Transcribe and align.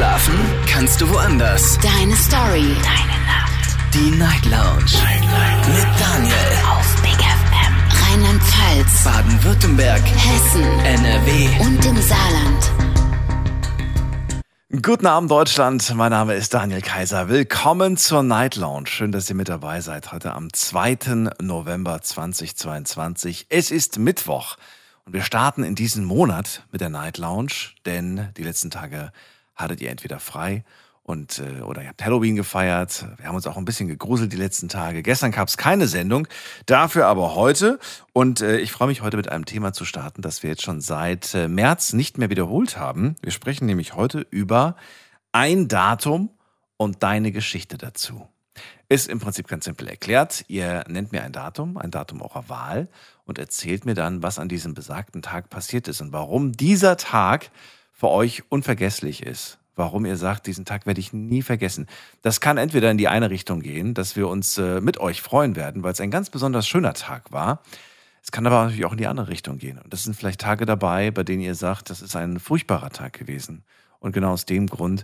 Schlafen 0.00 0.34
kannst 0.66 0.98
du 1.02 1.10
woanders. 1.10 1.78
Deine 1.82 2.16
Story. 2.16 2.74
Deine 2.82 3.18
Nacht. 3.26 3.76
Die 3.92 4.10
Night 4.12 4.46
Lounge. 4.46 4.90
Night, 4.94 5.20
Night. 5.20 5.68
Mit 5.68 6.00
Daniel. 6.00 6.34
Auf 6.70 7.02
Big 7.02 7.20
FM. 7.20 7.74
Rheinland-Pfalz. 8.08 9.04
Baden-Württemberg. 9.04 10.00
Hessen. 10.00 10.62
NRW. 10.62 11.48
Und 11.60 11.84
im 11.84 12.00
Saarland. 12.00 12.72
Guten 14.80 15.06
Abend, 15.06 15.30
Deutschland. 15.30 15.94
Mein 15.94 16.12
Name 16.12 16.32
ist 16.32 16.54
Daniel 16.54 16.80
Kaiser. 16.80 17.28
Willkommen 17.28 17.98
zur 17.98 18.22
Night 18.22 18.56
Lounge. 18.56 18.86
Schön, 18.86 19.12
dass 19.12 19.28
ihr 19.28 19.36
mit 19.36 19.50
dabei 19.50 19.82
seid. 19.82 20.12
Heute 20.12 20.32
am 20.32 20.50
2. 20.50 21.34
November 21.42 22.00
2022. 22.00 23.48
Es 23.50 23.70
ist 23.70 23.98
Mittwoch. 23.98 24.56
Und 25.04 25.12
wir 25.12 25.22
starten 25.24 25.62
in 25.62 25.74
diesem 25.74 26.04
Monat 26.06 26.62
mit 26.72 26.80
der 26.80 26.88
Night 26.88 27.18
Lounge, 27.18 27.74
denn 27.84 28.30
die 28.38 28.44
letzten 28.44 28.70
Tage 28.70 29.12
hattet 29.60 29.80
ihr 29.80 29.90
entweder 29.90 30.18
frei 30.20 30.64
und 31.02 31.40
äh, 31.40 31.62
oder 31.62 31.82
ihr 31.82 31.88
habt 31.88 32.04
Halloween 32.04 32.36
gefeiert. 32.36 33.06
Wir 33.16 33.26
haben 33.26 33.34
uns 33.34 33.46
auch 33.46 33.56
ein 33.56 33.64
bisschen 33.64 33.88
gegruselt 33.88 34.32
die 34.32 34.36
letzten 34.36 34.68
Tage. 34.68 35.02
Gestern 35.02 35.32
gab 35.32 35.48
es 35.48 35.56
keine 35.56 35.88
Sendung, 35.88 36.28
dafür 36.66 37.06
aber 37.06 37.34
heute. 37.34 37.78
Und 38.12 38.40
äh, 38.40 38.58
ich 38.58 38.72
freue 38.72 38.88
mich 38.88 39.02
heute 39.02 39.16
mit 39.16 39.28
einem 39.28 39.44
Thema 39.44 39.72
zu 39.72 39.84
starten, 39.84 40.22
das 40.22 40.42
wir 40.42 40.50
jetzt 40.50 40.62
schon 40.62 40.80
seit 40.80 41.34
äh, 41.34 41.48
März 41.48 41.92
nicht 41.92 42.18
mehr 42.18 42.30
wiederholt 42.30 42.76
haben. 42.76 43.16
Wir 43.22 43.32
sprechen 43.32 43.66
nämlich 43.66 43.94
heute 43.94 44.26
über 44.30 44.76
ein 45.32 45.68
Datum 45.68 46.30
und 46.76 47.02
deine 47.02 47.32
Geschichte 47.32 47.76
dazu. 47.76 48.26
Ist 48.88 49.08
im 49.08 49.20
Prinzip 49.20 49.46
ganz 49.46 49.64
simpel 49.66 49.88
erklärt. 49.88 50.44
Ihr 50.48 50.84
nennt 50.88 51.12
mir 51.12 51.22
ein 51.22 51.32
Datum, 51.32 51.76
ein 51.76 51.90
Datum 51.90 52.22
eurer 52.22 52.48
Wahl 52.48 52.88
und 53.24 53.38
erzählt 53.38 53.84
mir 53.84 53.94
dann, 53.94 54.22
was 54.22 54.38
an 54.38 54.48
diesem 54.48 54.74
besagten 54.74 55.22
Tag 55.22 55.50
passiert 55.50 55.86
ist 55.88 56.00
und 56.00 56.12
warum 56.12 56.52
dieser 56.52 56.96
Tag 56.96 57.50
für 58.00 58.08
euch 58.08 58.44
unvergesslich 58.48 59.26
ist. 59.26 59.58
Warum 59.76 60.06
ihr 60.06 60.16
sagt, 60.16 60.46
diesen 60.46 60.64
Tag 60.64 60.86
werde 60.86 61.00
ich 61.00 61.12
nie 61.12 61.42
vergessen. 61.42 61.86
Das 62.22 62.40
kann 62.40 62.56
entweder 62.56 62.90
in 62.90 62.96
die 62.96 63.08
eine 63.08 63.28
Richtung 63.28 63.60
gehen, 63.60 63.92
dass 63.92 64.16
wir 64.16 64.26
uns 64.26 64.56
äh, 64.56 64.80
mit 64.80 64.98
euch 64.98 65.20
freuen 65.20 65.54
werden, 65.54 65.82
weil 65.82 65.92
es 65.92 66.00
ein 66.00 66.10
ganz 66.10 66.30
besonders 66.30 66.66
schöner 66.66 66.94
Tag 66.94 67.30
war. 67.30 67.62
Es 68.22 68.32
kann 68.32 68.46
aber 68.46 68.62
natürlich 68.62 68.86
auch 68.86 68.92
in 68.92 68.98
die 68.98 69.06
andere 69.06 69.28
Richtung 69.28 69.58
gehen. 69.58 69.78
Und 69.78 69.92
das 69.92 70.04
sind 70.04 70.16
vielleicht 70.16 70.40
Tage 70.40 70.64
dabei, 70.64 71.10
bei 71.10 71.24
denen 71.24 71.42
ihr 71.42 71.54
sagt, 71.54 71.90
das 71.90 72.00
ist 72.00 72.16
ein 72.16 72.40
furchtbarer 72.40 72.88
Tag 72.88 73.12
gewesen. 73.12 73.64
Und 73.98 74.12
genau 74.12 74.32
aus 74.32 74.46
dem 74.46 74.66
Grund 74.66 75.02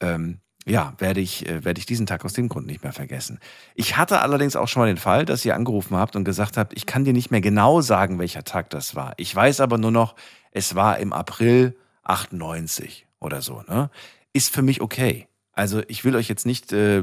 ähm, 0.00 0.38
ja, 0.64 0.94
werde 0.96 1.20
ich, 1.20 1.46
äh, 1.46 1.66
werde 1.66 1.78
ich 1.80 1.86
diesen 1.86 2.06
Tag 2.06 2.24
aus 2.24 2.32
dem 2.32 2.48
Grund 2.48 2.66
nicht 2.66 2.82
mehr 2.82 2.94
vergessen. 2.94 3.40
Ich 3.74 3.98
hatte 3.98 4.22
allerdings 4.22 4.56
auch 4.56 4.68
schon 4.68 4.80
mal 4.80 4.86
den 4.86 4.96
Fall, 4.96 5.26
dass 5.26 5.44
ihr 5.44 5.54
angerufen 5.54 5.98
habt 5.98 6.16
und 6.16 6.24
gesagt 6.24 6.56
habt, 6.56 6.72
ich 6.74 6.86
kann 6.86 7.04
dir 7.04 7.12
nicht 7.12 7.30
mehr 7.30 7.42
genau 7.42 7.82
sagen, 7.82 8.18
welcher 8.18 8.44
Tag 8.44 8.70
das 8.70 8.94
war. 8.94 9.12
Ich 9.18 9.36
weiß 9.36 9.60
aber 9.60 9.76
nur 9.76 9.90
noch, 9.90 10.14
es 10.50 10.74
war 10.74 10.98
im 10.98 11.12
April 11.12 11.76
98 12.08 13.06
oder 13.20 13.42
so. 13.42 13.62
Ne? 13.68 13.90
Ist 14.32 14.52
für 14.52 14.62
mich 14.62 14.80
okay. 14.80 15.28
Also 15.52 15.82
ich 15.88 16.04
will 16.04 16.14
euch 16.14 16.28
jetzt 16.28 16.46
nicht 16.46 16.72
äh, 16.72 17.02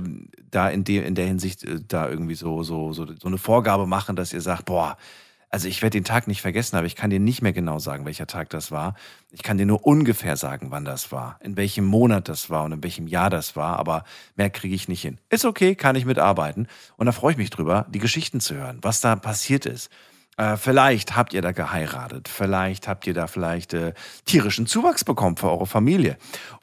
da 0.49 0.69
in, 0.69 0.83
de, 0.83 1.05
in 1.05 1.15
der 1.15 1.27
Hinsicht 1.27 1.63
äh, 1.63 1.81
da 1.85 2.07
irgendwie 2.07 2.35
so, 2.35 2.63
so, 2.63 2.93
so, 2.93 3.05
so 3.05 3.27
eine 3.27 3.37
Vorgabe 3.37 3.85
machen, 3.85 4.15
dass 4.15 4.31
ihr 4.31 4.41
sagt, 4.41 4.65
boah, 4.65 4.97
also 5.49 5.67
ich 5.67 5.81
werde 5.81 5.97
den 5.97 6.03
Tag 6.03 6.27
nicht 6.27 6.41
vergessen, 6.41 6.75
aber 6.75 6.87
ich 6.87 6.95
kann 6.95 7.09
dir 7.09 7.19
nicht 7.19 7.41
mehr 7.41 7.53
genau 7.53 7.79
sagen, 7.79 8.05
welcher 8.05 8.27
Tag 8.27 8.49
das 8.49 8.71
war. 8.71 8.95
Ich 9.31 9.43
kann 9.43 9.57
dir 9.57 9.65
nur 9.65 9.85
ungefähr 9.85 10.37
sagen, 10.37 10.67
wann 10.69 10.85
das 10.85 11.11
war, 11.11 11.39
in 11.41 11.55
welchem 11.55 11.85
Monat 11.85 12.27
das 12.27 12.49
war 12.49 12.65
und 12.65 12.73
in 12.73 12.83
welchem 12.83 13.07
Jahr 13.07 13.29
das 13.29 13.55
war, 13.55 13.77
aber 13.79 14.03
mehr 14.35 14.49
kriege 14.49 14.75
ich 14.75 14.87
nicht 14.87 15.01
hin. 15.01 15.17
Ist 15.29 15.45
okay, 15.45 15.75
kann 15.75 15.95
ich 15.95 16.05
mitarbeiten. 16.05 16.67
Und 16.97 17.05
da 17.05 17.11
freue 17.11 17.31
ich 17.31 17.37
mich 17.37 17.51
drüber, 17.51 17.85
die 17.89 17.99
Geschichten 17.99 18.39
zu 18.39 18.55
hören, 18.55 18.79
was 18.81 19.01
da 19.01 19.15
passiert 19.15 19.65
ist. 19.65 19.89
Äh, 20.37 20.57
vielleicht 20.57 21.15
habt 21.15 21.33
ihr 21.33 21.41
da 21.41 21.53
geheiratet, 21.53 22.27
vielleicht 22.27 22.87
habt 22.87 23.07
ihr 23.07 23.13
da 23.13 23.27
vielleicht 23.27 23.73
äh, 23.73 23.93
tierischen 24.25 24.67
Zuwachs 24.67 25.05
bekommen 25.05 25.37
für 25.37 25.49
eure 25.49 25.65
Familie. 25.65 26.17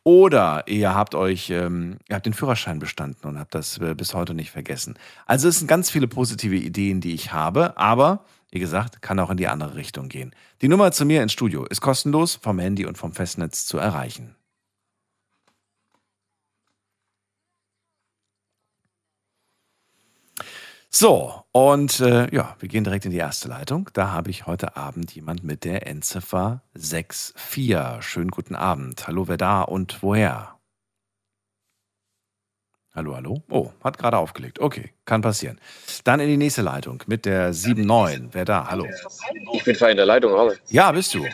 Oder 0.04 0.64
ihr 0.68 0.94
habt 0.94 1.14
euch, 1.14 1.48
ähm, 1.48 1.96
ihr 2.08 2.16
habt 2.16 2.26
den 2.26 2.34
Führerschein 2.34 2.78
bestanden 2.78 3.26
und 3.26 3.38
habt 3.38 3.54
das 3.54 3.78
äh, 3.78 3.94
bis 3.94 4.12
heute 4.14 4.34
nicht 4.34 4.50
vergessen. 4.50 4.98
Also 5.26 5.48
es 5.48 5.58
sind 5.58 5.68
ganz 5.68 5.88
viele 5.90 6.06
positive 6.06 6.56
Ideen, 6.56 7.00
die 7.00 7.14
ich 7.14 7.32
habe, 7.32 7.76
aber 7.78 8.24
wie 8.50 8.60
gesagt, 8.60 9.00
kann 9.00 9.18
auch 9.18 9.30
in 9.30 9.38
die 9.38 9.48
andere 9.48 9.76
Richtung 9.76 10.10
gehen. 10.10 10.34
Die 10.60 10.68
Nummer 10.68 10.92
zu 10.92 11.06
mir 11.06 11.22
ins 11.22 11.32
Studio 11.32 11.64
ist 11.64 11.80
kostenlos 11.80 12.34
vom 12.34 12.58
Handy 12.58 12.84
und 12.84 12.98
vom 12.98 13.12
Festnetz 13.12 13.64
zu 13.64 13.78
erreichen. 13.78 14.36
So, 20.94 21.42
und 21.52 22.00
äh, 22.00 22.28
ja, 22.34 22.54
wir 22.60 22.68
gehen 22.68 22.84
direkt 22.84 23.06
in 23.06 23.12
die 23.12 23.16
erste 23.16 23.48
Leitung. 23.48 23.88
Da 23.94 24.10
habe 24.10 24.28
ich 24.28 24.46
heute 24.46 24.76
Abend 24.76 25.14
jemand 25.14 25.42
mit 25.42 25.64
der 25.64 25.86
Endziffer 25.86 26.60
64. 26.76 27.34
Schönen 28.04 28.28
guten 28.28 28.54
Abend. 28.54 29.08
Hallo, 29.08 29.26
wer 29.26 29.38
da 29.38 29.62
und 29.62 30.02
woher? 30.02 30.58
Hallo, 32.94 33.16
hallo. 33.16 33.42
Oh, 33.48 33.70
hat 33.82 33.96
gerade 33.96 34.18
aufgelegt. 34.18 34.60
Okay, 34.60 34.92
kann 35.06 35.22
passieren. 35.22 35.58
Dann 36.04 36.20
in 36.20 36.28
die 36.28 36.36
nächste 36.36 36.60
Leitung 36.60 37.02
mit 37.06 37.24
der 37.24 37.54
7-9. 37.54 38.28
Wer 38.32 38.44
da? 38.44 38.66
Hallo. 38.68 38.86
Ich 39.54 39.64
bin 39.64 39.74
frei 39.74 39.92
in 39.92 39.96
der 39.96 40.04
Leitung, 40.04 40.36
hallo. 40.36 40.52
Ja, 40.68 40.92
bist 40.92 41.14
du. 41.14 41.24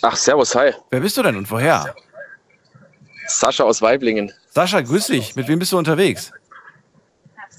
Ach, 0.00 0.16
servus, 0.16 0.54
hi. 0.54 0.72
Wer 0.88 1.00
bist 1.00 1.18
du 1.18 1.22
denn 1.22 1.36
und 1.36 1.50
woher? 1.50 1.94
Sascha 3.26 3.64
aus 3.64 3.82
Weiblingen. 3.82 4.32
Sascha, 4.48 4.80
grüß 4.80 5.08
dich. 5.08 5.36
Mit 5.36 5.48
wem 5.48 5.58
bist 5.58 5.72
du 5.72 5.76
unterwegs? 5.76 6.32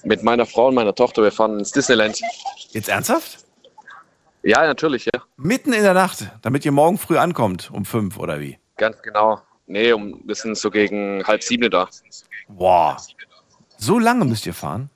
Mit 0.04 0.24
meiner 0.24 0.46
Frau 0.46 0.68
und 0.68 0.76
meiner 0.76 0.94
Tochter. 0.94 1.24
Wir 1.24 1.32
fahren 1.32 1.60
ins 1.60 1.72
Disneyland. 1.72 2.22
Jetzt 2.72 2.90
ernsthaft? 2.90 3.40
Ja, 4.44 4.66
natürlich, 4.66 5.06
ja. 5.06 5.22
Mitten 5.38 5.72
in 5.72 5.84
der 5.84 5.94
Nacht, 5.94 6.30
damit 6.42 6.66
ihr 6.66 6.74
morgen 6.74 6.98
früh 6.98 7.18
ankommt, 7.18 7.72
um 7.72 7.86
fünf 7.86 8.18
oder 8.18 8.40
wie? 8.42 8.60
Ganz 8.78 9.02
genau. 9.02 9.42
Nee, 9.68 9.94
um, 9.94 10.22
wir 10.26 10.36
sind 10.36 10.58
so 10.58 10.70
gegen 10.70 11.24
halb 11.26 11.42
sieben 11.42 11.72
da. 11.72 11.88
Boah. 12.50 12.98
So 13.78 13.98
lange 14.00 14.26
müsst 14.26 14.46
ihr 14.46 14.54
fahren? 14.54 14.90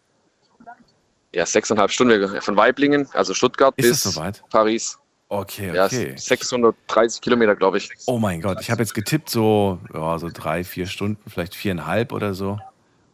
Ja, 1.34 1.46
sechseinhalb 1.46 1.92
Stunden 1.92 2.42
von 2.42 2.58
Weiblingen, 2.58 3.08
also 3.14 3.34
Stuttgart, 3.34 3.74
Ist 3.78 3.88
bis 3.90 4.04
soweit? 4.04 4.44
Paris. 4.50 4.98
Okay, 5.30 5.74
Ja, 5.74 5.86
okay. 5.86 6.14
630 6.18 7.22
Kilometer, 7.22 7.56
glaube 7.56 7.78
ich. 7.78 7.90
Oh 8.06 8.18
mein 8.18 8.42
Gott, 8.42 8.60
ich 8.62 8.72
habe 8.72 8.82
jetzt 8.82 8.94
getippt 8.94 9.30
so, 9.30 9.80
ja, 9.94 10.18
so 10.20 10.30
drei, 10.34 10.64
vier 10.64 10.88
Stunden, 10.88 11.22
vielleicht 11.30 11.54
viereinhalb 11.54 12.12
oder 12.14 12.34
so. 12.34 12.60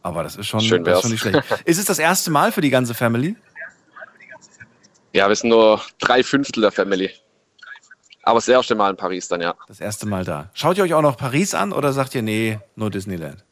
Aber 0.04 0.22
das 0.22 0.36
ist 0.36 0.46
schon, 0.46 0.60
Schön 0.60 0.84
das 0.84 0.98
ist 0.98 1.02
schon 1.02 1.10
nicht 1.12 1.20
schlecht. 1.22 1.42
Ist 1.64 1.78
es 1.78 1.86
das 1.86 1.98
erste 1.98 2.30
Mal 2.30 2.52
für 2.52 2.60
die 2.60 2.68
ganze 2.68 2.92
Family? 2.92 3.36
Ja, 5.14 5.28
wir 5.28 5.34
sind 5.34 5.48
nur 5.48 5.80
drei 5.98 6.22
Fünftel 6.22 6.60
der 6.60 6.72
Family. 6.72 7.10
Aber 8.22 8.36
das 8.36 8.48
erste 8.48 8.74
Mal 8.74 8.90
in 8.90 8.96
Paris 8.96 9.28
dann, 9.28 9.40
ja. 9.40 9.54
Das 9.66 9.80
erste 9.80 10.06
Mal 10.06 10.24
da. 10.24 10.50
Schaut 10.52 10.76
ihr 10.76 10.84
euch 10.84 10.92
auch 10.92 11.02
noch 11.02 11.16
Paris 11.16 11.54
an 11.54 11.72
oder 11.72 11.94
sagt 11.94 12.14
ihr, 12.14 12.20
nee, 12.20 12.58
nur 12.76 12.90
Disneyland? 12.90 13.44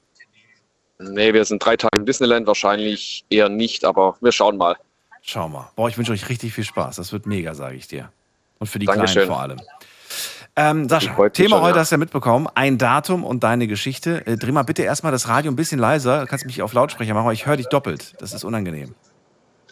Nee, 0.99 1.33
wir 1.33 1.45
sind 1.47 1.65
drei 1.65 1.77
Tage 1.77 1.99
im 1.99 2.05
Disneyland, 2.05 2.47
wahrscheinlich 2.47 3.25
eher 3.31 3.49
nicht, 3.49 3.87
aber 3.87 4.17
wir 4.21 4.31
schauen 4.31 4.59
mal. 4.59 4.77
Schau 5.23 5.49
mal. 5.49 5.71
Boah, 5.75 5.89
ich 5.89 5.97
wünsche 5.97 6.13
euch 6.13 6.29
richtig 6.29 6.53
viel 6.53 6.65
Spaß. 6.65 6.97
Das 6.97 7.13
wird 7.13 7.25
mega, 7.25 7.55
sage 7.55 7.77
ich 7.77 7.89
dir. 7.89 8.13
Und 8.59 8.67
für 8.67 8.79
die 8.79 8.87
Dankeschön. 8.87 9.25
Kleinen 9.25 9.29
vor 9.29 9.41
allem. 9.41 9.61
Ähm, 10.55 10.87
Sascha, 10.89 11.29
Thema 11.31 11.57
schon, 11.57 11.63
heute 11.63 11.77
ja. 11.77 11.81
hast 11.81 11.93
du 11.93 11.95
ja 11.95 11.99
mitbekommen. 11.99 12.47
Ein 12.55 12.77
Datum 12.77 13.25
und 13.25 13.43
deine 13.43 13.67
Geschichte. 13.67 14.27
Äh, 14.27 14.37
dreh 14.37 14.53
mal 14.53 14.65
bitte 14.65 14.83
erstmal 14.83 15.11
das 15.11 15.27
Radio 15.29 15.51
ein 15.51 15.57
bisschen 15.57 15.79
leiser. 15.79 16.21
Du 16.21 16.27
kannst 16.27 16.45
mich 16.45 16.61
auf 16.61 16.75
Lautsprecher 16.75 17.15
machen, 17.15 17.25
aber 17.25 17.33
ich 17.33 17.47
höre 17.47 17.57
dich 17.57 17.69
doppelt. 17.69 18.15
Das 18.19 18.35
ist 18.35 18.45
unangenehm. 18.45 18.95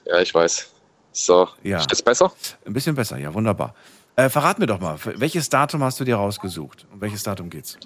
Ja, 0.07 0.21
ich 0.21 0.35
weiß. 0.35 0.71
So, 1.13 1.49
Ja. 1.63 1.79
ist 1.79 1.91
das 1.93 2.01
besser? 2.01 2.33
Ein 2.65 2.73
bisschen 2.73 2.95
besser, 2.95 3.19
ja, 3.19 3.35
wunderbar. 3.35 3.75
Äh, 4.17 4.29
verrat 4.31 4.59
mir 4.59 4.67
doch 4.67 4.81
mal, 4.81 4.97
welches 5.17 5.49
Datum 5.51 5.83
hast 5.85 6.01
du 6.01 6.05
dir 6.05 6.17
rausgesucht? 6.17 6.87
Um 6.93 7.01
welches 7.01 7.23
Datum 7.25 7.51
geht's? 7.51 7.77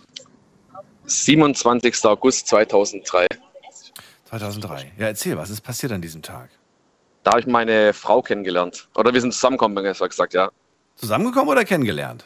27. 1.06 2.04
August 2.04 2.46
2003. 2.48 3.26
2003. 4.26 4.92
Ja, 4.98 5.06
erzähl, 5.06 5.36
was 5.36 5.50
ist 5.50 5.60
passiert 5.62 5.92
an 5.92 6.00
diesem 6.00 6.22
Tag? 6.22 6.48
Da 7.24 7.32
habe 7.32 7.40
ich 7.40 7.46
meine 7.46 7.92
Frau 7.92 8.22
kennengelernt. 8.22 8.88
Oder 8.94 9.12
wir 9.12 9.20
sind 9.20 9.32
zusammengekommen, 9.32 9.82
besser 9.82 10.08
gesagt, 10.08 10.34
ja. 10.34 10.50
Zusammengekommen 10.96 11.48
oder 11.48 11.64
kennengelernt? 11.64 12.24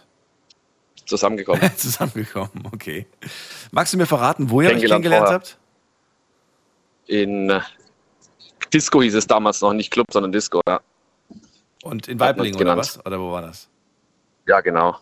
Zusammengekommen. 1.08 1.70
Zusammengekommen, 1.76 2.68
okay. 2.72 3.06
Magst 3.72 3.92
du 3.92 3.96
mir 3.98 4.06
verraten, 4.06 4.50
wo 4.50 4.60
ihr 4.60 4.68
euch 4.70 4.80
Kennengelernt 4.82 5.24
vorher. 5.26 5.34
habt? 5.34 5.58
In 7.06 7.50
äh, 7.50 7.60
Disco 8.72 9.00
hieß 9.02 9.14
es 9.14 9.26
damals 9.26 9.60
noch, 9.62 9.72
nicht 9.72 9.90
Club, 9.90 10.06
sondern 10.12 10.32
Disco, 10.32 10.60
ja. 10.68 10.80
Und 11.82 12.08
in 12.08 12.20
Weiblingen 12.20 12.56
oder 12.56 12.64
genannt. 12.64 12.78
was? 12.80 13.06
Oder 13.06 13.18
wo 13.20 13.30
war 13.32 13.42
das? 13.42 13.68
Ja, 14.46 14.60
genau. 14.60 14.96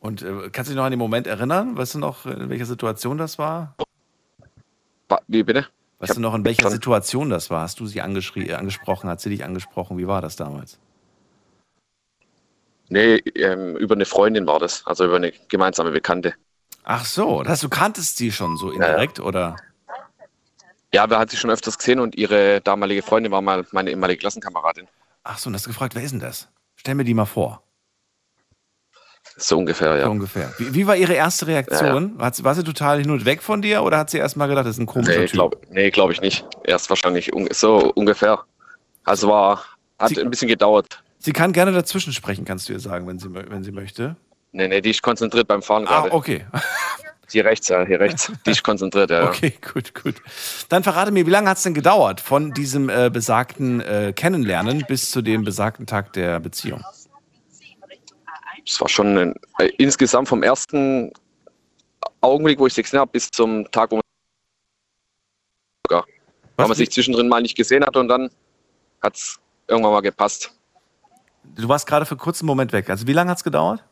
Und 0.00 0.22
äh, 0.22 0.48
kannst 0.50 0.70
du 0.70 0.72
dich 0.72 0.76
noch 0.76 0.84
an 0.84 0.92
den 0.92 0.98
Moment 0.98 1.26
erinnern? 1.26 1.76
Weißt 1.76 1.94
du 1.94 1.98
noch, 1.98 2.24
in 2.24 2.48
welcher 2.48 2.64
Situation 2.64 3.18
das 3.18 3.38
war? 3.38 3.74
Wa- 5.08 5.20
Wie 5.28 5.42
bitte? 5.42 5.66
Weißt 5.98 6.16
du 6.16 6.20
noch, 6.20 6.34
in 6.34 6.44
welcher 6.46 6.70
Situation 6.70 7.28
das 7.28 7.50
war? 7.50 7.60
Hast 7.62 7.80
du 7.80 7.86
sie 7.86 7.98
äh, 7.98 8.02
angesprochen? 8.54 9.10
Hat 9.10 9.20
sie 9.20 9.28
dich 9.28 9.44
angesprochen? 9.44 9.98
Wie 9.98 10.06
war 10.06 10.22
das 10.22 10.36
damals? 10.36 10.78
Nee, 12.90 13.16
ähm, 13.36 13.76
über 13.76 13.94
eine 13.94 14.04
Freundin 14.04 14.46
war 14.46 14.58
das, 14.58 14.84
also 14.86 15.04
über 15.04 15.16
eine 15.16 15.32
gemeinsame 15.48 15.90
Bekannte. 15.92 16.34
Ach 16.82 17.04
so, 17.04 17.42
das 17.42 17.52
heißt, 17.52 17.62
du 17.62 17.68
kanntest 17.68 18.16
sie 18.16 18.32
schon 18.32 18.56
so 18.56 18.70
indirekt 18.70 19.20
oder? 19.20 19.56
Ja, 20.92 21.08
wir 21.08 21.18
hatten 21.18 21.30
sie 21.30 21.36
schon 21.36 21.50
öfters 21.50 21.78
gesehen 21.78 22.00
und 22.00 22.16
ihre 22.16 22.60
damalige 22.60 23.02
Freundin 23.02 23.30
war 23.30 23.42
mal 23.42 23.64
meine 23.70 23.90
ehemalige 23.90 24.18
Klassenkameradin. 24.20 24.88
Ach 25.22 25.38
so, 25.38 25.48
und 25.48 25.54
hast 25.54 25.66
gefragt, 25.66 25.94
wer 25.94 26.02
ist 26.02 26.10
denn 26.10 26.18
das? 26.20 26.48
Stell 26.74 26.96
mir 26.96 27.04
die 27.04 27.14
mal 27.14 27.26
vor. 27.26 27.62
So 29.36 29.58
ungefähr, 29.58 29.96
ja. 29.96 30.04
So 30.06 30.10
ungefähr. 30.10 30.52
Wie, 30.58 30.74
wie 30.74 30.86
war 30.86 30.96
Ihre 30.96 31.12
erste 31.14 31.46
Reaktion? 31.46 32.16
Hat 32.18 32.34
sie, 32.34 32.42
war 32.42 32.54
sie 32.54 32.64
total 32.64 32.98
hin 33.00 33.10
und 33.10 33.24
weg 33.24 33.42
von 33.42 33.62
dir 33.62 33.82
oder 33.84 33.98
hat 33.98 34.10
sie 34.10 34.18
erst 34.18 34.36
mal 34.36 34.48
gedacht, 34.48 34.66
das 34.66 34.76
ist 34.76 34.80
ein 34.80 34.86
komischer 34.86 35.12
Nee, 35.20 35.26
Typ? 35.26 35.32
glaube 35.32 35.58
nee, 35.70 35.90
glaub 35.90 36.10
ich 36.10 36.20
nicht. 36.20 36.44
Erst 36.64 36.90
wahrscheinlich 36.90 37.32
un 37.34 37.46
so 37.52 37.92
ungefähr. 37.94 38.42
Also 39.04 39.28
war, 39.28 39.64
hat 39.98 40.08
Sie- 40.08 40.20
ein 40.20 40.30
bisschen 40.30 40.48
gedauert. 40.48 41.02
Sie 41.20 41.32
kann 41.32 41.52
gerne 41.52 41.72
dazwischen 41.72 42.12
sprechen, 42.14 42.44
kannst 42.46 42.68
du 42.68 42.72
ihr 42.72 42.80
sagen, 42.80 43.06
wenn 43.06 43.18
sie, 43.18 43.32
wenn 43.32 43.62
sie 43.62 43.72
möchte. 43.72 44.16
Nee, 44.52 44.66
nee, 44.68 44.80
die 44.80 44.90
ist 44.90 45.02
konzentriert 45.02 45.46
beim 45.46 45.62
Fahren 45.62 45.86
Ah, 45.86 46.00
gerade. 46.00 46.12
okay. 46.12 46.46
Hier 47.30 47.44
rechts, 47.44 47.68
ja, 47.68 47.84
hier 47.86 48.00
rechts. 48.00 48.32
Die 48.44 48.50
ist 48.50 48.64
konzentriert, 48.64 49.10
ja. 49.10 49.22
ja. 49.22 49.28
Okay, 49.28 49.52
gut, 49.72 49.94
gut. 49.94 50.16
Dann 50.68 50.82
verrate 50.82 51.12
mir, 51.12 51.26
wie 51.26 51.30
lange 51.30 51.48
hat 51.48 51.58
es 51.58 51.62
denn 51.62 51.74
gedauert 51.74 52.20
von 52.20 52.52
diesem 52.52 52.88
äh, 52.88 53.08
besagten 53.08 53.80
äh, 53.80 54.12
Kennenlernen 54.16 54.84
bis 54.88 55.12
zu 55.12 55.22
dem 55.22 55.44
besagten 55.44 55.86
Tag 55.86 56.12
der 56.14 56.40
Beziehung? 56.40 56.82
Es 58.66 58.80
war 58.80 58.88
schon 58.88 59.16
ein, 59.16 59.34
äh, 59.58 59.68
insgesamt 59.78 60.26
vom 60.26 60.42
ersten 60.42 61.12
Augenblick, 62.20 62.58
wo 62.58 62.66
ich 62.66 62.74
sie 62.74 62.82
gesehen 62.82 62.98
habe, 62.98 63.12
bis 63.12 63.28
zum 63.30 63.70
Tag, 63.70 63.92
wo 63.92 63.96
man, 63.96 64.02
sogar, 65.86 66.04
weil 66.56 66.66
man 66.66 66.76
sich 66.76 66.90
zwischendrin 66.90 67.28
mal 67.28 67.42
nicht 67.42 67.56
gesehen 67.56 67.84
hat 67.84 67.96
und 67.96 68.08
dann 68.08 68.28
hat 69.02 69.14
es 69.14 69.38
irgendwann 69.68 69.92
mal 69.92 70.00
gepasst. 70.00 70.52
Du 71.56 71.68
warst 71.68 71.86
gerade 71.86 72.04
für 72.06 72.12
einen 72.12 72.20
kurzen 72.20 72.46
Moment 72.46 72.72
weg. 72.72 72.88
Also 72.90 73.06
wie 73.06 73.12
lange 73.12 73.30
hat 73.30 73.38
es 73.38 73.44
gedauert? 73.44 73.84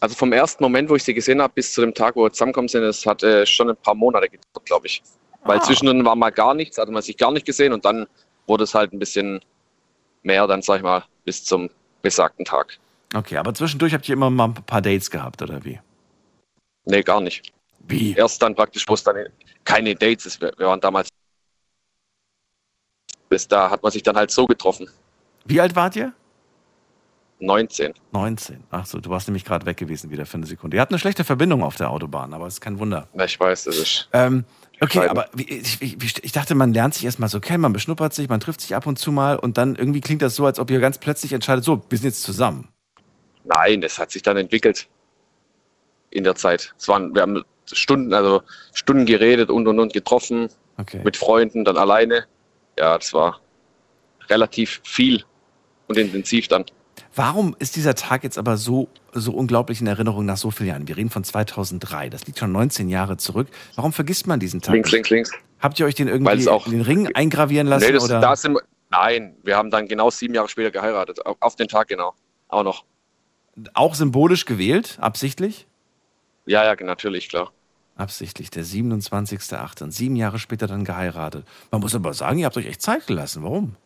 Also 0.00 0.14
vom 0.14 0.32
ersten 0.32 0.62
Moment, 0.62 0.88
wo 0.90 0.96
ich 0.96 1.04
sie 1.04 1.14
gesehen 1.14 1.40
habe, 1.40 1.52
bis 1.54 1.72
zu 1.72 1.80
dem 1.80 1.94
Tag, 1.94 2.16
wo 2.16 2.24
wir 2.24 2.32
zusammengekommen 2.32 2.68
sind, 2.68 2.82
das 2.82 3.04
hat 3.06 3.22
äh, 3.22 3.46
schon 3.46 3.70
ein 3.70 3.76
paar 3.76 3.94
Monate 3.94 4.28
gedauert, 4.28 4.64
glaube 4.66 4.86
ich. 4.86 5.02
Weil 5.44 5.58
Ah. 5.58 5.62
zwischendrin 5.62 6.04
war 6.04 6.14
mal 6.16 6.30
gar 6.30 6.54
nichts, 6.54 6.78
hatte 6.78 6.90
man 6.92 7.02
sich 7.02 7.16
gar 7.16 7.30
nicht 7.32 7.46
gesehen 7.46 7.72
und 7.72 7.84
dann 7.84 8.06
wurde 8.46 8.64
es 8.64 8.74
halt 8.74 8.92
ein 8.92 8.98
bisschen 8.98 9.40
mehr, 10.22 10.46
dann 10.46 10.62
sag 10.62 10.76
ich 10.78 10.82
mal, 10.82 11.04
bis 11.24 11.44
zum 11.44 11.70
besagten 12.02 12.44
Tag. 12.44 12.78
Okay, 13.14 13.36
aber 13.36 13.54
zwischendurch 13.54 13.94
habt 13.94 14.08
ihr 14.08 14.14
immer 14.14 14.30
mal 14.30 14.46
ein 14.48 14.54
paar 14.54 14.82
Dates 14.82 15.10
gehabt, 15.10 15.40
oder 15.42 15.64
wie? 15.64 15.80
Nee, 16.84 17.02
gar 17.02 17.20
nicht. 17.20 17.52
Wie? 17.86 18.14
Erst 18.14 18.42
dann 18.42 18.54
praktisch, 18.54 18.86
wo 18.88 18.94
es 18.94 19.04
dann 19.04 19.16
keine 19.64 19.94
Dates 19.94 20.26
ist. 20.26 20.40
Wir 20.40 20.52
waren 20.58 20.80
damals. 20.80 21.08
Bis 23.28 23.46
da 23.48 23.70
hat 23.70 23.82
man 23.82 23.92
sich 23.92 24.02
dann 24.02 24.16
halt 24.16 24.30
so 24.30 24.46
getroffen. 24.46 24.88
Wie 25.44 25.60
alt 25.60 25.76
wart 25.76 25.96
ihr? 25.96 26.12
19. 27.44 27.92
19. 28.12 28.64
Ach 28.70 28.86
so, 28.86 29.00
du 29.00 29.10
warst 29.10 29.28
nämlich 29.28 29.44
gerade 29.44 29.66
weg 29.66 29.76
gewesen 29.76 30.10
wieder 30.10 30.26
für 30.26 30.36
eine 30.36 30.46
Sekunde. 30.46 30.76
Ihr 30.76 30.80
habt 30.80 30.92
eine 30.92 30.98
schlechte 30.98 31.24
Verbindung 31.24 31.62
auf 31.62 31.76
der 31.76 31.90
Autobahn, 31.90 32.32
aber 32.34 32.46
es 32.46 32.54
ist 32.54 32.60
kein 32.60 32.78
Wunder. 32.78 33.08
Na, 33.14 33.24
ich 33.24 33.38
weiß, 33.38 33.64
das 33.64 33.76
ist. 33.76 34.08
Ähm, 34.12 34.44
okay, 34.80 35.00
Bescheiden. 35.00 35.10
aber 35.10 35.28
ich, 35.36 35.80
ich, 35.82 36.24
ich 36.24 36.32
dachte, 36.32 36.54
man 36.54 36.72
lernt 36.72 36.94
sich 36.94 37.04
erstmal 37.04 37.28
so 37.28 37.40
kennen, 37.40 37.60
man 37.62 37.72
beschnuppert 37.72 38.14
sich, 38.14 38.28
man 38.28 38.40
trifft 38.40 38.60
sich 38.60 38.74
ab 38.74 38.86
und 38.86 38.98
zu 38.98 39.12
mal 39.12 39.36
und 39.38 39.58
dann 39.58 39.76
irgendwie 39.76 40.00
klingt 40.00 40.22
das 40.22 40.36
so, 40.36 40.46
als 40.46 40.58
ob 40.58 40.70
ihr 40.70 40.80
ganz 40.80 40.98
plötzlich 40.98 41.32
entscheidet, 41.32 41.64
so, 41.64 41.82
wir 41.88 41.98
sind 41.98 42.08
jetzt 42.08 42.22
zusammen. 42.22 42.68
Nein, 43.44 43.80
das 43.80 43.98
hat 43.98 44.10
sich 44.10 44.22
dann 44.22 44.36
entwickelt. 44.36 44.88
In 46.10 46.24
der 46.24 46.34
Zeit. 46.36 46.74
Es 46.78 46.88
waren, 46.88 47.14
wir 47.14 47.22
haben 47.22 47.42
Stunden, 47.72 48.14
also 48.14 48.42
Stunden 48.72 49.04
geredet 49.04 49.50
und 49.50 49.66
und 49.66 49.78
und 49.80 49.92
getroffen, 49.92 50.48
Okay. 50.76 51.00
mit 51.04 51.16
Freunden, 51.16 51.64
dann 51.64 51.76
alleine. 51.76 52.24
Ja, 52.78 52.98
das 52.98 53.12
war 53.12 53.40
relativ 54.28 54.80
viel 54.84 55.22
und 55.86 55.96
intensiv 55.98 56.48
dann. 56.48 56.64
Warum 57.16 57.54
ist 57.58 57.76
dieser 57.76 57.94
Tag 57.94 58.24
jetzt 58.24 58.38
aber 58.38 58.56
so, 58.56 58.88
so 59.12 59.32
unglaublich 59.32 59.80
in 59.80 59.86
Erinnerung 59.86 60.24
nach 60.26 60.36
so 60.36 60.50
vielen 60.50 60.68
Jahren? 60.70 60.88
Wir 60.88 60.96
reden 60.96 61.10
von 61.10 61.22
2003, 61.22 62.10
das 62.10 62.26
liegt 62.26 62.38
schon 62.38 62.50
19 62.50 62.88
Jahre 62.88 63.16
zurück. 63.16 63.48
Warum 63.76 63.92
vergisst 63.92 64.26
man 64.26 64.40
diesen 64.40 64.60
Tag? 64.60 64.74
Links, 64.74 64.90
links, 64.90 65.10
links. 65.10 65.30
Habt 65.60 65.78
ihr 65.78 65.86
euch 65.86 65.94
den 65.94 66.08
irgendwie 66.08 66.48
auch- 66.48 66.66
in 66.66 66.72
den 66.72 66.80
Ring 66.80 67.14
eingravieren 67.14 67.66
lassen? 67.68 67.86
Nee, 67.86 67.92
das, 67.92 68.04
oder? 68.04 68.20
da 68.20 68.34
sind 68.34 68.54
wir, 68.54 68.62
nein, 68.90 69.36
wir 69.44 69.56
haben 69.56 69.70
dann 69.70 69.86
genau 69.86 70.10
sieben 70.10 70.34
Jahre 70.34 70.48
später 70.48 70.70
geheiratet. 70.72 71.24
Auf 71.24 71.36
auf 71.40 71.56
den 71.56 71.68
Tag 71.68 71.88
genau. 71.88 72.14
Auch 72.48 72.64
noch. 72.64 72.84
Auch 73.74 73.94
symbolisch 73.94 74.44
gewählt, 74.44 74.98
absichtlich? 75.00 75.66
Ja, 76.46 76.64
ja, 76.64 76.74
natürlich, 76.84 77.28
klar. 77.28 77.52
Absichtlich, 77.96 78.50
der 78.50 78.64
27.8. 78.64 79.82
Und 79.84 79.92
sieben 79.92 80.16
Jahre 80.16 80.40
später 80.40 80.66
dann 80.66 80.84
geheiratet. 80.84 81.46
Man 81.70 81.80
muss 81.80 81.94
aber 81.94 82.12
sagen, 82.12 82.38
ihr 82.38 82.46
habt 82.46 82.56
euch 82.56 82.66
echt 82.66 82.82
Zeit 82.82 83.06
gelassen. 83.06 83.44
Warum? 83.44 83.76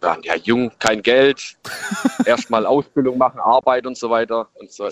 Waren 0.00 0.22
ja 0.22 0.36
jung, 0.36 0.70
kein 0.78 1.02
Geld. 1.02 1.56
Erstmal 2.26 2.66
Ausbildung 2.66 3.18
machen, 3.18 3.40
Arbeit 3.40 3.86
und 3.86 3.96
so 3.96 4.10
weiter. 4.10 4.48
Und 4.54 4.70
so. 4.70 4.88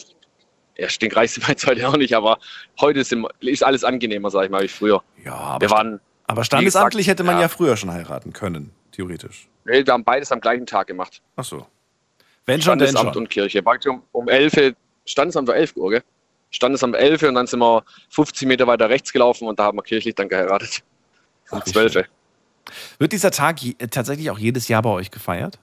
Ja, 0.77 0.89
stinkreich 0.89 1.33
sind 1.33 1.47
wir 1.47 1.53
jetzt 1.53 1.67
heute 1.67 1.87
auch 1.89 1.97
nicht, 1.97 2.15
aber 2.15 2.39
heute 2.81 3.05
sind, 3.05 3.27
ist 3.41 3.63
alles 3.63 3.85
angenehmer, 3.85 4.31
sag 4.31 4.45
ich 4.45 4.51
mal, 4.51 4.63
wie 4.63 4.69
früher. 4.69 5.03
Ja, 5.25 5.35
aber, 5.35 5.61
Wir 5.61 5.71
waren, 5.71 6.01
aber 6.27 6.43
standesamtlich 6.43 7.07
gesagt, 7.07 7.21
hätte 7.21 7.25
man 7.25 7.37
ja. 7.37 7.43
ja. 7.43 7.49
früher 7.49 7.77
schon 7.77 7.93
heiraten 7.93 8.33
können, 8.33 8.73
theoretisch. 8.91 9.49
nee, 9.65 9.87
wir 9.87 9.93
haben 9.93 10.03
beides 10.03 10.33
am 10.33 10.41
gleichen 10.41 10.67
Tag 10.67 10.89
gemacht. 10.89 11.23
Ach 11.37 11.45
so. 11.45 11.67
Wenn 12.47 12.61
schon, 12.61 12.79
Standesamt 12.79 13.15
schon. 13.15 13.23
und 13.23 13.31
Kirche. 13.31 13.63
Um, 13.63 14.03
um 14.13 14.29
11 14.29 14.75
Standesamt 15.07 15.49
war 15.49 15.57
11 15.57 15.77
Uhr, 15.77 15.91
gell? 15.91 16.03
Standesamt 16.51 16.97
11 16.97 17.23
und 17.25 17.35
dann 17.35 17.47
sind 17.47 17.61
wir 17.61 17.85
50 18.11 18.47
Meter 18.47 18.67
weiter 18.67 18.89
rechts 18.89 19.13
gelaufen 19.13 19.49
und 19.49 19.59
da 19.59 19.65
haben 19.65 19.79
wir 19.79 19.83
kirchlich 19.83 20.15
dann 20.15 20.29
geheiratet. 20.29 20.83
Um 21.51 21.59
Ach, 21.61 21.67
wie 21.67 21.73
12. 21.73 22.05
Wird 22.99 23.13
dieser 23.13 23.31
Tag 23.31 23.63
äh, 23.65 23.75
tatsächlich 23.89 24.31
auch 24.31 24.39
jedes 24.39 24.69
Jahr 24.69 24.83
bei 24.83 24.91
euch 24.91 25.11
gefeiert? 25.11 25.59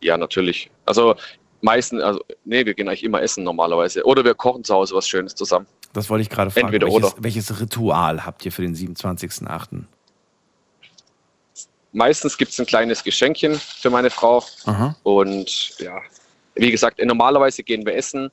Ja, 0.00 0.16
natürlich. 0.16 0.70
Also 0.86 1.16
meistens, 1.60 2.02
also 2.02 2.20
nee, 2.44 2.64
wir 2.64 2.74
gehen 2.74 2.88
eigentlich 2.88 3.04
immer 3.04 3.22
essen 3.22 3.44
normalerweise. 3.44 4.04
Oder 4.04 4.24
wir 4.24 4.34
kochen 4.34 4.64
zu 4.64 4.74
Hause 4.74 4.94
was 4.94 5.08
Schönes 5.08 5.34
zusammen. 5.34 5.66
Das 5.92 6.08
wollte 6.08 6.22
ich 6.22 6.30
gerade 6.30 6.50
fragen. 6.50 6.66
Entweder 6.66 6.86
welches, 6.86 7.12
oder. 7.12 7.22
welches 7.22 7.60
Ritual 7.60 8.24
habt 8.24 8.44
ihr 8.44 8.52
für 8.52 8.62
den 8.62 8.74
27.8.? 8.74 9.84
Meistens 11.92 12.38
gibt 12.38 12.52
es 12.52 12.60
ein 12.60 12.66
kleines 12.66 13.02
Geschenkchen 13.02 13.56
für 13.56 13.90
meine 13.90 14.10
Frau. 14.10 14.44
Aha. 14.66 14.96
Und 15.02 15.78
ja, 15.80 16.00
wie 16.54 16.70
gesagt, 16.70 17.04
normalerweise 17.04 17.64
gehen 17.64 17.84
wir 17.84 17.96
essen, 17.96 18.30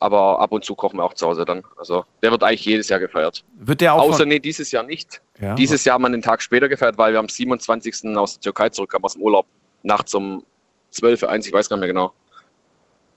aber 0.00 0.38
ab 0.40 0.52
und 0.52 0.64
zu 0.64 0.74
kochen 0.74 0.98
wir 0.98 1.04
auch 1.04 1.14
zu 1.14 1.26
Hause 1.26 1.44
dann. 1.44 1.62
Also 1.76 2.04
der 2.22 2.30
wird 2.30 2.42
eigentlich 2.42 2.64
jedes 2.64 2.88
Jahr 2.88 3.00
gefeiert. 3.00 3.44
Wird 3.58 3.80
der 3.80 3.94
auch 3.94 4.02
Außer 4.02 4.24
nee, 4.26 4.38
dieses 4.38 4.70
Jahr 4.70 4.84
nicht. 4.84 5.20
ja, 5.40 5.54
Dieses 5.54 5.84
Jahr 5.84 5.94
haben 5.94 6.02
wir 6.02 6.06
einen 6.08 6.22
Tag 6.22 6.40
später 6.42 6.68
gefeiert, 6.68 6.96
weil 6.98 7.12
wir 7.12 7.18
am 7.18 7.28
27. 7.28 8.16
aus 8.16 8.34
der 8.34 8.40
Türkei 8.42 8.68
zurückkamen 8.68 9.04
aus 9.04 9.14
dem 9.14 9.22
Urlaub. 9.22 9.46
Nachts 9.82 10.14
um 10.14 10.44
12 10.90 11.22
Uhr, 11.22 11.28
eins, 11.30 11.46
ich 11.46 11.52
weiß 11.52 11.68
gar 11.68 11.76
nicht 11.76 11.80
mehr 11.82 11.88
genau. 11.88 12.12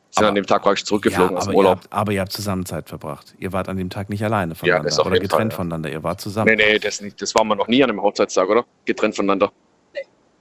Sind 0.10 0.24
Aber- 0.24 0.30
an 0.30 0.36
dem 0.36 0.46
Tag 0.46 0.62
praktisch 0.64 0.84
zurückgeflogen 0.86 1.32
ja, 1.34 1.38
aus 1.38 1.46
dem 1.46 1.54
ihr, 1.54 1.58
Urlaub. 1.58 1.78
habt, 1.78 1.94
aber 1.94 2.12
ihr 2.12 2.20
habt 2.22 2.34
zusammen 2.34 2.66
Zeit 2.66 2.90
verbracht. 2.90 3.34
Ihr 3.40 3.54
wart 3.54 3.70
an 3.70 3.78
dem 3.78 3.90
Tag 3.90 4.10
nicht 4.10 4.24
alleine 4.24 4.52
Ja, 4.54 4.56
voneinander 4.60 4.90
das 4.90 5.00
auf 5.00 5.06
oder 5.06 5.16
Fall, 5.16 5.22
getrennt 5.22 5.54
ja. 5.54 5.58
voneinander. 5.58 5.90
Ihr 5.90 6.04
wart 6.04 6.20
zusammen. 6.20 6.54
Nee, 6.56 6.56
nee, 6.74 6.80
das, 6.80 7.00
nicht, 7.00 7.22
das 7.22 7.34
waren 7.36 7.48
wir 7.48 7.56
noch 7.56 7.68
nie 7.70 7.82
an 7.84 7.90
einem 7.90 8.02
Hochzeitstag, 8.02 8.50
oder? 8.50 8.66
Getrennt 8.86 9.16
voneinander. 9.16 9.52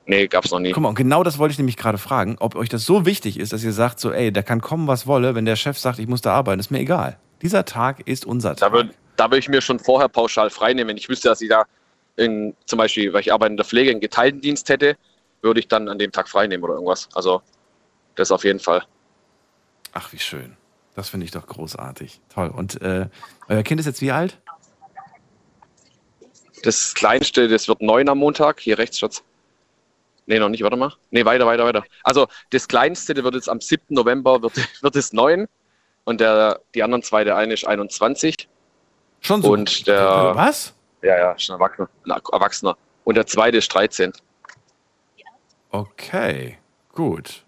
Nee, 0.06 0.26
gab's 0.26 0.50
noch 0.50 0.58
nie. 0.58 0.72
Guck 0.72 0.82
mal, 0.82 0.88
und 0.88 0.94
genau 0.96 1.22
das 1.22 1.38
wollte 1.38 1.52
ich 1.52 1.58
nämlich 1.58 1.76
gerade 1.76 1.98
fragen, 1.98 2.36
ob 2.40 2.56
euch 2.56 2.68
das 2.68 2.84
so 2.84 3.06
wichtig 3.06 3.38
ist, 3.38 3.52
dass 3.52 3.62
ihr 3.62 3.72
sagt, 3.72 4.00
so, 4.00 4.10
ey, 4.12 4.32
da 4.32 4.42
kann 4.42 4.60
kommen, 4.60 4.88
was 4.88 5.06
wolle, 5.06 5.34
wenn 5.34 5.44
der 5.44 5.56
Chef 5.56 5.78
sagt, 5.78 5.98
ich 5.98 6.08
muss 6.08 6.20
da 6.20 6.32
arbeiten, 6.34 6.58
ist 6.58 6.70
mir 6.70 6.80
egal. 6.80 7.18
Dieser 7.42 7.64
Tag 7.64 8.06
ist 8.08 8.24
unser 8.26 8.50
Da 8.50 8.66
Tag. 8.66 8.72
würde 8.72 8.94
da 9.16 9.30
würd 9.30 9.40
ich 9.40 9.48
mir 9.48 9.60
schon 9.60 9.78
vorher 9.78 10.08
pauschal 10.08 10.48
freinehmen. 10.50 10.88
Wenn 10.88 10.96
ich 10.96 11.08
wüsste, 11.08 11.28
dass 11.28 11.40
ich 11.42 11.48
da 11.50 11.64
in, 12.16 12.54
zum 12.66 12.78
Beispiel, 12.78 13.12
weil 13.12 13.20
ich 13.20 13.32
arbeite 13.32 13.50
in 13.52 13.56
der 13.56 13.66
Pflege, 13.66 13.90
einen 13.90 14.00
geteilten 14.00 14.40
Dienst 14.40 14.68
hätte, 14.70 14.96
würde 15.42 15.60
ich 15.60 15.68
dann 15.68 15.88
an 15.88 15.98
dem 15.98 16.10
Tag 16.10 16.28
freinehmen 16.28 16.64
oder 16.64 16.74
irgendwas. 16.74 17.08
Also 17.14 17.42
das 18.14 18.30
auf 18.32 18.44
jeden 18.44 18.60
Fall. 18.60 18.82
Ach, 19.92 20.12
wie 20.12 20.18
schön. 20.18 20.56
Das 20.94 21.08
finde 21.10 21.24
ich 21.24 21.32
doch 21.32 21.46
großartig. 21.46 22.20
Toll. 22.34 22.48
Und 22.48 22.80
äh, 22.82 23.08
euer 23.48 23.62
Kind 23.62 23.78
ist 23.80 23.86
jetzt 23.86 24.00
wie 24.00 24.10
alt? 24.10 24.38
Das 26.62 26.94
kleinste, 26.94 27.48
das 27.48 27.68
wird 27.68 27.80
neun 27.80 28.08
am 28.08 28.18
Montag. 28.18 28.60
Hier 28.60 28.78
rechts, 28.78 28.98
Schatz. 28.98 29.22
Nee, 30.30 30.38
noch 30.38 30.48
nicht, 30.48 30.62
warte 30.62 30.76
mal. 30.76 30.92
Nee, 31.10 31.24
weiter, 31.24 31.44
weiter, 31.44 31.64
weiter. 31.64 31.82
Also 32.04 32.28
das 32.50 32.68
kleinste, 32.68 33.14
der 33.14 33.24
wird 33.24 33.34
jetzt 33.34 33.48
am 33.48 33.60
7. 33.60 33.82
November, 33.88 34.40
wird, 34.40 34.52
wird 34.82 34.94
es 34.94 35.12
neun. 35.12 35.48
Und 36.04 36.20
der, 36.20 36.60
die 36.72 36.84
anderen 36.84 37.02
zwei, 37.02 37.24
der 37.24 37.36
eine 37.36 37.52
ist 37.52 37.66
21. 37.66 38.48
Schon 39.22 39.42
so. 39.42 39.50
Und 39.52 39.88
der- 39.88 40.32
Was? 40.36 40.72
Ja, 41.02 41.18
ja, 41.18 41.30
ein 41.32 41.36
Erwachsener. 41.48 41.88
Erwachsener. 42.32 42.76
Und 43.02 43.16
der 43.16 43.26
zweite 43.26 43.56
ist 43.56 43.74
13. 43.74 44.12
Okay, 45.70 46.58
gut. 46.92 47.44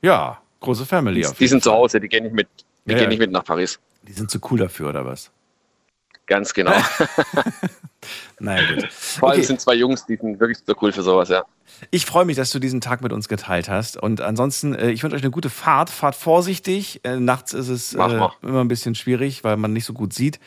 Ja, 0.00 0.40
große 0.60 0.86
Family. 0.86 1.26
auf 1.26 1.32
Die 1.34 1.40
jeden 1.44 1.50
sind 1.50 1.64
zu. 1.64 1.72
Hause, 1.72 1.98
die 1.98 2.08
gehen 2.08 2.22
nicht 2.24 2.34
mit, 2.34 2.48
die 2.84 2.92
Ja, 2.92 2.98
gehen 2.98 3.08
nicht 3.08 3.18
mit 3.18 3.32
nach 3.32 3.44
Paris. 3.44 3.80
Die 4.02 4.12
sind 4.12 4.30
zu 4.30 4.38
cool 4.50 4.58
dafür, 4.60 4.90
oder 4.90 5.04
was? 5.04 5.32
Ganz 6.26 6.54
genau. 6.54 6.72
Naja, 8.38 8.74
gut. 8.74 8.92
Vor 8.92 9.30
allem 9.30 9.38
Okay. 9.40 9.46
sind 9.46 9.60
zwei 9.60 9.74
Jungs, 9.74 10.06
die 10.06 10.16
sind 10.16 10.40
wirklich 10.40 10.58
so 10.66 10.74
cool 10.80 10.92
für 10.92 11.02
sowas, 11.02 11.28
ja. 11.28 11.44
Ich 11.90 12.04
freue 12.06 12.24
mich, 12.24 12.36
dass 12.36 12.50
du 12.50 12.58
diesen 12.58 12.80
Tag 12.80 13.02
mit 13.02 13.12
uns 13.12 13.28
geteilt 13.28 13.68
hast. 13.68 13.96
Und 13.96 14.20
ansonsten, 14.20 14.74
äh, 14.74 14.90
ich 14.90 15.02
wünsche 15.02 15.16
euch 15.16 15.22
eine 15.22 15.30
gute 15.30 15.50
Fahrt. 15.50 15.88
Fahrt 15.90 16.14
vorsichtig. 16.14 17.00
Äh, 17.04 17.16
nachts 17.16 17.52
ist 17.52 17.68
es 17.68 17.94
Mach 17.94 18.10
äh, 18.12 18.46
immer 18.46 18.60
ein 18.62 18.68
bisschen 18.68 18.94
schwierig, 18.94 19.44
weil 19.44 19.56
man 19.56 19.72
nicht 19.72 19.84
so 19.84 19.92
gut 19.92 20.12
sieht. 20.12 20.40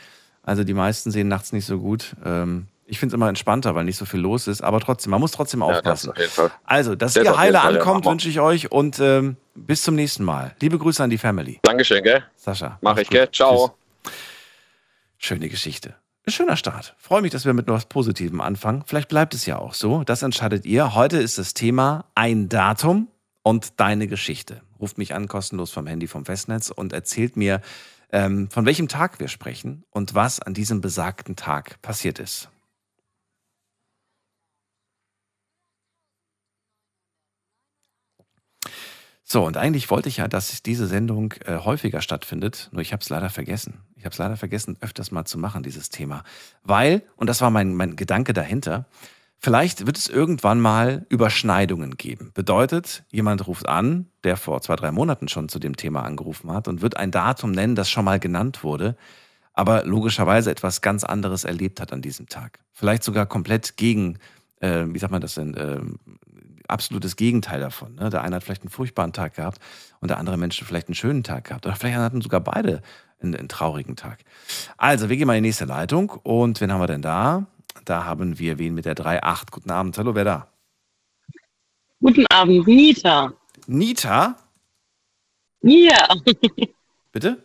Also 0.43 0.63
die 0.63 0.73
meisten 0.73 1.09
sehen 1.11 1.27
nachts 1.27 1.51
nicht 1.53 1.65
so 1.65 1.79
gut. 1.79 2.15
Ähm, 2.25 2.67
ich 2.85 2.99
finde 2.99 3.13
es 3.13 3.15
immer 3.15 3.29
entspannter, 3.29 3.73
weil 3.75 3.85
nicht 3.85 3.97
so 3.97 4.05
viel 4.05 4.19
los 4.19 4.47
ist. 4.47 4.61
Aber 4.61 4.79
trotzdem, 4.79 5.11
man 5.11 5.21
muss 5.21 5.31
trotzdem 5.31 5.61
ja 5.61 5.81
das 5.81 6.07
aufpassen. 6.07 6.11
auf 6.11 6.51
also, 6.65 6.95
dass 6.95 7.13
Das 7.13 7.23
ihr 7.23 7.37
heile 7.37 7.57
Fall, 7.59 7.73
ja, 7.73 7.79
ankommt, 7.79 8.05
mal. 8.05 8.11
wünsche 8.11 8.29
ich 8.29 8.39
euch. 8.39 8.71
Und 8.71 8.99
ähm, 8.99 9.37
bis 9.55 9.81
zum 9.83 9.95
nächsten 9.95 10.23
Mal. 10.23 10.55
Liebe 10.59 10.77
Grüße 10.77 11.01
an 11.03 11.09
die 11.09 11.17
Family. 11.17 11.59
Dankeschön, 11.63 12.03
gell? 12.03 12.23
Sascha. 12.35 12.77
Mach 12.81 12.97
ich, 12.97 13.09
gell? 13.09 13.25
gut. 13.25 13.35
Ciao. 13.35 13.75
Tschüss. 14.03 14.13
Schöne 15.17 15.47
Geschichte. 15.49 15.95
Schöner 16.25 16.55
Start. 16.55 16.95
Freue 16.97 17.21
mich, 17.21 17.33
dass 17.33 17.43
wir 17.43 17.53
mit 17.53 17.67
etwas 17.67 17.85
Positivem 17.85 18.39
anfangen. 18.39 18.83
Vielleicht 18.85 19.09
bleibt 19.09 19.33
es 19.33 19.45
ja 19.45 19.57
auch 19.57 19.73
so. 19.73 20.05
Das 20.05 20.23
entscheidet 20.23 20.65
ihr. 20.65 20.95
Heute 20.95 21.17
ist 21.17 21.37
das 21.37 21.53
Thema 21.53 22.05
ein 22.15 22.47
Datum 22.47 23.09
und 23.43 23.77
deine 23.81 24.07
Geschichte. 24.07 24.61
ruft 24.79 24.97
mich 24.97 25.13
an, 25.13 25.27
kostenlos 25.27 25.71
vom 25.71 25.85
Handy 25.85 26.07
vom 26.07 26.23
Festnetz 26.23 26.69
und 26.69 26.93
erzählt 26.93 27.35
mir, 27.35 27.59
ähm, 28.09 28.49
von 28.49 28.65
welchem 28.65 28.87
Tag 28.87 29.19
wir 29.19 29.27
sprechen 29.27 29.83
und 29.91 30.15
was 30.15 30.39
an 30.39 30.53
diesem 30.53 30.79
besagten 30.79 31.35
Tag 31.35 31.81
passiert 31.81 32.19
ist. 32.19 32.49
So, 39.33 39.47
und 39.47 39.57
eigentlich 39.57 39.89
wollte 39.89 40.09
ich 40.09 40.17
ja, 40.17 40.27
dass 40.27 40.61
diese 40.61 40.85
Sendung 40.85 41.33
äh, 41.45 41.57
häufiger 41.57 42.01
stattfindet, 42.01 42.69
nur 42.71 42.83
ich 42.83 42.93
habe 42.93 43.01
es 43.01 43.09
leider 43.09 43.31
vergessen. 43.31 43.79
Ich 43.95 44.05
habe 44.05 44.13
es 44.13 44.19
leider 44.19 44.37
vergessen, 44.37 44.77
öfters 44.79 45.09
mal 45.09 45.25
zu 45.25 45.39
machen, 45.39 45.63
dieses 45.63 45.89
Thema. 45.89 46.23
Weil, 46.61 47.01
und 47.15 47.31
das 47.31 47.41
war 47.41 47.49
mein, 47.49 47.73
mein 47.73 47.95
Gedanke 47.95 48.33
dahinter, 48.33 48.85
vielleicht 49.39 49.87
wird 49.87 49.97
es 49.97 50.07
irgendwann 50.07 50.61
mal 50.61 51.07
Überschneidungen 51.09 51.97
geben. 51.97 52.29
Bedeutet, 52.35 53.05
jemand 53.09 53.47
ruft 53.47 53.67
an, 53.67 54.05
der 54.23 54.37
vor 54.37 54.61
zwei, 54.61 54.75
drei 54.75 54.91
Monaten 54.91 55.27
schon 55.27 55.49
zu 55.49 55.57
dem 55.57 55.77
Thema 55.77 56.03
angerufen 56.03 56.51
hat 56.51 56.67
und 56.67 56.83
wird 56.83 56.97
ein 56.97 57.09
Datum 57.09 57.53
nennen, 57.53 57.73
das 57.73 57.89
schon 57.89 58.05
mal 58.05 58.19
genannt 58.19 58.63
wurde, 58.63 58.95
aber 59.55 59.83
logischerweise 59.83 60.51
etwas 60.51 60.81
ganz 60.81 61.03
anderes 61.03 61.43
erlebt 61.43 61.81
hat 61.81 61.91
an 61.91 62.03
diesem 62.03 62.27
Tag. 62.27 62.59
Vielleicht 62.71 63.01
sogar 63.01 63.25
komplett 63.25 63.77
gegen, 63.77 64.19
äh, 64.59 64.85
wie 64.89 64.99
sagt 64.99 65.11
man 65.11 65.21
das 65.21 65.33
denn, 65.33 65.55
äh, 65.55 65.81
absolutes 66.67 67.15
Gegenteil 67.15 67.59
davon. 67.59 67.95
Ne? 67.95 68.09
Der 68.09 68.21
eine 68.21 68.35
hat 68.35 68.43
vielleicht 68.43 68.63
einen 68.63 68.69
furchtbaren 68.69 69.13
Tag 69.13 69.35
gehabt 69.35 69.59
und 69.99 70.09
der 70.09 70.17
andere 70.17 70.37
Mensch 70.37 70.61
vielleicht 70.63 70.87
einen 70.87 70.95
schönen 70.95 71.23
Tag 71.23 71.45
gehabt. 71.45 71.65
Oder 71.65 71.75
vielleicht 71.75 71.97
hatten 71.97 72.21
sogar 72.21 72.41
beide 72.41 72.81
einen, 73.21 73.35
einen 73.35 73.49
traurigen 73.49 73.95
Tag. 73.95 74.19
Also, 74.77 75.09
wir 75.09 75.17
gehen 75.17 75.27
mal 75.27 75.37
in 75.37 75.43
die 75.43 75.49
nächste 75.49 75.65
Leitung. 75.65 76.09
Und 76.23 76.61
wen 76.61 76.71
haben 76.71 76.81
wir 76.81 76.87
denn 76.87 77.01
da? 77.01 77.45
Da 77.85 78.05
haben 78.05 78.39
wir 78.39 78.59
wen 78.59 78.73
mit 78.73 78.85
der 78.85 78.95
3.8. 78.95 79.51
Guten 79.51 79.71
Abend. 79.71 79.97
Hallo, 79.97 80.15
wer 80.15 80.23
da? 80.23 80.47
Guten 81.99 82.25
Abend, 82.27 82.67
Nita. 82.67 83.33
Nita? 83.67 84.35
Ja. 85.61 86.07
Bitte? 87.11 87.41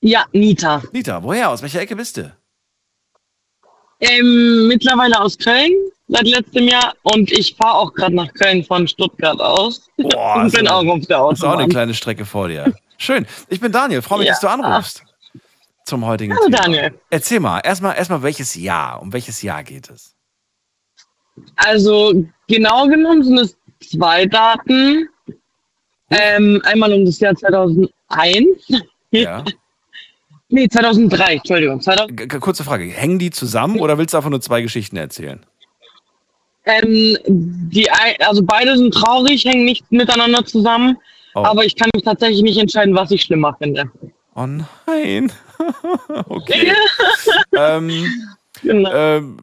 Ja, 0.00 0.24
Nita. 0.32 0.82
Nita, 0.92 1.22
woher? 1.22 1.50
Aus 1.50 1.62
welcher 1.62 1.80
Ecke 1.80 1.96
bist 1.96 2.16
du? 2.16 2.34
Ähm, 4.00 4.68
mittlerweile 4.68 5.20
aus 5.20 5.36
Köln 5.36 5.72
seit 6.10 6.26
letztem 6.26 6.68
Jahr 6.68 6.94
und 7.02 7.30
ich 7.32 7.54
fahre 7.56 7.74
auch 7.78 7.92
gerade 7.94 8.14
nach 8.14 8.32
Köln 8.34 8.64
von 8.64 8.86
Stuttgart 8.86 9.40
aus. 9.40 9.88
Boah, 9.96 10.36
und 10.42 10.52
bin 10.52 10.66
so- 10.66 10.72
auch 10.72 10.84
auf 10.86 11.06
der 11.06 11.18
Das 11.18 11.38
ist 11.38 11.44
auch 11.44 11.48
eine 11.48 11.54
Autobahn. 11.54 11.68
kleine 11.70 11.94
Strecke 11.94 12.24
vor 12.24 12.48
dir. 12.48 12.74
Schön. 12.98 13.26
Ich 13.48 13.60
bin 13.60 13.72
Daniel. 13.72 14.02
Freue 14.02 14.18
mich, 14.18 14.26
Ja. 14.28 14.32
dass 14.34 14.40
du 14.40 14.48
anrufst. 14.48 15.04
Zum 15.86 16.04
heutigen 16.06 16.34
Hallo 16.34 16.46
Thema. 16.46 16.58
Daniel. 16.58 17.00
Erzähl 17.10 17.40
mal, 17.40 17.60
erstmal, 17.60 17.96
erstmal, 17.96 18.22
welches 18.22 18.54
Jahr? 18.54 19.00
Um 19.00 19.12
welches 19.12 19.40
Jahr 19.42 19.64
geht 19.64 19.88
es? 19.90 20.14
Also 21.56 22.24
genau 22.48 22.86
genommen 22.86 23.22
sind 23.22 23.38
es 23.38 23.56
zwei 23.80 24.26
Daten. 24.26 25.08
Ähm, 26.10 26.60
einmal 26.64 26.92
um 26.92 27.04
das 27.04 27.18
Jahr 27.20 27.34
2001. 27.34 27.90
Ja. 29.12 29.44
Nee, 30.52 30.66
2003, 30.68 31.34
Entschuldigung. 31.36 31.80
2000, 31.80 32.16
G- 32.18 32.26
g- 32.26 32.38
Kurze 32.40 32.64
Frage. 32.64 32.82
Hängen 32.86 33.20
die 33.20 33.30
zusammen 33.30 33.78
oder 33.78 33.98
willst 33.98 34.14
du 34.14 34.18
einfach 34.18 34.30
nur 34.30 34.40
zwei 34.40 34.62
Geschichten 34.62 34.96
erzählen? 34.96 35.46
Ähm, 36.64 37.16
die, 37.26 37.90
also 38.20 38.42
beide 38.42 38.76
sind 38.76 38.92
traurig, 38.94 39.44
hängen 39.44 39.64
nicht 39.64 39.90
miteinander 39.90 40.44
zusammen. 40.44 40.96
Oh. 41.34 41.44
Aber 41.44 41.64
ich 41.64 41.76
kann 41.76 41.88
mich 41.94 42.04
tatsächlich 42.04 42.42
nicht 42.42 42.58
entscheiden, 42.58 42.94
was 42.94 43.10
ich 43.10 43.22
schlimmer 43.22 43.56
finde. 43.60 43.90
Oh 44.34 44.46
nein. 44.46 45.32
okay. 46.28 46.72
ähm, 47.56 48.06
Genau. 48.62 48.90
ähm, 48.92 49.38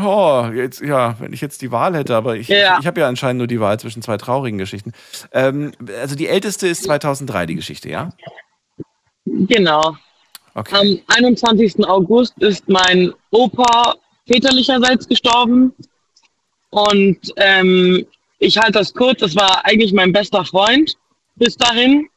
boah, 0.00 0.52
jetzt, 0.54 0.80
ja, 0.80 1.16
wenn 1.18 1.32
ich 1.32 1.40
jetzt 1.40 1.60
die 1.62 1.72
Wahl 1.72 1.96
hätte, 1.96 2.14
aber 2.14 2.36
ich, 2.36 2.48
Ja. 2.48 2.74
ich, 2.74 2.80
ich 2.80 2.86
habe 2.86 3.00
ja 3.00 3.08
anscheinend 3.08 3.38
nur 3.38 3.46
die 3.46 3.60
Wahl 3.60 3.80
zwischen 3.80 4.02
zwei 4.02 4.16
traurigen 4.16 4.58
Geschichten. 4.58 4.92
Ähm, 5.32 5.72
also 6.00 6.14
die 6.14 6.28
älteste 6.28 6.68
ist 6.68 6.84
2003, 6.84 7.46
die 7.46 7.56
Geschichte, 7.56 7.88
ja? 7.88 8.10
Genau. 9.24 9.96
Okay. 10.54 11.02
Am 11.08 11.16
21. 11.16 11.84
August 11.84 12.34
ist 12.38 12.68
mein 12.68 13.12
Opa 13.30 13.96
väterlicherseits 14.26 15.08
gestorben. 15.08 15.72
Und 16.70 17.18
ähm, 17.36 18.06
ich 18.38 18.56
halte 18.56 18.72
das 18.72 18.94
kurz, 18.94 19.20
das 19.20 19.36
war 19.36 19.64
eigentlich 19.64 19.92
mein 19.92 20.12
bester 20.12 20.44
Freund 20.44 20.96
bis 21.36 21.56
dahin. 21.56 22.08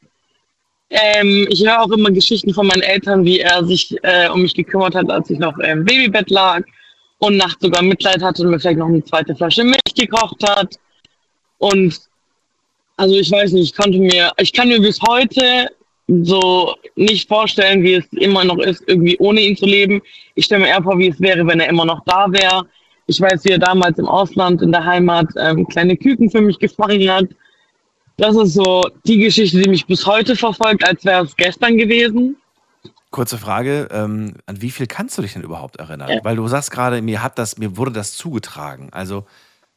Ähm, 0.90 1.46
ich 1.50 1.64
höre 1.66 1.82
auch 1.82 1.90
immer 1.90 2.10
Geschichten 2.10 2.54
von 2.54 2.66
meinen 2.66 2.82
Eltern, 2.82 3.24
wie 3.24 3.40
er 3.40 3.64
sich 3.64 3.96
äh, 4.02 4.28
um 4.28 4.42
mich 4.42 4.54
gekümmert 4.54 4.94
hat, 4.94 5.10
als 5.10 5.28
ich 5.30 5.38
noch 5.38 5.58
im 5.58 5.84
Babybett 5.84 6.30
lag 6.30 6.62
und 7.18 7.36
nachts 7.36 7.62
sogar 7.62 7.82
Mitleid 7.82 8.22
hatte 8.22 8.42
und 8.42 8.50
mir 8.50 8.60
vielleicht 8.60 8.78
noch 8.78 8.86
eine 8.86 9.02
zweite 9.04 9.34
Flasche 9.34 9.64
Milch 9.64 9.94
gekocht 9.96 10.48
hat. 10.48 10.78
Und 11.58 12.00
also 12.96 13.16
ich 13.16 13.30
weiß 13.30 13.52
nicht, 13.52 13.70
ich 13.70 13.76
konnte 13.76 13.98
mir, 13.98 14.30
ich 14.36 14.52
kann 14.52 14.68
mir 14.68 14.80
bis 14.80 15.00
heute 15.02 15.68
so 16.06 16.74
nicht 16.96 17.28
vorstellen, 17.28 17.82
wie 17.82 17.94
es 17.94 18.06
immer 18.12 18.44
noch 18.44 18.58
ist, 18.58 18.84
irgendwie 18.86 19.16
ohne 19.18 19.40
ihn 19.40 19.56
zu 19.56 19.66
leben. 19.66 20.02
Ich 20.34 20.44
stelle 20.44 20.62
mir 20.62 20.68
eher 20.68 20.82
vor, 20.82 20.98
wie 20.98 21.08
es 21.08 21.20
wäre, 21.20 21.46
wenn 21.46 21.60
er 21.60 21.68
immer 21.68 21.86
noch 21.86 22.04
da 22.04 22.26
wäre. 22.30 22.66
Ich 23.06 23.20
weiß, 23.20 23.44
wie 23.44 23.50
er 23.50 23.58
damals 23.58 23.98
im 23.98 24.06
Ausland, 24.08 24.62
in 24.62 24.72
der 24.72 24.84
Heimat, 24.84 25.28
ähm, 25.36 25.66
kleine 25.68 25.96
Küken 25.96 26.30
für 26.30 26.40
mich 26.40 26.58
gefangen 26.58 27.08
hat. 27.10 27.26
Das 28.16 28.34
ist 28.36 28.54
so 28.54 28.82
die 29.04 29.18
Geschichte, 29.18 29.60
die 29.60 29.68
mich 29.68 29.86
bis 29.86 30.06
heute 30.06 30.36
verfolgt, 30.36 30.86
als 30.88 31.04
wäre 31.04 31.24
es 31.24 31.36
gestern 31.36 31.76
gewesen. 31.76 32.36
Kurze 33.10 33.38
Frage, 33.38 33.88
ähm, 33.92 34.34
an 34.46 34.60
wie 34.62 34.70
viel 34.70 34.86
kannst 34.86 35.18
du 35.18 35.22
dich 35.22 35.34
denn 35.34 35.42
überhaupt 35.42 35.76
erinnern? 35.76 36.08
Ja. 36.08 36.24
Weil 36.24 36.36
du 36.36 36.46
sagst 36.48 36.70
gerade, 36.70 37.02
mir 37.02 37.22
hat 37.22 37.38
das, 37.38 37.58
mir 37.58 37.76
wurde 37.76 37.92
das 37.92 38.12
zugetragen. 38.16 38.88
Also, 38.92 39.26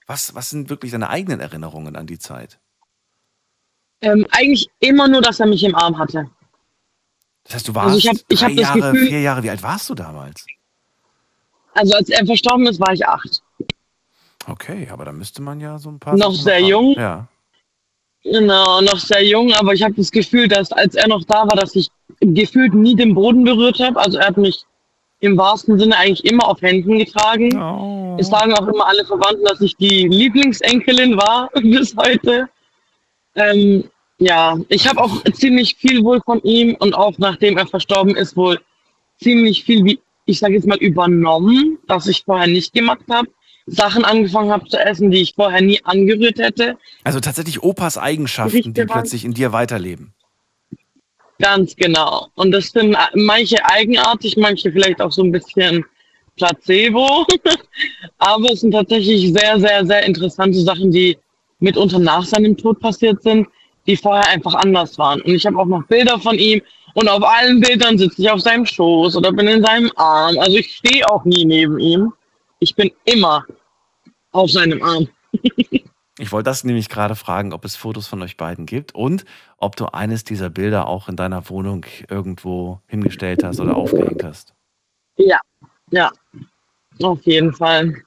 was, 0.07 0.33
was 0.35 0.49
sind 0.49 0.69
wirklich 0.69 0.91
deine 0.91 1.09
eigenen 1.09 1.39
Erinnerungen 1.39 1.95
an 1.95 2.07
die 2.07 2.17
Zeit? 2.19 2.59
Ähm, 4.01 4.25
eigentlich 4.31 4.69
immer 4.79 5.07
nur, 5.07 5.21
dass 5.21 5.39
er 5.39 5.47
mich 5.47 5.63
im 5.63 5.75
Arm 5.75 5.97
hatte. 5.97 6.29
Das 7.43 7.55
heißt, 7.55 7.67
du 7.67 7.75
warst 7.75 7.87
Also 7.87 7.97
ich 7.97 8.07
hab- 8.07 8.25
ich 8.29 8.39
drei 8.39 8.49
Jahre, 8.51 8.79
Gefühl- 8.91 9.07
vier 9.07 9.21
Jahre, 9.21 9.43
wie 9.43 9.49
alt 9.49 9.63
warst 9.63 9.89
du 9.89 9.95
damals? 9.95 10.45
Also 11.77 11.95
als 11.95 12.09
er 12.09 12.25
verstorben 12.25 12.67
ist, 12.67 12.79
war 12.79 12.93
ich 12.93 13.07
acht. 13.07 13.41
Okay, 14.47 14.87
aber 14.91 15.05
da 15.05 15.11
müsste 15.11 15.41
man 15.41 15.59
ja 15.59 15.77
so 15.77 15.89
ein 15.89 15.99
paar. 15.99 16.15
Noch 16.15 16.33
Sachen 16.33 16.43
sehr 16.43 16.55
haben. 16.55 16.65
jung. 16.65 16.93
Ja. 16.97 17.27
Genau, 18.23 18.81
noch 18.81 18.99
sehr 18.99 19.25
jung, 19.25 19.53
aber 19.53 19.73
ich 19.73 19.83
habe 19.83 19.93
das 19.93 20.11
Gefühl, 20.11 20.47
dass 20.47 20.71
als 20.71 20.95
er 20.95 21.07
noch 21.07 21.23
da 21.23 21.47
war, 21.47 21.55
dass 21.55 21.75
ich 21.75 21.89
gefühlt 22.19 22.73
nie 22.73 22.95
den 22.95 23.13
Boden 23.13 23.43
berührt 23.43 23.79
habe. 23.79 23.99
Also 23.99 24.17
er 24.17 24.27
hat 24.27 24.37
mich 24.37 24.65
im 25.19 25.37
wahrsten 25.37 25.79
Sinne 25.79 25.97
eigentlich 25.97 26.25
immer 26.25 26.47
auf 26.47 26.61
Händen 26.61 26.97
getragen. 26.99 27.57
Oh. 27.57 28.17
Es 28.19 28.27
sagen 28.27 28.53
auch 28.53 28.67
immer 28.67 28.87
alle 28.87 29.05
Verwandten, 29.05 29.45
dass 29.45 29.61
ich 29.61 29.75
die 29.77 30.07
Lieblingsenkelin 30.07 31.17
war 31.17 31.49
bis 31.61 31.95
heute. 31.95 32.49
Ähm, 33.35 33.85
ja, 34.19 34.57
ich 34.69 34.87
habe 34.87 35.01
auch 35.01 35.23
ziemlich 35.33 35.75
viel 35.75 36.03
wohl 36.03 36.21
von 36.21 36.41
ihm 36.41 36.75
und 36.79 36.95
auch 36.95 37.17
nachdem 37.17 37.57
er 37.57 37.67
verstorben 37.67 38.15
ist, 38.15 38.35
wohl 38.35 38.59
ziemlich 39.19 39.63
viel, 39.63 39.85
wie 39.85 39.99
ich 40.27 40.39
sage 40.39 40.53
jetzt 40.53 40.67
mal, 40.67 40.77
übernommen, 40.77 41.79
das 41.87 42.05
ich 42.07 42.23
vorher 42.23 42.47
nicht 42.47 42.73
gemacht 42.73 43.01
habe. 43.09 43.27
Sachen 43.65 44.05
angefangen 44.05 44.51
habe 44.51 44.67
zu 44.67 44.77
essen, 44.77 45.09
die 45.11 45.21
ich 45.21 45.33
vorher 45.35 45.61
nie 45.61 45.83
angerührt 45.83 46.37
hätte. 46.39 46.77
Also 47.03 47.19
tatsächlich 47.19 47.63
Opas 47.63 47.97
Eigenschaften, 47.97 48.73
die 48.73 48.81
waren- 48.81 48.87
plötzlich 48.87 49.25
in 49.25 49.33
dir 49.33 49.51
weiterleben. 49.51 50.13
Ganz 51.39 51.75
genau. 51.75 52.27
Und 52.35 52.51
das 52.51 52.69
sind 52.71 52.95
manche 53.13 53.57
eigenartig, 53.65 54.37
manche 54.37 54.71
vielleicht 54.71 55.01
auch 55.01 55.11
so 55.11 55.23
ein 55.23 55.31
bisschen 55.31 55.85
Placebo. 56.35 57.25
Aber 58.17 58.51
es 58.51 58.61
sind 58.61 58.71
tatsächlich 58.71 59.33
sehr, 59.33 59.59
sehr, 59.59 59.85
sehr 59.85 60.03
interessante 60.05 60.59
Sachen, 60.59 60.91
die 60.91 61.17
mitunter 61.59 61.99
nach 61.99 62.23
seinem 62.23 62.55
Tod 62.57 62.79
passiert 62.79 63.21
sind, 63.21 63.47
die 63.85 63.95
vorher 63.97 64.27
einfach 64.29 64.55
anders 64.55 64.97
waren. 64.97 65.21
Und 65.21 65.35
ich 65.35 65.45
habe 65.45 65.57
auch 65.57 65.65
noch 65.65 65.83
Bilder 65.87 66.19
von 66.19 66.37
ihm 66.39 66.61
und 66.97 67.07
auf 67.07 67.23
allen 67.23 67.59
Bildern 67.59 67.95
sitze 67.99 68.23
ich 68.23 68.31
auf 68.31 68.41
seinem 68.41 68.65
Schoß 68.65 69.15
oder 69.15 69.31
bin 69.31 69.47
in 69.47 69.63
seinem 69.63 69.91
Arm. 69.97 70.39
Also 70.39 70.57
ich 70.57 70.77
stehe 70.77 71.07
auch 71.07 71.23
nie 71.25 71.45
neben 71.45 71.79
ihm. 71.79 72.11
Ich 72.57 72.73
bin 72.73 72.91
immer 73.05 73.45
auf 74.31 74.49
seinem 74.49 74.81
Arm. 74.81 75.07
Ich 76.19 76.31
wollte 76.31 76.49
das 76.49 76.63
nämlich 76.63 76.89
gerade 76.89 77.15
fragen, 77.15 77.53
ob 77.53 77.63
es 77.63 77.75
Fotos 77.75 78.07
von 78.07 78.23
euch 78.23 78.37
beiden 78.37 78.65
gibt 78.65 78.95
und 78.95 79.23
ob 79.59 79.75
du 79.75 79.85
eines 79.85 80.23
dieser 80.23 80.49
Bilder 80.49 80.87
auch 80.87 81.09
in 81.09 81.15
deiner 81.15 81.47
Wohnung 81.47 81.85
irgendwo 82.09 82.81
hingestellt 82.87 83.43
hast 83.43 83.59
oder 83.59 83.75
aufgehängt 83.75 84.23
hast. 84.23 84.55
Ja, 85.17 85.39
ja, 85.91 86.11
auf 87.03 87.21
jeden 87.21 87.53
Fall. 87.53 88.01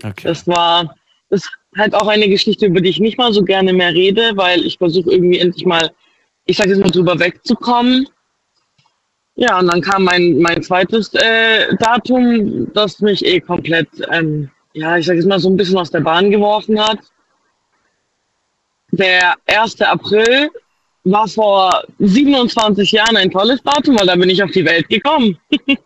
Okay. 0.00 0.28
Das 0.28 0.46
war 0.46 0.94
das 1.28 1.40
ist 1.40 1.50
halt 1.76 1.92
auch 1.96 2.06
eine 2.06 2.28
Geschichte, 2.28 2.66
über 2.66 2.80
die 2.80 2.90
ich 2.90 3.00
nicht 3.00 3.18
mal 3.18 3.32
so 3.32 3.42
gerne 3.42 3.72
mehr 3.72 3.94
rede, 3.94 4.30
weil 4.36 4.64
ich 4.64 4.78
versuche 4.78 5.10
irgendwie 5.10 5.40
endlich 5.40 5.66
mal, 5.66 5.90
ich 6.44 6.56
sage 6.56 6.70
jetzt 6.70 6.80
mal 6.80 6.90
drüber 6.92 7.18
wegzukommen. 7.18 8.06
Ja, 9.36 9.58
und 9.58 9.68
dann 9.68 9.80
kam 9.80 10.04
mein, 10.04 10.38
mein 10.38 10.62
zweites 10.62 11.12
äh, 11.14 11.74
Datum, 11.76 12.72
das 12.74 13.00
mich 13.00 13.24
eh 13.24 13.40
komplett, 13.40 13.88
ähm, 14.10 14.50
ja, 14.74 14.96
ich 14.96 15.06
sage 15.06 15.18
jetzt 15.18 15.28
mal 15.28 15.40
so 15.40 15.48
ein 15.48 15.56
bisschen 15.56 15.78
aus 15.78 15.90
der 15.90 16.00
Bahn 16.00 16.30
geworfen 16.30 16.80
hat. 16.80 16.98
Der 18.92 19.34
1. 19.46 19.80
April 19.82 20.50
war 21.04 21.26
vor 21.28 21.84
27 21.98 22.92
Jahren 22.92 23.16
ein 23.16 23.30
tolles 23.30 23.62
Datum, 23.62 23.98
weil 23.98 24.06
da 24.06 24.16
bin 24.16 24.28
ich 24.28 24.42
auf 24.42 24.50
die 24.50 24.64
Welt 24.64 24.88
gekommen. 24.88 25.38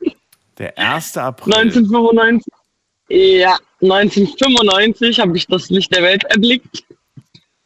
Der 0.58 0.78
1. 0.78 1.16
April. 1.16 1.52
1995. 1.52 2.52
Ja, 3.08 3.58
1995 3.82 5.20
habe 5.20 5.36
ich 5.36 5.46
das 5.46 5.68
Licht 5.68 5.94
der 5.94 6.02
Welt 6.02 6.24
erblickt. 6.24 6.84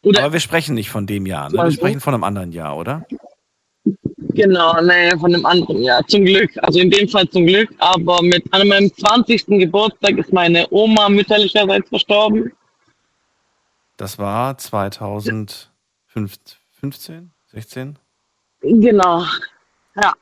Oder 0.01 0.23
Aber 0.23 0.33
wir 0.33 0.39
sprechen 0.39 0.75
nicht 0.75 0.89
von 0.89 1.05
dem 1.05 1.25
Jahr, 1.25 1.49
ne? 1.51 1.63
Wir 1.63 1.71
sprechen 1.71 1.99
von 1.99 2.13
einem 2.13 2.23
anderen 2.23 2.51
Jahr, 2.51 2.77
oder? 2.77 3.05
Genau, 4.21 4.81
nee, 4.81 5.11
von 5.17 5.31
dem 5.31 5.45
anderen, 5.45 5.81
ja, 5.81 6.01
zum 6.07 6.25
Glück. 6.25 6.51
Also 6.61 6.79
in 6.79 6.91
dem 6.91 7.07
Fall 7.07 7.27
zum 7.29 7.45
Glück. 7.45 7.69
Aber 7.77 8.21
mit 8.21 8.43
an 8.51 8.67
meinem 8.67 8.93
20. 8.93 9.45
Geburtstag 9.47 10.17
ist 10.17 10.33
meine 10.33 10.67
Oma 10.71 11.07
mütterlicherseits 11.09 11.87
verstorben. 11.89 12.51
Das 13.97 14.17
war 14.17 14.57
2015, 14.57 15.69
16? 17.47 17.99
Genau, 18.61 19.23
ja. 19.95 20.13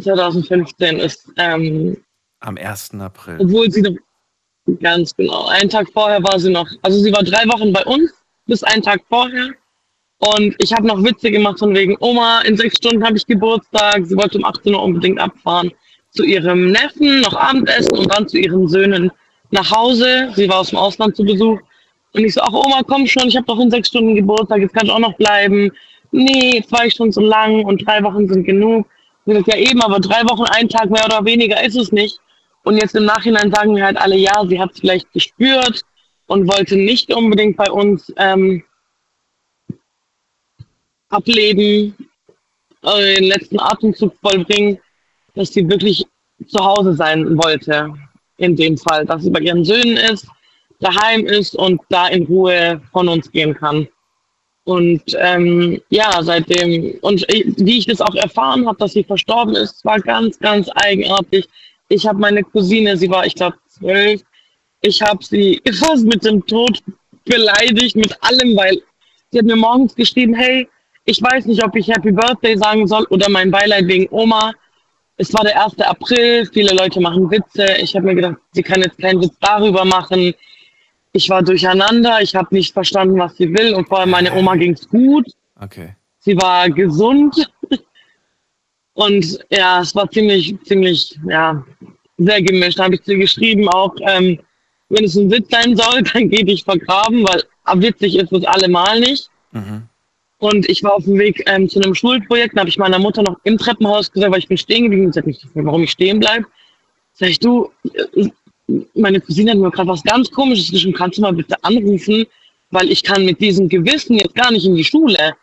2015 0.00 0.98
ist, 0.98 1.28
ähm, 1.36 1.96
Am 2.40 2.56
1. 2.56 2.94
April. 3.00 3.38
obwohl 3.40 3.70
sie 3.70 3.82
noch, 3.82 3.96
ganz 4.80 5.14
genau, 5.16 5.46
einen 5.46 5.70
Tag 5.70 5.88
vorher 5.92 6.22
war 6.22 6.38
sie 6.38 6.50
noch, 6.50 6.68
also 6.82 7.00
sie 7.00 7.12
war 7.12 7.22
drei 7.22 7.44
Wochen 7.46 7.72
bei 7.72 7.84
uns, 7.84 8.12
bis 8.46 8.62
einen 8.62 8.82
Tag 8.82 9.00
vorher. 9.08 9.50
Und 10.18 10.56
ich 10.58 10.72
habe 10.72 10.86
noch 10.86 11.02
Witze 11.02 11.30
gemacht 11.30 11.60
von 11.60 11.74
wegen, 11.74 11.96
Oma, 12.00 12.40
in 12.40 12.56
sechs 12.56 12.76
Stunden 12.76 13.04
habe 13.04 13.16
ich 13.16 13.26
Geburtstag. 13.26 14.04
Sie 14.04 14.16
wollte 14.16 14.38
um 14.38 14.44
18 14.44 14.74
Uhr 14.74 14.82
unbedingt 14.82 15.20
abfahren 15.20 15.72
zu 16.10 16.24
ihrem 16.24 16.72
Neffen, 16.72 17.20
noch 17.20 17.34
Abendessen 17.34 17.96
und 17.96 18.12
dann 18.12 18.26
zu 18.26 18.38
ihren 18.38 18.66
Söhnen 18.68 19.12
nach 19.50 19.70
Hause. 19.70 20.32
Sie 20.34 20.48
war 20.48 20.60
aus 20.60 20.70
dem 20.70 20.78
Ausland 20.78 21.14
zu 21.14 21.24
Besuch. 21.24 21.60
Und 22.14 22.24
ich 22.24 22.34
so, 22.34 22.40
ach 22.40 22.52
Oma, 22.52 22.82
komm 22.86 23.06
schon, 23.06 23.28
ich 23.28 23.36
habe 23.36 23.46
doch 23.46 23.60
in 23.60 23.70
sechs 23.70 23.88
Stunden 23.88 24.14
Geburtstag, 24.14 24.58
jetzt 24.58 24.74
kann 24.74 24.86
ich 24.86 24.92
auch 24.92 24.98
noch 24.98 25.14
bleiben. 25.14 25.70
Nee, 26.10 26.64
ich 26.84 26.94
schon 26.94 27.12
so 27.12 27.20
lang 27.20 27.64
und 27.64 27.86
drei 27.86 28.02
Wochen 28.02 28.26
sind 28.28 28.44
genug. 28.44 28.86
Und 29.26 29.36
ich 29.36 29.46
ja 29.46 29.56
eben, 29.56 29.82
aber 29.82 30.00
drei 30.00 30.22
Wochen, 30.22 30.44
ein 30.44 30.68
Tag 30.68 30.90
mehr 30.90 31.04
oder 31.04 31.24
weniger 31.24 31.62
ist 31.62 31.76
es 31.76 31.92
nicht. 31.92 32.18
Und 32.64 32.78
jetzt 32.78 32.94
im 32.96 33.04
Nachhinein 33.04 33.52
sagen 33.52 33.74
mir 33.74 33.84
halt 33.84 33.98
alle, 33.98 34.16
ja, 34.16 34.44
sie 34.46 34.58
hat 34.58 34.72
es 34.72 34.80
vielleicht 34.80 35.12
gespürt 35.12 35.82
und 36.26 36.48
wollte 36.48 36.76
nicht 36.76 37.14
unbedingt 37.14 37.56
bei 37.56 37.70
uns 37.70 38.12
ähm, 38.16 38.64
ableben, 41.08 41.94
äh, 42.82 43.14
den 43.16 43.24
letzten 43.24 43.58
Atemzug 43.60 44.14
vollbringen, 44.20 44.78
dass 45.34 45.52
sie 45.52 45.68
wirklich 45.68 46.06
zu 46.46 46.58
Hause 46.58 46.94
sein 46.94 47.36
wollte. 47.38 47.92
In 48.38 48.54
dem 48.54 48.76
Fall, 48.76 49.04
dass 49.04 49.22
sie 49.22 49.30
bei 49.30 49.40
ihren 49.40 49.64
Söhnen 49.64 49.96
ist, 49.96 50.26
daheim 50.80 51.26
ist 51.26 51.56
und 51.56 51.80
da 51.88 52.06
in 52.08 52.24
Ruhe 52.26 52.80
von 52.92 53.08
uns 53.08 53.30
gehen 53.30 53.54
kann. 53.54 53.88
Und 54.64 55.02
ähm, 55.16 55.80
ja, 55.88 56.22
seitdem, 56.22 56.98
und 57.00 57.26
wie 57.56 57.78
ich 57.78 57.86
das 57.86 58.00
auch 58.00 58.14
erfahren 58.14 58.66
habe, 58.66 58.78
dass 58.78 58.92
sie 58.92 59.02
verstorben 59.02 59.56
ist, 59.56 59.82
war 59.84 59.98
ganz, 59.98 60.38
ganz 60.38 60.68
eigenartig. 60.74 61.48
Ich 61.88 62.06
habe 62.06 62.18
meine 62.18 62.44
Cousine, 62.44 62.96
sie 62.96 63.08
war, 63.08 63.24
ich 63.24 63.34
glaube, 63.34 63.56
zwölf, 63.66 64.20
ich 64.82 65.00
habe 65.00 65.24
sie 65.24 65.60
fast 65.80 66.04
mit 66.04 66.24
dem 66.24 66.44
Tod 66.46 66.82
beleidigt, 67.24 67.96
mit 67.96 68.14
allem, 68.22 68.56
weil 68.56 68.82
sie 69.30 69.38
hat 69.38 69.46
mir 69.46 69.56
morgens 69.56 69.94
geschrieben, 69.94 70.34
hey, 70.34 70.68
ich 71.08 71.22
weiß 71.22 71.46
nicht, 71.46 71.64
ob 71.64 71.74
ich 71.74 71.88
Happy 71.88 72.12
Birthday 72.12 72.54
sagen 72.58 72.86
soll 72.86 73.06
oder 73.08 73.30
mein 73.30 73.50
Beileid 73.50 73.86
wegen 73.86 74.06
Oma. 74.10 74.52
Es 75.16 75.32
war 75.32 75.42
der 75.42 75.64
1. 75.64 75.80
April, 75.80 76.44
viele 76.52 76.74
Leute 76.74 77.00
machen 77.00 77.30
Witze. 77.30 77.66
Ich 77.80 77.96
habe 77.96 78.04
mir 78.04 78.14
gedacht, 78.14 78.36
sie 78.52 78.62
kann 78.62 78.82
jetzt 78.82 78.98
keinen 78.98 79.22
Witz 79.22 79.34
darüber 79.40 79.86
machen. 79.86 80.34
Ich 81.12 81.30
war 81.30 81.42
durcheinander, 81.42 82.20
ich 82.20 82.34
habe 82.34 82.54
nicht 82.54 82.74
verstanden, 82.74 83.18
was 83.18 83.34
sie 83.38 83.48
will. 83.56 83.74
Und 83.74 83.88
vor 83.88 84.00
allem 84.00 84.10
meine 84.10 84.34
Oma 84.34 84.54
ging's 84.56 84.86
gut. 84.86 85.26
Okay. 85.58 85.96
Sie 86.18 86.36
war 86.36 86.68
gesund. 86.68 87.50
Und 88.92 89.38
ja, 89.48 89.80
es 89.80 89.94
war 89.94 90.10
ziemlich, 90.10 90.54
ziemlich, 90.64 91.18
ja, 91.26 91.64
sehr 92.18 92.42
gemischt. 92.42 92.78
Da 92.78 92.84
habe 92.84 92.96
ich 92.96 93.02
zu 93.02 93.12
ihr 93.12 93.20
geschrieben, 93.20 93.66
auch 93.70 93.94
ähm, 94.02 94.38
wenn 94.90 95.04
es 95.04 95.16
ein 95.16 95.30
Witz 95.30 95.48
sein 95.50 95.74
soll, 95.74 96.02
dann 96.12 96.28
geh 96.28 96.44
dich 96.44 96.64
vergraben, 96.64 97.26
weil 97.26 97.44
witzig 97.80 98.16
ist 98.16 98.30
es 98.30 98.44
allemal 98.44 99.00
nicht. 99.00 99.30
Mhm. 99.52 99.88
Und 100.38 100.68
ich 100.68 100.82
war 100.84 100.94
auf 100.94 101.04
dem 101.04 101.18
Weg 101.18 101.42
ähm, 101.46 101.68
zu 101.68 101.80
einem 101.80 101.94
Schulprojekt, 101.94 102.56
da 102.56 102.60
habe 102.60 102.70
ich 102.70 102.78
meiner 102.78 102.98
Mutter 102.98 103.22
noch 103.22 103.36
im 103.42 103.58
Treppenhaus 103.58 104.10
gesagt, 104.12 104.32
weil 104.32 104.38
ich 104.38 104.48
bin 104.48 104.56
stehen 104.56 104.84
geblieben, 104.84 105.12
sie 105.12 105.18
hat 105.18 105.26
mich 105.26 105.40
gefragt, 105.40 105.66
warum 105.66 105.82
ich 105.82 105.90
stehen 105.90 106.20
bleibe. 106.20 106.46
Sag 107.12 107.30
ich, 107.30 107.40
du, 107.40 107.70
äh, 107.92 108.28
meine 108.94 109.20
Cousine 109.20 109.50
hat 109.50 109.58
mir 109.58 109.70
gerade 109.70 109.88
was 109.88 110.04
ganz 110.04 110.30
komisches 110.30 110.70
geschrieben, 110.70 110.96
kannst 110.96 111.18
du 111.18 111.22
mal 111.22 111.32
bitte 111.32 111.56
anrufen, 111.62 112.24
weil 112.70 112.90
ich 112.90 113.02
kann 113.02 113.24
mit 113.24 113.40
diesem 113.40 113.68
Gewissen 113.68 114.16
jetzt 114.16 114.34
gar 114.34 114.52
nicht 114.52 114.66
in 114.66 114.76
die 114.76 114.84
Schule. 114.84 115.34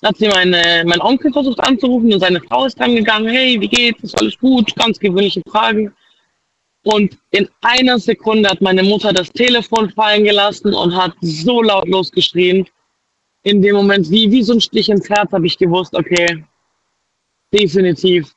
Da 0.00 0.08
hat 0.08 0.16
sie 0.16 0.28
meine, 0.28 0.84
mein 0.86 1.00
Onkel 1.02 1.32
versucht 1.32 1.60
anzurufen 1.60 2.12
und 2.12 2.20
seine 2.20 2.40
Frau 2.40 2.64
ist 2.64 2.78
dran 2.78 2.94
gegangen, 2.94 3.28
hey, 3.28 3.60
wie 3.60 3.68
geht's, 3.68 4.02
ist 4.02 4.18
alles 4.18 4.38
gut, 4.38 4.74
ganz 4.76 4.98
gewöhnliche 4.98 5.42
Fragen. 5.46 5.92
Und 6.84 7.18
in 7.32 7.46
einer 7.60 7.98
Sekunde 7.98 8.48
hat 8.48 8.62
meine 8.62 8.82
Mutter 8.82 9.12
das 9.12 9.30
Telefon 9.30 9.90
fallen 9.90 10.24
gelassen 10.24 10.72
und 10.72 10.96
hat 10.96 11.12
so 11.20 11.60
laut 11.60 11.86
losgeschrien. 11.88 12.66
In 13.42 13.62
dem 13.62 13.76
Moment, 13.76 14.10
wie, 14.10 14.30
wie 14.30 14.42
so 14.42 14.54
ein 14.54 14.60
Stich 14.60 14.88
ins 14.88 15.08
Herz, 15.08 15.32
habe 15.32 15.46
ich 15.46 15.56
gewusst, 15.56 15.94
okay, 15.94 16.44
definitiv 17.52 18.32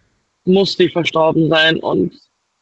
muss 0.45 0.73
sie 0.73 0.89
verstorben 0.89 1.49
sein. 1.49 1.77
Und 1.79 2.13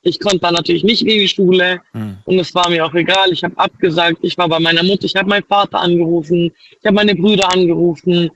ich 0.01 0.19
konnte 0.19 0.39
dann 0.39 0.55
natürlich 0.55 0.83
nicht 0.83 1.01
in 1.01 1.09
die 1.09 1.27
Schule. 1.27 1.81
Hm. 1.91 2.17
Und 2.25 2.39
es 2.39 2.53
war 2.55 2.69
mir 2.69 2.85
auch 2.85 2.93
egal. 2.93 3.31
Ich 3.31 3.43
habe 3.43 3.57
abgesagt. 3.57 4.19
Ich 4.21 4.37
war 4.37 4.49
bei 4.49 4.59
meiner 4.59 4.83
Mutter. 4.83 5.05
Ich 5.05 5.15
habe 5.15 5.29
meinen 5.29 5.45
Vater 5.45 5.79
angerufen. 5.79 6.51
Ich 6.79 6.85
habe 6.85 6.95
meine 6.95 7.15
Brüder 7.15 7.51
angerufen. 7.51 8.31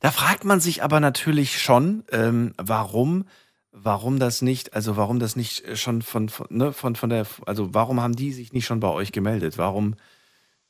Da 0.00 0.10
fragt 0.10 0.44
man 0.44 0.60
sich 0.60 0.82
aber 0.82 1.00
natürlich 1.00 1.60
schon, 1.60 2.04
ähm, 2.12 2.54
warum, 2.56 3.26
warum 3.72 4.18
das 4.18 4.40
nicht, 4.40 4.72
also 4.74 4.96
warum 4.96 5.18
das 5.18 5.36
nicht 5.36 5.76
schon 5.76 6.02
von, 6.02 6.28
von, 6.28 6.46
ne, 6.48 6.72
von, 6.72 6.96
von 6.96 7.10
der, 7.10 7.26
also 7.46 7.74
warum 7.74 8.00
haben 8.00 8.16
die 8.16 8.32
sich 8.32 8.52
nicht 8.52 8.66
schon 8.66 8.80
bei 8.80 8.88
euch 8.88 9.12
gemeldet? 9.12 9.58
Warum 9.58 9.96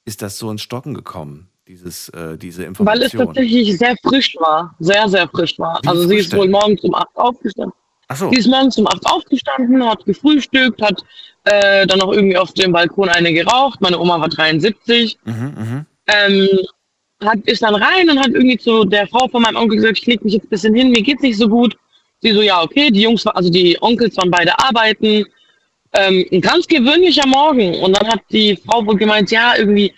ist 0.04 0.22
das 0.22 0.38
so 0.38 0.50
ins 0.50 0.62
Stocken 0.62 0.94
gekommen, 0.94 1.49
dieses, 1.70 2.08
äh, 2.08 2.36
diese 2.36 2.62
Weil 2.62 3.02
es 3.02 3.12
Information? 3.12 3.26
tatsächlich 3.26 3.78
sehr 3.78 3.94
frisch 4.02 4.34
war. 4.40 4.74
Sehr, 4.80 5.08
sehr 5.08 5.28
frisch 5.28 5.56
war. 5.58 5.78
Wie 5.82 5.88
also 5.88 6.08
sie 6.08 6.16
ist 6.16 6.36
wohl 6.36 6.48
morgens 6.48 6.80
um 6.82 6.94
8 6.94 7.06
aufgestanden. 7.14 7.72
Ach 8.08 8.16
so, 8.16 8.28
Sie 8.30 8.38
ist 8.38 8.48
morgens 8.48 8.76
um 8.76 8.88
8 8.88 9.06
aufgestanden, 9.06 9.84
hat 9.86 10.04
gefrühstückt, 10.04 10.82
hat 10.82 11.04
äh, 11.44 11.86
dann 11.86 12.00
noch 12.00 12.12
irgendwie 12.12 12.36
auf 12.36 12.52
dem 12.54 12.72
Balkon 12.72 13.08
eine 13.08 13.32
geraucht. 13.32 13.80
Meine 13.80 14.00
Oma 14.00 14.18
war 14.18 14.28
73. 14.28 15.16
mhm, 15.24 15.32
mhm. 15.32 15.86
ähm, 16.08 16.48
hat, 17.22 17.38
ist 17.44 17.62
dann 17.62 17.76
rein 17.76 18.10
und 18.10 18.18
hat 18.18 18.30
irgendwie 18.30 18.58
zu 18.58 18.84
der 18.84 19.06
Frau 19.06 19.28
von 19.28 19.42
meinem 19.42 19.56
Onkel 19.56 19.76
gesagt, 19.76 19.98
ich 19.98 20.06
leg 20.06 20.24
mich 20.24 20.34
jetzt 20.34 20.46
ein 20.46 20.48
bisschen 20.48 20.74
hin, 20.74 20.90
mir 20.90 21.02
geht's 21.02 21.22
nicht 21.22 21.38
so 21.38 21.48
gut. 21.48 21.76
Sie 22.20 22.32
so, 22.32 22.42
ja, 22.42 22.62
okay, 22.62 22.90
die 22.90 23.02
Jungs, 23.02 23.24
also 23.26 23.48
die 23.48 23.78
Onkels 23.80 24.16
waren 24.16 24.30
beide 24.30 24.58
arbeiten. 24.58 25.24
Ähm, 25.92 26.26
ein 26.32 26.40
ganz 26.40 26.66
gewöhnlicher 26.66 27.26
Morgen. 27.28 27.74
Und 27.80 27.96
dann 27.96 28.08
hat 28.08 28.20
die 28.32 28.56
Frau 28.56 28.84
wohl 28.84 28.96
gemeint, 28.96 29.30
ja, 29.30 29.54
irgendwie 29.56 29.92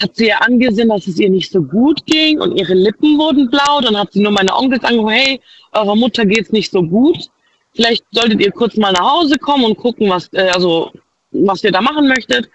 hat 0.00 0.16
sie 0.16 0.26
ihr 0.26 0.42
angesehen, 0.42 0.88
dass 0.88 1.06
es 1.06 1.18
ihr 1.18 1.30
nicht 1.30 1.50
so 1.52 1.62
gut 1.62 2.04
ging 2.06 2.40
und 2.40 2.56
ihre 2.56 2.74
Lippen 2.74 3.16
wurden 3.18 3.48
blau. 3.50 3.80
Dann 3.80 3.96
hat 3.96 4.12
sie 4.12 4.20
nur 4.20 4.32
meine 4.32 4.54
Onkels 4.54 4.82
angerufen, 4.84 5.14
hey, 5.14 5.40
eurer 5.72 5.94
Mutter 5.94 6.26
geht's 6.26 6.50
nicht 6.50 6.70
so 6.72 6.82
gut. 6.82 7.28
Vielleicht 7.74 8.04
solltet 8.12 8.40
ihr 8.40 8.52
kurz 8.52 8.76
mal 8.76 8.92
nach 8.92 9.12
Hause 9.14 9.36
kommen 9.38 9.64
und 9.64 9.76
gucken, 9.76 10.08
was, 10.10 10.28
äh, 10.32 10.50
also, 10.54 10.90
was 11.30 11.62
ihr 11.64 11.72
da 11.72 11.80
machen 11.80 12.08
möchtet. 12.08 12.48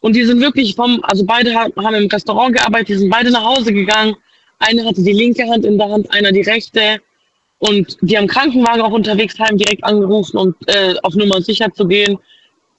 Und 0.00 0.16
die 0.16 0.24
sind 0.24 0.40
wirklich 0.40 0.74
vom, 0.74 1.00
also 1.02 1.24
beide 1.24 1.54
ha- 1.54 1.68
haben 1.76 1.94
im 1.94 2.08
Restaurant 2.08 2.56
gearbeitet, 2.56 2.88
die 2.88 2.94
sind 2.96 3.10
beide 3.10 3.30
nach 3.30 3.44
Hause 3.44 3.72
gegangen. 3.72 4.16
Einer 4.58 4.84
hatte 4.84 5.02
die 5.02 5.12
linke 5.12 5.44
Hand 5.48 5.64
in 5.64 5.78
der 5.78 5.88
Hand, 5.90 6.12
einer 6.12 6.32
die 6.32 6.42
rechte. 6.42 7.00
Und 7.58 7.98
die 8.00 8.16
haben 8.16 8.26
Krankenwagen 8.26 8.80
auch 8.82 8.92
unterwegs 8.92 9.38
heim 9.38 9.58
direkt 9.58 9.84
angerufen, 9.84 10.38
um 10.38 10.54
äh, 10.66 10.94
auf 11.02 11.14
Nummer 11.14 11.42
sicher 11.42 11.70
zu 11.72 11.86
gehen. 11.86 12.18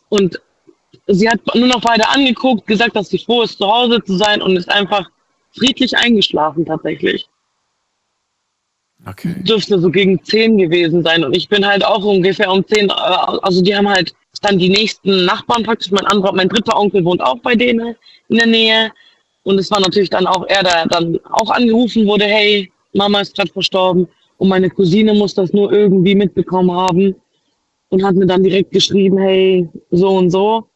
Und 0.10 0.42
sie 1.08 1.30
hat 1.30 1.40
nur 1.56 1.68
noch 1.68 1.82
beide 1.82 2.08
angeguckt, 2.10 2.68
gesagt, 2.68 2.96
dass 2.96 3.10
sie 3.10 3.20
froh 3.20 3.44
ist, 3.44 3.58
zu 3.58 3.68
Hause 3.68 4.04
zu 4.04 4.18
sein 4.18 4.42
und 4.42 4.56
ist 4.56 4.70
einfach 4.70 5.10
friedlich 5.58 5.96
eingeschlafen 5.98 6.66
tatsächlich. 6.66 7.28
okay. 9.06 9.36
Dürfte 9.44 9.80
so 9.80 9.90
gegen 9.90 10.24
zehn 10.24 10.58
gewesen 10.58 11.04
sein. 11.04 11.24
Und 11.24 11.36
ich 11.36 11.50
bin 11.50 11.66
halt 11.66 11.84
auch 11.84 12.04
ungefähr 12.04 12.52
um 12.52 12.66
zehn, 12.66 12.90
äh, 12.90 12.94
also 12.94 13.62
die 13.62 13.76
haben 13.76 13.90
halt 13.90 14.14
dann 14.42 14.58
die 14.58 14.70
nächsten 14.70 15.26
Nachbarn 15.26 15.64
praktisch, 15.64 15.92
mein 15.92 16.06
anderer, 16.08 16.34
mein 16.34 16.50
dritter 16.50 16.78
Onkel 16.78 17.06
wohnt 17.06 17.22
auch 17.22 17.38
bei 17.40 17.56
denen 17.56 17.96
in 18.30 18.38
der 18.38 18.48
Nähe. 18.48 18.92
Und 19.44 19.60
es 19.60 19.72
war 19.72 19.80
natürlich 19.80 20.10
dann 20.10 20.28
auch 20.28 20.46
er, 20.48 20.64
der 20.64 20.86
dann 20.88 21.20
auch 21.32 21.50
angerufen 21.52 22.06
wurde, 22.08 22.26
hey, 22.26 22.72
Mama 22.94 23.22
ist 23.22 23.36
gerade 23.36 23.52
verstorben. 23.52 24.08
Und 24.38 24.50
meine 24.50 24.70
Cousine 24.70 25.14
muss 25.14 25.36
das 25.36 25.54
nur 25.54 25.72
irgendwie 25.72 26.16
mitbekommen 26.16 26.72
haben 26.72 27.16
und 27.90 28.04
hat 28.04 28.16
mir 28.16 28.26
dann 28.26 28.44
direkt 28.44 28.72
geschrieben, 28.72 29.18
hey, 29.18 29.70
so 29.92 30.10
und 30.10 30.32
so. 30.32 30.68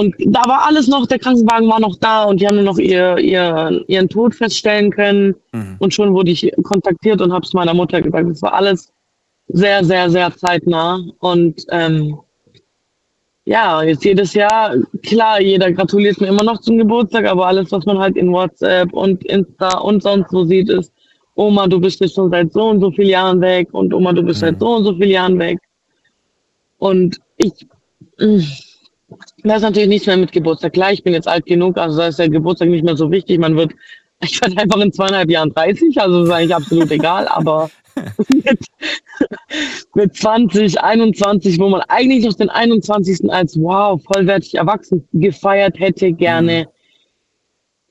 Und 0.00 0.14
da 0.18 0.40
war 0.46 0.66
alles 0.66 0.88
noch, 0.88 1.06
der 1.06 1.18
Krankenwagen 1.18 1.68
war 1.68 1.78
noch 1.78 1.94
da 1.96 2.24
und 2.24 2.40
die 2.40 2.46
haben 2.46 2.56
nur 2.56 2.64
noch 2.64 2.78
ihr, 2.78 3.18
ihr, 3.18 3.84
ihren 3.86 4.08
Tod 4.08 4.34
feststellen 4.34 4.90
können. 4.90 5.34
Mhm. 5.52 5.76
Und 5.78 5.92
schon 5.92 6.14
wurde 6.14 6.30
ich 6.30 6.50
kontaktiert 6.62 7.20
und 7.20 7.30
habe 7.34 7.44
es 7.44 7.52
meiner 7.52 7.74
Mutter 7.74 8.00
gesagt. 8.00 8.30
Es 8.30 8.40
war 8.40 8.54
alles 8.54 8.90
sehr, 9.48 9.84
sehr, 9.84 10.08
sehr 10.08 10.34
zeitnah. 10.34 11.00
Und 11.18 11.66
ähm, 11.70 12.16
ja, 13.44 13.82
jetzt 13.82 14.02
jedes 14.02 14.32
Jahr, 14.32 14.74
klar, 15.02 15.38
jeder 15.42 15.70
gratuliert 15.70 16.18
mir 16.18 16.28
immer 16.28 16.44
noch 16.44 16.62
zum 16.62 16.78
Geburtstag, 16.78 17.26
aber 17.26 17.46
alles, 17.48 17.70
was 17.70 17.84
man 17.84 17.98
halt 17.98 18.16
in 18.16 18.32
WhatsApp 18.32 18.90
und 18.94 19.22
Insta 19.26 19.80
und 19.80 20.02
sonst 20.02 20.30
so 20.30 20.46
sieht, 20.46 20.70
ist, 20.70 20.94
Oma, 21.34 21.66
du 21.66 21.78
bist 21.78 22.00
jetzt 22.00 22.14
schon 22.14 22.30
seit 22.30 22.50
so 22.54 22.70
und 22.70 22.80
so 22.80 22.90
vielen 22.90 23.10
Jahren 23.10 23.40
weg 23.42 23.68
und 23.72 23.92
Oma, 23.92 24.14
du 24.14 24.22
bist 24.22 24.40
Mhm. 24.40 24.46
seit 24.46 24.60
so 24.60 24.76
und 24.76 24.84
so 24.84 24.94
vielen 24.94 25.10
Jahren 25.10 25.38
weg. 25.38 25.58
Und 26.78 27.18
ich, 27.36 27.66
mm, 29.10 29.48
Da 29.48 29.56
ist 29.56 29.62
natürlich 29.62 29.88
nichts 29.88 30.06
mehr 30.06 30.16
mit 30.16 30.32
Geburtstag. 30.32 30.72
Klar, 30.72 30.92
ich 30.92 31.02
bin 31.02 31.12
jetzt 31.12 31.28
alt 31.28 31.46
genug, 31.46 31.76
also 31.78 31.98
da 31.98 32.08
ist 32.08 32.18
der 32.18 32.28
Geburtstag 32.28 32.68
nicht 32.68 32.84
mehr 32.84 32.96
so 32.96 33.10
wichtig. 33.10 33.38
Man 33.38 33.56
wird, 33.56 33.72
ich 34.22 34.40
werde 34.40 34.56
einfach 34.58 34.80
in 34.80 34.92
zweieinhalb 34.92 35.30
Jahren 35.30 35.50
30, 35.50 36.00
also 36.00 36.24
ist 36.24 36.30
eigentlich 36.30 36.54
absolut 36.54 36.90
egal, 36.90 37.28
aber 37.28 37.70
mit, 38.28 38.60
mit 39.94 40.16
20, 40.16 40.80
21, 40.80 41.58
wo 41.58 41.68
man 41.68 41.82
eigentlich 41.82 42.24
noch 42.24 42.34
den 42.34 42.50
21. 42.50 43.30
als 43.30 43.58
wow, 43.60 44.00
vollwertig 44.02 44.54
erwachsen 44.54 45.06
gefeiert 45.12 45.78
hätte, 45.78 46.12
gerne, 46.12 46.68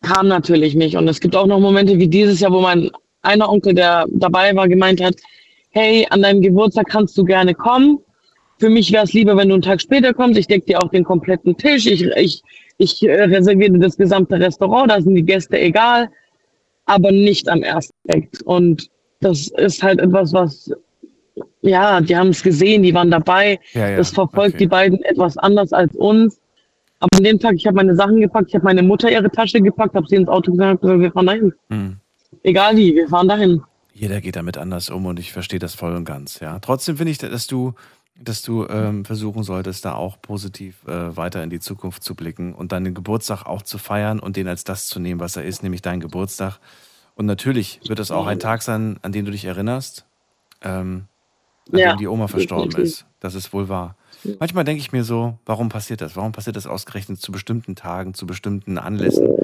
kam 0.02 0.28
natürlich 0.28 0.76
nicht. 0.76 0.96
Und 0.96 1.08
es 1.08 1.20
gibt 1.20 1.36
auch 1.36 1.48
noch 1.48 1.60
Momente 1.60 1.98
wie 1.98 2.08
dieses 2.08 2.40
Jahr, 2.40 2.52
wo 2.52 2.62
mein 2.62 2.90
einer 3.22 3.50
Onkel, 3.50 3.74
der 3.74 4.06
dabei 4.12 4.56
war, 4.56 4.68
gemeint 4.68 5.02
hat, 5.02 5.16
hey, 5.72 6.08
an 6.10 6.22
deinem 6.22 6.42
Geburtstag 6.42 6.88
kannst 6.90 7.18
du 7.18 7.24
gerne 7.24 7.54
kommen. 7.54 8.00
Für 8.60 8.70
mich 8.70 8.92
wäre 8.92 9.06
es 9.06 9.14
lieber, 9.14 9.38
wenn 9.38 9.48
du 9.48 9.56
einen 9.56 9.62
Tag 9.62 9.80
später 9.80 10.14
kommst. 10.14 10.38
Ich 10.38 10.48
decke 10.48 10.66
dir 10.66 10.82
auch 10.82 10.90
den 10.90 11.06
kompletten 11.06 11.56
Tisch. 11.56 11.86
Ich, 11.86 12.04
ich, 12.04 12.44
ich 12.78 13.02
äh, 13.04 13.24
reserviere 13.24 13.80
das 13.80 13.96
gesamte 13.96 14.38
Restaurant. 14.40 14.92
Da 14.92 15.02
sind 15.02 15.16
die 15.16 15.24
Gäste 15.24 15.58
egal, 15.58 16.10
aber 16.86 17.12
nicht 17.12 17.48
am 17.48 17.64
ersten 17.64 17.96
Tag. 18.08 18.28
Und 18.44 18.90
das 19.22 19.48
ist 19.48 19.82
halt 19.82 20.00
etwas, 20.00 20.34
was, 20.34 20.72
ja, 21.62 22.02
die 22.02 22.16
haben 22.16 22.30
es 22.30 22.44
gesehen, 22.44 22.84
die 22.84 22.94
waren 22.94 23.10
dabei. 23.10 23.60
Ja, 23.74 23.90
ja, 23.90 23.98
das 23.98 24.10
verfolgt 24.12 24.56
okay. 24.56 24.58
die 24.58 24.68
beiden 24.68 25.02
etwas 25.04 25.38
anders 25.38 25.72
als 25.72 25.96
uns. 25.96 26.40
Aber 27.00 27.18
an 27.18 27.24
dem 27.24 27.40
Tag, 27.40 27.56
ich 27.56 27.66
habe 27.66 27.78
meine 27.78 27.96
Sachen 27.96 28.20
gepackt, 28.20 28.50
ich 28.50 28.56
habe 28.56 28.66
meine 28.66 28.84
Mutter 28.84 29.10
ihre 29.10 29.32
Tasche 29.32 29.62
gepackt, 29.62 29.96
habe 29.96 30.06
sie 30.08 30.18
ins 30.18 30.28
Auto 30.28 30.52
gesagt, 30.52 30.84
wir 30.84 31.12
fahren 31.14 31.28
dahin. 31.28 31.54
Hm. 31.70 31.96
Egal 32.44 32.76
wie, 32.76 32.94
wir 32.94 33.08
fahren 33.08 33.30
dahin. 33.30 33.62
Jeder 33.94 34.22
geht 34.22 34.36
damit 34.36 34.58
anders 34.58 34.90
um 34.90 35.06
und 35.06 35.20
ich 35.20 35.32
verstehe 35.32 35.60
das 35.60 35.76
voll 35.76 35.96
und 35.96 36.06
ganz. 36.06 36.40
Ja, 36.40 36.60
trotzdem 36.60 36.98
finde 36.98 37.12
ich, 37.12 37.18
dass 37.18 37.48
du, 37.48 37.74
dass 38.22 38.42
du 38.42 38.68
ähm, 38.68 39.06
versuchen 39.06 39.44
solltest, 39.44 39.86
da 39.86 39.94
auch 39.94 40.22
positiv 40.22 40.84
äh, 40.88 41.16
weiter 41.16 41.44
in 41.44 41.50
die 41.50 41.60
Zukunft 41.60 42.04
zu 42.04 42.16
blicken 42.16 42.54
und 42.54 42.72
deinen 42.72 42.94
Geburtstag 42.94 43.46
auch 43.46 43.62
zu 43.62 43.78
feiern 43.78 44.20
und 44.20 44.36
den 44.36 44.48
als 44.48 44.64
das 44.64 44.88
zu 44.88 45.00
nehmen, 45.00 45.20
was 45.20 45.36
er 45.36 45.44
ist, 45.46 45.64
nämlich 45.64 45.82
dein 45.82 46.00
Geburtstag. 46.00 46.60
Und 47.16 47.26
natürlich 47.26 47.82
wird 47.88 48.00
es 48.00 48.12
auch 48.12 48.28
ein 48.28 48.40
Tag 48.40 48.62
sein, 48.62 48.98
an 49.02 49.12
den 49.12 49.26
du 49.26 49.32
dich 49.32 49.46
erinnerst, 49.46 50.06
ähm, 50.62 51.06
an 51.72 51.80
Ja, 51.80 51.92
dem 51.92 51.98
die 51.98 52.08
Oma 52.08 52.28
verstorben 52.28 52.70
definitiv. 52.70 52.94
ist. 52.94 53.06
Das 53.20 53.36
ist 53.36 53.54
wohl 53.54 53.70
wahr. 53.70 53.96
Manchmal 54.40 54.64
denke 54.64 54.82
ich 54.82 54.92
mir 54.92 55.04
so, 55.04 55.38
warum 55.46 55.70
passiert 55.70 56.02
das? 56.02 56.16
Warum 56.16 56.32
passiert 56.32 56.56
das 56.56 56.68
ausgerechnet 56.68 57.20
zu 57.22 57.32
bestimmten 57.32 57.76
Tagen, 57.76 58.14
zu 58.14 58.26
bestimmten 58.26 58.78
Anlässen? 58.78 59.38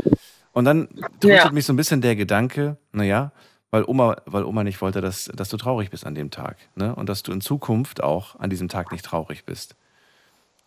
Und 0.53 0.65
dann 0.65 0.87
tröstet 1.19 1.45
Ja. 1.45 1.51
mich 1.51 1.65
so 1.65 1.73
ein 1.73 1.75
bisschen 1.75 2.01
der 2.01 2.15
Gedanke, 2.15 2.77
naja, 2.93 3.31
weil 3.75 3.83
Oma, 3.87 4.15
weil 4.25 4.45
Oma 4.45 4.63
nicht 4.63 4.79
wollte, 4.79 5.01
dass, 5.01 5.29
dass 5.35 5.49
du 5.49 5.57
traurig 5.57 5.89
bist 5.89 6.05
an 6.05 6.15
dem 6.15 6.31
Tag. 6.31 6.55
Ne? 6.75 6.95
Und 6.95 7.09
dass 7.09 7.23
du 7.23 7.33
in 7.33 7.41
Zukunft 7.41 8.01
auch 8.01 8.39
an 8.39 8.49
diesem 8.49 8.69
Tag 8.69 8.93
nicht 8.93 9.03
traurig 9.03 9.43
bist. 9.43 9.75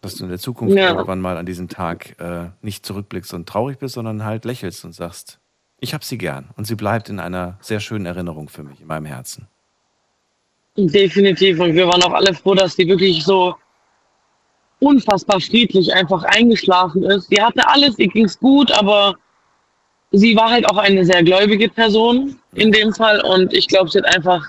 Dass 0.03 0.17
du 0.17 0.25
in 0.25 0.29
der 0.29 0.39
Zukunft 0.39 0.77
Ja. 0.77 0.91
irgendwann 0.91 1.19
mal 1.23 1.39
an 1.39 1.47
diesem 1.47 1.71
Tag 1.71 2.21
äh, 2.21 2.51
nicht 2.61 2.85
zurückblickst 2.85 3.33
und 3.33 3.49
traurig 3.49 3.79
bist, 3.79 3.95
sondern 3.95 4.27
halt 4.27 4.45
lächelst 4.45 4.85
und 4.85 4.93
sagst, 4.93 5.39
ich 5.81 5.95
hab 5.95 6.05
sie 6.05 6.19
gern. 6.19 6.51
Und 6.59 6.67
sie 6.67 6.75
bleibt 6.75 7.09
in 7.09 7.19
einer 7.19 7.57
sehr 7.63 7.81
schönen 7.81 8.05
Erinnerung 8.05 8.51
für 8.51 8.63
mich, 8.63 8.83
in 8.83 8.87
meinem 8.89 9.07
Herzen. 9.07 9.49
Definitiv. 10.77 11.61
Und 11.61 11.75
wir 11.77 11.87
waren 11.89 12.03
auch 12.03 12.13
alle 12.13 12.35
froh, 12.35 12.55
dass 12.55 12.77
die 12.77 12.87
wirklich 12.87 13.25
so 13.25 13.55
unfassbar 14.81 15.41
friedlich 15.41 15.95
einfach 15.95 16.25
eingeschlafen 16.25 17.05
ist. 17.05 17.31
Sie 17.31 17.41
hatte 17.43 17.67
alles, 17.67 17.99
ihr 17.99 18.09
ging's 18.09 18.39
gut, 18.39 18.71
aber 18.71 19.17
sie 20.13 20.37
war 20.37 20.51
halt 20.51 20.69
auch 20.69 20.77
eine 20.77 21.05
sehr 21.05 21.23
gläubige 21.23 21.69
Person 21.69 22.39
in 22.55 22.73
dem 22.73 22.93
Fall. 22.93 23.21
Und 23.21 23.53
ich 23.53 23.69
glaube, 23.69 23.91
sie 23.91 23.99
hat 23.99 24.15
einfach 24.17 24.45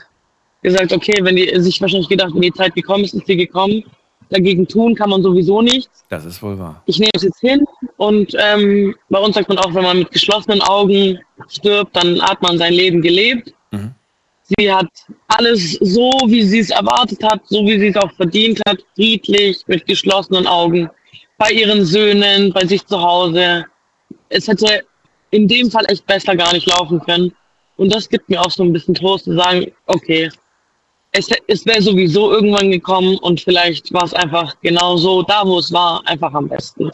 gesagt, 0.61 0.91
okay, 0.93 1.17
wenn 1.21 1.35
die 1.35 1.51
sich 1.59 1.81
wahrscheinlich 1.81 2.09
gedacht, 2.09 2.31
wenn 2.33 2.41
die 2.41 2.53
Zeit 2.53 2.75
gekommen 2.75 3.03
ist, 3.03 3.13
ist 3.13 3.27
sie 3.27 3.37
gekommen. 3.37 3.83
Dagegen 4.29 4.67
tun 4.67 4.93
kann 4.93 5.09
man 5.09 5.23
sowieso 5.23 5.61
nichts. 5.61 6.05
Das 6.09 6.23
ist 6.23 6.41
wohl 6.43 6.57
wahr. 6.59 6.83
Ich 6.85 6.99
nehme 6.99 7.11
es 7.15 7.23
jetzt 7.23 7.39
hin 7.39 7.65
und 7.97 8.35
ähm, 8.37 8.95
bei 9.09 9.19
uns 9.19 9.35
sagt 9.35 9.49
man 9.49 9.57
auch, 9.57 9.73
wenn 9.73 9.83
man 9.83 9.99
mit 9.99 10.11
geschlossenen 10.11 10.61
Augen 10.61 11.19
stirbt, 11.47 11.95
dann 11.95 12.21
hat 12.21 12.39
man 12.41 12.57
sein 12.59 12.73
Leben 12.73 13.01
gelebt. 13.01 13.53
Mhm. 13.71 13.95
Sie 14.43 14.71
hat 14.71 14.89
alles 15.27 15.73
so, 15.81 16.11
wie 16.27 16.43
sie 16.43 16.59
es 16.59 16.69
erwartet 16.69 17.23
hat, 17.23 17.41
so 17.45 17.65
wie 17.65 17.79
sie 17.79 17.87
es 17.87 17.95
auch 17.95 18.11
verdient 18.13 18.59
hat, 18.67 18.77
friedlich, 18.95 19.63
mit 19.67 19.85
geschlossenen 19.87 20.45
Augen, 20.45 20.89
bei 21.37 21.51
ihren 21.51 21.83
Söhnen, 21.85 22.51
bei 22.53 22.65
sich 22.65 22.85
zu 22.85 23.01
Hause. 23.01 23.65
Es 24.29 24.47
hätte 24.47 24.83
in 25.31 25.47
dem 25.47 25.69
Fall 25.69 25.85
echt 25.87 26.05
besser 26.05 26.35
gar 26.35 26.53
nicht 26.53 26.67
laufen 26.67 26.99
können. 27.01 27.33
Und 27.77 27.93
das 27.93 28.09
gibt 28.09 28.29
mir 28.29 28.41
auch 28.41 28.51
so 28.51 28.63
ein 28.63 28.73
bisschen 28.73 28.93
Trost 28.93 29.25
zu 29.25 29.35
sagen, 29.35 29.71
okay, 29.85 30.29
es, 31.11 31.29
es 31.47 31.65
wäre 31.65 31.81
sowieso 31.81 32.31
irgendwann 32.31 32.71
gekommen 32.71 33.17
und 33.19 33.39
vielleicht 33.41 33.91
war 33.93 34.03
es 34.03 34.13
einfach 34.13 34.55
genau 34.61 34.97
so, 34.97 35.23
da 35.23 35.43
wo 35.45 35.59
es 35.59 35.71
war, 35.71 36.05
einfach 36.05 36.33
am 36.33 36.47
besten. 36.47 36.91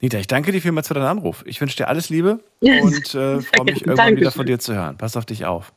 Nita, 0.00 0.18
ich 0.18 0.26
danke 0.26 0.50
dir 0.50 0.62
vielmals 0.62 0.88
für 0.88 0.94
deinen 0.94 1.06
Anruf. 1.06 1.42
Ich 1.46 1.60
wünsche 1.60 1.76
dir 1.76 1.88
alles 1.88 2.08
Liebe 2.08 2.40
und 2.60 3.14
äh, 3.14 3.40
freue 3.40 3.64
mich 3.64 3.82
irgendwann 3.82 3.96
Dankeschön. 3.96 4.16
wieder 4.16 4.30
von 4.30 4.46
dir 4.46 4.58
zu 4.58 4.74
hören. 4.74 4.96
Pass 4.96 5.16
auf 5.16 5.26
dich 5.26 5.44
auf. 5.44 5.72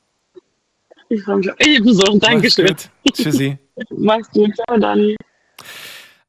Ich 1.10 1.22
freue 1.24 1.38
mich 1.38 1.50
ebenso. 1.60 2.18
Dankeschön. 2.18 2.76
Tschüssi. 3.12 3.58
Mach's 3.90 4.30
gut. 4.32 4.56
Ciao, 4.56 4.78
Dani. 4.78 5.16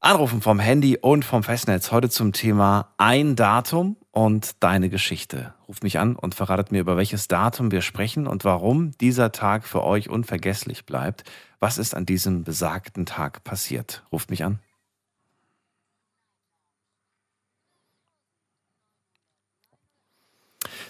Anrufen 0.05 0.43
vom 0.43 0.59
Handy 0.59 0.99
und 0.99 1.25
vom 1.25 1.43
Festnetz. 1.43 1.91
Heute 1.91 2.11
zum 2.11 2.35
Thema 2.35 2.93
ein 2.99 3.37
Datum 3.37 3.97
und 4.11 4.63
deine 4.63 4.91
Geschichte. 4.91 5.55
Ruft 5.67 5.83
mich 5.83 5.99
an 5.99 6.15
und 6.15 6.35
verratet 6.35 6.71
mir, 6.71 6.83
über 6.83 6.99
welches 6.99 7.27
Datum 7.27 7.71
wir 7.71 7.81
sprechen 7.81 8.27
und 8.27 8.45
warum 8.45 8.93
dieser 8.99 9.33
Tag 9.33 9.67
für 9.67 9.83
euch 9.83 10.11
unvergesslich 10.11 10.85
bleibt. 10.85 11.25
Was 11.59 11.79
ist 11.79 11.95
an 11.95 12.05
diesem 12.05 12.45
besagten 12.45 13.07
Tag 13.07 13.45
passiert? 13.45 14.05
Ruft 14.13 14.29
mich 14.29 14.45
an. 14.45 14.59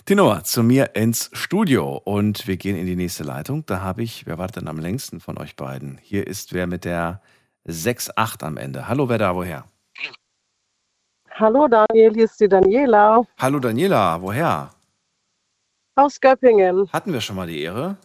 Die 0.08 0.16
Nummer 0.16 0.42
zu 0.42 0.64
mir 0.64 0.96
ins 0.96 1.30
Studio 1.32 1.96
und 2.04 2.48
wir 2.48 2.56
gehen 2.56 2.76
in 2.76 2.86
die 2.86 2.96
nächste 2.96 3.22
Leitung. 3.22 3.64
Da 3.64 3.80
habe 3.80 4.02
ich, 4.02 4.26
wer 4.26 4.38
war 4.38 4.48
denn 4.48 4.66
am 4.66 4.80
längsten 4.80 5.20
von 5.20 5.38
euch 5.38 5.54
beiden? 5.54 6.00
Hier 6.02 6.26
ist 6.26 6.52
wer 6.52 6.66
mit 6.66 6.84
der 6.84 7.22
6-8 7.66 8.42
am 8.44 8.56
Ende. 8.56 8.88
Hallo, 8.88 9.08
wer 9.08 9.18
da, 9.18 9.34
woher? 9.34 9.64
Hallo 11.30 11.66
Daniel, 11.66 12.14
hier 12.14 12.24
ist 12.26 12.40
die 12.40 12.48
Daniela 12.48 13.26
Hallo 13.38 13.58
Daniela, 13.58 14.20
woher? 14.22 14.70
aus 15.96 16.20
Göppingen. 16.20 16.88
Hatten 16.92 17.12
wir 17.12 17.20
schon 17.20 17.36
mal 17.36 17.46
die 17.46 17.62
Ehre? 17.62 17.96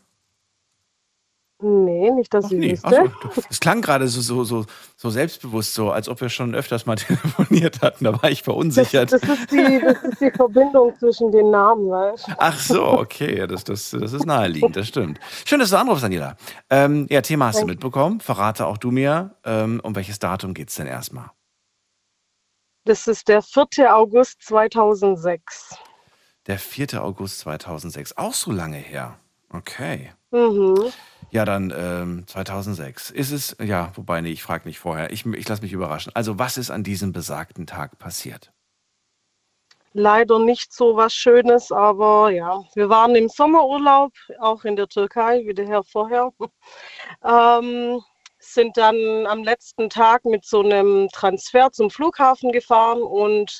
Nee, 1.61 2.09
nicht, 2.11 2.33
dass 2.33 2.45
Ach 2.45 2.51
ich 2.51 2.57
nee. 2.57 2.71
wüsste. 2.71 3.11
So, 3.35 3.41
es 3.49 3.59
klang 3.59 3.81
gerade 3.81 4.07
so, 4.07 4.21
so, 4.21 4.43
so, 4.45 4.65
so 4.95 5.09
selbstbewusst, 5.09 5.73
so 5.73 5.91
als 5.91 6.07
ob 6.07 6.21
wir 6.21 6.29
schon 6.29 6.55
öfters 6.55 6.85
mal 6.85 6.95
telefoniert 6.97 7.81
hatten. 7.81 8.05
Da 8.05 8.13
war 8.21 8.31
ich 8.31 8.39
Das, 8.39 8.45
verunsichert. 8.45 9.11
das, 9.11 9.21
ist 9.23 9.51
die, 9.51 9.81
das 9.83 10.01
ist 10.03 10.21
die 10.21 10.31
Verbindung 10.31 10.95
zwischen 10.97 11.31
den 11.33 11.51
Namen, 11.51 11.89
weißt 11.89 12.27
du? 12.29 12.31
Ach 12.37 12.57
so, 12.59 12.85
okay, 12.85 13.45
das, 13.45 13.65
das, 13.65 13.89
das 13.91 14.13
ist 14.13 14.25
naheliegend, 14.25 14.77
das 14.77 14.87
stimmt. 14.87 15.19
Schön, 15.45 15.59
dass 15.59 15.71
du 15.71 15.77
anrufst, 15.77 16.03
Daniela. 16.03 16.37
Ähm, 16.69 17.07
ja, 17.09 17.21
Thema 17.21 17.47
hast 17.47 17.55
du 17.57 17.61
Danke. 17.61 17.73
mitbekommen. 17.73 18.21
Verrate 18.21 18.65
auch 18.65 18.77
du 18.77 18.91
mir, 18.91 19.35
ähm, 19.43 19.81
um 19.83 19.95
welches 19.95 20.17
Datum 20.19 20.53
geht 20.53 20.69
es 20.69 20.75
denn 20.75 20.87
erstmal? 20.87 21.29
Das 22.85 23.05
ist 23.07 23.27
der 23.27 23.41
4. 23.41 23.93
August 23.93 24.41
2006. 24.43 25.75
Der 26.47 26.57
4. 26.57 27.03
August 27.03 27.39
2006. 27.39 28.15
Auch 28.17 28.33
so 28.33 28.51
lange 28.51 28.77
her. 28.77 29.19
Okay. 29.51 30.11
Mhm. 30.31 30.91
Ja, 31.31 31.45
dann 31.45 31.73
ähm, 31.75 32.27
2006. 32.27 33.11
Ist 33.11 33.31
es, 33.31 33.55
ja, 33.61 33.91
wobei, 33.95 34.21
nee, 34.21 34.31
ich 34.31 34.41
frage 34.41 34.67
nicht 34.67 34.79
vorher. 34.79 35.11
Ich, 35.11 35.25
ich 35.25 35.47
lasse 35.47 35.61
mich 35.61 35.73
überraschen. 35.73 36.11
Also, 36.15 36.39
was 36.39 36.57
ist 36.57 36.71
an 36.71 36.83
diesem 36.83 37.11
besagten 37.13 37.67
Tag 37.67 37.99
passiert? 37.99 38.51
Leider 39.93 40.39
nicht 40.39 40.71
so 40.71 40.95
was 40.95 41.13
Schönes, 41.13 41.71
aber 41.71 42.29
ja, 42.29 42.63
wir 42.75 42.89
waren 42.89 43.15
im 43.15 43.27
Sommerurlaub, 43.27 44.13
auch 44.39 44.63
in 44.63 44.75
der 44.75 44.87
Türkei, 44.87 45.41
wie 45.45 45.53
der 45.53 45.67
Herr 45.67 45.83
vorher. 45.83 46.31
Ähm, 47.23 48.01
sind 48.39 48.77
dann 48.77 49.25
am 49.27 49.43
letzten 49.43 49.89
Tag 49.89 50.23
mit 50.23 50.45
so 50.45 50.61
einem 50.61 51.09
Transfer 51.11 51.71
zum 51.71 51.89
Flughafen 51.89 52.51
gefahren 52.51 53.01
und 53.01 53.59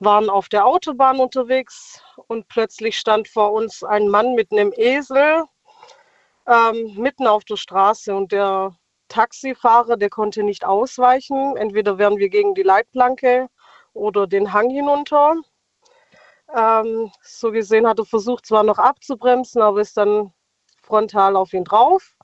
waren 0.00 0.28
auf 0.28 0.48
der 0.48 0.66
Autobahn 0.66 1.20
unterwegs 1.20 2.02
und 2.26 2.48
plötzlich 2.48 2.98
stand 2.98 3.28
vor 3.28 3.52
uns 3.52 3.84
ein 3.84 4.08
Mann 4.08 4.34
mit 4.34 4.50
einem 4.50 4.72
Esel 4.76 5.44
ähm, 6.46 6.94
mitten 6.96 7.26
auf 7.26 7.44
der 7.44 7.56
Straße 7.56 8.14
und 8.14 8.32
der 8.32 8.76
Taxifahrer, 9.08 9.96
der 9.96 10.10
konnte 10.10 10.42
nicht 10.42 10.64
ausweichen. 10.64 11.56
Entweder 11.56 11.98
wären 11.98 12.18
wir 12.18 12.28
gegen 12.28 12.54
die 12.54 12.62
Leitplanke 12.62 13.48
oder 13.92 14.26
den 14.26 14.52
Hang 14.52 14.70
hinunter. 14.70 15.34
Ähm, 16.54 17.12
so 17.22 17.52
gesehen 17.52 17.86
hat 17.86 17.98
er 17.98 18.06
versucht, 18.06 18.46
zwar 18.46 18.62
noch 18.62 18.78
abzubremsen, 18.78 19.62
aber 19.62 19.80
ist 19.80 19.96
dann 19.96 20.32
frontal 20.82 21.36
auf 21.36 21.52
ihn 21.52 21.64
drauf. 21.64 22.16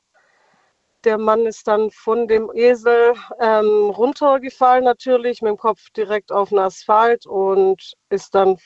Der 1.05 1.19
Mann 1.19 1.47
ist 1.47 1.69
dann 1.69 1.91
von 1.91 2.27
dem 2.27 2.51
Esel 2.53 3.15
ähm, 3.39 3.91
runtergefallen, 3.91 4.85
natürlich, 4.85 5.43
mit 5.43 5.51
dem 5.51 5.59
Kopf 5.59 5.91
direkt 5.91 6.33
auf 6.33 6.49
den 6.49 6.59
Asphalt 6.59 7.27
und 7.27 7.95
ist 8.11 8.35
dann 8.35 8.59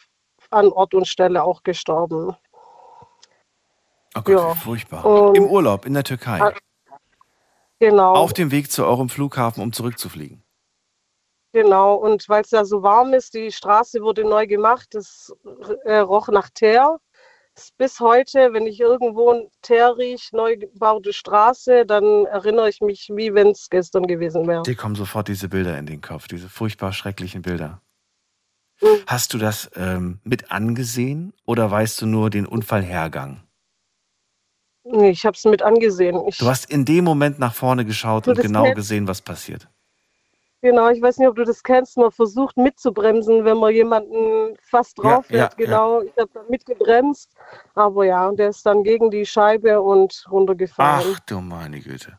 an 0.51 0.73
Ort 0.73 0.95
und 0.95 1.07
Stelle 1.07 1.43
auch 1.43 1.63
gestorben. 1.63 2.35
Oh 4.17 4.23
Gott, 4.23 4.29
Ja. 4.35 4.55
furchtbar. 4.55 5.05
Und- 5.05 5.37
Im 5.37 5.45
Urlaub 5.45 5.87
in 5.87 5.95
der 5.95 6.05
Türkei. 6.05 6.53
Genau. 7.79 8.15
Auf 8.15 8.33
dem 8.33 8.51
Weg 8.51 8.71
zu 8.71 8.85
eurem 8.85 9.09
Flughafen, 9.09 9.63
um 9.63 9.73
zurückzufliegen. 9.73 10.43
Genau, 11.53 11.95
und 11.95 12.29
weil 12.29 12.43
es 12.43 12.51
ja 12.51 12.65
so 12.65 12.83
warm 12.83 13.13
ist, 13.15 13.35
die 13.35 13.51
Straße 13.51 14.03
wurde 14.03 14.23
neu 14.25 14.47
gemacht, 14.47 14.95
es 14.95 15.33
äh, 15.85 15.97
roch 15.99 16.29
nach 16.29 16.49
Teer. 16.51 16.99
Bis 17.77 17.99
heute, 18.01 18.53
wenn 18.53 18.67
ich 18.67 18.79
irgendwo 18.81 19.51
Teer 19.61 19.97
rieche, 19.99 20.35
neu 20.37 20.57
gebaute 20.57 21.13
Straße, 21.13 21.85
dann 21.85 22.25
erinnere 22.27 22.69
ich 22.69 22.81
mich, 22.81 23.11
wie 23.13 23.35
wenn 23.35 23.49
es 23.49 23.69
gestern 23.69 24.07
gewesen 24.07 24.47
wäre. 24.47 24.63
Dir 24.63 24.77
kommen 24.77 24.95
sofort 24.95 25.29
diese 25.29 25.49
Bilder 25.49 25.77
in 25.77 25.87
den 25.87 26.01
Kopf, 26.01 26.29
diese 26.29 26.49
furchtbar 26.49 26.93
schrecklichen 26.93 27.43
Bilder. 27.43 27.83
Mhm. 28.81 28.87
Hast 29.07 29.35
du 29.35 29.39
das 29.39 29.71
ähm, 29.75 30.21
mit 30.23 30.53
angesehen 30.53 31.33
oder 31.45 31.71
weißt 31.71 32.01
du 32.03 32.07
nur 32.07 32.31
den 32.31 32.47
Unfallhergang? 32.47 33.43
Nee, 34.93 35.11
ich 35.11 35.25
habe 35.25 35.37
es 35.37 35.45
mit 35.45 35.63
angesehen. 35.63 36.21
Ich, 36.27 36.39
Du 36.39 36.47
hast 36.47 36.71
in 36.71 36.85
dem 36.85 37.05
Moment 37.05 37.39
nach 37.39 37.55
vorne 37.55 37.85
geschaut 37.85 38.27
und 38.27 38.41
genau 38.41 38.65
hält- 38.65 38.75
gesehen, 38.77 39.07
was 39.07 39.23
passiert. 39.23 39.69
genau, 40.63 40.89
ich 40.91 41.01
weiß 41.01 41.19
nicht, 41.19 41.29
ob 41.29 41.37
du 41.37 41.45
das 41.45 41.63
kennst. 41.63 41.97
Man 41.97 42.11
versucht 42.11 42.57
mitzubremsen, 42.57 43.45
wenn 43.45 43.59
man 43.59 43.73
jemanden 43.73 44.57
fast 44.63 44.99
Ja, 44.99 45.05
drauf 45.05 45.31
ja, 45.31 45.37
fährt. 45.49 45.57
genau, 45.57 46.03
ich 46.03 46.13
habe 46.19 46.31
dann 46.35 46.47
mitgebremst. 46.49 47.31
Aber 47.75 48.05
ja, 48.05 48.29
und 48.29 48.39
der 48.39 48.49
ist 48.49 48.67
dann 48.67 48.83
gegen 48.83 49.11
die 49.11 49.25
Scheibe 49.27 49.81
und 49.81 50.27
runtergefallen. 50.31 51.13
Ach 51.17 51.21
du 51.21 51.41
meine 51.41 51.81
Güte. 51.81 52.19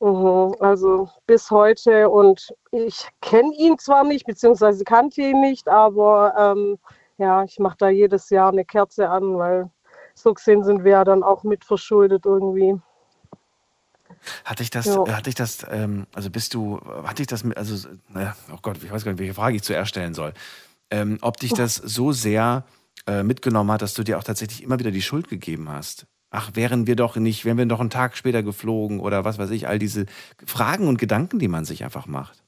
Mhm, 0.00 0.54
also 0.60 1.08
bis 1.26 1.50
heute 1.50 2.10
und 2.10 2.52
ich 2.70 3.08
kenne 3.22 3.50
ihn 3.56 3.78
zwar 3.78 4.04
nicht, 4.04 4.26
beziehungsweise 4.26 4.84
kannte 4.84 5.22
ihn 5.22 5.40
nicht, 5.40 5.68
aber 5.68 6.34
ähm, 6.38 6.78
ja, 7.16 7.42
ich 7.44 7.58
mache 7.58 7.76
da 7.78 7.88
jedes 7.88 8.28
Jahr 8.28 8.52
eine 8.52 8.66
Kerze 8.66 9.08
an, 9.08 9.38
weil 9.38 9.70
so 10.16 10.32
gesehen 10.34 10.64
sind 10.64 10.82
wir 10.82 10.92
ja 10.92 11.04
dann 11.04 11.22
auch 11.22 11.44
mit 11.44 11.64
verschuldet 11.64 12.24
irgendwie. 12.24 12.80
Hatte 14.44 14.62
ich 14.62 14.70
das, 14.70 14.86
Ja. 14.86 15.04
äh, 15.04 15.12
hatte 15.12 15.28
ich 15.28 15.34
das, 15.34 15.64
ähm, 15.70 16.06
also 16.14 16.30
bist 16.30 16.54
du, 16.54 16.80
hatte 17.04 17.22
ich 17.22 17.28
das 17.28 17.44
mit, 17.44 17.56
also, 17.56 17.88
naja, 18.08 18.34
oh 18.52 18.58
Gott, 18.62 18.82
ich 18.82 18.90
weiß 18.90 19.04
gar 19.04 19.12
nicht, 19.12 19.20
welche 19.20 19.34
Frage 19.34 19.56
ich 19.56 19.62
zuerst 19.62 19.90
stellen 19.90 20.14
soll. 20.14 20.32
Ähm, 20.90 21.18
ob 21.20 21.36
dich 21.38 21.52
das 21.52 21.74
so 21.76 22.12
sehr 22.12 22.64
äh, 23.06 23.22
mitgenommen 23.22 23.70
hat, 23.70 23.82
dass 23.82 23.94
du 23.94 24.04
dir 24.04 24.18
auch 24.18 24.24
tatsächlich 24.24 24.62
immer 24.62 24.78
wieder 24.78 24.90
die 24.90 25.02
Schuld 25.02 25.28
gegeben 25.28 25.68
hast. 25.68 26.06
Ach, 26.30 26.50
wären 26.54 26.86
wir 26.86 26.96
doch 26.96 27.16
nicht, 27.16 27.44
wären 27.44 27.58
wir 27.58 27.66
doch 27.66 27.80
einen 27.80 27.90
Tag 27.90 28.16
später 28.16 28.42
geflogen 28.42 29.00
oder 29.00 29.24
was 29.24 29.38
weiß 29.38 29.50
ich, 29.50 29.68
all 29.68 29.78
diese 29.78 30.06
Fragen 30.44 30.88
und 30.88 30.98
Gedanken, 30.98 31.38
die 31.38 31.48
man 31.48 31.64
sich 31.64 31.84
einfach 31.84 32.06
macht. 32.06 32.42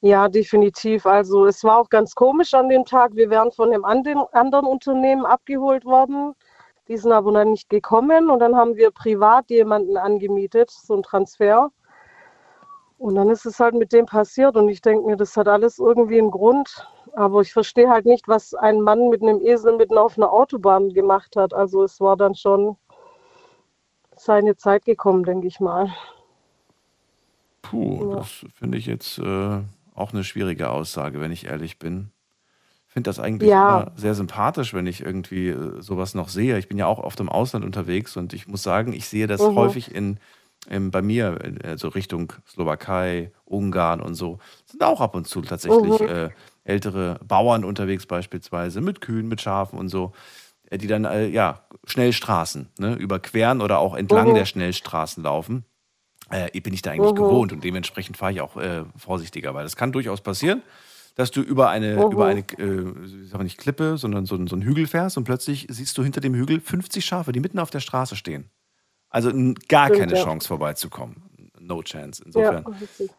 Ja, 0.00 0.28
definitiv. 0.28 1.06
Also 1.06 1.46
es 1.46 1.64
war 1.64 1.78
auch 1.78 1.88
ganz 1.88 2.14
komisch 2.14 2.54
an 2.54 2.68
dem 2.68 2.84
Tag. 2.84 3.16
Wir 3.16 3.30
wären 3.30 3.50
von 3.50 3.72
einem 3.72 3.84
anderen 3.84 4.64
Unternehmen 4.66 5.26
abgeholt 5.26 5.84
worden. 5.84 6.34
Die 6.86 6.96
sind 6.96 7.12
aber 7.12 7.32
dann 7.32 7.50
nicht 7.50 7.68
gekommen 7.68 8.30
und 8.30 8.38
dann 8.38 8.56
haben 8.56 8.76
wir 8.76 8.90
privat 8.90 9.50
jemanden 9.50 9.96
angemietet, 9.96 10.70
so 10.70 10.94
ein 10.94 11.02
Transfer. 11.02 11.70
Und 12.96 13.14
dann 13.16 13.28
ist 13.28 13.44
es 13.44 13.60
halt 13.60 13.74
mit 13.74 13.92
dem 13.92 14.06
passiert 14.06 14.56
und 14.56 14.68
ich 14.68 14.80
denke 14.80 15.06
mir, 15.06 15.16
das 15.16 15.36
hat 15.36 15.48
alles 15.48 15.78
irgendwie 15.78 16.18
einen 16.18 16.30
Grund. 16.30 16.86
Aber 17.14 17.40
ich 17.42 17.52
verstehe 17.52 17.90
halt 17.90 18.06
nicht, 18.06 18.26
was 18.28 18.54
ein 18.54 18.80
Mann 18.80 19.08
mit 19.08 19.22
einem 19.22 19.40
Esel 19.40 19.76
mitten 19.76 19.98
auf 19.98 20.16
einer 20.16 20.32
Autobahn 20.32 20.92
gemacht 20.92 21.36
hat. 21.36 21.52
Also 21.52 21.82
es 21.82 22.00
war 22.00 22.16
dann 22.16 22.34
schon 22.34 22.76
seine 24.16 24.56
Zeit 24.56 24.84
gekommen, 24.84 25.24
denke 25.24 25.46
ich 25.46 25.60
mal. 25.60 25.92
Puh, 27.62 28.10
Ja. 28.10 28.16
das 28.16 28.46
finde 28.54 28.78
ich 28.78 28.86
jetzt 28.86 29.18
äh, 29.18 29.60
auch 29.98 30.12
eine 30.12 30.24
schwierige 30.24 30.70
Aussage, 30.70 31.20
wenn 31.20 31.32
ich 31.32 31.46
ehrlich 31.46 31.78
bin. 31.78 32.10
Ich 32.88 32.92
finde 32.94 33.08
das 33.08 33.20
eigentlich 33.20 33.50
Ja. 33.50 33.68
immer 33.68 33.92
sehr 33.96 34.14
sympathisch, 34.14 34.72
wenn 34.74 34.86
ich 34.86 35.02
irgendwie 35.02 35.48
äh, 35.48 35.80
sowas 35.82 36.14
noch 36.14 36.28
sehe. 36.30 36.58
Ich 36.58 36.68
bin 36.68 36.78
ja 36.78 36.86
auch 36.86 36.98
oft 36.98 37.20
im 37.20 37.28
Ausland 37.28 37.64
unterwegs 37.64 38.16
und 38.16 38.32
ich 38.32 38.48
muss 38.48 38.62
sagen, 38.62 38.92
ich 38.94 39.06
sehe 39.08 39.26
das 39.26 39.42
Mhm. 39.50 39.56
häufig 39.56 39.94
in, 39.94 40.18
in, 40.70 40.90
bei 40.90 41.02
mir, 41.02 41.38
also 41.64 41.88
Richtung 41.88 42.32
Slowakei, 42.48 43.30
Ungarn 43.44 44.00
und 44.00 44.14
so. 44.14 44.38
Sind 44.66 44.82
auch 44.82 45.00
ab 45.02 45.14
und 45.14 45.26
zu 45.28 45.42
tatsächlich 45.42 46.00
Mhm. 46.00 46.08
äh, 46.08 46.30
ältere 46.64 47.20
Bauern 47.26 47.64
unterwegs, 47.64 48.06
beispielsweise 48.06 48.80
mit 48.80 49.00
Kühen, 49.02 49.28
mit 49.28 49.40
Schafen 49.42 49.78
und 49.78 49.90
so, 49.90 50.12
äh, 50.70 50.78
die 50.78 50.86
dann 50.86 51.04
äh, 51.04 51.26
ja 51.28 51.66
Schnellstraßen 51.86 52.70
ne, 52.78 52.94
überqueren 52.94 53.60
oder 53.60 53.78
auch 53.80 53.94
entlang 53.94 54.28
Mhm. 54.28 54.34
der 54.34 54.46
Schnellstraßen 54.46 55.22
laufen 55.22 55.64
äh, 56.30 56.60
bin 56.60 56.72
ich 56.74 56.82
da 56.82 56.90
eigentlich 56.92 57.12
Mhm. 57.12 57.16
gewohnt 57.16 57.52
und 57.52 57.64
dementsprechend 57.64 58.16
fahre 58.16 58.32
ich 58.32 58.40
auch 58.40 58.56
äh, 58.56 58.84
vorsichtiger, 58.96 59.54
weil 59.54 59.64
das 59.64 59.76
kann 59.76 59.92
durchaus 59.92 60.20
passieren, 60.20 60.62
dass 61.14 61.30
du 61.30 61.40
über 61.40 61.70
eine, 61.70 61.96
Mhm. 61.96 62.12
über 62.12 62.26
eine 62.26 62.40
äh, 62.58 62.92
ich 63.22 63.30
sag 63.30 63.38
mal 63.38 63.44
nicht 63.44 63.58
Klippe, 63.58 63.98
sondern 63.98 64.26
so, 64.26 64.36
so 64.46 64.54
einen 64.56 64.62
Hügel 64.62 64.86
fährst 64.86 65.16
und 65.16 65.24
plötzlich 65.24 65.66
siehst 65.70 65.96
du 65.98 66.02
hinter 66.02 66.20
dem 66.20 66.34
Hügel 66.34 66.60
50 66.60 67.04
Schafe, 67.04 67.32
die 67.32 67.40
mitten 67.40 67.58
auf 67.58 67.70
der 67.70 67.80
Straße 67.80 68.16
stehen. 68.16 68.50
Also 69.10 69.32
gar 69.68 69.90
keine 69.90 70.14
ja. 70.16 70.22
Chance 70.22 70.46
vorbeizukommen. 70.48 71.22
No 71.58 71.82
chance. 71.82 72.22
Ja, 72.22 72.26
Insofern. 72.26 72.66
richtig. 72.74 73.10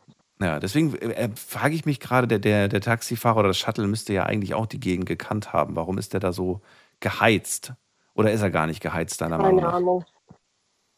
Ja, 0.41 0.59
deswegen 0.61 0.95
äh, 0.95 1.29
frage 1.35 1.75
ich 1.75 1.85
mich 1.85 1.99
gerade, 1.99 2.25
der, 2.27 2.39
der, 2.39 2.69
der 2.69 2.79
Taxifahrer 2.79 3.39
oder 3.39 3.47
das 3.49 3.57
Shuttle 3.57 3.87
müsste 3.87 4.13
ja 4.13 4.23
eigentlich 4.23 4.53
auch 4.53 4.67
die 4.67 4.79
Gegend 4.79 5.05
gekannt 5.05 5.51
haben. 5.51 5.75
Warum 5.75 5.97
ist 5.97 6.13
der 6.13 6.21
da 6.21 6.31
so 6.31 6.61
geheizt? 7.01 7.73
Oder 8.13 8.31
ist 8.31 8.41
er 8.41 8.49
gar 8.49 8.67
nicht 8.67 8.81
geheizt, 8.81 9.19
deiner 9.19 9.37
Meinung 9.37 9.57
Keine 9.59 9.67
nach? 9.67 9.73
Ahnung. 9.77 10.05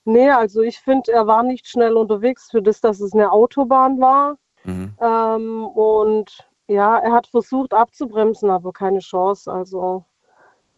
Nee, 0.03 0.29
also 0.31 0.61
ich 0.61 0.79
finde, 0.79 1.11
er 1.11 1.27
war 1.27 1.43
nicht 1.43 1.67
schnell 1.67 1.93
unterwegs 1.93 2.49
für 2.49 2.61
das, 2.61 2.81
dass 2.81 2.99
es 2.99 3.13
eine 3.13 3.31
Autobahn 3.31 3.99
war. 3.99 4.37
Mhm. 4.63 4.93
Ähm, 4.99 5.65
und 5.67 6.37
ja, 6.67 6.97
er 6.97 7.11
hat 7.11 7.27
versucht 7.27 7.73
abzubremsen, 7.73 8.49
aber 8.49 8.71
keine 8.73 8.99
Chance. 8.99 9.51
Also 9.51 10.05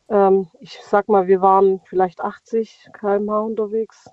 ähm, 0.09 0.47
ich 0.59 0.79
sag 0.83 1.07
mal, 1.07 1.27
wir 1.27 1.41
waren 1.41 1.81
vielleicht 1.85 2.21
80 2.21 2.89
km/h 2.93 3.39
unterwegs. 3.39 4.09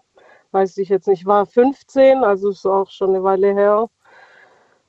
Weiß 0.53 0.77
ich 0.79 0.89
jetzt 0.89 1.07
nicht. 1.09 1.21
Ich 1.21 1.27
war 1.27 1.47
15, 1.47 2.25
also 2.25 2.51
ist 2.51 2.67
auch 2.67 2.91
schon 2.91 3.11
eine 3.11 3.23
Weile 3.23 3.53
her. 3.55 3.89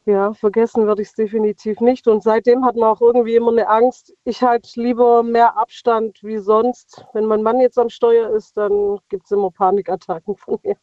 Ja, 0.05 0.33
vergessen 0.33 0.87
würde 0.87 1.03
ich 1.03 1.09
es 1.09 1.13
definitiv 1.13 1.79
nicht. 1.79 2.07
Und 2.07 2.23
seitdem 2.23 2.65
hat 2.65 2.75
man 2.75 2.89
auch 2.89 3.01
irgendwie 3.01 3.35
immer 3.35 3.51
eine 3.51 3.67
Angst. 3.67 4.13
Ich 4.23 4.41
halt 4.41 4.75
lieber 4.75 5.21
mehr 5.21 5.57
Abstand 5.57 6.23
wie 6.23 6.39
sonst. 6.39 7.05
Wenn 7.13 7.25
mein 7.25 7.43
Mann 7.43 7.59
jetzt 7.59 7.77
am 7.77 7.89
Steuer 7.89 8.31
ist, 8.35 8.57
dann 8.57 8.99
gibt 9.09 9.25
es 9.25 9.31
immer 9.31 9.51
Panikattacken 9.51 10.35
von 10.37 10.57
mir. 10.63 10.75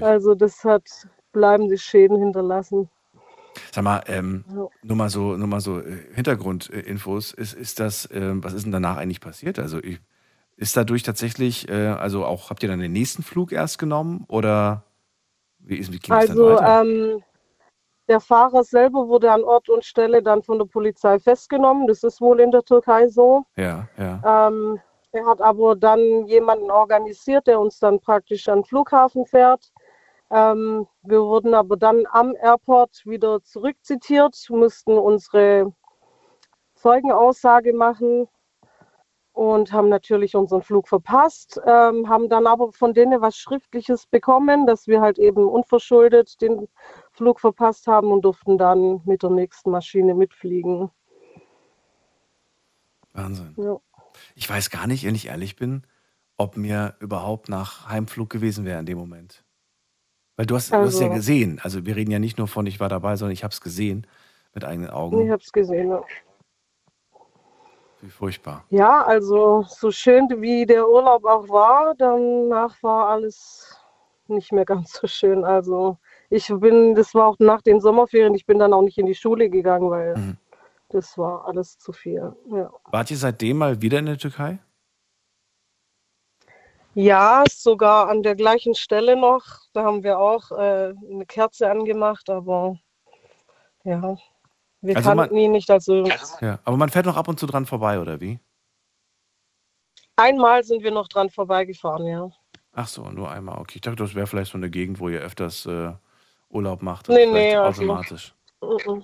Also 0.00 0.34
das 0.34 0.64
hat 0.64 0.88
bleibende 1.32 1.76
Schäden 1.76 2.16
hinterlassen. 2.18 2.88
Sag 3.70 3.84
mal, 3.84 4.02
ähm, 4.06 4.44
Ja. 4.56 4.66
nur 4.82 4.96
mal 4.96 5.10
so, 5.10 5.36
nur 5.36 5.46
mal 5.46 5.60
so 5.60 5.80
äh, 5.80 5.98
Hintergrundinfos. 6.14 7.32
Ist, 7.32 7.52
ist 7.52 7.80
das, 7.80 8.08
ähm, 8.12 8.42
was 8.42 8.54
ist 8.54 8.64
denn 8.64 8.72
danach 8.72 8.96
eigentlich 8.96 9.20
passiert? 9.20 9.58
Also 9.58 9.78
ich, 9.82 10.00
ist 10.56 10.76
dadurch 10.76 11.02
tatsächlich, 11.02 11.68
äh, 11.68 11.88
also 11.88 12.24
auch, 12.24 12.50
habt 12.50 12.62
ihr 12.62 12.68
dann 12.68 12.78
den 12.80 12.92
nächsten 12.92 13.22
Flug 13.22 13.52
erst 13.52 13.78
genommen 13.78 14.24
oder 14.28 14.84
wie, 15.58 15.76
ist, 15.76 15.92
wie 15.92 15.98
ging 15.98 16.14
es 16.14 16.26
Also 16.26 16.48
dann 16.48 16.60
weiter? 16.60 16.82
ähm, 16.82 17.22
der 18.08 18.20
Fahrer 18.20 18.64
selber 18.64 19.08
wurde 19.08 19.30
an 19.32 19.44
Ort 19.44 19.68
und 19.68 19.84
Stelle 19.84 20.22
dann 20.22 20.42
von 20.42 20.58
der 20.58 20.66
Polizei 20.66 21.18
festgenommen. 21.18 21.86
Das 21.86 22.02
ist 22.02 22.20
wohl 22.20 22.40
in 22.40 22.50
der 22.50 22.62
Türkei 22.62 23.08
so. 23.08 23.44
ja, 23.56 23.88
ja. 23.96 24.48
Ähm, 24.48 24.80
er 25.12 25.26
hat 25.26 25.40
aber 25.40 25.76
dann 25.76 26.26
jemanden 26.26 26.72
organisiert, 26.72 27.46
der 27.46 27.60
uns 27.60 27.78
dann 27.78 28.00
praktisch 28.00 28.48
an 28.48 28.58
den 28.58 28.64
Flughafen 28.64 29.26
fährt. 29.26 29.72
Ähm, 30.30 30.88
wir 31.02 31.22
wurden 31.22 31.54
aber 31.54 31.76
dann 31.76 32.04
am 32.10 32.34
Airport 32.34 33.02
wieder 33.04 33.40
zurückzitiert, 33.42 34.36
mussten 34.48 34.98
unsere 34.98 35.72
Zeugenaussage 36.74 37.72
machen 37.72 38.26
und 39.32 39.72
haben 39.72 39.88
natürlich 39.88 40.34
unseren 40.34 40.62
Flug 40.62 40.88
verpasst, 40.88 41.60
ähm, 41.64 42.08
haben 42.08 42.28
dann 42.28 42.48
aber 42.48 42.72
von 42.72 42.92
denen 42.92 43.20
was 43.20 43.36
Schriftliches 43.36 44.06
bekommen, 44.06 44.66
dass 44.66 44.88
wir 44.88 45.00
halt 45.00 45.18
eben 45.18 45.46
unverschuldet 45.46 46.40
den 46.40 46.68
Flug 47.14 47.40
verpasst 47.40 47.86
haben 47.86 48.10
und 48.12 48.22
durften 48.22 48.58
dann 48.58 49.00
mit 49.04 49.22
der 49.22 49.30
nächsten 49.30 49.70
Maschine 49.70 50.14
mitfliegen. 50.14 50.90
Wahnsinn. 53.12 53.54
Ja. 53.56 53.76
Ich 54.34 54.48
weiß 54.48 54.70
gar 54.70 54.86
nicht, 54.86 55.04
wenn 55.04 55.14
ich 55.14 55.28
ehrlich 55.28 55.56
bin, 55.56 55.82
ob 56.36 56.56
mir 56.56 56.96
überhaupt 57.00 57.48
nach 57.48 57.88
Heimflug 57.88 58.30
gewesen 58.30 58.64
wäre 58.64 58.80
in 58.80 58.86
dem 58.86 58.98
Moment. 58.98 59.44
Weil 60.36 60.46
du 60.46 60.56
hast, 60.56 60.72
du 60.72 60.76
hast 60.76 60.98
ja 60.98 61.06
Also- 61.06 61.14
gesehen, 61.14 61.60
also 61.62 61.86
wir 61.86 61.94
reden 61.94 62.10
ja 62.10 62.18
nicht 62.18 62.38
nur 62.38 62.48
von, 62.48 62.66
ich 62.66 62.80
war 62.80 62.88
dabei, 62.88 63.14
sondern 63.14 63.32
ich 63.32 63.44
habe 63.44 63.52
es 63.52 63.60
gesehen 63.60 64.06
mit 64.52 64.64
eigenen 64.64 64.90
Augen. 64.90 65.20
Ich 65.24 65.30
habe 65.30 65.42
es 65.42 65.52
gesehen. 65.52 65.90
Ja. 65.90 66.02
Wie 68.00 68.10
furchtbar. 68.10 68.64
Ja, 68.70 69.04
also 69.04 69.62
so 69.68 69.90
schön 69.92 70.28
wie 70.42 70.66
der 70.66 70.88
Urlaub 70.88 71.24
auch 71.24 71.48
war, 71.48 71.94
danach 71.96 72.82
war 72.82 73.08
alles 73.10 73.78
nicht 74.26 74.50
mehr 74.52 74.64
ganz 74.72 74.92
so 75.00 75.06
schön. 75.06 75.44
Also 75.44 75.98
ich 76.30 76.48
bin, 76.48 76.94
das 76.94 77.14
war 77.14 77.26
auch 77.28 77.36
nach 77.38 77.62
den 77.62 77.80
Sommerferien, 77.80 78.34
ich 78.34 78.46
bin 78.46 78.58
dann 78.58 78.72
auch 78.72 78.82
nicht 78.82 78.98
in 78.98 79.06
die 79.06 79.14
Schule 79.14 79.48
gegangen, 79.50 79.90
weil 79.90 80.16
Mhm. 80.16 80.36
das 80.88 81.16
war 81.18 81.46
alles 81.46 81.78
zu 81.78 81.92
viel. 81.92 82.34
Ja. 82.50 82.70
Wart 82.90 83.10
ihr 83.10 83.16
seitdem 83.16 83.58
mal 83.58 83.80
wieder 83.82 83.98
in 83.98 84.06
der 84.06 84.18
Türkei? 84.18 84.58
Ja, 86.94 87.42
sogar 87.50 88.08
an 88.08 88.22
der 88.22 88.36
gleichen 88.36 88.74
Stelle 88.74 89.16
noch. 89.16 89.44
Da 89.72 89.82
haben 89.82 90.04
wir 90.04 90.18
auch 90.18 90.52
äh, 90.52 90.94
eine 91.10 91.26
Kerze 91.26 91.68
angemacht, 91.68 92.30
aber 92.30 92.76
ja, 93.82 94.16
wir 94.80 94.96
Also 94.96 95.08
man- 95.10 95.18
kannten 95.18 95.36
ihn 95.36 95.52
nicht. 95.52 95.70
Also 95.70 96.04
Ja. 96.40 96.60
Aber 96.64 96.76
man 96.76 96.90
fährt 96.90 97.06
noch 97.06 97.16
ab 97.16 97.26
und 97.26 97.40
zu 97.40 97.46
dran 97.46 97.66
vorbei, 97.66 97.98
oder 98.00 98.20
wie? 98.20 98.38
einmal 100.16 100.62
sind 100.62 100.84
wir 100.84 100.92
noch 100.92 101.08
dran 101.08 101.28
vorbeigefahren, 101.28 102.06
ja. 102.06 102.30
Ach 102.72 102.86
so, 102.86 103.10
nur 103.10 103.32
einmal. 103.32 103.58
Okay, 103.58 103.76
ich 103.76 103.80
dachte, 103.80 103.96
das 103.96 104.14
wäre 104.14 104.28
vielleicht 104.28 104.52
so 104.52 104.58
eine 104.58 104.70
Gegend, 104.70 105.00
wo 105.00 105.08
ihr 105.08 105.20
öfters 105.20 105.66
äh, 105.66 105.92
Urlaub 106.54 106.82
macht. 106.82 107.08
Nee, 107.08 107.26
nee, 107.26 107.54
also- 107.56 107.82
automatisch. 107.82 108.34
mhm. 108.62 109.02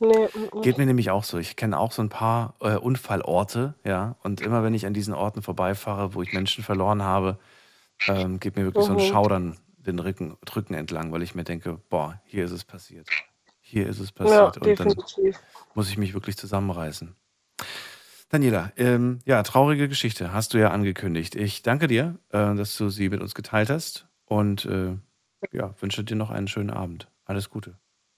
Nee, 0.00 0.28
mhm. 0.54 0.62
Geht 0.62 0.78
mir 0.78 0.86
nämlich 0.86 1.10
auch 1.10 1.24
so. 1.24 1.38
Ich 1.38 1.56
kenne 1.56 1.76
auch 1.76 1.90
so 1.90 2.02
ein 2.02 2.08
paar 2.08 2.54
äh, 2.60 2.76
Unfallorte, 2.76 3.74
ja. 3.84 4.14
Und 4.22 4.40
immer 4.40 4.62
wenn 4.62 4.72
ich 4.72 4.86
an 4.86 4.94
diesen 4.94 5.12
Orten 5.12 5.42
vorbeifahre, 5.42 6.14
wo 6.14 6.22
ich 6.22 6.32
Menschen 6.32 6.62
verloren 6.62 7.02
habe, 7.02 7.36
ähm, 8.06 8.38
geht 8.38 8.54
mir 8.56 8.62
wirklich 8.64 8.84
so 8.84 8.92
ein 8.92 8.98
Mhm. 8.98 9.08
Schaudern 9.10 9.58
den 9.78 9.98
Rücken, 9.98 10.36
Rücken 10.54 10.74
entlang, 10.74 11.10
weil 11.10 11.22
ich 11.22 11.34
mir 11.34 11.42
denke, 11.42 11.80
boah, 11.88 12.20
hier 12.26 12.44
ist 12.44 12.52
es 12.52 12.64
passiert. 12.64 13.08
Hier 13.60 13.88
ist 13.88 13.98
es 13.98 14.10
Ja, 14.16 14.50
passiert. 14.50 14.58
und 14.58 14.78
dann 14.78 14.94
muss 15.74 15.88
ich 15.90 15.98
mich 15.98 16.14
wirklich 16.14 16.36
zusammenreißen. 16.36 17.16
Daniela, 18.28 18.70
ähm, 18.76 19.18
ja, 19.24 19.42
traurige 19.42 19.88
Geschichte, 19.88 20.32
hast 20.32 20.54
du 20.54 20.58
ja 20.58 20.70
angekündigt. 20.70 21.34
Ich 21.34 21.62
danke 21.62 21.88
dir, 21.88 22.18
äh, 22.30 22.54
dass 22.54 22.76
du 22.76 22.88
sie 22.90 23.08
mit 23.08 23.20
uns 23.20 23.34
geteilt 23.34 23.70
hast 23.70 24.06
und 24.26 24.64
äh, 24.66 24.96
ja, 25.52 25.74
wünsche 25.80 26.04
dir 26.04 26.16
noch 26.16 26.30
einen 26.30 26.48
schönen 26.48 26.70
Abend. 26.70 27.08
Alles 27.24 27.50
Gute. 27.50 27.74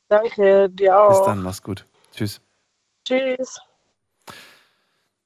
Danke, 0.08 0.68
dir 0.70 0.98
auch. 0.98 1.10
Bis 1.10 1.22
dann, 1.26 1.42
mach's 1.42 1.62
gut. 1.62 1.84
Tschüss. 2.12 2.40
Tschüss. 3.04 3.60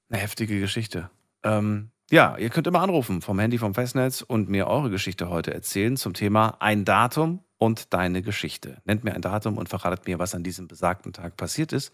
Eine 0.08 0.20
heftige 0.20 0.60
Geschichte. 0.60 1.10
Ähm, 1.42 1.90
ja, 2.10 2.36
ihr 2.36 2.50
könnt 2.50 2.66
immer 2.66 2.82
anrufen 2.82 3.22
vom 3.22 3.38
Handy 3.38 3.58
vom 3.58 3.74
Festnetz 3.74 4.20
und 4.20 4.48
mir 4.48 4.66
eure 4.66 4.90
Geschichte 4.90 5.30
heute 5.30 5.54
erzählen 5.54 5.96
zum 5.96 6.12
Thema 6.12 6.56
ein 6.60 6.84
Datum 6.84 7.40
und 7.56 7.94
deine 7.94 8.20
Geschichte. 8.20 8.76
Nennt 8.84 9.04
mir 9.04 9.14
ein 9.14 9.22
Datum 9.22 9.56
und 9.56 9.70
verratet 9.70 10.06
mir, 10.06 10.18
was 10.18 10.34
an 10.34 10.42
diesem 10.42 10.68
besagten 10.68 11.14
Tag 11.14 11.36
passiert 11.36 11.72
ist. 11.72 11.92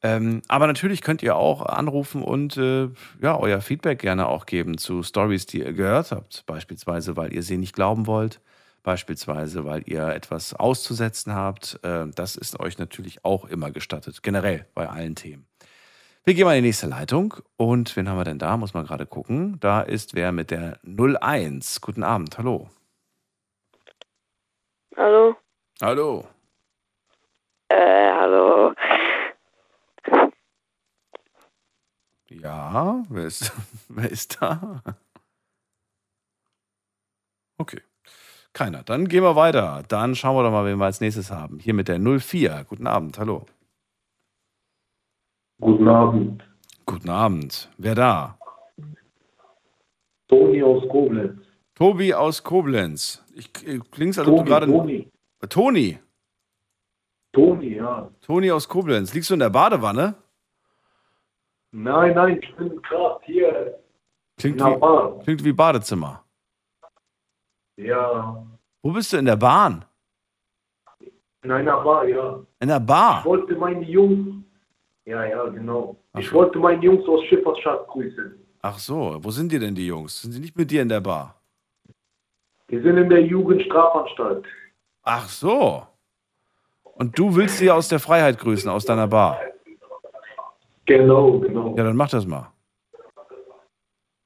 Ähm, 0.00 0.42
aber 0.46 0.68
natürlich 0.68 1.02
könnt 1.02 1.22
ihr 1.22 1.34
auch 1.34 1.66
anrufen 1.66 2.22
und 2.22 2.56
äh, 2.56 2.88
ja, 3.20 3.36
euer 3.36 3.60
Feedback 3.60 3.98
gerne 3.98 4.28
auch 4.28 4.46
geben 4.46 4.78
zu 4.78 5.02
Stories, 5.02 5.46
die 5.46 5.58
ihr 5.58 5.72
gehört 5.72 6.12
habt. 6.12 6.44
Beispielsweise, 6.46 7.16
weil 7.16 7.32
ihr 7.34 7.42
sie 7.42 7.56
nicht 7.58 7.74
glauben 7.74 8.06
wollt. 8.06 8.40
Beispielsweise, 8.82 9.64
weil 9.64 9.82
ihr 9.86 10.08
etwas 10.08 10.54
auszusetzen 10.54 11.34
habt. 11.34 11.78
Äh, 11.84 12.08
das 12.14 12.36
ist 12.36 12.58
euch 12.58 12.78
natürlich 12.78 13.24
auch 13.24 13.44
immer 13.44 13.70
gestattet. 13.70 14.22
Generell 14.22 14.66
bei 14.74 14.88
allen 14.88 15.14
Themen. 15.14 15.46
Wir 16.24 16.34
gehen 16.34 16.44
mal 16.44 16.56
in 16.56 16.62
die 16.62 16.68
nächste 16.68 16.86
Leitung. 16.86 17.34
Und 17.56 17.96
wen 17.96 18.08
haben 18.08 18.16
wir 18.18 18.24
denn 18.24 18.38
da? 18.38 18.56
Muss 18.56 18.74
man 18.74 18.84
gerade 18.86 19.06
gucken. 19.06 19.58
Da 19.60 19.82
ist 19.82 20.14
wer 20.14 20.32
mit 20.32 20.50
der 20.50 20.78
01. 20.84 21.80
Guten 21.80 22.02
Abend. 22.02 22.38
Hallo. 22.38 22.70
Hallo? 24.96 25.36
Hallo. 25.80 26.28
Äh, 27.68 28.12
hallo. 28.12 28.74
Ja, 32.28 33.02
wer 33.08 33.24
ist, 33.24 33.52
wer 33.88 34.10
ist 34.10 34.40
da? 34.40 34.82
Okay. 37.58 37.80
Keiner. 38.52 38.82
Dann 38.82 39.08
gehen 39.08 39.22
wir 39.22 39.36
weiter. 39.36 39.82
Dann 39.88 40.14
schauen 40.14 40.36
wir 40.36 40.42
doch 40.42 40.50
mal, 40.50 40.66
wen 40.66 40.78
wir 40.78 40.84
als 40.84 41.00
nächstes 41.00 41.30
haben. 41.30 41.58
Hier 41.58 41.74
mit 41.74 41.88
der 41.88 41.98
04. 41.98 42.64
Guten 42.68 42.86
Abend. 42.86 43.18
Hallo. 43.18 43.46
Guten 45.60 45.88
Abend. 45.88 46.44
Guten 46.86 47.08
Abend. 47.10 47.70
Wer 47.78 47.94
da? 47.94 48.38
Toni 50.28 50.62
aus 50.62 50.86
Koblenz. 50.88 51.40
Tobi 51.74 52.14
aus 52.14 52.42
Koblenz. 52.42 53.24
Ich 53.34 53.48
äh, 53.66 53.78
klingst, 53.90 54.18
als 54.18 54.28
ob 54.28 54.36
du 54.36 54.38
Toni, 54.38 54.50
gerade. 54.50 54.66
Toni. 54.66 55.08
Toni. 55.48 55.98
Toni, 57.32 57.74
ja. 57.76 58.10
Toni 58.20 58.50
aus 58.50 58.68
Koblenz. 58.68 59.14
Liegst 59.14 59.30
du 59.30 59.34
in 59.34 59.40
der 59.40 59.50
Badewanne? 59.50 60.14
Nein, 61.70 62.14
nein, 62.14 62.38
ich 62.42 62.54
bin 62.56 62.82
gerade 62.82 63.20
hier 63.24 63.78
Klingt 64.38 64.60
wie, 64.60 65.22
klingt 65.22 65.44
wie 65.44 65.52
Badezimmer. 65.52 66.24
Ja, 67.76 68.44
Wo 68.82 68.92
bist 68.92 69.12
du 69.12 69.16
in 69.18 69.24
der 69.24 69.36
Bahn? 69.36 69.84
in 71.44 71.50
einer 71.50 71.80
Bar, 71.82 72.04
ja. 72.06 72.40
In 72.60 72.68
der 72.68 72.76
Ich 72.78 72.86
Bar. 72.86 73.24
wollte 73.24 73.56
meine 73.56 73.82
Jungs, 73.84 74.44
ja, 75.04 75.24
ja, 75.24 75.44
genau. 75.48 75.96
Ach 76.12 76.20
Ich 76.20 76.28
so. 76.28 76.34
wollte 76.36 76.58
meine 76.60 76.80
Jungs 76.82 77.06
aus 77.08 77.24
Schifferstadt 77.24 77.88
grüßen. 77.88 78.38
Ach 78.62 78.78
so, 78.78 79.18
wo 79.20 79.30
sind 79.32 79.50
die 79.50 79.58
denn, 79.58 79.74
die 79.74 79.86
Jungs? 79.88 80.22
Sind 80.22 80.32
sie 80.32 80.38
nicht 80.40 80.56
mit 80.56 80.70
dir 80.70 80.82
in 80.82 80.88
der 80.88 81.00
Bar? 81.00 81.34
Die 82.70 82.78
sind 82.78 82.96
in 82.96 83.08
der 83.08 83.22
Jugendstrafanstalt. 83.24 84.44
Ach 85.02 85.28
so. 85.28 85.84
Und 86.94 87.18
du 87.18 87.34
willst 87.34 87.58
sie 87.58 87.70
aus 87.72 87.88
der 87.88 87.98
Freiheit 87.98 88.38
grüßen, 88.38 88.70
aus 88.70 88.84
deiner 88.84 89.08
Bar. 89.08 89.40
Genau, 90.86 91.40
genau. 91.40 91.74
Ja, 91.76 91.82
dann 91.84 91.96
mach 91.96 92.10
das 92.10 92.24
mal. 92.26 92.52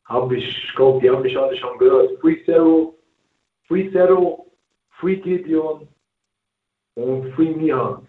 Hab 0.04 0.30
ich, 0.32 0.44
ich 0.46 0.74
glaube, 0.76 1.00
die 1.00 1.10
haben 1.10 1.22
mich 1.22 1.36
alle 1.38 1.56
schon 1.56 1.78
gehört. 1.78 2.20
Free 2.20 2.44
Zero, 2.44 2.94
Free 3.68 3.90
Zero, 3.92 4.46
Free 5.00 5.16
Gideon 5.16 5.88
und 6.94 7.34
Free 7.34 7.54
Mihan. 7.54 8.06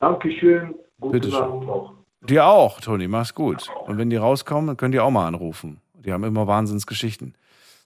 Dankeschön, 0.00 0.74
guten 1.00 1.12
Bitteschön. 1.12 1.42
Abend 1.42 1.66
noch. 1.66 1.94
Dir 2.22 2.46
auch, 2.46 2.80
Toni, 2.80 3.06
mach's 3.08 3.34
gut. 3.34 3.68
Und 3.86 3.98
wenn 3.98 4.10
die 4.10 4.16
rauskommen, 4.16 4.66
dann 4.66 4.76
könnt 4.76 4.94
ihr 4.94 5.04
auch 5.04 5.10
mal 5.10 5.28
anrufen. 5.28 5.80
Die 5.94 6.12
haben 6.12 6.24
immer 6.24 6.46
Wahnsinnsgeschichten 6.46 7.34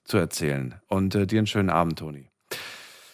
zu 0.03 0.17
erzählen. 0.17 0.81
Und 0.87 1.13
äh, 1.15 1.27
dir 1.27 1.39
einen 1.39 1.47
schönen 1.47 1.69
Abend, 1.69 1.99
Toni. 1.99 2.27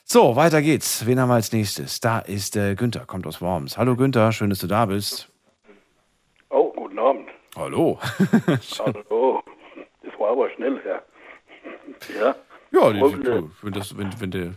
So, 0.06 0.38
weiter 0.38 0.62
geht's. 0.62 1.06
Wen 1.06 1.20
haben 1.20 1.30
wir 1.30 1.36
als 1.36 1.52
nächstes? 1.52 2.00
Da 2.00 2.20
ist 2.20 2.56
äh, 2.56 2.76
Günther, 2.76 3.06
kommt 3.06 3.28
aus 3.28 3.42
Worms. 3.42 3.78
Hallo 3.78 3.98
Günther, 3.98 4.32
schön, 4.32 4.50
dass 4.50 4.60
du 4.60 4.68
da 4.68 4.86
bist. 4.86 5.30
Oh, 6.50 6.72
guten 6.72 6.98
Abend. 6.98 7.30
Hallo. 7.58 8.00
Hallo. 8.80 9.44
Das 10.02 10.20
war 10.20 10.32
aber 10.32 10.50
schnell, 10.52 10.82
ja. 10.86 11.02
Ja. 12.20 12.36
Ja, 12.80 12.92
die, 12.94 13.00
die, 13.24 13.44
wenn 13.62 13.74
das, 13.74 13.98
wenn, 13.98 14.10
wenn 14.20 14.32
der, 14.32 14.54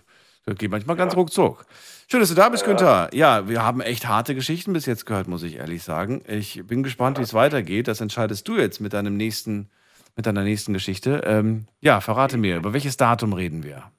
das 0.47 0.57
geht 0.57 0.71
manchmal 0.71 0.97
ganz 0.97 1.15
ruckzuck. 1.17 1.65
Schön, 2.11 2.21
dass 2.21 2.29
du 2.29 2.35
da 2.35 2.49
bist, 2.49 2.65
Günther. 2.65 3.09
Ja, 3.13 3.49
wir 3.49 3.63
haben 3.65 3.81
echt 3.81 4.09
harte 4.09 4.35
Geschichten 4.35 4.73
bis 4.73 4.87
jetzt 4.87 5.07
gehört, 5.07 5.29
muss 5.29 5.43
ich 5.45 5.57
ehrlich 5.57 5.83
sagen. 5.85 6.23
Ich 6.27 6.67
bin 6.67 6.83
gespannt, 6.83 7.19
wie 7.19 7.23
es 7.23 7.35
weitergeht. 7.35 7.87
Das 7.87 8.01
entscheidest 8.01 8.49
du 8.49 8.57
jetzt 8.57 8.81
mit 8.81 8.93
deinem 8.93 9.17
nächsten, 9.17 9.71
mit 10.17 10.27
deiner 10.27 10.43
nächsten 10.43 10.73
Geschichte. 10.73 11.21
Ähm, 11.25 11.67
ja, 11.81 12.01
verrate 12.01 12.37
mir, 12.37 12.57
über 12.57 12.73
welches 12.73 12.97
Datum 12.97 13.33
reden 13.33 13.63
wir? 13.63 13.93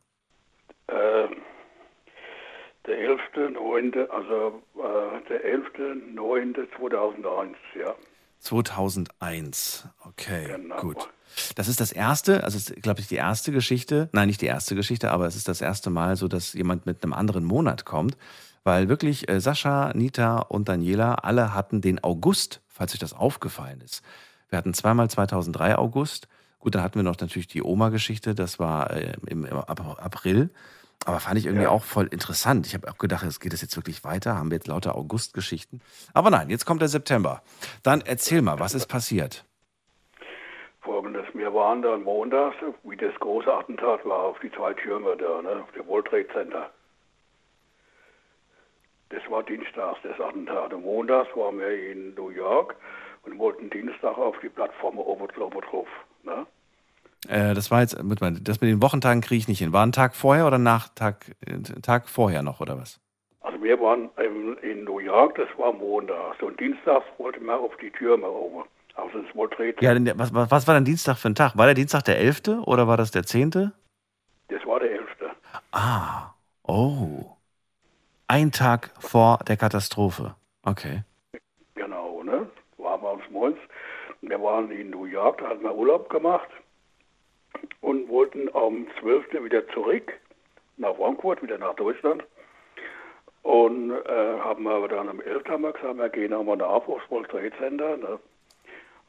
Äh, 0.88 1.28
der 2.86 2.98
11.9., 2.98 4.10
also 4.10 4.62
äh, 4.76 5.22
der 5.30 5.46
11.9.2001, 5.58 7.56
ja. 7.80 7.96
2001. 8.40 9.88
Okay, 10.06 10.48
Genau. 10.48 10.78
gut. 10.82 11.10
Das 11.56 11.68
ist 11.68 11.80
das 11.80 11.92
erste, 11.92 12.44
also 12.44 12.58
ist, 12.58 12.76
glaube 12.82 13.00
ich, 13.02 13.08
die 13.08 13.16
erste 13.16 13.52
Geschichte. 13.52 14.10
Nein, 14.12 14.28
nicht 14.28 14.42
die 14.42 14.46
erste 14.48 14.76
Geschichte, 14.76 15.12
aber 15.12 15.26
es 15.28 15.36
ist 15.36 15.48
das 15.48 15.62
erste 15.62 15.90
Mal 15.90 16.16
so, 16.16 16.28
dass 16.28 16.54
jemand 16.54 16.86
mit 16.86 17.04
einem 17.04 17.14
anderen 17.14 17.44
Monat 17.44 17.86
kommt. 17.86 18.18
Weil 18.64 18.90
wirklich 18.90 19.28
äh, 19.28 19.40
Sascha, 19.42 19.92
Nita 19.96 20.38
und 20.38 20.70
Daniela 20.70 21.16
alle 21.16 21.54
hatten 21.54 21.82
den 21.82 22.04
August, 22.04 22.62
falls 22.68 22.94
euch 22.94 23.00
das 23.00 23.14
aufgefallen 23.14 23.82
ist. 23.82 24.04
Wir 24.50 24.58
hatten 24.58 24.74
zweimal 24.74 25.10
2003 25.10 25.78
August. 25.78 26.28
Gut, 26.60 26.76
dann 26.76 26.84
hatten 26.84 26.96
wir 26.96 27.04
noch 27.04 27.20
natürlich 27.20 27.48
die 27.48 27.64
Oma-Geschichte, 27.64 28.36
das 28.36 28.60
war 28.60 28.92
äh, 28.92 29.14
im, 29.28 29.46
im 29.46 29.58
Ap- 29.58 30.00
April. 30.00 30.52
Aber 31.06 31.20
fand 31.20 31.40
ich 31.40 31.48
irgendwie 31.48 31.66
auch 31.66 31.84
voll 31.84 32.06
interessant. 32.06 32.68
Ich 32.68 32.76
habe 32.76 32.88
auch 32.88 33.00
gedacht, 33.00 33.24
es 33.26 33.40
geht 33.40 33.54
es 33.54 33.62
jetzt 33.62 33.76
wirklich 33.76 34.04
weiter? 34.04 34.36
Haben 34.36 34.52
wir 34.52 34.58
jetzt 34.58 34.68
lauter 34.68 34.94
August-Geschichten? 34.96 35.80
Aber 36.14 36.30
nein, 36.30 36.52
jetzt 36.52 36.68
kommt 36.68 36.82
der 36.82 36.90
September. 36.90 37.42
Dann 37.82 38.02
erzähl 38.02 38.44
mal, 38.44 38.60
was 38.60 38.76
ist 38.76 38.86
passiert? 38.86 39.44
Folgendes, 40.82 41.26
wir 41.34 41.54
waren 41.54 41.82
dann 41.82 42.04
montags, 42.04 42.56
wie 42.84 42.98
das 42.98 43.14
große 43.20 43.54
Attentat 43.54 44.04
war 44.06 44.24
auf 44.24 44.40
die 44.40 44.52
zwei 44.52 44.74
Türme 44.74 45.16
da, 45.16 45.42
ne, 45.42 45.62
auf 45.64 45.72
dem 45.74 45.88
World 45.88 46.08
Trade 46.08 46.28
Center. 46.34 46.70
Das 49.10 49.22
war 49.30 49.44
dienstags, 49.44 50.00
das 50.04 50.20
Attentat. 50.20 50.74
Und 50.74 50.84
montags 50.84 51.30
waren 51.36 51.60
wir 51.60 51.92
in 51.92 52.16
New 52.16 52.30
York 52.30 52.76
und 53.24 53.38
wollten 53.38 53.70
Dienstag 53.70 54.18
auf 54.18 54.36
die 54.42 54.50
Plattform 54.50 54.98
Oberdrauf. 54.98 55.88
Ne? 56.24 56.46
Äh, 57.28 57.54
das 57.54 57.70
war 57.70 57.82
jetzt, 57.82 58.02
mit 58.02 58.20
das 58.22 58.62
mit 58.62 58.70
den 58.70 58.82
Wochentagen 58.82 59.22
kriege 59.22 59.40
ich 59.40 59.48
nicht 59.48 59.60
hin. 59.60 59.74
War 59.74 59.86
ein 59.86 59.92
Tag 59.92 60.16
vorher 60.16 60.48
oder 60.48 60.58
nach 60.58 60.90
Tag, 60.90 61.36
äh, 61.46 61.62
Tag 61.82 62.10
vorher 62.10 62.42
noch 62.42 62.62
oder 62.62 62.78
was? 62.78 63.00
Also 63.42 63.62
wir 63.62 63.80
waren 63.80 64.10
in, 64.18 64.58
in 64.58 64.84
New 64.84 65.00
York, 65.00 65.36
das 65.36 65.50
war 65.58 65.74
montags. 65.74 66.42
Und 66.42 66.60
dienstags 66.60 67.06
wollten 67.18 67.46
wir 67.46 67.60
auf 67.60 67.76
die 67.78 67.92
Türme 67.92 68.30
oben, 68.30 68.64
also 69.02 69.20
World 69.36 69.54
Trade 69.54 69.74
Center. 69.74 69.84
Ja, 69.84 69.94
denn 69.94 70.20
was, 70.20 70.34
was 70.34 70.52
was 70.52 70.68
war 70.68 70.76
denn 70.76 70.86
Dienstag 70.86 71.18
für 71.18 71.30
ein 71.30 71.36
Tag? 71.36 71.58
War 71.58 71.66
der 71.66 71.76
Dienstag 71.76 72.04
der 72.04 72.18
11. 72.18 72.42
oder 72.66 72.88
war 72.88 72.98
das 72.98 73.12
der 73.12 73.24
10.? 73.24 73.72
Das 74.50 74.66
war 74.66 74.80
der 74.80 74.92
11. 74.92 75.08
Ah, 75.72 76.34
oh. 76.64 77.38
Ein 78.28 78.52
Tag 78.52 78.92
vor 79.00 79.40
der 79.48 79.58
Katastrophe. 79.58 80.36
Okay. 80.64 81.04
Genau, 81.76 82.24
ne? 82.24 82.48
Waren 82.78 83.02
wir 83.02 83.12
uns 83.12 83.24
morgens. 83.30 83.60
Wir 84.22 84.42
waren 84.42 84.70
in 84.72 84.92
New 84.92 85.06
York, 85.06 85.40
da 85.40 85.50
hatten 85.50 85.64
wir 85.64 85.76
Urlaub 85.76 86.10
gemacht 86.10 86.48
und 87.82 88.08
wollten 88.08 88.48
am 88.54 88.88
12. 89.00 89.44
wieder 89.44 89.68
zurück 89.70 90.14
nach 90.78 90.96
Frankfurt, 90.96 91.42
wieder 91.42 91.58
nach 91.58 91.76
Deutschland. 91.76 92.24
Und 93.44 93.92
äh, 93.92 94.40
haben 94.40 94.68
aber 94.68 94.88
dann 94.88 95.10
am 95.10 95.20
11. 95.20 95.46
haben 95.50 95.64
wir 95.64 95.74
gesagt, 95.74 95.98
wir 95.98 96.10
gehen 96.10 96.34
einmal 96.34 96.58
nach 96.58 96.68
aufs 96.68 97.10
World 97.10 97.30
Trade 97.30 97.52
Center. 97.58 97.98
Ne? 97.98 98.20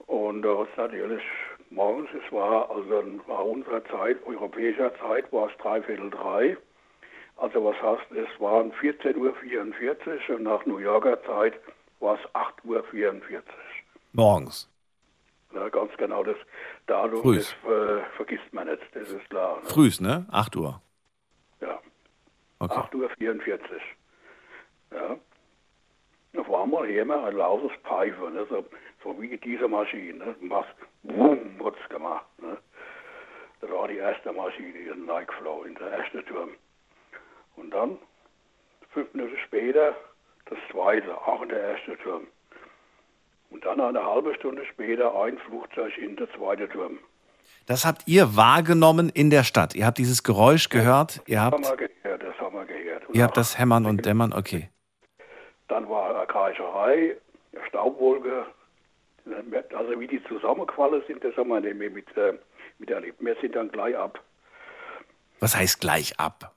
Und 0.06 0.42
da 0.42 0.62
ist 0.62 0.76
natürlich 0.76 1.22
morgens, 1.70 2.08
es 2.12 2.32
war, 2.32 2.70
also 2.70 2.90
war 3.26 3.46
unsere 3.46 3.82
Zeit, 3.84 4.18
europäischer 4.26 4.94
Zeit, 4.98 5.32
war 5.32 5.48
es 5.50 5.56
dreiviertel 5.58 6.10
drei. 6.10 6.56
Also 7.36 7.64
was 7.64 7.80
heißt, 7.80 8.12
es 8.12 8.40
waren 8.40 8.72
14.44 8.72 9.16
Uhr 9.16 10.36
und 10.36 10.42
nach 10.42 10.64
New 10.66 10.78
Yorker 10.78 11.22
Zeit 11.24 11.54
war 12.00 12.16
es 12.16 12.20
8.44 12.34 13.22
Uhr. 13.32 13.42
Morgens. 14.12 14.68
Ja, 15.54 15.68
ganz 15.68 15.92
genau, 15.96 16.22
das 16.24 16.36
Datum, 16.86 17.20
Frühs. 17.22 17.54
das 17.64 17.72
äh, 17.72 18.02
vergisst 18.16 18.52
man 18.52 18.68
nicht, 18.68 18.82
das 18.94 19.08
ist 19.10 19.28
klar. 19.30 19.60
Ne? 19.62 19.68
Frühs, 19.68 20.00
ne? 20.00 20.26
8 20.30 20.56
Uhr. 20.56 20.80
Ja, 21.60 21.78
Okay. 22.58 22.74
8.44 22.74 23.50
Uhr. 23.50 24.98
Ja. 24.98 25.16
Auf 26.36 26.52
einmal 26.52 26.86
hören 26.86 27.08
wir 27.08 27.24
ein 27.24 27.36
lautes 27.36 27.72
Pfeifen, 27.84 28.34
ne? 28.34 28.46
so, 28.48 28.64
so 29.04 29.20
wie 29.20 29.36
diese 29.36 29.68
Maschine. 29.68 30.18
Ne? 30.18 30.36
Was, 30.42 30.66
boom, 31.02 31.60
hat's 31.64 31.88
gemacht. 31.90 32.26
Ne? 32.40 32.56
Das 33.60 33.70
war 33.70 33.86
die 33.88 33.98
erste 33.98 34.32
Maschine, 34.32 34.72
die 34.72 34.88
in 34.88 35.04
Nike 35.06 35.32
flow, 35.34 35.62
in 35.64 35.74
der 35.74 35.88
ersten 35.88 36.24
Turm. 36.26 36.50
Und 37.56 37.70
dann, 37.70 37.98
fünf 38.90 39.12
Minuten 39.12 39.36
später, 39.44 39.94
das 40.46 40.58
zweite, 40.70 41.16
auch 41.26 41.42
in 41.42 41.50
der 41.50 41.62
ersten 41.62 41.98
Turm. 41.98 42.26
Und 43.50 43.64
dann 43.66 43.80
eine 43.80 44.02
halbe 44.02 44.34
Stunde 44.34 44.64
später 44.64 45.14
ein 45.22 45.38
Flugzeug 45.38 45.96
in 45.98 46.16
der 46.16 46.32
zweite 46.32 46.68
Turm. 46.68 46.98
Das 47.66 47.84
habt 47.84 48.02
ihr 48.06 48.34
wahrgenommen 48.36 49.10
in 49.10 49.28
der 49.28 49.44
Stadt. 49.44 49.74
Ihr 49.74 49.84
habt 49.86 49.98
dieses 49.98 50.22
Geräusch 50.22 50.70
gehört. 50.70 51.20
Ihr 51.26 51.36
Das 51.36 51.52
haben 51.52 51.62
wir 51.62 51.76
gehört, 51.76 52.22
das 52.22 52.38
haben 52.40 52.54
wir 52.54 52.64
gehört. 52.64 53.08
Und 53.08 53.14
ihr 53.14 53.22
habt 53.22 53.36
das 53.36 53.58
Hämmern 53.58 53.84
und 53.86 54.06
Dämmern. 54.06 54.32
Okay. 54.32 54.70
Dann 55.68 55.88
war 55.88 56.14
eine 56.16 56.26
Kreischerei, 56.26 57.16
Staubwolke. 57.68 58.46
Also 59.76 60.00
wie 60.00 60.06
die 60.08 60.22
zusammengefallen 60.24 61.02
sind, 61.06 61.22
das 61.22 61.36
haben 61.36 61.50
wir 61.50 61.60
mit, 61.74 62.16
äh, 62.16 62.34
miterlebt. 62.78 63.24
Wir 63.24 63.36
sind 63.40 63.54
dann 63.54 63.70
gleich 63.70 63.96
ab. 63.96 64.20
Was 65.38 65.56
heißt 65.56 65.80
gleich 65.80 66.18
ab? 66.18 66.52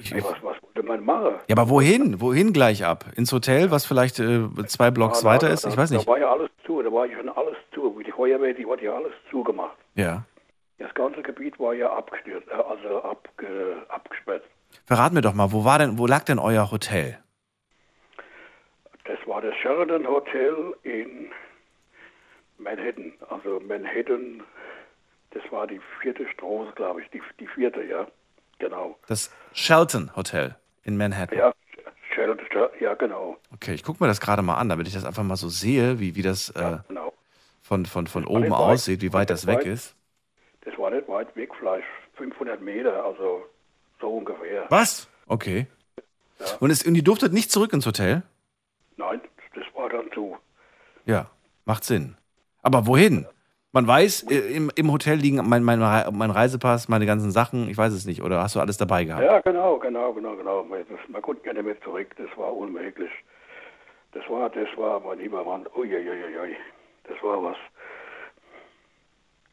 Ich, 0.00 0.12
ich, 0.14 0.24
was, 0.24 0.34
was 0.42 0.56
wollte 0.62 0.82
man 0.82 1.04
machen? 1.04 1.34
ja, 1.48 1.56
aber 1.56 1.68
wohin? 1.70 2.20
Wohin 2.20 2.52
gleich 2.52 2.84
ab? 2.84 3.04
Ins 3.16 3.32
Hotel, 3.32 3.70
was 3.70 3.84
vielleicht 3.86 4.18
äh, 4.20 4.42
zwei 4.66 4.90
Blocks 4.90 5.20
Da- 5.20 5.28
weiter 5.28 5.48
da- 5.48 5.54
ist? 5.54 5.64
Ich 5.66 5.76
weiß 5.76 5.90
nicht. 5.90 6.06
Da 6.06 6.10
war 6.10 6.18
ja 6.18 6.30
alles 6.32 6.50
zu, 6.66 6.82
da 6.82 6.90
war 6.92 7.06
ja 7.06 7.16
schon 7.16 7.28
alles 7.28 7.56
zu. 7.74 7.98
Wie 7.98 8.04
die 8.04 8.12
Feuerwehr, 8.12 8.54
die 8.54 8.66
hat 8.66 8.80
ja 8.80 8.94
alles 8.94 9.12
zugemacht. 9.30 9.76
Ja. 9.94 10.24
Das 10.78 10.92
ganze 10.94 11.22
Gebiet 11.22 11.58
war 11.60 11.74
ja 11.74 11.92
abgestürzt, 11.92 12.48
äh, 12.48 12.54
also 12.54 13.02
abge, 13.02 13.76
abgesperrt. 13.88 14.42
Verrat 14.86 15.12
mir 15.12 15.20
doch 15.20 15.34
mal, 15.34 15.52
wo 15.52 15.64
war 15.64 15.78
denn, 15.78 15.98
wo 15.98 16.06
lag 16.06 16.24
denn 16.24 16.38
euer 16.38 16.70
Hotel? 16.70 17.18
Das 19.04 19.18
war 19.26 19.40
das 19.40 19.54
Sheridan 19.56 20.06
Hotel 20.06 20.74
in 20.82 21.30
Manhattan. 22.58 23.12
Also 23.28 23.60
Manhattan, 23.60 24.42
das 25.30 25.42
war 25.50 25.66
die 25.66 25.80
vierte 26.00 26.26
Straße, 26.28 26.72
glaube 26.76 27.02
ich. 27.02 27.10
Die, 27.10 27.20
die 27.40 27.46
vierte, 27.46 27.82
ja. 27.82 28.06
Genau. 28.58 28.96
Das 29.08 29.32
Shelton 29.52 30.14
Hotel 30.14 30.54
in 30.84 30.96
Manhattan. 30.96 31.36
Ja, 31.36 31.52
Sheridan, 32.14 32.38
ja, 32.80 32.94
genau. 32.94 33.36
Okay, 33.52 33.74
ich 33.74 33.82
gucke 33.82 34.02
mir 34.02 34.08
das 34.08 34.20
gerade 34.20 34.42
mal 34.42 34.56
an, 34.56 34.68
damit 34.68 34.86
ich 34.86 34.94
das 34.94 35.04
einfach 35.04 35.24
mal 35.24 35.36
so 35.36 35.48
sehe, 35.48 35.98
wie, 35.98 36.14
wie 36.14 36.22
das 36.22 36.50
äh, 36.50 36.78
genau. 36.86 37.12
von, 37.62 37.86
von, 37.86 38.06
von 38.06 38.24
war 38.24 38.30
oben 38.30 38.52
aussieht, 38.52 39.02
wie 39.02 39.12
weit 39.12 39.30
Das 39.30 39.42
das 39.42 39.46
weg 39.48 39.58
weit. 39.58 39.66
ist. 39.66 39.96
Das 40.64 40.78
war 40.78 40.90
nicht 40.90 41.08
weit 41.08 41.34
weg, 41.34 41.50
vielleicht 41.58 41.86
500 42.14 42.60
Meter, 42.60 43.04
also 43.04 43.44
so 44.00 44.08
ungefähr. 44.16 44.66
Was? 44.68 45.08
Okay. 45.26 45.66
Und, 46.60 46.70
es, 46.70 46.84
und 46.84 46.94
ihr 46.94 47.04
durftet 47.04 47.32
nicht 47.32 47.50
zurück 47.50 47.72
ins 47.72 47.86
Hotel? 47.86 48.22
Nein, 49.02 49.20
das 49.54 49.64
war 49.74 49.88
dann 49.88 50.10
zu. 50.14 50.36
Ja, 51.06 51.26
macht 51.64 51.84
Sinn. 51.84 52.16
Aber 52.62 52.86
wohin? 52.86 53.26
Man 53.72 53.86
weiß, 53.86 54.24
äh, 54.30 54.38
im, 54.54 54.70
im 54.76 54.92
Hotel 54.92 55.16
liegen 55.18 55.36
mein, 55.48 55.64
mein, 55.64 55.78
mein 55.78 56.30
Reisepass, 56.30 56.88
meine 56.88 57.06
ganzen 57.06 57.32
Sachen, 57.32 57.68
ich 57.68 57.76
weiß 57.76 57.92
es 57.92 58.04
nicht. 58.04 58.22
Oder 58.22 58.42
hast 58.42 58.54
du 58.54 58.60
alles 58.60 58.76
dabei 58.76 59.04
gehabt? 59.04 59.24
Ja, 59.24 59.40
genau, 59.40 59.78
genau, 59.78 60.12
genau, 60.12 60.36
genau. 60.36 60.62
Man- 60.64 61.22
konnte 61.22 61.52
nicht 61.52 61.64
mehr 61.64 61.80
zurück, 61.80 62.14
das 62.16 62.28
war 62.36 62.54
unmöglich. 62.54 63.10
Das 64.12 64.22
war, 64.28 64.50
das 64.50 64.68
war, 64.76 65.00
mein 65.00 65.18
lieber 65.18 65.42
Mann, 65.42 65.66
uiuiuiui, 65.74 66.54
das 67.04 67.16
war 67.22 67.42
was. 67.42 67.56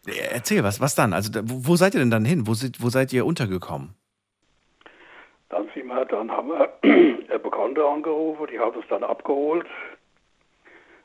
Äh, 0.05 0.33
Erzähl, 0.33 0.63
was, 0.63 0.81
was 0.81 0.95
dann? 0.95 1.13
Also, 1.13 1.31
wo, 1.43 1.69
wo 1.69 1.75
seid 1.77 1.93
ihr 1.95 2.01
denn 2.01 2.11
dann 2.11 2.25
hin? 2.25 2.45
Wo, 2.45 2.51
wo 2.51 2.89
seid 2.89 3.13
ihr 3.13 3.25
untergekommen? 3.25 3.95
Dann 5.49 5.69
sind 5.73 5.87
wir, 5.87 6.05
dann 6.05 6.31
haben 6.31 6.49
wir 6.49 6.71
eine 6.83 7.39
Bekannte 7.39 7.85
angerufen, 7.85 8.47
die 8.51 8.59
hat 8.59 8.75
uns 8.75 8.85
dann 8.87 9.03
abgeholt. 9.03 9.67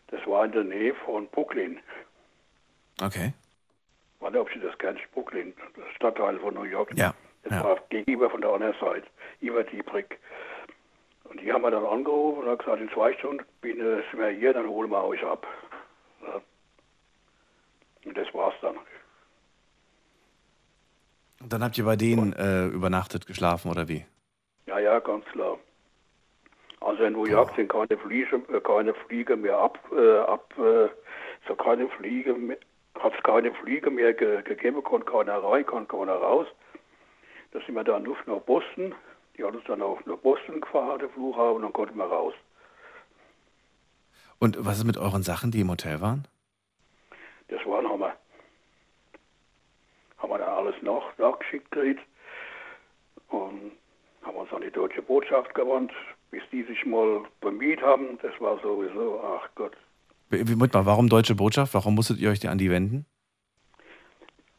Das 0.08 0.24
war 0.26 0.44
in 0.44 0.52
der 0.52 0.64
Nähe 0.64 0.94
von 1.06 1.26
Brooklyn. 1.28 1.80
Okay. 3.02 3.32
Ich 4.16 4.22
weiß 4.22 4.32
nicht, 4.32 4.40
ob 4.40 4.50
Sie 4.52 4.60
das 4.60 4.76
kennen, 4.78 4.98
Brooklyn, 5.12 5.54
das 5.76 5.94
Stadtteil 5.96 6.38
von 6.38 6.54
New 6.54 6.64
York. 6.64 6.92
Ja. 6.96 7.14
Das 7.42 7.52
ja. 7.52 7.64
war 7.64 7.78
gegenüber 7.88 8.30
von 8.30 8.40
der 8.40 8.50
anderen 8.50 8.74
Seite, 8.80 9.06
über 9.40 9.64
die 9.64 9.82
Brick. 9.82 10.18
Und 11.24 11.40
die 11.40 11.52
haben 11.52 11.62
wir 11.62 11.70
dann 11.70 11.84
angerufen 11.84 12.42
und 12.42 12.48
haben 12.48 12.58
gesagt, 12.58 12.80
in 12.80 12.90
zwei 12.90 13.12
Stunden 13.14 13.44
bin, 13.60 13.80
äh, 13.80 14.02
sind 14.10 14.20
wir 14.20 14.28
hier, 14.28 14.52
dann 14.52 14.68
holen 14.68 14.90
wir 14.90 15.04
euch 15.04 15.22
ab. 15.24 15.46
Ja. 16.22 16.40
Und 18.04 18.16
das 18.16 18.32
war's 18.34 18.54
dann. 18.60 18.76
Und 21.40 21.52
dann 21.52 21.62
habt 21.62 21.76
ihr 21.76 21.84
bei 21.84 21.96
denen 21.96 22.32
äh, 22.34 22.66
übernachtet, 22.66 23.26
geschlafen 23.26 23.70
oder 23.70 23.88
wie? 23.88 24.04
Ja, 24.66 24.78
ja, 24.78 24.98
ganz 25.00 25.24
klar. 25.26 25.58
Also 26.80 27.04
in 27.04 27.14
New 27.14 27.24
York 27.24 27.54
sind 27.56 27.70
keine 27.70 27.96
Flieger, 27.96 28.40
äh, 28.52 28.60
keine 28.60 28.94
Flieger 28.94 29.36
mehr 29.36 29.58
ab, 29.58 29.78
äh, 29.92 30.18
ab 30.18 30.52
äh, 30.58 30.88
so 31.48 31.54
keine 31.56 31.88
Flieger 31.88 32.34
mehr, 32.34 32.58
hat 32.98 33.14
es 33.16 33.22
keine 33.22 33.52
Flieger 33.54 33.90
mehr 33.90 34.12
ge 34.12 34.42
gegeben, 34.42 34.82
konnte 34.82 35.10
keiner 35.10 35.42
rein, 35.42 35.64
konnte 35.64 35.96
keiner 35.96 36.16
raus. 36.16 36.46
Da 37.52 37.60
sind 37.60 37.74
wir 37.74 37.84
dann 37.84 38.04
Luft 38.04 38.26
nach 38.26 38.40
Boston. 38.40 38.94
Die 39.36 39.44
hat 39.44 39.54
uns 39.54 39.64
dann 39.66 39.82
auch 39.82 40.04
nach 40.06 40.18
Boston 40.18 40.60
gefahren, 40.60 40.98
der 40.98 41.08
Flughafen, 41.08 41.56
und 41.56 41.62
dann 41.62 41.72
konnten 41.72 41.96
wir 41.96 42.04
raus. 42.04 42.34
Und 44.38 44.56
was 44.64 44.78
ist 44.78 44.84
mit 44.84 44.98
euren 44.98 45.22
Sachen, 45.22 45.50
die 45.50 45.60
im 45.60 45.70
Hotel 45.70 46.00
waren? 46.00 46.26
Das 47.48 47.64
war 47.66 47.78
ein 47.78 47.88
Hammer. 47.88 48.12
Haben 50.18 50.30
wir 50.30 50.38
dann 50.38 50.48
alles 50.48 50.74
nach, 50.82 51.16
nachgeschickt 51.18 51.70
gekriegt 51.70 52.00
und 53.28 53.72
haben 54.24 54.36
uns 54.36 54.52
an 54.52 54.62
die 54.62 54.70
deutsche 54.70 55.02
Botschaft 55.02 55.54
gewandt, 55.54 55.92
bis 56.30 56.42
die 56.50 56.62
sich 56.64 56.84
mal 56.86 57.22
bemüht 57.40 57.80
haben. 57.82 58.18
Das 58.22 58.32
war 58.40 58.58
sowieso, 58.62 59.20
ach 59.22 59.48
Gott, 59.54 59.72
Moment 60.30 60.72
mal, 60.74 60.86
warum 60.86 61.08
deutsche 61.08 61.34
Botschaft? 61.34 61.74
Warum 61.74 61.94
musstet 61.94 62.18
ihr 62.18 62.30
euch 62.30 62.40
die 62.40 62.48
an 62.48 62.58
die 62.58 62.70
wenden? 62.70 63.06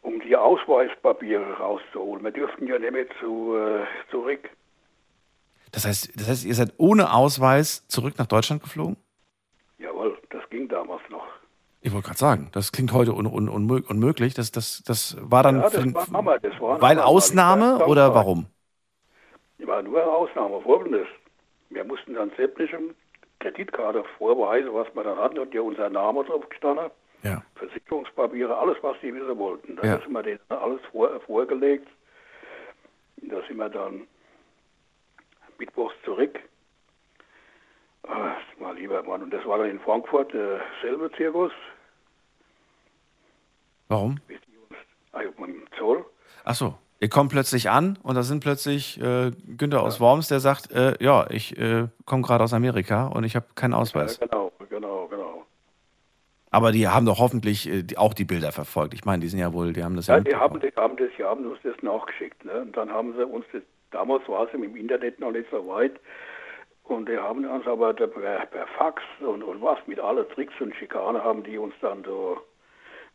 um 0.02 0.20
die 0.22 0.36
Ausweispapiere 0.36 1.54
rauszuholen. 1.58 2.24
Wir 2.24 2.30
dürften 2.32 2.68
ja 2.68 2.78
nicht 2.78 2.92
mehr 2.92 3.08
zu, 3.20 3.56
äh, 3.56 3.86
zurück. 4.12 4.48
Das 5.72 5.84
heißt, 5.88 6.20
das 6.20 6.30
heißt, 6.30 6.46
ihr 6.46 6.54
seid 6.54 6.74
ohne 6.78 7.12
Ausweis 7.12 7.88
zurück 7.88 8.14
nach 8.20 8.28
Deutschland 8.28 8.62
geflogen? 8.62 8.98
Jawohl, 9.80 10.16
das 10.30 10.48
ging 10.52 10.70
damals 10.70 11.02
noch. 11.10 11.26
Ich 11.82 11.92
wollte 11.92 12.06
gerade 12.06 12.20
sagen, 12.20 12.50
das 12.52 12.72
klingt 12.72 12.94
heute 12.94 13.14
un, 13.16 13.26
un, 13.26 13.50
unmö- 13.50 13.84
unmöglich. 13.88 14.36
Das, 14.36 14.52
das, 14.52 14.84
das 14.86 15.18
war 15.20 15.42
dann 15.42 15.56
Ja, 15.62 15.70
das 15.72 15.94
war 15.96 16.08
Hammer, 16.12 16.38
das 16.40 16.62
war 16.62 16.80
weil 16.80 17.00
Ausnahme 17.00 17.84
oder 17.88 18.10
da- 18.10 18.16
warum? 19.60 19.68
war 19.68 19.82
nur 19.82 20.02
eine 20.02 20.12
Ausnahme. 20.12 20.62
Folgendes. 20.62 21.08
Wir 21.70 21.84
mussten 21.84 22.14
dann 22.14 22.32
sämtliche 22.38 22.80
Kreditkarte 23.40 24.04
vorweisen, 24.18 24.74
was 24.74 24.88
wir 24.96 25.04
dann 25.04 25.18
hatten, 25.18 25.40
und 25.40 25.54
ja 25.54 25.62
unser 25.62 25.90
Name 25.90 26.24
drauf 26.24 26.48
gestanden. 26.50 26.90
Ja. 27.24 27.42
Versicherungspapiere, 27.56 28.56
alles, 28.56 28.78
was 28.82 28.98
die 29.02 29.14
wissen 29.14 29.38
wollten. 29.38 29.76
Da 29.78 29.84
Ja. 29.88 30.00
sind 30.00 30.12
wir 30.12 30.24
denen 30.24 30.40
alles 30.50 30.80
vor, 30.92 31.20
vorgelegt. 31.22 31.88
Da 33.18 33.42
sind 33.48 33.58
wir 33.58 33.70
dann 33.70 34.08
mittwochs 35.58 35.96
zurück. 36.04 36.40
Ah, 38.04 38.36
das 38.36 38.60
war 38.62 38.74
lieber 38.76 39.02
Mann. 39.02 39.24
Und 39.24 39.32
das 39.32 39.44
war 39.46 39.58
dann 39.58 39.70
in 39.72 39.80
Frankfurt 39.80 40.32
derselbe 40.34 41.12
Zirkus. 41.14 41.52
Warum? 43.88 44.20
Also 45.12 45.32
mit 45.40 45.48
dem 45.48 45.66
Zoll. 45.78 46.06
Ach 46.44 46.54
so, 46.54 46.78
ihr 47.06 47.10
kommt 47.10 47.32
plötzlich 47.32 47.70
an 47.70 48.00
und 48.02 48.16
da 48.16 48.24
sind 48.24 48.44
plötzlich 48.44 49.00
äh, 49.00 49.30
Günther 49.58 49.84
aus 49.84 50.00
Worms, 50.00 50.28
der 50.28 50.40
sagt, 50.40 50.72
äh, 50.72 50.96
ja, 51.00 51.28
ich 51.30 51.56
äh, 51.56 51.88
komme 52.06 52.24
gerade 52.24 52.44
aus 52.44 52.52
Amerika 52.52 53.06
und 53.06 53.24
ich 53.24 53.36
habe 53.36 53.46
keinen 53.54 53.76
Ausweis. 53.76 54.18
Ja, 54.20 54.26
genau, 54.26 54.52
genau, 54.70 55.08
genau. 55.08 55.46
Aber 56.50 56.72
die 56.72 56.88
haben 56.88 57.06
doch 57.06 57.20
hoffentlich 57.20 57.70
äh, 57.70 57.84
die, 57.84 58.00
auch 58.00 58.16
die 58.16 58.26
Bilder 58.26 58.52
verfolgt. 58.52 58.96
Ich 58.96 59.06
meine, 59.06 59.20
die 59.20 59.28
sind 59.28 59.40
ja 59.40 59.54
wohl, 59.54 59.72
die 59.72 59.84
haben 59.84 59.96
das 59.96 60.08
ja, 60.08 60.16
Ja, 60.18 60.22
die 60.22 60.36
haben, 60.36 60.60
die 60.60 60.74
haben 60.76 60.98
das, 60.98 61.10
die 61.16 61.24
haben 61.24 61.46
uns 61.46 61.60
das 61.64 61.76
nachgeschickt. 61.84 62.44
Ne? 62.44 62.62
Und 62.62 62.76
dann 62.76 62.90
haben 62.90 63.14
sie 63.16 63.24
uns 63.24 63.46
das, 63.54 63.62
damals 63.92 64.28
war 64.28 64.48
es 64.48 64.54
im 64.56 64.76
Internet 64.76 65.20
noch 65.20 65.32
nicht 65.32 65.48
so 65.52 65.68
weit. 65.68 65.94
Und 66.86 67.08
die 67.08 67.18
haben 67.18 67.46
uns 67.46 67.68
aber 67.68 67.94
per, 67.94 68.08
per 68.08 68.68
Fax 68.80 69.04
und, 69.20 69.44
und 69.44 69.62
was 69.62 69.78
mit 69.86 70.00
alle 70.00 70.28
Tricks 70.30 70.54
und 70.60 70.76
Schikane 70.76 71.24
haben 71.24 71.44
die 71.44 71.60
uns 71.60 71.76
dann 71.82 72.04
so, 72.04 72.38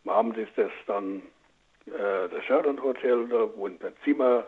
wir 0.04 0.14
haben 0.14 0.32
das, 0.32 0.48
das 0.54 0.70
dann, 0.86 1.22
äh, 1.92 2.28
das 2.28 2.44
Sheraton 2.44 2.82
Hotel, 2.82 3.28
da 3.28 3.48
wo 3.56 3.66
in 3.66 3.78
der 3.78 3.92
Zimmer, 4.04 4.46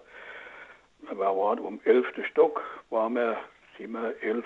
wir 1.00 1.18
waren 1.18 1.58
um 1.58 1.80
11. 1.84 2.06
Stock, 2.30 2.60
waren 2.90 3.14
wir, 3.14 3.36
Zimmer 3.76 4.12
11, 4.20 4.44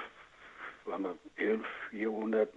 waren 0.85 1.03
wir 1.03 1.19
11, 1.37 1.65
400, 1.91 2.51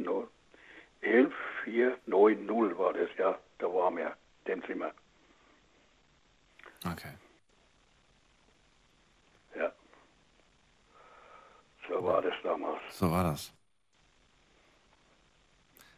11, 1.02 1.34
490 1.64 2.78
war 2.78 2.94
das, 2.94 3.10
ja, 3.18 3.38
da 3.58 3.68
waren 3.68 3.98
wir, 3.98 4.16
dem 4.48 4.64
Zimmer. 4.66 4.92
Okay. 6.86 7.12
Ja. 9.56 9.72
So 11.88 12.04
war 12.04 12.22
das 12.22 12.34
damals. 12.44 12.80
So 12.92 13.12
war 13.12 13.24
das. 13.24 13.52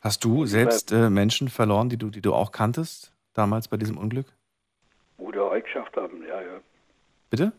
Hast 0.01 0.23
du 0.23 0.47
selbst 0.47 0.91
äh, 0.91 1.11
Menschen 1.11 1.47
verloren, 1.47 1.89
die 1.89 1.97
du, 1.97 2.09
die 2.09 2.21
du 2.21 2.33
auch 2.33 2.51
kanntest, 2.51 3.13
damals 3.33 3.67
bei 3.67 3.77
diesem 3.77 3.97
Unglück? 3.97 4.27
Wo 5.17 5.31
die 5.31 5.39
auch 5.39 5.53
geschafft 5.61 5.95
haben, 5.97 6.23
ja, 6.27 6.41
ja. 6.41 6.59
Bitte? 7.29 7.53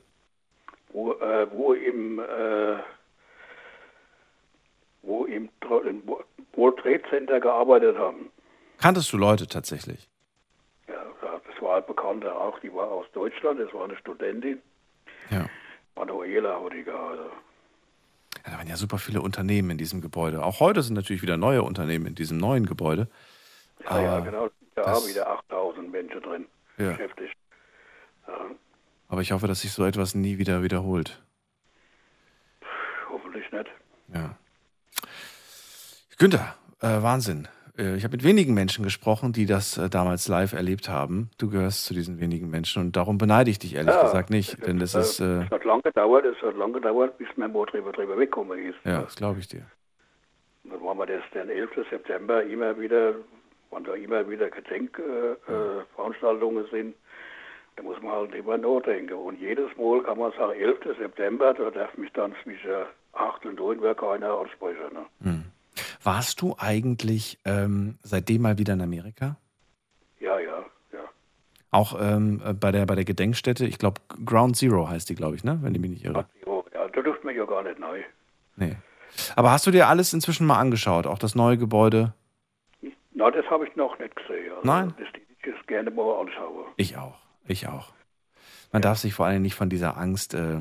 Wo, 0.92 1.12
äh, 1.14 1.46
wo 1.52 1.72
im, 1.72 2.18
äh, 2.18 2.78
wo 5.02 5.24
im, 5.24 5.48
im 5.88 6.02
World 6.54 6.76
Trade 6.78 7.02
Center 7.08 7.40
gearbeitet 7.40 7.96
haben. 7.96 8.30
Kanntest 8.78 9.12
du 9.12 9.16
Leute 9.16 9.46
tatsächlich? 9.46 10.08
Ja, 10.88 11.02
das 11.22 11.62
war 11.62 11.76
ein 11.76 11.86
Bekannter 11.86 12.36
auch, 12.36 12.58
die 12.60 12.72
war 12.74 12.90
aus 12.90 13.06
Deutschland, 13.12 13.60
das 13.60 13.72
war 13.72 13.84
eine 13.84 13.96
Studentin. 13.96 14.60
Ja. 15.30 15.46
Manuela 15.94 16.62
hat 16.62 16.72
die 16.72 16.82
geheißen. 16.82 17.26
Ja, 18.44 18.50
da 18.50 18.58
waren 18.58 18.66
ja 18.66 18.76
super 18.76 18.98
viele 18.98 19.22
Unternehmen 19.22 19.70
in 19.70 19.78
diesem 19.78 20.00
Gebäude. 20.00 20.44
Auch 20.44 20.60
heute 20.60 20.82
sind 20.82 20.94
natürlich 20.94 21.22
wieder 21.22 21.36
neue 21.36 21.62
Unternehmen 21.62 22.06
in 22.06 22.14
diesem 22.14 22.38
neuen 22.38 22.66
Gebäude. 22.66 23.08
Ja, 23.84 24.00
ja, 24.00 24.16
Aber 24.16 24.24
genau. 24.24 24.50
Da 24.74 24.82
das- 24.82 25.00
haben 25.02 25.08
wieder 25.08 25.28
8000 25.28 25.90
Menschen 25.92 26.20
drin 26.22 26.46
Ja. 26.78 26.90
beschäftigt. 26.92 27.34
Ja, 28.26 28.34
Aber 29.08 29.20
ich 29.20 29.32
hoffe, 29.32 29.46
dass 29.46 29.60
sich 29.60 29.72
so 29.72 29.84
etwas 29.84 30.14
nie 30.14 30.38
wieder 30.38 30.62
wiederholt. 30.62 31.22
hoffentlich 33.10 33.50
nicht. 33.52 33.66
Ja. 34.14 34.36
Günther, 36.18 36.54
äh, 36.80 37.02
Wahnsinn. 37.02 37.48
Äh, 37.76 37.96
ich 37.96 38.04
habe 38.04 38.12
mit 38.12 38.24
wenigen 38.24 38.54
Menschen 38.54 38.84
gesprochen, 38.84 39.32
die 39.32 39.46
das 39.46 39.76
äh, 39.78 39.88
damals 39.88 40.28
live 40.28 40.52
erlebt 40.52 40.88
haben. 40.88 41.30
Du 41.38 41.48
gehörst 41.50 41.84
zu 41.86 41.94
diesen 41.94 42.20
wenigen 42.20 42.50
Menschen 42.50 42.82
und 42.82 42.96
darum 42.96 43.18
beneide 43.18 43.50
ich 43.50 43.58
dich 43.58 43.74
ehrlich 43.74 43.94
Ja, 43.94 44.02
gesagt 44.02 44.30
nicht, 44.30 44.64
denn 44.66 44.78
das 44.78 44.94
ist, 44.94 45.20
äh, 45.20 45.44
Es 45.44 45.50
hat 45.50 45.64
lange 45.64 45.82
gedauert, 45.82 46.24
es 46.26 46.40
hat 46.42 46.56
lange 46.56 46.74
gedauert, 46.74 47.16
bis 47.18 47.28
mein 47.36 47.50
Mo 47.52 47.64
drüber, 47.64 47.92
drüber 47.92 48.16
weggekommen 48.18 48.58
ist. 48.66 48.76
ja, 48.84 49.02
das 49.02 49.16
glaube 49.16 49.40
ich 49.40 49.48
dir. 49.48 49.66
Dann 50.64 50.80
waren 50.82 50.96
wir 50.98 51.06
das 51.06 51.22
den 51.34 51.48
11. 51.48 51.84
September 51.90 52.42
immer 52.44 52.78
wieder, 52.78 53.14
wann 53.72 53.84
da 53.84 53.94
immer 53.94 54.28
wieder 54.28 54.50
Gedenkveranstaltungen 54.50 55.80
äh, 55.80 55.94
Veranstaltungen 55.96 56.66
sind, 56.70 56.94
da 57.76 57.82
muss 57.82 58.00
man 58.02 58.12
halt 58.12 58.34
immer 58.34 58.58
nachdenken. 58.58 59.14
Und 59.14 59.40
jedes 59.40 59.76
Mal 59.76 60.02
kann 60.02 60.18
man 60.18 60.32
sagen, 60.32 60.52
11. 60.52 60.98
September, 60.98 61.54
da 61.54 61.70
darf 61.70 61.96
mich 61.96 62.12
dann 62.12 62.34
zwischen 62.42 62.70
8 63.14 63.46
und 63.46 63.58
9 63.58 63.80
Uhr 63.80 63.94
keiner 63.94 64.38
ansprechen. 64.38 64.92
Ne? 64.92 65.06
Hm. 65.22 65.44
Warst 66.02 66.42
du 66.42 66.54
eigentlich 66.58 67.38
ähm, 67.44 67.98
seitdem 68.02 68.42
mal 68.42 68.58
wieder 68.58 68.74
in 68.74 68.82
Amerika? 68.82 69.36
Ja, 70.20 70.38
ja, 70.38 70.64
ja. 70.92 71.00
Auch 71.70 71.98
ähm, 71.98 72.42
äh, 72.44 72.52
bei, 72.52 72.72
der, 72.72 72.84
bei 72.86 72.94
der 72.94 73.04
Gedenkstätte, 73.04 73.66
ich 73.66 73.78
glaube 73.78 74.00
Ground 74.24 74.56
Zero 74.56 74.88
heißt 74.88 75.08
die, 75.08 75.14
glaube 75.14 75.36
ich, 75.36 75.44
ne? 75.44 75.58
wenn 75.62 75.74
ich 75.74 75.80
mich 75.80 75.90
nicht 75.90 76.04
irre. 76.04 76.26
Jo, 76.44 76.64
ja, 76.74 76.88
da 76.88 77.02
dürfte 77.02 77.24
man 77.24 77.34
ja 77.34 77.44
gar 77.46 77.62
nicht 77.62 77.78
neu. 77.78 78.02
Nee. 78.56 78.76
Aber 79.36 79.50
hast 79.50 79.66
du 79.66 79.70
dir 79.70 79.88
alles 79.88 80.12
inzwischen 80.12 80.46
mal 80.46 80.58
angeschaut? 80.58 81.06
Auch 81.06 81.18
das 81.18 81.34
neue 81.34 81.56
Gebäude? 81.56 82.14
Na, 83.14 83.30
das 83.30 83.44
habe 83.50 83.66
ich 83.66 83.76
noch 83.76 83.98
nicht 83.98 84.14
gesehen. 84.16 84.52
Also, 84.52 84.66
Nein? 84.66 84.94
Das 84.98 85.08
die 85.14 85.50
ich 85.50 85.66
gerne 85.66 85.90
mal 85.90 86.20
anschaue. 86.20 86.66
Ich 86.76 86.96
auch. 86.96 87.18
Ich 87.46 87.66
auch. 87.66 87.92
Man 88.72 88.80
darf 88.82 88.98
sich 88.98 89.12
vor 89.14 89.26
allem 89.26 89.42
nicht 89.42 89.54
von 89.54 89.68
dieser 89.68 89.96
Angst 89.98 90.34
äh, 90.34 90.58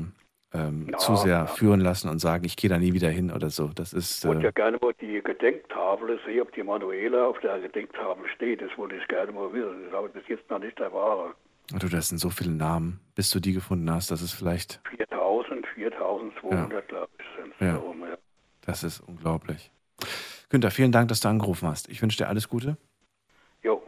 ähm, 0.52 0.88
Ja, 0.90 0.98
zu 0.98 1.16
sehr 1.16 1.30
ja. 1.32 1.46
führen 1.46 1.80
lassen 1.80 2.08
und 2.08 2.18
sagen, 2.18 2.44
ich 2.44 2.56
gehe 2.56 2.68
da 2.68 2.78
nie 2.78 2.92
wieder 2.92 3.08
hin 3.08 3.30
oder 3.32 3.48
so. 3.50 3.68
Das 3.68 3.92
ist. 3.92 4.24
Ich 4.24 4.28
wollte 4.28 4.42
ja 4.42 4.48
Äh, 4.48 4.52
gerne 4.52 4.78
mal 4.82 4.92
die 5.00 5.22
Gedenktafel 5.22 6.18
sehen, 6.26 6.42
ob 6.42 6.52
die 6.52 6.62
Manuela 6.62 7.26
auf 7.26 7.38
der 7.40 7.58
Gedenktafel 7.60 8.24
steht. 8.34 8.60
Das 8.60 8.70
wollte 8.76 8.96
ich 8.96 9.06
gerne 9.08 9.32
mal 9.32 9.52
wissen. 9.52 9.84
Das 9.84 9.92
habe 9.94 10.08
ich 10.08 10.12
bis 10.14 10.28
jetzt 10.28 10.50
noch 10.50 10.58
nicht 10.58 10.78
erfahren. 10.78 11.32
du, 11.70 11.88
das 11.88 12.08
sind 12.08 12.18
so 12.18 12.28
viele 12.28 12.50
Namen, 12.50 13.00
bis 13.14 13.30
du 13.30 13.40
die 13.40 13.52
gefunden 13.54 13.90
hast. 13.90 14.10
Das 14.10 14.20
ist 14.20 14.32
vielleicht. 14.32 14.80
4000, 14.96 15.66
4200, 15.74 16.88
glaube 16.88 17.08
ich, 17.18 17.24
sind 17.42 17.54
es 17.54 17.66
Ja. 17.66 17.72
darum, 17.74 18.00
ja. 18.02 18.18
Das 18.66 18.82
ist 18.84 19.00
unglaublich. 19.00 19.70
Günther, 20.52 20.70
vielen 20.70 20.92
Dank, 20.92 21.08
dass 21.08 21.20
du 21.20 21.28
angerufen 21.28 21.66
hast. 21.66 21.88
Ich 21.88 22.02
wünsche 22.02 22.18
dir 22.18 22.28
alles 22.28 22.50
Gute 22.50 22.76
Jo, 23.62 23.82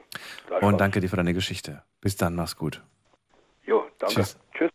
und 0.62 0.80
danke 0.80 1.00
dir 1.00 1.10
für 1.10 1.16
deine 1.16 1.34
Geschichte. 1.34 1.82
Bis 2.00 2.16
dann, 2.16 2.34
mach's 2.34 2.56
gut. 2.56 2.82
Jo, 3.66 3.84
danke. 3.98 4.14
Tschüss. 4.14 4.38
Tschüss. 4.56 4.70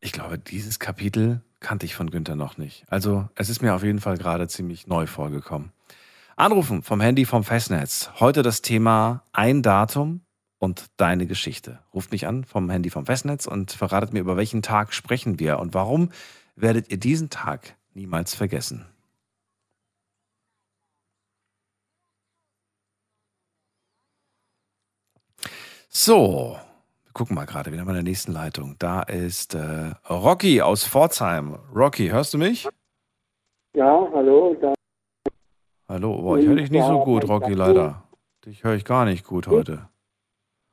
Ich 0.00 0.12
glaube, 0.12 0.38
dieses 0.38 0.78
Kapitel 0.78 1.40
kannte 1.60 1.86
ich 1.86 1.94
von 1.94 2.10
Günther 2.10 2.36
noch 2.36 2.58
nicht. 2.58 2.84
Also, 2.90 3.26
es 3.36 3.48
ist 3.48 3.62
mir 3.62 3.74
auf 3.74 3.82
jeden 3.82 4.00
Fall 4.00 4.18
gerade 4.18 4.48
ziemlich 4.48 4.86
neu 4.86 5.06
vorgekommen. 5.06 5.72
Anrufen 6.36 6.82
vom 6.82 7.00
Handy 7.00 7.24
vom 7.24 7.42
Festnetz. 7.42 8.10
Heute 8.20 8.42
das 8.42 8.60
Thema 8.60 9.24
ein 9.32 9.62
Datum 9.62 10.20
und 10.58 10.90
deine 10.98 11.26
Geschichte. 11.26 11.78
Ruft 11.94 12.12
mich 12.12 12.26
an 12.26 12.44
vom 12.44 12.68
Handy 12.68 12.90
vom 12.90 13.06
Festnetz 13.06 13.46
und 13.46 13.72
verratet 13.72 14.12
mir, 14.12 14.20
über 14.20 14.36
welchen 14.36 14.60
Tag 14.60 14.92
sprechen 14.92 15.38
wir 15.38 15.58
und 15.58 15.72
warum 15.72 16.10
werdet 16.54 16.90
ihr 16.90 16.98
diesen 16.98 17.30
Tag 17.30 17.76
niemals 17.94 18.34
vergessen. 18.34 18.84
So, 25.92 26.56
wir 27.02 27.12
gucken 27.14 27.34
mal 27.34 27.46
gerade, 27.46 27.72
wieder 27.72 27.84
mal 27.84 27.90
in 27.90 28.04
der 28.04 28.04
nächsten 28.04 28.30
Leitung. 28.30 28.76
Da 28.78 29.02
ist 29.02 29.56
äh, 29.56 29.90
Rocky 30.08 30.62
aus 30.62 30.86
Pforzheim. 30.86 31.58
Rocky, 31.74 32.10
hörst 32.10 32.32
du 32.32 32.38
mich? 32.38 32.68
Ja, 33.74 34.08
hallo. 34.12 34.56
Da, 34.60 34.72
Hallo, 35.88 36.22
boah, 36.22 36.38
ich 36.38 36.46
höre 36.46 36.54
dich 36.54 36.70
nicht 36.70 36.86
so 36.86 37.00
gut, 37.00 37.28
Rocky, 37.28 37.54
leider. 37.54 38.04
Dich 38.46 38.62
höre 38.62 38.76
ich 38.76 38.84
gar 38.84 39.04
nicht 39.04 39.24
gut 39.24 39.48
heute. 39.48 39.88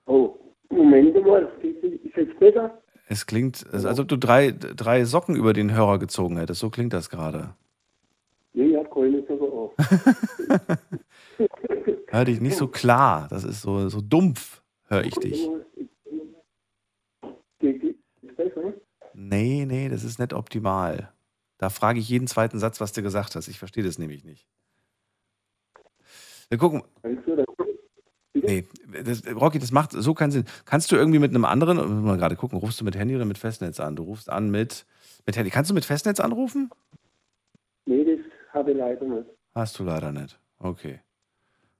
oh, 0.05 0.35
Moment 0.69 1.25
mal, 1.25 1.51
ist 1.63 2.15
jetzt 2.15 2.39
besser? 2.39 2.79
Es 3.07 3.25
klingt, 3.25 3.65
als 3.73 3.99
ob 3.99 4.07
du 4.07 4.17
drei, 4.17 4.51
drei 4.51 5.03
Socken 5.03 5.35
über 5.35 5.53
den 5.53 5.73
Hörer 5.73 5.97
gezogen 5.97 6.37
hättest. 6.37 6.59
So 6.59 6.69
klingt 6.69 6.93
das 6.93 7.09
gerade. 7.09 7.55
Nee, 8.53 8.67
ja, 8.67 8.83
keine 8.83 9.25
sogar 9.27 9.49
auch. 9.51 9.73
Hör 12.09 12.25
dich 12.25 12.39
nicht 12.39 12.55
so 12.55 12.67
klar. 12.67 13.25
Das 13.31 13.43
ist 13.43 13.63
so, 13.63 13.89
so 13.89 13.99
dumpf, 13.99 14.61
höre 14.87 15.03
ich 15.03 15.15
dich. 15.15 15.49
Nee, 19.13 19.65
nee, 19.65 19.89
das 19.89 20.03
ist 20.03 20.19
nicht 20.19 20.33
optimal. 20.33 21.11
Da 21.57 21.69
frage 21.69 21.99
ich 21.99 22.07
jeden 22.07 22.27
zweiten 22.27 22.59
Satz, 22.59 22.79
was 22.79 22.93
du 22.93 23.01
gesagt 23.01 23.35
hast. 23.35 23.47
Ich 23.47 23.57
verstehe 23.57 23.83
das 23.83 23.97
nämlich 23.97 24.23
nicht. 24.23 24.47
Wir 26.49 26.57
gucken. 26.57 26.83
Nee, 28.33 28.67
das, 29.03 29.25
Rocky, 29.25 29.59
das 29.59 29.71
macht 29.71 29.91
so 29.91 30.13
keinen 30.13 30.31
Sinn. 30.31 30.45
Kannst 30.65 30.91
du 30.91 30.95
irgendwie 30.95 31.19
mit 31.19 31.31
einem 31.31 31.45
anderen, 31.45 32.03
mal 32.03 32.17
gerade 32.17 32.35
gucken, 32.35 32.59
rufst 32.59 32.79
du 32.79 32.85
mit 32.85 32.95
Handy 32.95 33.15
oder 33.15 33.25
mit 33.25 33.37
Festnetz 33.37 33.79
an? 33.79 33.95
Du 33.95 34.03
rufst 34.03 34.29
an 34.29 34.51
mit, 34.51 34.85
mit 35.25 35.35
Handy. 35.35 35.49
Kannst 35.49 35.71
du 35.71 35.73
mit 35.73 35.85
Festnetz 35.85 36.19
anrufen? 36.19 36.69
Nee, 37.85 38.05
das 38.05 38.19
habe 38.53 38.71
ich 38.71 38.77
leider 38.77 39.05
nicht. 39.05 39.29
Hast 39.55 39.79
du 39.79 39.83
leider 39.83 40.11
nicht. 40.11 40.39
Okay. 40.59 40.99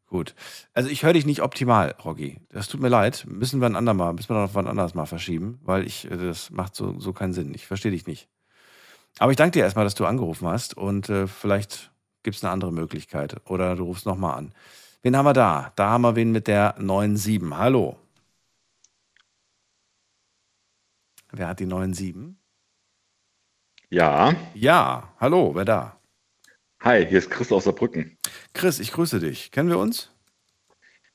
Gut. 0.08 0.36
Also 0.74 0.89
ich 0.89 1.03
höre 1.03 1.14
dich 1.14 1.26
nicht 1.26 1.41
optimal, 1.41 1.93
Rocky. 2.03 2.39
Das 2.49 2.70
tut 2.70 2.80
mir 2.80 2.88
leid. 2.88 3.26
Müssen 3.28 3.60
wir 3.60 3.66
ein 3.68 3.76
andermal, 3.76 4.14
müssen 4.14 4.30
wir 4.30 4.41
noch 4.41 4.55
wann 4.55 4.68
anders 4.68 4.93
mal 4.95 5.05
verschieben, 5.05 5.60
weil 5.64 5.86
ich, 5.86 6.10
äh, 6.10 6.16
das 6.18 6.49
macht 6.49 6.76
so, 6.76 6.97
so 6.99 7.12
keinen 7.14 7.34
Sinn. 7.34 7.53
Ich 7.53 7.68
verstehe 7.68 7.91
dich 7.91 8.08
nicht. 8.08 8.30
Aber 9.20 9.32
ich 9.32 9.38
danke 9.38 9.51
dir 9.51 9.64
erstmal, 9.64 9.86
dass 9.86 9.95
du 9.95 10.05
angerufen 10.05 10.47
hast 10.47 10.78
und 10.78 11.10
äh, 11.10 11.28
vielleicht 11.28 11.91
gibt 12.24 12.38
es 12.38 12.43
eine 12.43 12.51
andere 12.53 12.72
Möglichkeit 12.72 13.41
oder 13.49 13.76
du 13.76 13.84
rufst 13.84 14.05
nochmal 14.05 14.38
an. 14.38 14.53
Wen 15.01 15.16
haben 15.18 15.26
wir 15.26 15.34
da? 15.34 15.74
Da 15.76 15.89
haben 15.89 16.01
wir 16.03 16.16
wen 16.16 16.32
mit 16.32 16.47
der 16.47 16.78
9.7. 16.80 17.55
Hallo. 17.58 17.97
Wer 21.32 21.47
hat 21.49 21.60
die 21.60 21.68
9.7? 21.68 22.36
Ja. 23.89 24.34
Ja, 24.53 25.14
hallo, 25.20 25.53
wer 25.55 25.66
da? 25.66 25.96
Hi, 26.82 27.05
hier 27.05 27.17
ist 27.17 27.32
Chris 27.32 27.51
aus 27.51 27.63
Saarbrücken. 27.63 28.17
Chris, 28.53 28.80
ich 28.80 28.91
grüße 28.91 29.19
dich. 29.19 29.51
Kennen 29.51 29.69
wir 29.69 29.80
uns? 29.80 30.11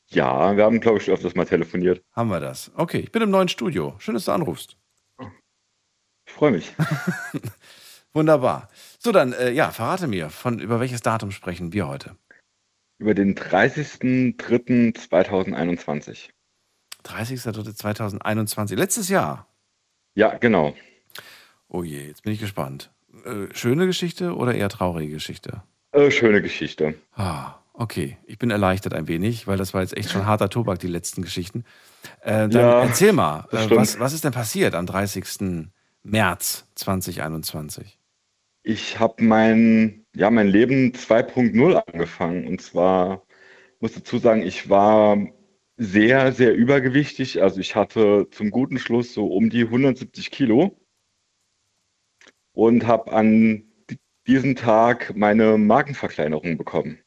Ja, 0.08 0.56
wir 0.56 0.64
haben, 0.64 0.80
glaube 0.80 0.98
ich, 0.98 1.04
schon 1.04 1.14
öfters 1.14 1.34
mal 1.34 1.46
telefoniert. 1.46 2.02
Haben 2.12 2.30
wir 2.30 2.40
das. 2.40 2.70
Okay, 2.74 2.98
ich 2.98 3.12
bin 3.12 3.22
im 3.22 3.30
neuen 3.30 3.48
Studio. 3.48 3.94
Schön, 3.98 4.14
dass 4.14 4.26
du 4.26 4.32
anrufst. 4.32 4.76
Ich 6.26 6.32
freue 6.32 6.50
mich. 6.52 6.74
Wunderbar. 8.12 8.68
So, 8.98 9.12
dann, 9.12 9.32
äh, 9.32 9.50
ja, 9.52 9.70
verrate 9.70 10.08
mir, 10.08 10.28
von 10.30 10.58
über 10.58 10.80
welches 10.80 11.00
Datum 11.00 11.30
sprechen 11.30 11.72
wir 11.72 11.88
heute? 11.88 12.16
Über 12.98 13.14
den 13.14 13.34
30.03.2021. 13.34 16.28
30.03.2021. 17.04 18.76
Letztes 18.76 19.08
Jahr. 19.08 19.48
Ja, 20.14 20.36
genau. 20.36 20.74
Oh 21.68 21.82
je, 21.82 22.06
jetzt 22.06 22.22
bin 22.22 22.34
ich 22.34 22.40
gespannt. 22.40 22.91
Äh, 23.24 23.54
schöne 23.54 23.86
Geschichte 23.86 24.34
oder 24.34 24.54
eher 24.54 24.68
traurige 24.68 25.14
Geschichte? 25.14 25.62
Äh, 25.92 26.10
schöne 26.10 26.40
Geschichte. 26.40 26.94
Ah, 27.14 27.54
okay. 27.74 28.16
Ich 28.26 28.38
bin 28.38 28.50
erleichtert 28.50 28.94
ein 28.94 29.08
wenig, 29.08 29.46
weil 29.46 29.58
das 29.58 29.74
war 29.74 29.82
jetzt 29.82 29.96
echt 29.96 30.10
schon 30.10 30.26
harter 30.26 30.48
Tobak, 30.48 30.78
die 30.78 30.86
letzten 30.86 31.22
Geschichten. 31.22 31.64
Äh, 32.22 32.48
dann 32.48 32.50
Ja, 32.50 32.82
erzähl 32.82 33.12
mal, 33.12 33.46
äh, 33.52 33.68
was, 33.70 34.00
was 34.00 34.12
ist 34.12 34.24
denn 34.24 34.32
passiert 34.32 34.74
am 34.74 34.86
30. 34.86 35.68
März 36.02 36.66
2021? 36.74 37.98
Ich 38.64 38.98
habe 38.98 39.22
mein, 39.22 40.04
ja, 40.14 40.30
mein 40.30 40.48
Leben 40.48 40.92
2.0 40.92 41.74
angefangen. 41.74 42.46
Und 42.46 42.62
zwar 42.62 43.22
muss 43.80 43.92
dazu 43.92 44.18
sagen, 44.18 44.42
ich 44.42 44.70
war 44.70 45.18
sehr, 45.76 46.32
sehr 46.32 46.54
übergewichtig. 46.54 47.42
Also 47.42 47.60
ich 47.60 47.74
hatte 47.76 48.28
zum 48.30 48.50
guten 48.50 48.78
Schluss 48.78 49.12
so 49.12 49.26
um 49.26 49.50
die 49.50 49.62
170 49.62 50.30
Kilo 50.30 50.76
und 52.52 52.86
habe 52.86 53.12
an 53.12 53.64
die 53.90 53.98
diesen 54.26 54.54
Tag 54.56 55.16
meine 55.16 55.58
Magenverkleinerung 55.58 56.56
bekommen. 56.56 56.98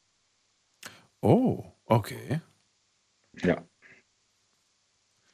Oh, 1.22 1.64
okay. 1.86 2.42
Ja. 3.42 3.64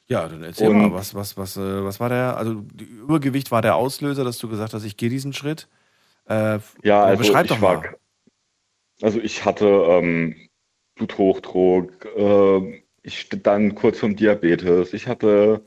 Ja, 0.06 0.28
dann 0.28 0.42
erzähl 0.42 0.68
Und- 0.68 0.78
mal, 0.78 0.92
was, 0.92 1.14
was, 1.14 1.36
was, 1.36 1.56
äh, 1.56 1.84
was 1.84 1.98
war 2.00 2.08
der, 2.08 2.36
also 2.36 2.64
Übergewicht 2.80 3.50
war 3.50 3.62
der 3.62 3.76
Auslöser, 3.76 4.24
dass 4.24 4.38
du 4.38 4.48
gesagt 4.48 4.74
hast, 4.74 4.84
ich 4.84 4.96
gehe 4.96 5.08
diesen 5.08 5.32
Schritt. 5.32 5.68
Äh, 6.26 6.58
Ja, 6.82 7.02
also 7.04 7.22
beschreib 7.22 7.46
ich 7.46 7.50
doch 7.50 7.60
war, 7.62 7.82
mal. 7.82 7.96
also 9.00 9.18
ich 9.20 9.44
hatte 9.44 9.66
ähm, 9.66 10.36
Bluthochdruck, 10.96 12.04
äh, 12.16 12.82
ich 13.02 13.20
stand 13.20 13.46
dann 13.46 13.74
kurz 13.74 13.98
vom 13.98 14.14
Diabetes, 14.14 14.92
ich 14.92 15.06
hatte 15.08 15.64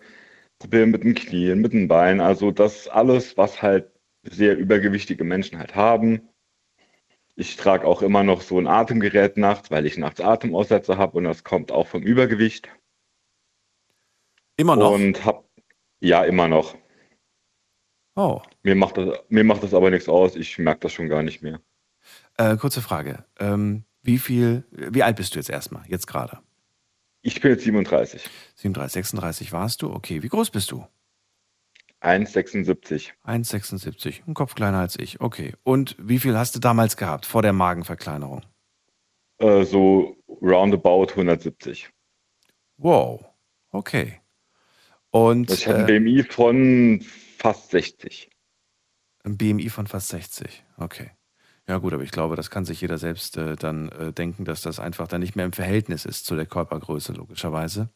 Probleme 0.60 0.88
mit 0.94 1.04
den 1.04 1.16
Knien, 1.16 1.60
mit 1.60 1.74
den 1.74 1.88
Beinen, 1.88 2.22
also 2.22 2.52
das 2.52 2.88
alles, 2.88 3.36
was 3.38 3.62
halt 3.62 3.92
sehr 4.30 4.58
übergewichtige 4.58 5.24
Menschen 5.24 5.60
halt 5.60 5.76
haben. 5.76 6.30
Ich 7.36 7.58
trage 7.58 7.86
auch 7.86 8.02
immer 8.02 8.24
noch 8.24 8.42
so 8.42 8.58
ein 8.58 8.68
Atemgerät 8.68 9.38
nachts, 9.38 9.72
weil 9.72 9.86
ich 9.86 9.98
nachts 9.98 10.22
Atemaussetzer 10.22 10.98
habe 10.98 11.18
und 11.18 11.26
das 11.26 11.44
kommt 11.44 11.72
auch 11.72 11.88
vom 11.88 12.02
Übergewicht. 12.02 12.70
Immer 14.58 14.76
noch? 14.76 14.92
Und 14.92 15.26
hab, 15.26 15.46
ja, 16.00 16.24
immer 16.24 16.48
noch. 16.48 16.76
Oh. 18.16 18.42
Mir 18.64 18.76
macht 18.76 18.98
das, 18.98 19.20
mir 19.28 19.44
macht 19.44 19.64
das 19.64 19.74
aber 19.74 19.90
nichts 19.90 20.08
aus, 20.08 20.36
ich 20.36 20.58
merke 20.58 20.82
das 20.82 20.94
schon 20.94 21.10
gar 21.10 21.24
nicht 21.24 21.42
mehr. 21.42 21.60
Äh, 22.38 22.56
kurze 22.56 22.82
Frage. 22.82 23.26
Ähm, 23.40 23.84
wie 24.02 24.20
viel, 24.20 24.64
wie 24.72 25.04
alt 25.04 25.18
bist 25.18 25.36
du 25.36 25.40
jetzt 25.40 25.50
erstmal, 25.50 25.84
jetzt 25.88 26.08
gerade? 26.08 26.40
Ich 27.22 27.42
bin 27.42 27.52
jetzt 27.52 27.64
37. 27.64 28.30
37, 28.56 28.94
36 28.94 29.52
warst 29.52 29.82
du? 29.82 29.92
Okay, 29.92 30.22
wie 30.24 30.30
groß 30.30 30.52
bist 30.52 30.72
du? 30.72 30.86
1,76. 32.06 33.12
1,76, 33.26 34.22
ein 34.28 34.34
Kopf 34.34 34.56
kleiner 34.56 34.80
als 34.80 34.98
ich. 35.00 35.20
Okay. 35.22 35.54
Und 35.64 35.96
wie 36.00 36.20
viel 36.20 36.38
hast 36.38 36.56
du 36.56 36.60
damals 36.60 36.98
gehabt, 36.98 37.26
vor 37.26 37.42
der 37.42 37.54
Magenverkleinerung? 37.54 38.44
Äh, 39.40 39.64
so 39.64 40.16
roundabout 40.42 41.08
170. 41.12 41.90
Wow. 42.78 43.26
Okay. 43.72 44.22
Und 45.10 45.52
Ich 45.52 45.68
habe 45.68 45.80
ein 45.80 45.90
äh, 45.90 46.00
BMI 46.00 46.24
von 46.24 47.02
fast 47.38 47.72
60. 47.72 48.30
ein 49.24 49.38
BMI 49.38 49.70
von 49.70 49.88
fast 49.88 50.10
60. 50.10 50.64
Okay. 50.78 51.12
Ja 51.68 51.78
gut, 51.78 51.94
aber 51.94 52.04
ich 52.04 52.12
glaube, 52.12 52.36
das 52.36 52.52
kann 52.52 52.66
sich 52.66 52.82
jeder 52.82 53.00
selbst 53.00 53.38
äh, 53.38 53.56
dann 53.56 53.90
äh, 53.90 54.14
denken, 54.14 54.46
dass 54.46 54.62
das 54.62 54.80
einfach 54.80 55.08
dann 55.08 55.22
nicht 55.22 55.36
mehr 55.36 55.46
im 55.46 55.54
Verhältnis 55.54 56.06
ist 56.06 56.26
zu 56.26 56.36
der 56.36 56.46
Körpergröße, 56.46 57.14
logischerweise. 57.14 57.90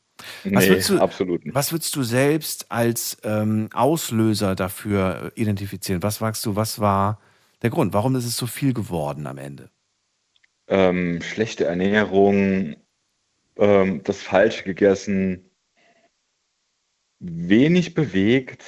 Was, 0.44 0.66
Nee, 0.66 0.70
würdest 0.70 0.90
du, 0.90 1.00
absolut 1.00 1.46
nicht. 1.46 1.56
was 1.56 1.72
würdest 1.72 1.96
du 1.96 2.04
selbst 2.04 2.72
als 2.72 3.18
ähm, 3.24 3.70
Auslöser 3.74 4.56
dafür 4.56 5.32
äh, 5.36 5.42
identifizieren? 5.42 6.04
Was 6.04 6.18
sagst 6.18 6.46
du, 6.46 6.56
was 6.56 6.80
war 6.80 7.20
der 7.62 7.70
Grund? 7.70 7.94
Warum 7.94 8.16
ist 8.16 8.26
es 8.26 8.38
so 8.38 8.48
viel 8.48 8.74
geworden 8.74 9.28
am 9.28 9.38
Ende? 9.38 9.70
Ähm, 10.68 11.22
schlechte 11.22 11.66
Ernährung, 11.66 12.76
ähm, 13.58 14.04
das 14.04 14.22
Falsche 14.22 14.64
gegessen, 14.64 15.50
wenig 17.20 17.94
bewegt. 17.94 18.64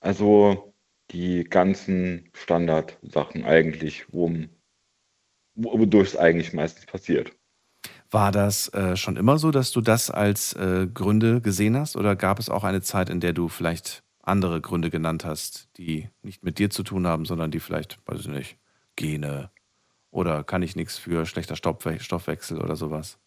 Also 0.00 0.74
die 1.10 1.44
ganzen 1.44 2.30
Standardsachen 2.34 3.44
eigentlich, 3.44 4.06
wo, 4.12 4.30
wodurch 5.54 6.10
es 6.10 6.16
eigentlich 6.16 6.52
meistens 6.52 6.86
passiert. 6.86 7.36
War 8.10 8.32
das 8.32 8.68
äh, 8.74 8.96
schon 8.96 9.16
immer 9.16 9.38
so, 9.38 9.50
dass 9.50 9.70
du 9.70 9.80
das 9.80 10.10
als 10.10 10.52
äh, 10.54 10.88
Gründe 10.92 11.40
gesehen 11.40 11.76
hast? 11.76 11.96
Oder 11.96 12.16
gab 12.16 12.38
es 12.40 12.48
auch 12.48 12.64
eine 12.64 12.80
Zeit, 12.82 13.08
in 13.08 13.20
der 13.20 13.32
du 13.32 13.48
vielleicht 13.48 14.02
andere 14.22 14.60
Gründe 14.60 14.90
genannt 14.90 15.24
hast, 15.24 15.68
die 15.76 16.08
nicht 16.22 16.42
mit 16.42 16.58
dir 16.58 16.70
zu 16.70 16.82
tun 16.82 17.06
haben, 17.06 17.24
sondern 17.24 17.50
die 17.50 17.60
vielleicht, 17.60 17.98
weiß 18.06 18.20
ich 18.20 18.28
nicht, 18.28 18.56
Gene 18.96 19.50
oder 20.10 20.42
kann 20.42 20.62
ich 20.62 20.74
nichts 20.74 20.98
für 20.98 21.24
schlechter 21.24 21.54
Stoffwe 21.56 22.00
Stoffwechsel 22.00 22.58
oder 22.60 22.74
sowas? 22.76 23.18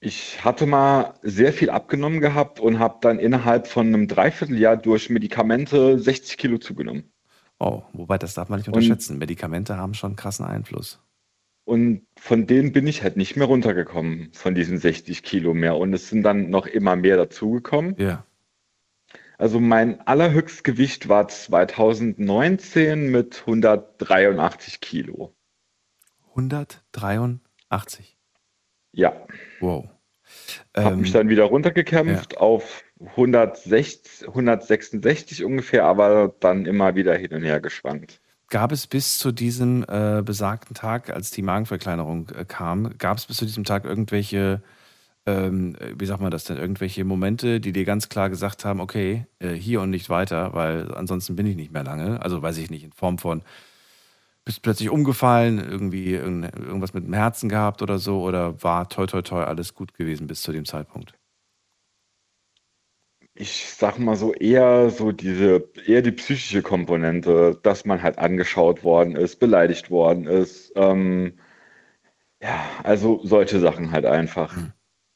Ich 0.00 0.44
hatte 0.44 0.66
mal 0.66 1.14
sehr 1.22 1.52
viel 1.52 1.70
abgenommen 1.70 2.20
gehabt 2.20 2.60
und 2.60 2.78
habe 2.78 2.98
dann 3.00 3.18
innerhalb 3.18 3.66
von 3.66 3.86
einem 3.88 4.06
Dreivierteljahr 4.06 4.76
durch 4.76 5.10
Medikamente 5.10 5.98
60 5.98 6.36
Kilo 6.36 6.58
zugenommen. 6.58 7.10
Oh, 7.58 7.82
wobei 7.92 8.18
das 8.18 8.34
darf 8.34 8.48
man 8.48 8.60
nicht 8.60 8.68
Und- 8.68 8.74
unterschätzen. 8.74 9.18
Medikamente 9.18 9.76
haben 9.76 9.94
schon 9.94 10.14
krassen 10.14 10.44
Einfluss. 10.46 11.00
Und 11.68 12.06
von 12.18 12.46
denen 12.46 12.72
bin 12.72 12.86
ich 12.86 13.02
halt 13.02 13.18
nicht 13.18 13.36
mehr 13.36 13.46
runtergekommen, 13.46 14.32
von 14.32 14.54
diesen 14.54 14.78
60 14.78 15.22
Kilo 15.22 15.52
mehr. 15.52 15.76
Und 15.76 15.92
es 15.92 16.08
sind 16.08 16.22
dann 16.22 16.48
noch 16.48 16.66
immer 16.66 16.96
mehr 16.96 17.18
dazugekommen. 17.18 17.94
Ja. 17.98 18.24
Also 19.36 19.60
mein 19.60 20.00
allerhöchstgewicht 20.00 21.10
war 21.10 21.28
2019 21.28 23.10
mit 23.10 23.40
183 23.40 24.80
Kilo. 24.80 25.34
183. 26.30 28.16
Ja, 28.92 29.26
Wow. 29.60 29.90
habe 30.74 30.94
Ähm, 30.94 31.02
mich 31.02 31.12
dann 31.12 31.28
wieder 31.28 31.44
runtergekämpft 31.44 32.38
auf 32.38 32.82
160, 32.98 34.26
166 34.26 35.44
ungefähr, 35.44 35.84
aber 35.84 36.34
dann 36.40 36.64
immer 36.64 36.94
wieder 36.94 37.14
hin 37.14 37.34
und 37.34 37.42
her 37.42 37.60
geschwankt. 37.60 38.22
Gab 38.50 38.72
es 38.72 38.86
bis 38.86 39.18
zu 39.18 39.30
diesem 39.30 39.84
äh, 39.88 40.22
besagten 40.24 40.74
Tag, 40.74 41.10
als 41.10 41.30
die 41.30 41.42
Magenverkleinerung 41.42 42.30
äh, 42.30 42.44
kam, 42.46 42.96
gab 42.96 43.18
es 43.18 43.26
bis 43.26 43.36
zu 43.36 43.44
diesem 43.44 43.64
Tag 43.64 43.84
irgendwelche, 43.84 44.62
ähm, 45.26 45.76
äh, 45.80 45.94
wie 45.98 46.06
sagt 46.06 46.22
man 46.22 46.30
das 46.30 46.44
denn, 46.44 46.58
irgendwelche 46.58 47.04
Momente, 47.04 47.60
die 47.60 47.72
dir 47.72 47.84
ganz 47.84 48.08
klar 48.08 48.30
gesagt 48.30 48.64
haben, 48.64 48.80
okay, 48.80 49.26
äh, 49.40 49.52
hier 49.54 49.82
und 49.82 49.90
nicht 49.90 50.10
weiter, 50.10 50.54
weil 50.54 50.94
ansonsten 50.94 51.36
bin 51.36 51.46
ich 51.46 51.56
nicht 51.56 51.72
mehr 51.72 51.84
lange. 51.84 52.22
Also 52.22 52.42
weiß 52.42 52.58
ich 52.58 52.70
nicht, 52.70 52.84
in 52.84 52.92
Form 52.92 53.18
von 53.18 53.42
bist 54.44 54.62
plötzlich 54.62 54.90
umgefallen, 54.90 55.58
irgendwie 55.58 56.14
irgend- 56.14 56.54
irgendwas 56.56 56.94
mit 56.94 57.04
dem 57.04 57.12
Herzen 57.12 57.48
gehabt 57.48 57.82
oder 57.82 57.98
so, 57.98 58.22
oder 58.22 58.62
war 58.62 58.88
toi 58.88 59.06
toi 59.06 59.22
toi 59.22 59.44
alles 59.44 59.74
gut 59.74 59.94
gewesen 59.94 60.26
bis 60.26 60.42
zu 60.42 60.52
dem 60.52 60.64
Zeitpunkt? 60.64 61.17
Ich 63.40 63.68
sag 63.68 64.00
mal 64.00 64.16
so 64.16 64.34
eher 64.34 64.90
so 64.90 65.12
diese, 65.12 65.68
eher 65.86 66.02
die 66.02 66.10
psychische 66.10 66.60
Komponente, 66.60 67.56
dass 67.62 67.84
man 67.84 68.02
halt 68.02 68.18
angeschaut 68.18 68.82
worden 68.82 69.14
ist, 69.14 69.36
beleidigt 69.36 69.90
worden 69.92 70.26
ist. 70.26 70.72
Ähm, 70.74 71.38
ja, 72.42 72.60
also 72.82 73.20
solche 73.22 73.60
Sachen 73.60 73.92
halt 73.92 74.06
einfach. 74.06 74.56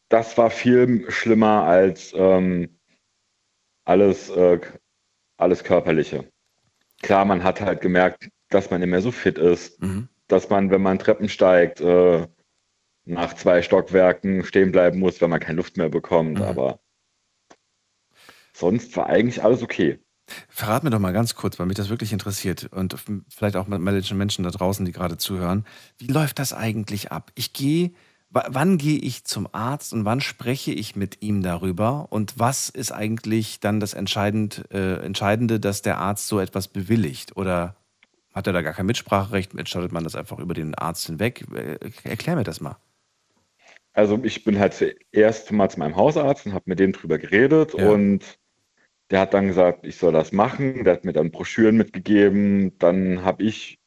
Das 0.08 0.38
war 0.38 0.50
viel 0.50 1.10
schlimmer 1.10 1.64
als 1.64 2.12
ähm, 2.16 2.78
alles, 3.84 4.30
äh, 4.30 4.60
alles 5.36 5.64
Körperliche. 5.64 6.30
Klar, 7.02 7.24
man 7.24 7.42
hat 7.42 7.60
halt 7.60 7.80
gemerkt, 7.80 8.28
dass 8.50 8.70
man 8.70 8.80
nicht 8.80 8.90
mehr 8.90 9.02
so 9.02 9.10
fit 9.10 9.36
ist, 9.36 9.82
Mhm. 9.82 10.08
dass 10.28 10.48
man, 10.48 10.70
wenn 10.70 10.82
man 10.82 11.00
Treppen 11.00 11.28
steigt, 11.28 11.80
äh, 11.80 12.28
nach 13.04 13.34
zwei 13.34 13.62
Stockwerken 13.62 14.44
stehen 14.44 14.70
bleiben 14.70 15.00
muss, 15.00 15.20
wenn 15.20 15.30
man 15.30 15.40
keine 15.40 15.56
Luft 15.56 15.76
mehr 15.76 15.88
bekommt. 15.88 16.38
Mhm. 16.38 16.44
Aber 16.44 16.81
sonst 18.52 18.96
war 18.96 19.06
eigentlich 19.08 19.42
alles 19.42 19.62
okay. 19.62 19.98
Verrat 20.48 20.84
mir 20.84 20.90
doch 20.90 20.98
mal 21.00 21.12
ganz 21.12 21.34
kurz, 21.34 21.58
weil 21.58 21.66
mich 21.66 21.76
das 21.76 21.88
wirklich 21.90 22.12
interessiert 22.12 22.68
und 22.72 22.96
vielleicht 23.28 23.56
auch 23.56 23.66
manche 23.66 24.14
Menschen 24.14 24.44
da 24.44 24.50
draußen, 24.50 24.84
die 24.86 24.92
gerade 24.92 25.18
zuhören. 25.18 25.66
Wie 25.98 26.06
läuft 26.06 26.38
das 26.38 26.52
eigentlich 26.52 27.10
ab? 27.12 27.32
Ich 27.34 27.52
gehe, 27.52 27.90
wa- 28.30 28.46
wann 28.48 28.78
gehe 28.78 28.98
ich 28.98 29.24
zum 29.24 29.48
Arzt 29.52 29.92
und 29.92 30.04
wann 30.04 30.20
spreche 30.20 30.72
ich 30.72 30.96
mit 30.96 31.22
ihm 31.22 31.42
darüber? 31.42 32.06
Und 32.10 32.38
was 32.38 32.68
ist 32.68 32.92
eigentlich 32.92 33.60
dann 33.60 33.80
das 33.80 33.94
Entscheidend, 33.94 34.64
äh, 34.72 34.96
Entscheidende, 35.04 35.58
dass 35.60 35.82
der 35.82 35.98
Arzt 35.98 36.28
so 36.28 36.38
etwas 36.40 36.68
bewilligt? 36.68 37.36
Oder 37.36 37.76
hat 38.32 38.46
er 38.46 38.52
da 38.52 38.62
gar 38.62 38.72
kein 38.74 38.86
Mitspracherecht? 38.86 39.54
Entscheidet 39.54 39.92
man 39.92 40.04
das 40.04 40.14
einfach 40.14 40.38
über 40.38 40.54
den 40.54 40.74
Arzt 40.76 41.06
hinweg? 41.06 41.44
Äh, 41.52 41.78
Erklär 42.04 42.36
mir 42.36 42.44
das 42.44 42.60
mal. 42.60 42.76
Also 43.94 44.18
ich 44.22 44.44
bin 44.44 44.58
halt 44.58 44.74
zuerst 44.74 45.50
mal 45.52 45.68
zu 45.68 45.78
meinem 45.78 45.96
Hausarzt 45.96 46.46
und 46.46 46.54
habe 46.54 46.64
mit 46.66 46.78
dem 46.78 46.92
drüber 46.92 47.18
geredet 47.18 47.74
Ja. 47.76 47.90
und 47.90 48.38
der 49.12 49.20
hat 49.20 49.34
dann 49.34 49.46
gesagt, 49.46 49.86
ich 49.86 49.96
soll 49.96 50.12
das 50.12 50.32
machen. 50.32 50.84
Der 50.84 50.94
hat 50.94 51.04
mir 51.04 51.12
dann 51.12 51.30
Broschüren 51.30 51.76
mitgegeben. 51.76 52.76
Dann 52.78 53.22
habe 53.22 53.44
ich, 53.44 53.78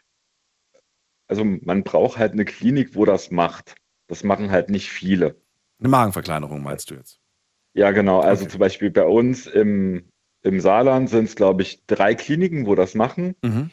also 1.28 1.44
man 1.44 1.84
braucht 1.84 2.20
halt 2.20 2.34
eine 2.34 2.46
Klinik, 2.46 2.96
wo 2.96 3.06
das 3.06 3.32
macht. 3.32 3.76
Das 4.08 4.24
machen 4.24 4.52
halt 4.52 4.70
nicht 4.70 4.92
viele. 4.92 5.36
Eine 5.80 5.90
Magenverkleinerung 5.90 6.62
meinst 6.62 6.92
du 6.92 6.96
jetzt? 6.96 7.20
Ja, 7.74 7.90
genau. 7.90 8.20
Also 8.20 8.44
Okay. 8.44 8.52
zum 8.52 8.60
Beispiel 8.60 8.92
bei 8.92 9.04
uns 9.04 9.48
im, 9.48 10.06
im 10.44 10.60
Saarland 10.60 11.10
sind 11.10 11.26
es, 11.26 11.36
glaube 11.36 11.64
ich, 11.64 11.84
drei 11.88 12.14
Kliniken, 12.14 12.68
wo 12.68 12.76
das 12.76 12.94
machen. 12.94 13.36
Mhm. 13.42 13.72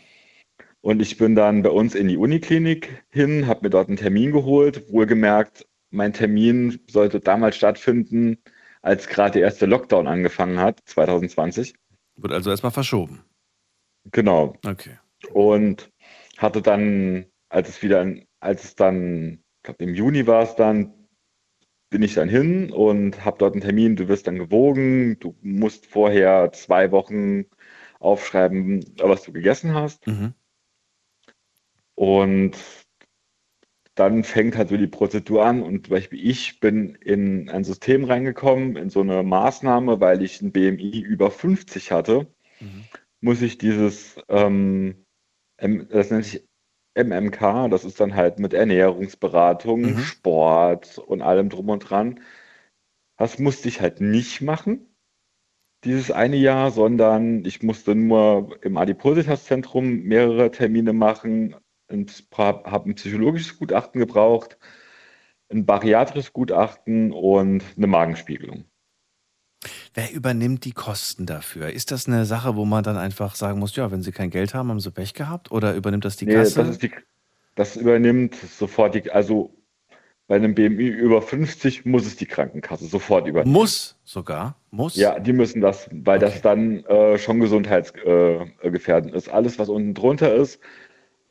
Und 0.81 1.03
ich 1.03 1.19
bin 1.19 1.35
dann 1.35 1.63
bei 1.63 1.71
uns 1.71 1.95
in 1.95 2.09
die 2.09 2.17
Uniklinik 2.17 3.05
hin, 3.11 3.47
habe 3.47 3.67
mir 3.67 3.71
dort 3.71 3.89
einen 3.89 3.99
Termin 3.99 4.33
geholt. 4.33 4.91
Wohlgemerkt, 4.91 5.67
mein 5.91 6.15
Termin 6.15 6.81
sollte 6.89 7.21
damals 7.21 7.57
stattfinden, 7.57 8.39
als 8.83 9.07
gerade 9.09 9.35
der 9.35 9.43
erste 9.43 9.67
Lockdown 9.67 10.07
angefangen 10.07 10.59
hat, 10.59 10.81
2020. 10.85 11.75
Wird 12.17 12.33
also 12.33 12.51
erstmal 12.51 12.73
verschoben. 12.73 13.25
Genau. 14.11 14.57
Okay. 14.67 14.99
Und 15.33 15.91
hatte 16.37 16.61
dann, 16.61 17.27
als 17.49 17.69
es 17.69 17.83
wieder, 17.83 18.07
als 18.41 18.65
es 18.65 18.75
dann, 18.75 19.45
ich 19.59 19.63
glaube 19.63 19.85
im 19.85 19.95
Juni 19.95 20.27
war 20.27 20.43
es 20.43 20.57
dann, 20.57 20.93
bin 21.91 22.03
ich 22.03 22.15
dann 22.15 22.29
hin 22.29 22.73
und 22.73 23.25
habe 23.25 23.39
dort 23.39 23.55
einen 23.55 23.63
Termin. 23.63 23.97
Du 23.97 24.09
wirst 24.09 24.27
dann 24.27 24.39
gewogen. 24.39 25.19
Du 25.21 25.37
musst 25.43 25.87
vorher 25.87 26.51
zwei 26.53 26.91
Wochen 26.91 27.45
aufschreiben, 28.01 28.85
was 28.99 29.23
du 29.23 29.33
gegessen 29.33 29.75
hast. 29.75 30.07
Mhm. 30.07 30.35
Und 31.95 32.57
dann 33.95 34.25
fängt 34.25 34.57
halt 34.57 34.69
so 34.71 34.77
die 34.77 34.87
Prozedur 34.87 35.45
an. 35.45 35.63
Und 35.63 35.87
zum 35.87 35.95
Beispiel 35.95 36.27
ich 36.29 36.61
bin 36.61 36.95
in 36.97 37.49
ein 37.51 37.65
System 37.65 38.05
reingekommen, 38.05 38.77
in 38.77 38.91
so 38.91 39.01
eine 39.01 39.23
Maßnahme, 39.23 40.01
weil 40.01 40.23
ich 40.23 40.41
ein 40.43 40.53
BMI 40.53 41.01
über 41.01 41.31
50 41.31 41.93
hatte, 41.93 42.27
muss 43.21 43.43
ich 43.43 43.59
dieses, 43.59 44.17
ähm, 44.29 45.05
das 45.59 46.11
nennt 46.11 46.25
sich 46.25 46.47
MMK, 46.95 47.69
das 47.71 47.85
ist 47.85 48.01
dann 48.01 48.15
halt 48.15 48.39
mit 48.39 48.53
Ernährungsberatung, 48.55 49.85
Sport 49.99 50.99
und 50.99 51.23
allem 51.23 51.49
drum 51.49 51.69
und 51.71 51.81
dran. 51.81 52.21
Das 53.17 53.39
musste 53.39 53.69
ich 53.69 53.81
halt 53.81 54.01
nicht 54.01 54.41
machen, 54.43 54.95
dieses 55.85 56.11
eine 56.11 56.37
Jahr, 56.37 56.71
sondern 56.71 57.45
ich 57.45 57.63
musste 57.63 57.95
nur 57.95 58.59
im 58.63 58.77
Adipositas-Zentrum 58.77 60.03
mehrere 60.03 60.51
Termine 60.51 60.93
machen, 60.93 61.57
habe 62.37 62.91
ein 62.91 62.95
psychologisches 62.95 63.59
Gutachten 63.59 64.01
gebraucht, 64.01 64.59
ein 65.51 65.67
bariatrisches 65.67 66.33
Gutachten 66.33 67.13
und 67.13 67.63
eine 67.77 67.87
Magenspiegelung. 67.87 68.65
Wer 69.95 70.13
übernimmt 70.13 70.65
die 70.65 70.73
Kosten 70.73 71.27
dafür? 71.27 71.71
Ist 71.71 71.91
das 71.91 72.09
eine 72.09 72.25
Sache, 72.25 72.57
wo 72.57 72.65
man 72.65 72.83
dann 72.83 72.97
einfach 72.97 73.35
sagen 73.35 73.59
muss, 73.59 73.77
ja, 73.77 73.91
wenn 73.93 74.03
Sie 74.03 74.13
kein 74.13 74.31
Geld 74.31 74.55
haben, 74.55 74.71
haben 74.71 74.81
Sie 74.81 74.91
Pech 74.91 75.15
gehabt? 75.15 75.53
Oder 75.53 75.75
übernimmt 75.75 76.05
das 76.05 76.17
die 76.17 76.27
Nee, 76.27 76.35
Kasse? 76.35 76.65
das 76.65 76.79
die, 76.79 76.91
das 77.55 77.77
übernimmt 77.77 78.35
sofort 78.35 78.95
die, 78.95 79.11
also 79.11 79.55
bei 80.29 80.37
einem 80.37 80.55
BMI 80.55 80.87
über 80.87 81.21
50 81.21 81.85
muss 81.85 82.07
es 82.07 82.17
die 82.17 82.27
Krankenkasse 82.27 82.87
sofort 82.87 83.27
übernehmen. 83.27 83.53
Muss 83.53 83.99
sogar? 84.05 84.57
Muss? 84.71 84.97
Ja, 84.97 85.19
die 85.19 85.35
müssen 85.35 85.61
das, 85.61 85.91
weil 85.93 86.19
das 86.19 86.41
dann 86.41 86.85
äh, 86.85 87.19
schon 87.19 87.41
gesundheitsgefährdend 87.41 89.13
äh, 89.13 89.17
ist. 89.17 89.29
Alles, 89.29 89.59
was 89.59 89.69
unten 89.69 89.93
drunter 89.93 90.35
ist, 90.35 90.59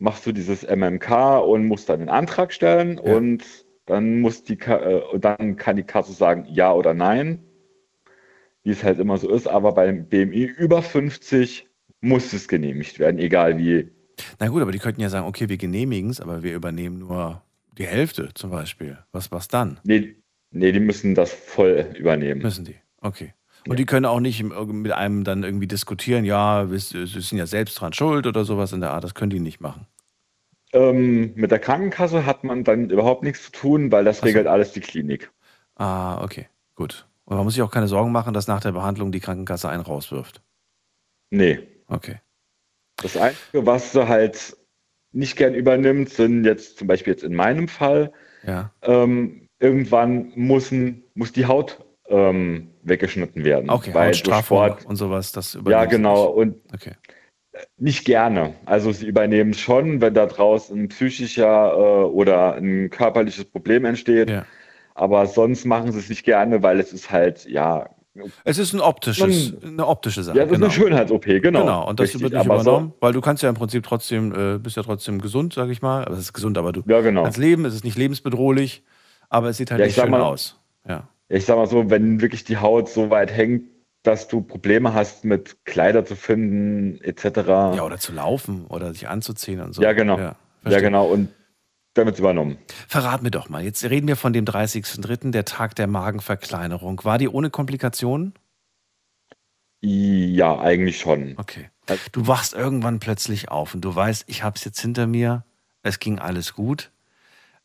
machst 0.02 0.26
du 0.26 0.32
dieses 0.32 0.64
MMK 0.64 1.40
und 1.46 1.68
musst 1.68 1.88
dann 1.88 2.02
einen 2.02 2.10
Antrag 2.10 2.52
stellen 2.52 2.98
und 2.98 3.44
dann 3.86 4.20
muss 4.20 4.44
die, 4.44 4.60
äh, 4.60 5.20
dann 5.20 5.56
kann 5.58 5.76
die 5.76 5.84
Kasse 5.84 6.12
sagen 6.14 6.46
ja 6.50 6.74
oder 6.74 6.94
nein, 6.94 7.44
wie 8.64 8.72
es 8.72 8.84
halt 8.84 9.00
immer 9.00 9.18
so 9.18 9.30
ist. 9.30 9.48
Aber 9.48 9.74
beim 9.74 10.08
BMI 10.08 10.44
über 10.44 10.82
50 10.82 11.68
muss 12.02 12.34
es 12.34 12.48
genehmigt 12.48 12.98
werden, 13.00 13.20
egal 13.20 13.58
wie. 13.58 13.92
Na 14.40 14.48
gut, 14.48 14.62
aber 14.62 14.72
die 14.72 14.80
könnten 14.80 15.02
ja 15.02 15.10
sagen, 15.10 15.28
okay, 15.28 15.50
wir 15.50 15.58
genehmigen 15.58 16.10
es, 16.10 16.20
aber 16.20 16.42
wir 16.42 16.56
übernehmen 16.56 17.00
nur 17.00 17.44
die 17.78 17.86
Hälfte 17.86 18.30
zum 18.34 18.50
Beispiel. 18.50 18.98
Was, 19.12 19.32
was 19.32 19.48
dann? 19.48 19.80
Nee, 19.84 20.16
nee, 20.50 20.72
die 20.72 20.80
müssen 20.80 21.14
das 21.14 21.32
voll 21.32 21.94
übernehmen. 21.98 22.42
Müssen 22.42 22.66
die? 22.66 22.76
Okay. 23.02 23.34
Und 23.68 23.78
die 23.78 23.86
können 23.86 24.08
auch 24.08 24.20
nicht 24.20 24.44
mit 24.44 24.92
einem 24.92 25.24
dann 25.24 25.44
irgendwie 25.44 25.68
diskutieren, 25.68 26.26
ja, 26.26 26.68
sie 26.68 27.06
sind 27.06 27.38
ja 27.38 27.46
selbst 27.46 27.80
dran 27.80 27.94
schuld 27.94 28.26
oder 28.26 28.44
sowas 28.44 28.74
in 28.74 28.82
der 28.82 28.92
Art. 28.92 29.04
Das 29.04 29.14
können 29.14 29.30
die 29.30 29.40
nicht 29.40 29.62
machen. 29.62 29.86
Ähm, 30.74 31.34
mit 31.36 31.52
der 31.52 31.60
Krankenkasse 31.60 32.26
hat 32.26 32.44
man 32.44 32.64
dann 32.64 32.90
überhaupt 32.90 33.24
nichts 33.24 33.46
zu 33.46 33.52
tun, 33.52 33.92
weil 33.92 34.06
das 34.06 34.24
regelt 34.24 34.48
alles 34.48 34.72
die 34.72 34.80
Klinik. 34.80 35.32
Ah, 35.76 36.24
okay, 36.24 36.48
gut. 36.76 37.08
Und 37.26 37.36
man 37.38 37.44
muss 37.46 37.54
sich 37.56 37.64
auch 37.64 37.72
keine 37.72 37.88
Sorgen 37.88 38.12
machen, 38.12 38.34
dass 38.34 38.48
nach 38.48 38.62
der 38.62 38.72
Behandlung 38.72 39.12
die 39.12 39.20
Krankenkasse 39.20 39.70
einen 39.70 39.84
rauswirft. 39.84 40.42
Nee. 41.30 41.60
Okay. 41.88 42.18
Das 42.98 43.18
Einzige, 43.18 43.66
was 43.66 43.92
sie 43.92 44.08
halt 44.08 44.56
nicht 45.12 45.36
gern 45.36 45.54
übernimmt, 45.56 46.10
sind 46.10 46.46
jetzt 46.46 46.78
zum 46.78 46.88
Beispiel 46.88 47.14
jetzt 47.14 47.24
in 47.24 47.34
meinem 47.36 47.68
Fall, 47.68 48.14
Ja. 48.44 48.72
ähm, 48.82 49.48
irgendwann 49.60 50.32
müssen, 50.36 51.04
muss 51.14 51.32
die 51.34 51.46
Haut 51.46 51.84
ähm, 52.08 52.72
weggeschnitten 52.84 53.44
werden. 53.44 53.70
Okay, 53.70 53.94
weil 53.94 54.10
Hautstraffung 54.10 54.58
Sport, 54.58 54.86
und 54.86 54.96
sowas, 54.96 55.32
das 55.32 55.54
ja 55.54 55.60
übernehmen 55.60 55.90
sie 55.90 55.96
genau, 55.98 56.26
nicht. 56.28 56.36
und 56.36 56.74
Okay. 56.74 56.96
Nicht 57.78 58.06
gerne. 58.06 58.54
Also 58.66 58.92
sie 58.92 59.08
übernehmen 59.08 59.54
schon, 59.54 60.02
wenn 60.02 60.14
da 60.14 60.26
draußen 60.26 60.78
ein 60.80 60.88
psychischer 60.90 61.74
äh, 61.74 62.04
oder 62.06 62.56
ein 62.56 62.90
körperliches 62.90 63.46
Problem 63.46 63.86
entsteht. 63.86 64.30
Ja. 64.30 64.46
Aber 64.96 65.26
sonst 65.26 65.66
machen 65.66 65.92
sie 65.92 66.00
es 66.00 66.10
nicht 66.10 66.24
gerne, 66.24 66.64
weil 66.64 66.80
es 66.80 66.94
ist 66.94 67.12
halt, 67.12 67.46
ja, 67.50 67.90
Es 68.44 68.58
ist 68.58 68.74
ein 68.74 68.82
optisches, 68.82 69.54
Man- 69.62 69.72
eine 69.74 69.88
optische 69.88 70.22
Sache. 70.24 70.38
ja, 70.38 70.44
das 70.46 70.54
genau. 70.54 70.68
ist 70.68 70.74
eine 70.78 70.84
Schönheits-OP, 70.84 71.26
genau. 71.42 71.62
Genau, 71.62 71.90
und 71.90 72.00
das 72.00 72.06
Richtig, 72.10 72.22
wird 72.24 72.34
nicht 72.34 72.42
aber 72.46 72.60
so- 72.60 72.70
übernommen, 72.72 72.94
weil 73.00 73.14
du 73.14 73.22
kannst 73.22 73.42
ja 73.42 73.50
im 73.50 73.56
Prinzip 73.56 73.84
trotzdem, 73.84 74.34
äh, 74.56 74.58
bist 74.60 74.76
ja 74.78 74.84
trotzdem 74.84 75.22
gesund, 75.22 75.54
sag 75.54 75.70
ich 75.70 75.82
mal. 75.82 76.04
Aber 76.06 76.14
es 76.16 76.20
ist 76.22 76.34
gesund, 76.34 76.58
aber 76.58 76.74
du 76.74 76.84
Ja, 76.88 77.00
genau. 77.02 77.24
kannst 77.24 77.38
leben, 77.38 77.64
es 77.66 77.74
ist 77.74 77.86
nicht 77.86 77.98
lebensbedrohlich, 77.98 78.84
aber 79.30 79.48
es 79.50 79.58
sieht 79.58 79.72
halt 79.72 79.80
Ja, 79.80 79.86
nicht 79.86 79.96
schön 80.00 80.12
mal- 80.12 80.22
aus. 80.22 80.60
Ja. 80.88 81.08
Ich 81.30 81.46
sag 81.46 81.56
mal 81.56 81.68
so, 81.68 81.90
wenn 81.90 82.20
wirklich 82.20 82.44
die 82.44 82.58
Haut 82.58 82.90
so 82.90 83.10
weit 83.10 83.32
hängt, 83.32 83.64
dass 84.04 84.28
du 84.28 84.42
Probleme 84.42 84.94
hast, 84.94 85.26
mit 85.26 85.64
Kleider 85.66 86.06
zu 86.06 86.16
finden, 86.16 87.00
etc. 87.02 87.24
ja, 87.48 87.84
oder 87.84 87.98
zu 87.98 88.14
laufen 88.14 88.66
oder 88.66 88.94
sich 88.94 89.08
anzuziehen 89.08 89.62
und 89.62 89.74
so. 89.74 89.82
Ja, 89.82 89.94
genau. 89.94 90.18
Ja, 90.18 90.36
Ja, 90.68 90.80
genau. 90.80 91.06
Und 91.08 91.30
damit 91.94 92.18
übernommen. 92.20 92.58
Verrat 92.88 93.22
mir 93.22 93.32
doch 93.32 93.50
mal, 93.50 93.64
jetzt 93.64 93.84
reden 93.84 94.08
wir 94.08 94.16
von 94.16 94.34
dem 94.34 94.46
30.03., 94.46 95.32
der 95.32 95.46
Tag 95.46 95.76
der 95.76 95.88
Magenverkleinerung. 95.88 97.04
War 97.04 97.18
die 97.18 97.28
ohne 97.28 97.50
Komplikationen? 97.50 98.34
Ja, 99.82 100.60
eigentlich 100.60 101.00
schon. 101.00 101.34
Okay. 101.38 101.70
Du 102.12 102.28
wachst 102.28 102.54
irgendwann 102.54 103.00
plötzlich 103.00 103.50
auf 103.50 103.74
und 103.74 103.82
du 103.82 103.94
weißt, 103.94 104.26
ich 104.28 104.44
habe 104.44 104.56
es 104.56 104.64
jetzt 104.64 104.80
hinter 104.80 105.08
mir, 105.08 105.44
es 105.82 106.00
ging 106.00 106.20
alles 106.20 106.54
gut. 106.54 106.92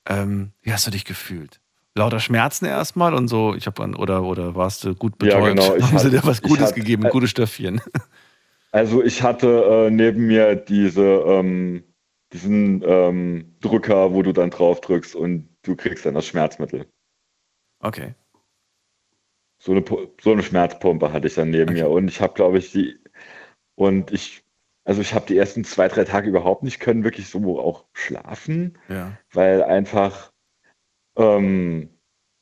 Ähm, 0.09 0.53
wie 0.62 0.72
hast 0.72 0.87
du 0.87 0.91
dich 0.91 1.05
gefühlt? 1.05 1.61
Lauter 1.97 2.20
Schmerzen 2.20 2.66
erstmal 2.66 3.14
und 3.14 3.28
so, 3.28 3.55
ich 3.55 3.66
habe 3.66 3.82
oder 3.97 4.22
oder 4.22 4.55
warst 4.55 4.84
du 4.84 4.94
gut 4.94 5.14
Ja, 5.22 5.38
betäubt? 5.40 5.57
genau, 5.61 5.74
ich 5.76 5.82
Haben 5.84 5.99
sie 5.99 6.05
hatte- 6.07 6.11
dir 6.11 6.24
was 6.24 6.42
Gutes 6.42 6.66
hatte- 6.68 6.74
gegeben, 6.80 7.07
äh, 7.07 7.11
gute 7.11 7.26
Stöffchen? 7.26 7.80
Also 8.72 9.03
ich 9.03 9.22
hatte 9.22 9.86
äh, 9.86 9.90
neben 9.90 10.26
mir 10.26 10.55
diese, 10.57 11.03
ähm, 11.03 11.84
diesen 12.34 12.82
ähm, 12.86 13.57
Drücker, 13.61 14.12
wo 14.12 14.22
du 14.22 14.32
dann 14.32 14.51
drauf 14.51 14.82
drückst 14.82 15.14
und 15.16 15.49
du 15.62 15.74
kriegst 15.76 16.05
dann 16.05 16.14
das 16.14 16.26
Schmerzmittel. 16.26 16.86
Okay. 17.80 18.14
So 19.59 19.72
eine, 19.72 19.82
so 20.20 20.32
eine 20.32 20.42
Schmerzpumpe 20.42 21.12
hatte 21.12 21.28
ich 21.28 21.34
dann 21.34 21.49
neben 21.51 21.72
mir 21.72 21.88
und 21.88 22.09
ich 22.09 22.20
habe, 22.20 22.34
glaube 22.34 22.59
ich, 22.59 22.72
die 22.72 22.99
und 23.74 24.11
ich, 24.12 24.44
also 24.84 25.01
ich 25.01 25.14
habe 25.14 25.26
die 25.26 25.38
ersten 25.38 25.64
zwei, 25.64 25.88
drei 25.88 26.05
Tage 26.05 26.28
überhaupt 26.28 26.62
nicht 26.62 26.78
können, 26.78 27.05
wirklich 27.05 27.28
so 27.30 27.59
auch 27.59 27.86
schlafen, 27.94 28.76
Ja. 28.90 29.16
weil 29.32 29.62
einfach 29.62 30.32
ähm, 31.17 31.91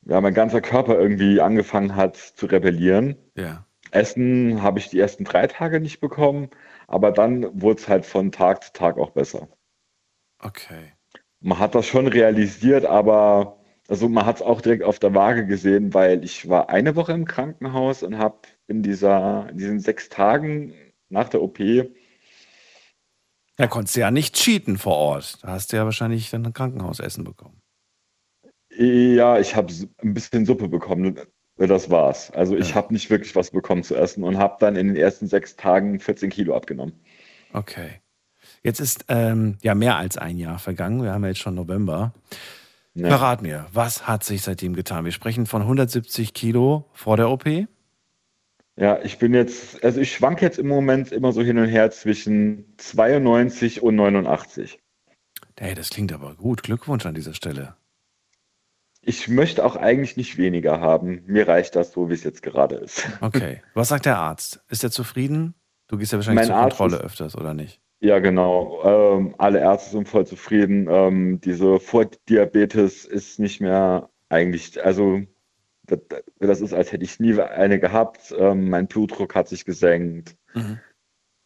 ja, 0.06 0.20
mein 0.20 0.34
ganzer 0.34 0.60
Körper 0.60 0.98
irgendwie 0.98 1.40
angefangen 1.40 1.96
hat 1.96 2.16
zu 2.16 2.46
rebellieren. 2.46 3.16
Ja. 3.36 3.66
Essen 3.90 4.62
habe 4.62 4.78
ich 4.78 4.90
die 4.90 4.98
ersten 4.98 5.24
drei 5.24 5.46
Tage 5.46 5.80
nicht 5.80 6.00
bekommen, 6.00 6.50
aber 6.88 7.12
dann 7.12 7.60
wurde 7.60 7.80
es 7.80 7.88
halt 7.88 8.04
von 8.04 8.32
Tag 8.32 8.64
zu 8.64 8.72
Tag 8.72 8.98
auch 8.98 9.10
besser. 9.10 9.48
Okay. 10.40 10.92
Man 11.40 11.58
hat 11.58 11.74
das 11.74 11.86
schon 11.86 12.06
realisiert, 12.06 12.84
aber 12.84 13.58
also 13.88 14.08
man 14.08 14.26
hat 14.26 14.36
es 14.36 14.42
auch 14.42 14.60
direkt 14.60 14.82
auf 14.82 14.98
der 14.98 15.14
Waage 15.14 15.46
gesehen, 15.46 15.94
weil 15.94 16.24
ich 16.24 16.48
war 16.48 16.70
eine 16.70 16.96
Woche 16.96 17.12
im 17.12 17.26
Krankenhaus 17.26 18.02
und 18.02 18.18
habe 18.18 18.38
in 18.66 18.82
dieser, 18.82 19.48
in 19.50 19.58
diesen 19.58 19.80
sechs 19.80 20.08
Tagen 20.08 20.74
nach 21.08 21.28
der 21.28 21.42
OP, 21.42 21.60
Da 23.56 23.68
konntest 23.68 23.96
du 23.96 24.00
ja 24.00 24.10
nicht 24.10 24.34
cheaten 24.34 24.78
vor 24.78 24.96
Ort. 24.96 25.38
Da 25.42 25.48
hast 25.48 25.72
du 25.72 25.76
ja 25.76 25.84
wahrscheinlich 25.84 26.30
dann 26.30 26.44
ein 26.44 26.52
Krankenhausessen 26.52 27.22
bekommen. 27.24 27.62
Ja, 28.76 29.38
ich 29.38 29.56
habe 29.56 29.72
ein 30.02 30.14
bisschen 30.14 30.46
Suppe 30.46 30.68
bekommen. 30.68 31.18
Das 31.56 31.88
war's. 31.90 32.32
Also 32.32 32.56
ich 32.56 32.74
habe 32.74 32.92
nicht 32.92 33.10
wirklich 33.10 33.36
was 33.36 33.52
bekommen 33.52 33.84
zu 33.84 33.94
essen 33.94 34.24
und 34.24 34.38
habe 34.38 34.56
dann 34.58 34.74
in 34.74 34.88
den 34.88 34.96
ersten 34.96 35.28
sechs 35.28 35.54
Tagen 35.54 36.00
14 36.00 36.30
Kilo 36.30 36.56
abgenommen. 36.56 36.94
Okay. 37.52 38.00
Jetzt 38.64 38.80
ist 38.80 39.04
ähm, 39.08 39.58
ja 39.62 39.74
mehr 39.74 39.96
als 39.96 40.18
ein 40.18 40.38
Jahr 40.38 40.58
vergangen. 40.58 41.02
Wir 41.02 41.12
haben 41.12 41.22
ja 41.22 41.28
jetzt 41.28 41.40
schon 41.40 41.54
November. 41.54 42.12
Ja. 42.94 43.08
Verrat 43.08 43.42
mir, 43.42 43.66
was 43.72 44.08
hat 44.08 44.24
sich 44.24 44.42
seitdem 44.42 44.74
getan? 44.74 45.04
Wir 45.04 45.12
sprechen 45.12 45.46
von 45.46 45.62
170 45.62 46.32
Kilo 46.32 46.88
vor 46.92 47.16
der 47.16 47.30
OP. 47.30 47.44
Ja, 48.76 48.98
ich 49.02 49.18
bin 49.18 49.34
jetzt, 49.34 49.84
also 49.84 50.00
ich 50.00 50.12
schwank 50.12 50.42
jetzt 50.42 50.58
im 50.58 50.66
Moment 50.66 51.12
immer 51.12 51.32
so 51.32 51.42
hin 51.42 51.58
und 51.58 51.68
her 51.68 51.90
zwischen 51.92 52.74
92 52.78 53.82
und 53.82 53.94
89. 53.94 54.80
Hey, 55.58 55.74
das 55.74 55.90
klingt 55.90 56.12
aber 56.12 56.34
gut. 56.34 56.64
Glückwunsch 56.64 57.06
an 57.06 57.14
dieser 57.14 57.34
Stelle. 57.34 57.76
Ich 59.06 59.28
möchte 59.28 59.64
auch 59.64 59.76
eigentlich 59.76 60.16
nicht 60.16 60.38
weniger 60.38 60.80
haben. 60.80 61.22
Mir 61.26 61.46
reicht 61.46 61.76
das 61.76 61.92
so, 61.92 62.08
wie 62.08 62.14
es 62.14 62.24
jetzt 62.24 62.42
gerade 62.42 62.76
ist. 62.76 63.06
Okay. 63.20 63.62
Was 63.74 63.88
sagt 63.88 64.06
der 64.06 64.18
Arzt? 64.18 64.64
Ist 64.68 64.82
er 64.82 64.90
zufrieden? 64.90 65.54
Du 65.88 65.98
gehst 65.98 66.12
ja 66.12 66.18
wahrscheinlich 66.18 66.40
Mein 66.42 66.46
zur 66.46 66.56
Arzt 66.56 66.76
Kontrolle 66.78 66.96
ist- 67.00 67.04
öfters, 67.04 67.36
oder 67.36 67.52
nicht? 67.54 67.80
Ja, 68.00 68.18
genau. 68.18 68.82
Ähm, 69.18 69.34
alle 69.38 69.60
Ärzte 69.60 69.90
sind 69.90 70.08
voll 70.08 70.26
zufrieden. 70.26 70.88
Ähm, 70.90 71.40
diese 71.40 71.80
Vordiabetes 71.80 73.04
ist 73.04 73.38
nicht 73.38 73.60
mehr 73.60 74.10
eigentlich, 74.28 74.82
also 74.84 75.20
das, 75.86 76.00
das 76.38 76.60
ist, 76.60 76.72
als 76.74 76.92
hätte 76.92 77.04
ich 77.04 77.20
nie 77.20 77.38
eine 77.38 77.78
gehabt. 77.78 78.34
Ähm, 78.38 78.68
mein 78.70 78.86
Blutdruck 78.88 79.34
hat 79.34 79.48
sich 79.48 79.64
gesenkt. 79.64 80.36
Mhm. 80.54 80.80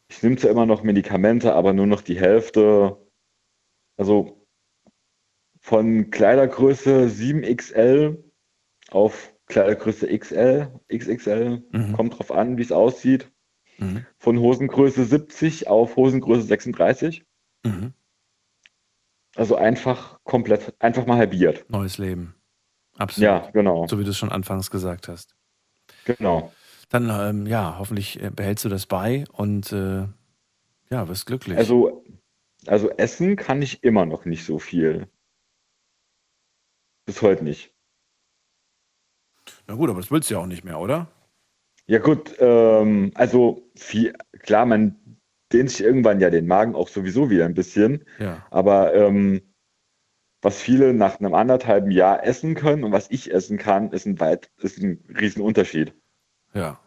Ich 0.09 0.22
nehme 0.22 0.36
zwar 0.36 0.50
immer 0.50 0.66
noch 0.66 0.82
Medikamente, 0.82 1.54
aber 1.54 1.72
nur 1.72 1.86
noch 1.86 2.02
die 2.02 2.18
Hälfte. 2.18 2.96
Also 3.96 4.38
von 5.69 6.11
Kleidergröße 6.11 7.09
7XL 7.09 8.16
auf 8.91 9.35
Kleidergröße 9.49 10.07
XL, 10.19 10.73
XXL, 10.91 11.62
Mhm. 11.73 11.93
kommt 11.93 12.19
drauf 12.19 12.31
an, 12.33 12.57
wie 12.57 12.62
es 12.62 12.73
aussieht. 12.73 13.31
Mhm. 13.77 14.07
Von 14.19 14.39
Hosengröße 14.39 15.05
70 15.05 15.69
auf 15.69 15.97
Hosengröße 15.97 16.41
36. 16.47 17.23
Mhm. 17.66 17.93
Also 19.37 19.57
einfach 19.57 20.19
komplett, 20.25 20.75
einfach 20.79 21.05
mal 21.05 21.19
halbiert. 21.19 21.66
Neues 21.69 21.99
Leben. 21.99 22.35
Absolut. 22.97 23.25
Ja, 23.27 23.51
genau. 23.53 23.87
So 23.89 23.99
wie 23.99 24.05
du 24.05 24.11
es 24.11 24.16
schon 24.16 24.33
anfangs 24.33 24.71
gesagt 24.71 25.07
hast. 25.07 25.37
Genau. 26.07 26.51
Dann, 26.89 27.11
ähm, 27.11 27.47
ja, 27.47 27.77
hoffentlich 27.79 28.23
äh, 28.23 28.31
behältst 28.31 28.64
du 28.64 28.71
das 28.71 28.87
bei 28.87 29.25
und 29.33 29.71
äh, 29.73 30.07
ja, 30.91 31.09
wirst 31.09 31.27
glücklich. 31.27 31.59
Also, 31.59 32.03
also 32.66 32.89
essen 32.93 33.37
kann 33.37 33.61
ich 33.61 33.85
immer 33.85 34.07
noch 34.07 34.25
nicht 34.25 34.47
so 34.47 34.59
viel. 34.59 35.09
Bis 37.09 37.22
heute 37.22 37.42
nicht. 37.42 37.74
Na 39.66 39.76
gut, 39.76 39.88
aber 39.88 39.98
das 39.98 40.11
willst 40.11 40.28
du 40.28 40.34
ja 40.34 40.40
auch 40.40 40.46
nicht 40.46 40.62
mehr, 40.62 40.78
oder? 40.78 41.11
Ja 41.86 42.00
gut, 42.00 42.36
ähm, 42.38 43.12
also 43.14 43.70
viel, 43.74 44.12
klar, 44.40 44.66
man 44.66 45.18
dehnt 45.50 45.70
sich 45.70 45.80
irgendwann 45.80 46.20
ja 46.20 46.28
den 46.28 46.46
Magen 46.46 46.74
auch 46.74 46.88
sowieso 46.88 47.30
wieder 47.30 47.46
ein 47.46 47.54
bisschen. 47.54 48.04
Ja. 48.18 48.46
Aber 48.50 48.92
ähm, 48.92 49.40
was 50.42 50.61
viele 50.61 50.92
nach 50.92 51.18
einem 51.18 51.32
anderthalben 51.32 51.90
Jahr 51.90 52.26
essen 52.26 52.54
können 52.54 52.84
und 52.84 52.92
was 52.92 53.11
ich 53.11 53.32
essen 53.32 53.56
kann, 53.56 53.90
ist 53.92 54.04
ein 54.04 54.20
weit, 54.20 54.50
ist 54.59 54.76
ein 54.76 55.02
Riesenunterschied. 55.18 55.94
Ja. 56.52 56.78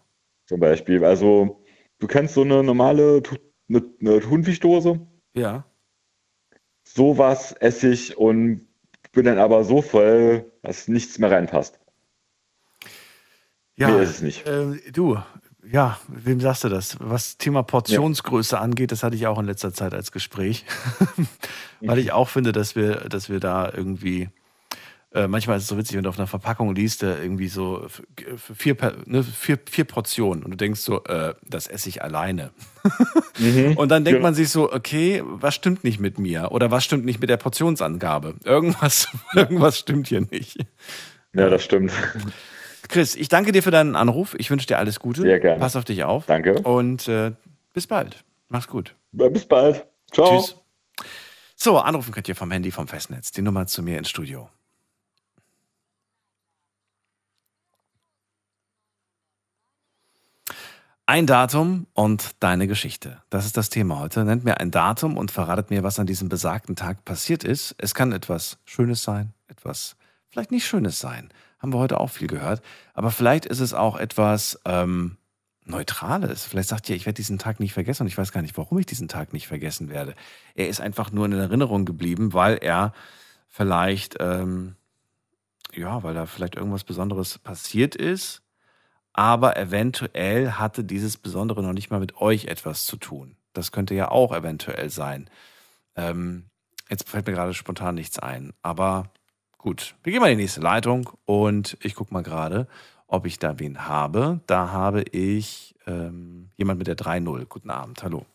Zum 0.46 0.60
Beispiel. 0.60 1.04
Also, 1.04 1.64
du 1.98 2.06
kennst 2.06 2.36
so 2.36 2.44
eine 2.44 2.62
normale 2.62 3.24
eine, 3.68 3.92
eine 4.00 4.20
Thunfischdose? 4.20 5.02
Ja. 5.34 5.66
Sowas 6.84 7.54
esse 7.54 7.90
ich 7.90 8.16
und 8.18 8.68
bin 9.12 9.26
dann 9.26 9.40
aber 9.40 9.64
so 9.64 9.82
voll, 9.82 10.52
dass 10.64 10.88
nichts 10.88 11.20
mehr 11.20 11.32
reinpasst. 11.32 11.80
Ja, 13.76 13.90
Mehr 13.90 14.02
ist 14.02 14.10
es 14.12 14.22
nicht. 14.22 14.46
Äh, 14.46 14.92
du, 14.92 15.18
ja, 15.70 16.00
wem 16.08 16.40
sagst 16.40 16.64
du 16.64 16.70
das? 16.70 16.98
Was 17.00 17.38
Thema 17.38 17.64
Portionsgröße 17.64 18.60
angeht, 18.60 18.92
das 18.92 19.04
hatte 19.04 19.16
ich 19.16 19.28
auch 19.28 19.40
in 19.40 19.46
letzter 19.46 19.74
Zeit 19.74 19.94
als 19.94 20.12
Gespräch. 20.12 20.66
Weil 21.82 22.00
ich 22.00 22.12
auch 22.12 22.30
finde, 22.30 22.52
dass 22.52 22.76
wir, 22.76 22.96
dass 23.10 23.30
wir 23.30 23.40
da 23.40 23.72
irgendwie, 23.74 24.30
äh, 25.14 25.28
manchmal 25.28 25.58
ist 25.58 25.64
es 25.64 25.70
so 25.70 25.78
witzig, 25.78 25.98
wenn 25.98 26.04
du 26.04 26.10
auf 26.10 26.18
einer 26.18 26.28
Verpackung 26.28 26.74
liest, 26.74 27.04
äh, 27.04 27.22
irgendwie 27.22 27.48
so 27.50 27.86
vier, 28.56 28.78
ne, 29.06 29.24
vier, 29.24 29.60
vier 29.70 29.84
Portionen 29.84 30.44
und 30.44 30.52
du 30.52 30.58
denkst 30.58 30.80
so, 30.82 31.04
äh, 31.04 31.34
das 31.46 31.68
esse 31.68 31.90
ich 31.90 32.02
alleine. 32.02 32.52
Und 33.76 33.90
dann 33.90 34.04
denkt 34.06 34.20
Ja. 34.20 34.24
man 34.24 34.34
sich 34.34 34.50
so, 34.50 34.72
okay, 34.72 35.22
was 35.26 35.54
stimmt 35.56 35.84
nicht 35.84 36.00
mit 36.00 36.18
mir? 36.20 36.52
Oder 36.52 36.72
was 36.72 36.84
stimmt 36.84 37.06
nicht 37.06 37.20
mit 37.20 37.30
der 37.30 37.38
Portionsangabe? 37.38 38.36
Irgendwas, 38.44 39.08
irgendwas 39.36 39.78
stimmt 39.80 40.08
hier 40.08 40.22
nicht. 40.22 40.58
Ja, 41.34 41.50
das 41.50 41.64
stimmt. 41.64 41.92
Chris, 42.90 43.16
ich 43.16 43.30
danke 43.30 43.52
dir 43.52 43.64
für 43.64 43.72
deinen 43.72 43.96
Anruf. 43.96 44.36
Ich 44.38 44.50
wünsche 44.52 44.68
dir 44.68 44.78
alles 44.78 45.00
Gute. 45.00 45.22
Sehr 45.22 45.40
gerne. 45.40 45.60
Pass 45.60 45.76
auf 45.76 45.86
dich 45.86 46.04
auf. 46.04 46.26
Danke. 46.26 46.56
Und 46.62 47.08
äh, 47.08 47.32
bis 47.74 47.88
bald. 47.88 48.24
Mach's 48.50 48.68
gut. 48.68 48.96
Bis 49.12 49.46
bald. 49.46 49.86
Ciao. 50.12 50.40
Tschüss. 50.40 50.58
So, 51.56 51.78
anrufen 51.80 52.12
könnt 52.12 52.28
ihr 52.28 52.36
vom 52.36 52.52
Handy 52.52 52.72
vom 52.72 52.88
Festnetz. 52.88 53.32
Die 53.32 53.42
Nummer 53.42 53.68
zu 53.68 53.82
mir 53.84 53.98
ins 53.98 54.10
Studio. 54.10 54.50
Ein 61.12 61.28
Datum 61.28 61.88
und 61.94 62.36
deine 62.40 62.68
Geschichte. 62.68 63.22
Das 63.30 63.46
ist 63.46 63.58
das 63.58 63.70
Thema 63.70 64.00
heute. 64.00 64.24
Nennt 64.24 64.46
mir 64.46 64.62
ein 64.62 64.72
Datum 64.72 65.18
und 65.18 65.30
verratet 65.30 65.70
mir, 65.70 65.84
was 65.84 66.00
an 66.00 66.08
diesem 66.08 66.30
besagten 66.30 66.78
Tag 66.78 67.04
passiert 67.04 67.44
ist. 67.44 67.76
Es 67.80 67.94
kann 67.94 68.14
etwas 68.14 68.60
Schönes 68.64 69.04
sein, 69.04 69.34
etwas 69.50 69.98
vielleicht 70.30 70.52
nicht 70.52 70.66
Schönes 70.66 71.02
sein. 71.02 71.28
Haben 71.60 71.74
wir 71.74 71.80
heute 71.80 72.00
auch 72.00 72.08
viel 72.08 72.30
gehört. 72.30 72.62
Aber 72.94 73.12
vielleicht 73.12 73.46
ist 73.46 73.60
es 73.60 73.74
auch 73.74 73.98
etwas 73.98 74.58
ähm, 74.64 75.18
Neutrales. 75.66 76.46
Vielleicht 76.46 76.70
sagt 76.70 76.90
ihr, 76.90 76.96
ich 76.96 77.06
werde 77.06 77.18
diesen 77.18 77.40
Tag 77.40 77.60
nicht 77.60 77.74
vergessen 77.74 78.04
und 78.04 78.08
ich 78.08 78.18
weiß 78.18 78.32
gar 78.32 78.42
nicht, 78.42 78.56
warum 78.58 78.80
ich 78.80 78.86
diesen 78.86 79.10
Tag 79.10 79.34
nicht 79.34 79.50
vergessen 79.50 79.90
werde. 79.90 80.16
Er 80.56 80.70
ist 80.70 80.80
einfach 80.80 81.12
nur 81.12 81.26
in 81.26 81.34
Erinnerung 81.34 81.84
geblieben, 81.84 82.32
weil 82.32 82.58
er 82.62 82.94
vielleicht, 83.50 84.16
ähm, 84.22 84.78
ja, 85.74 86.04
weil 86.04 86.14
da 86.14 86.26
vielleicht 86.26 86.56
irgendwas 86.56 86.86
Besonderes 86.86 87.38
passiert 87.38 87.98
ist, 87.98 88.41
aber 89.14 89.58
eventuell 89.58 90.54
hatte 90.54 90.84
dieses 90.84 91.18
Besondere 91.18 91.62
noch 91.62 91.74
nicht 91.74 91.92
mal 91.92 92.00
mit 92.00 92.20
euch 92.22 92.46
etwas 92.46 92.86
zu 92.86 92.98
tun. 92.98 93.36
Das 93.54 93.72
könnte 93.72 93.94
ja 93.94 94.10
auch 94.10 94.34
eventuell 94.34 94.90
sein. 94.90 95.30
Ähm, 95.96 96.46
jetzt 96.90 97.10
fällt 97.10 97.28
mir 97.28 97.34
gerade 97.34 97.54
spontan 97.54 97.96
nichts 97.96 98.20
ein, 98.20 98.54
aber 98.62 99.06
gut, 99.58 99.96
wir 100.04 100.14
gehen 100.14 100.22
mal 100.22 100.32
in 100.32 100.38
die 100.38 100.44
nächste 100.44 100.62
Leitung 100.62 101.10
und 101.26 101.78
ich 101.82 101.96
gucke 101.96 102.14
mal 102.14 102.24
gerade, 102.24 102.68
ob 103.08 103.26
ich 103.26 103.40
da 103.40 103.60
wen 103.60 103.88
habe. 103.88 104.40
Da 104.48 104.72
habe 104.72 105.04
ich 105.12 105.76
ähm, 105.86 106.50
jemand 106.56 106.80
mit 106.80 106.88
der 106.88 106.96
3.0. 106.96 107.46
Guten 107.46 107.70
Abend, 107.70 108.02
hallo. 108.04 108.26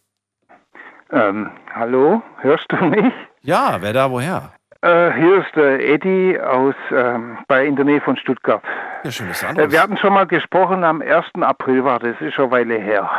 Ähm, 1.11 1.51
hallo, 1.75 2.23
hörst 2.41 2.67
du 2.69 2.77
mich? 2.85 3.13
Ja, 3.43 3.81
wer 3.81 3.93
da, 3.93 4.11
woher? 4.11 4.53
Äh, 4.87 5.13
hier 5.15 5.39
ist 5.45 5.57
der 5.57 5.81
Eddie 5.81 6.39
aus 6.41 6.75
ähm, 6.93 7.39
bei 7.49 7.67
in 7.67 7.75
der 7.75 7.85
Nähe 7.85 8.01
von 8.01 8.17
Stuttgart. 8.17 8.63
Ja, 9.03 9.11
schön, 9.11 9.27
dass 9.29 9.41
du 9.41 9.47
Äh, 9.47 9.73
wir 9.73 9.83
hatten 9.83 9.97
schon 9.97 10.13
mal 10.13 10.27
gesprochen, 10.27 10.85
am 10.85 11.03
1. 11.03 11.27
April 11.41 11.83
war 11.85 11.99
das, 11.99 12.15
ist 12.21 12.35
schon 12.35 12.45
eine 12.47 12.53
Weile 12.53 12.79
her. 12.79 13.11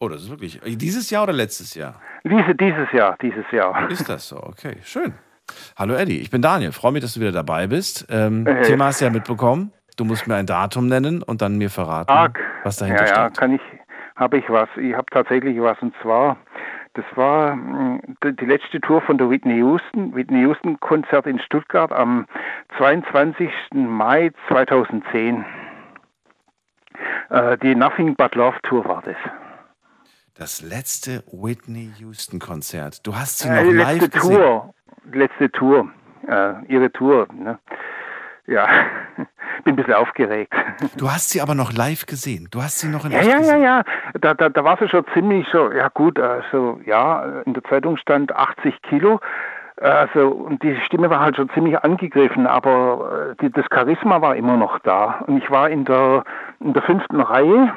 Oh, 0.00 0.08
das 0.08 0.22
ist 0.22 0.30
wirklich. 0.30 0.60
Dieses 0.64 1.10
Jahr 1.10 1.22
oder 1.22 1.32
letztes 1.32 1.74
Jahr? 1.74 1.94
Diese, 2.24 2.54
dieses 2.54 2.90
Jahr, 2.92 3.16
dieses 3.22 3.44
Jahr. 3.52 3.88
Ist 3.88 4.08
das 4.08 4.28
so? 4.28 4.36
Okay, 4.42 4.78
schön. 4.82 5.14
Hallo 5.76 5.94
Eddie, 5.94 6.18
ich 6.20 6.30
bin 6.30 6.42
Daniel. 6.42 6.72
Freue 6.72 6.92
mich, 6.92 7.02
dass 7.02 7.14
du 7.14 7.20
wieder 7.20 7.32
dabei 7.32 7.66
bist. 7.68 8.06
Ähm, 8.10 8.46
Äh. 8.46 8.62
Thema 8.62 8.86
hast 8.86 9.00
du 9.00 9.04
ja 9.04 9.10
mitbekommen. 9.10 9.72
Du 9.96 10.04
musst 10.04 10.26
mir 10.26 10.34
ein 10.34 10.46
Datum 10.46 10.88
nennen 10.88 11.22
und 11.22 11.40
dann 11.40 11.56
mir 11.56 11.70
verraten, 11.70 12.10
Arg. 12.10 12.40
was 12.64 12.78
dahinter 12.78 13.06
ja, 13.06 13.14
ja, 13.14 13.24
steht. 13.26 13.38
kann 13.38 13.52
ich, 13.54 13.60
habe 14.16 14.38
ich 14.38 14.44
was. 14.48 14.68
Ich 14.76 14.92
habe 14.94 15.06
tatsächlich 15.12 15.60
was 15.60 15.78
und 15.82 15.94
zwar, 16.02 16.36
das 16.94 17.04
war 17.14 17.54
mh, 17.56 18.00
die, 18.22 18.34
die 18.36 18.46
letzte 18.46 18.80
Tour 18.80 19.00
von 19.02 19.18
der 19.18 19.28
Whitney 19.30 19.56
Houston, 19.56 20.14
Whitney 20.14 20.40
Houston 20.40 20.78
Konzert 20.80 21.26
in 21.26 21.38
Stuttgart 21.40 21.92
am 21.92 22.26
22. 22.78 23.50
Mai 23.74 24.30
2010. 24.48 25.44
Äh, 27.30 27.58
die 27.58 27.74
Nothing 27.74 28.14
But 28.16 28.34
Love 28.34 28.56
Tour 28.62 28.84
war 28.84 29.02
das. 29.02 29.16
Das 30.36 30.62
letzte 30.62 31.22
Whitney 31.32 31.92
Houston 31.98 32.38
Konzert. 32.40 33.06
Du 33.06 33.14
hast 33.14 33.38
sie 33.40 33.48
Äh, 33.48 33.62
noch 33.62 33.70
die 33.70 33.76
live 33.76 34.00
letzte 34.00 34.08
gesehen. 34.10 34.36
Tour, 34.36 34.74
die 35.12 35.18
letzte 35.18 35.50
Tour, 35.52 35.88
äh, 36.26 36.64
ihre 36.68 36.90
Tour. 36.90 37.28
Ne? 37.32 37.58
Ja, 38.46 38.68
bin 39.64 39.72
ein 39.72 39.76
bisschen 39.76 39.94
aufgeregt. 39.94 40.52
Du 40.96 41.10
hast 41.10 41.30
sie 41.30 41.40
aber 41.40 41.54
noch 41.54 41.72
live 41.72 42.06
gesehen. 42.06 42.48
Du 42.50 42.62
hast 42.62 42.78
sie 42.78 42.88
noch 42.88 43.04
in 43.04 43.12
Ja, 43.12 43.22
ja, 43.22 43.40
ja, 43.40 43.56
ja. 43.56 43.82
Da, 44.20 44.34
da, 44.34 44.48
da 44.48 44.64
war 44.64 44.76
sie 44.78 44.88
schon 44.88 45.04
ziemlich 45.14 45.46
so, 45.50 45.72
ja 45.72 45.88
gut, 45.88 46.18
also 46.20 46.78
ja, 46.84 47.42
in 47.46 47.54
der 47.54 47.64
Zeitung 47.64 47.96
stand 47.96 48.34
80 48.34 48.82
Kilo. 48.82 49.20
Also, 49.80 50.28
und 50.28 50.62
die 50.62 50.76
Stimme 50.82 51.10
war 51.10 51.20
halt 51.20 51.36
schon 51.36 51.50
ziemlich 51.50 51.82
angegriffen, 51.82 52.46
aber 52.46 53.32
äh, 53.32 53.42
die, 53.42 53.50
das 53.50 53.66
Charisma 53.72 54.20
war 54.20 54.36
immer 54.36 54.56
noch 54.56 54.78
da. 54.80 55.24
Und 55.26 55.38
ich 55.38 55.50
war 55.50 55.68
in 55.68 55.84
der, 55.84 56.22
in 56.60 56.74
der 56.74 56.82
fünften 56.82 57.20
Reihe, 57.20 57.72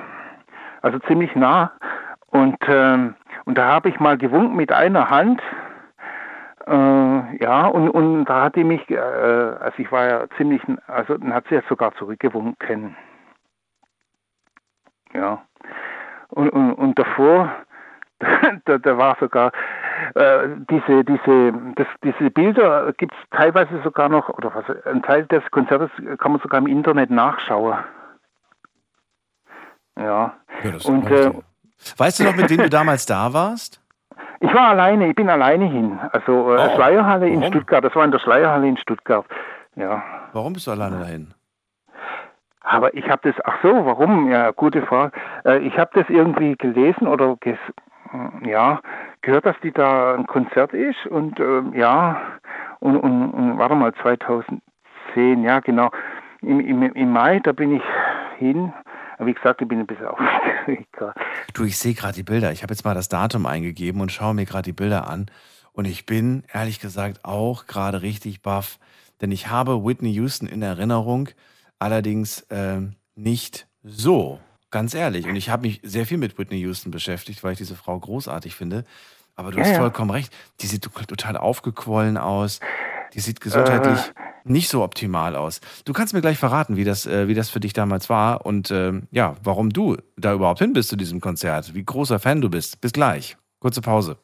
also 0.82 0.99
ziemlich 0.99 1.36
nah. 1.36 1.72
Und, 2.28 2.57
ähm, 2.68 3.15
und 3.45 3.57
da 3.57 3.68
habe 3.68 3.89
ich 3.89 3.99
mal 3.99 4.18
gewunken 4.18 4.55
mit 4.55 4.72
einer 4.72 5.09
Hand. 5.09 5.41
Äh, 6.68 7.43
ja, 7.43 7.68
und, 7.68 7.89
und 7.89 8.26
da 8.26 8.43
hat 8.43 8.55
die 8.57 8.63
mich, 8.65 8.89
äh, 8.89 8.97
also 8.97 9.78
ich 9.78 9.91
war 9.91 10.05
ja 10.05 10.26
ziemlich, 10.36 10.61
also 10.88 11.18
dann 11.18 11.34
hat 11.34 11.45
sie 11.47 11.55
ja 11.55 11.61
sogar 11.70 11.95
zurückgewunken. 11.95 12.95
Ja. 15.13 15.41
Und, 16.30 16.49
und, 16.49 16.74
und 16.74 16.99
davor, 16.99 17.53
da, 18.65 18.78
da 18.78 18.97
war 18.97 19.15
sogar 19.20 19.53
äh, 20.15 20.49
diese, 20.70 21.05
diese, 21.05 21.53
das, 21.76 21.88
diese 22.03 22.30
Bilder 22.32 22.91
gibt 22.93 23.13
es 23.13 23.30
teilweise 23.32 23.82
sogar 23.84 24.09
noch, 24.09 24.28
oder 24.30 24.53
was, 24.53 24.65
ein 24.86 25.01
Teil 25.03 25.26
des 25.28 25.43
Konzertes 25.51 25.89
kann 26.18 26.34
man 26.34 26.41
sogar 26.41 26.59
im 26.59 26.68
Internet 26.68 27.09
nachschauen. 27.09 27.78
Ja. 29.97 30.36
Ja, 30.63 30.72
und 30.86 31.09
äh. 31.09 31.32
Weißt 31.97 32.20
du 32.20 32.24
noch, 32.24 32.36
mit 32.36 32.49
wem 32.49 32.57
du 32.57 32.70
damals 32.70 33.05
da 33.05 33.32
warst? 33.32 33.82
Ich 34.39 34.53
war 34.53 34.69
alleine, 34.69 35.07
ich 35.09 35.15
bin 35.15 35.29
alleine 35.29 35.65
hin. 35.65 35.99
Also 36.11 36.53
äh, 36.53 36.57
Oh, 36.59 36.75
Schleierhalle 36.75 37.27
in 37.27 37.39
warum? 37.41 37.53
Stuttgart, 37.53 37.83
das 37.83 37.95
war 37.95 38.05
in 38.05 38.11
der 38.11 38.19
Schleierhalle 38.19 38.67
in 38.67 38.77
Stuttgart. 38.77 39.25
Ja. 39.75 40.03
Warum 40.33 40.53
bist 40.53 40.67
du 40.67 40.71
alleine 40.71 40.99
dahin? 40.99 41.33
Aber 42.61 42.93
ich 42.93 43.07
habe 43.09 43.31
das, 43.31 43.35
ach 43.45 43.57
so, 43.63 43.85
warum? 43.85 44.29
Ja, 44.29 44.51
gute 44.51 44.81
Frage. 44.81 45.13
Äh, 45.45 45.59
ich 45.59 45.77
habe 45.77 45.91
das 45.93 46.09
irgendwie 46.09 46.55
gelesen 46.57 47.07
oder 47.07 47.35
ges, 47.39 47.57
äh, 48.13 48.49
ja, 48.49 48.81
gehört, 49.21 49.45
dass 49.45 49.55
die 49.63 49.71
da 49.71 50.15
ein 50.15 50.27
Konzert 50.27 50.73
ist 50.73 51.05
und 51.07 51.39
ähm, 51.39 51.73
ja, 51.73 52.21
und, 52.79 52.97
und, 52.97 53.31
und 53.31 53.57
warte 53.57 53.75
mal, 53.75 53.93
2010, 54.01 54.61
ja 55.43 55.59
genau, 55.61 55.89
im, 56.41 56.59
im, 56.59 56.83
im 56.83 57.11
Mai, 57.11 57.39
da 57.39 57.51
bin 57.53 57.75
ich 57.75 57.83
hin. 58.38 58.73
Aber 59.18 59.28
Wie 59.28 59.34
gesagt, 59.34 59.61
ich 59.61 59.68
bin 59.68 59.80
ein 59.80 59.88
bisschen 59.88 60.05
aufgeregt. 60.07 60.91
gerade. 60.93 61.20
Du, 61.53 61.63
ich 61.63 61.78
sehe 61.78 61.93
gerade 61.93 62.13
die 62.13 62.24
Bilder. 62.24 62.51
Ich 62.51 62.63
habe 62.63 62.74
jetzt 62.74 62.86
mal 62.86 62.93
das 62.93 63.09
Datum 63.09 63.45
eingegeben 63.45 64.01
und 64.01 64.11
schaue 64.11 64.34
mir 64.34 64.45
gerade 64.45 64.63
die 64.63 64.74
Bilder 64.74 65.07
an. 65.07 65.28
Und 65.74 65.86
ich 65.86 66.05
bin, 66.05 66.43
ehrlich 66.53 66.80
gesagt, 66.80 67.24
auch 67.26 67.65
gerade 67.68 68.01
richtig 68.01 68.41
baff. 68.41 68.80
Denn 69.22 69.32
ich 69.32 69.47
habe 69.49 69.84
Whitney 69.84 70.11
Houston 70.11 70.47
in 70.47 70.61
Erinnerung, 70.61 71.30
allerdings 71.80 72.45
ähm, 72.49 72.95
nicht 73.15 73.68
so, 73.84 74.39
ganz 74.70 74.93
ehrlich. 74.93 75.28
Und 75.28 75.36
ich 75.36 75.49
habe 75.49 75.63
mich 75.68 75.80
sehr 75.84 76.05
viel 76.05 76.18
mit 76.18 76.38
Whitney 76.38 76.57
Houston 76.59 76.91
beschäftigt, 76.91 77.43
weil 77.43 77.53
ich 77.53 77.57
diese 77.57 77.76
Frau 77.76 77.99
großartig 77.99 78.55
finde. 78.55 78.84
Aber 79.36 79.51
du 79.51 79.57
Ja, 79.57 79.63
hast 79.63 79.72
ja. 79.72 79.80
vollkommen 79.80 80.11
recht. 80.11 80.34
Die 80.61 80.68
sieht 80.68 80.84
total 80.84 81.38
aufgequollen 81.38 82.18
aus. 82.18 82.59
Die 83.14 83.20
sieht 83.20 83.41
gesundheitlich 83.41 83.97
Äh. 83.99 84.12
nicht 84.43 84.70
so 84.70 84.84
optimal 84.84 85.36
aus. 85.36 85.60
Du 85.86 85.93
kannst 85.93 86.14
mir 86.14 86.22
gleich 86.22 86.38
verraten, 86.38 86.76
wie 86.76 86.84
das, 86.84 87.05
äh, 87.05 87.28
wie 87.28 87.34
das 87.34 87.49
für 87.49 87.60
dich 87.60 87.74
damals 87.74 88.10
war 88.10 88.45
und 88.45 88.72
ähm, 88.72 89.08
ja, 89.12 89.36
warum 89.43 89.72
du 89.72 89.97
da 90.18 90.34
überhaupt 90.34 90.60
hin 90.60 90.74
bist 90.74 90.89
zu 90.89 90.95
diesem 90.95 91.20
Konzert. 91.22 91.74
Wie 91.74 91.84
großer 91.84 92.20
Fan 92.20 92.41
du 92.41 92.49
bist. 92.49 92.82
Bis 92.82 92.91
gleich. 92.93 93.38
Kurze 93.60 93.82
Pause. 93.82 94.18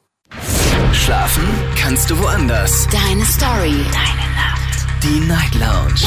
Schlafen 0.92 1.44
kannst 1.76 2.10
du 2.10 2.18
woanders. 2.18 2.86
Deine 2.88 3.24
Story. 3.24 3.84
Deine 3.92 4.28
Nacht. 4.34 4.86
Die 5.02 5.20
Night 5.26 5.54
Lounge. 5.54 6.00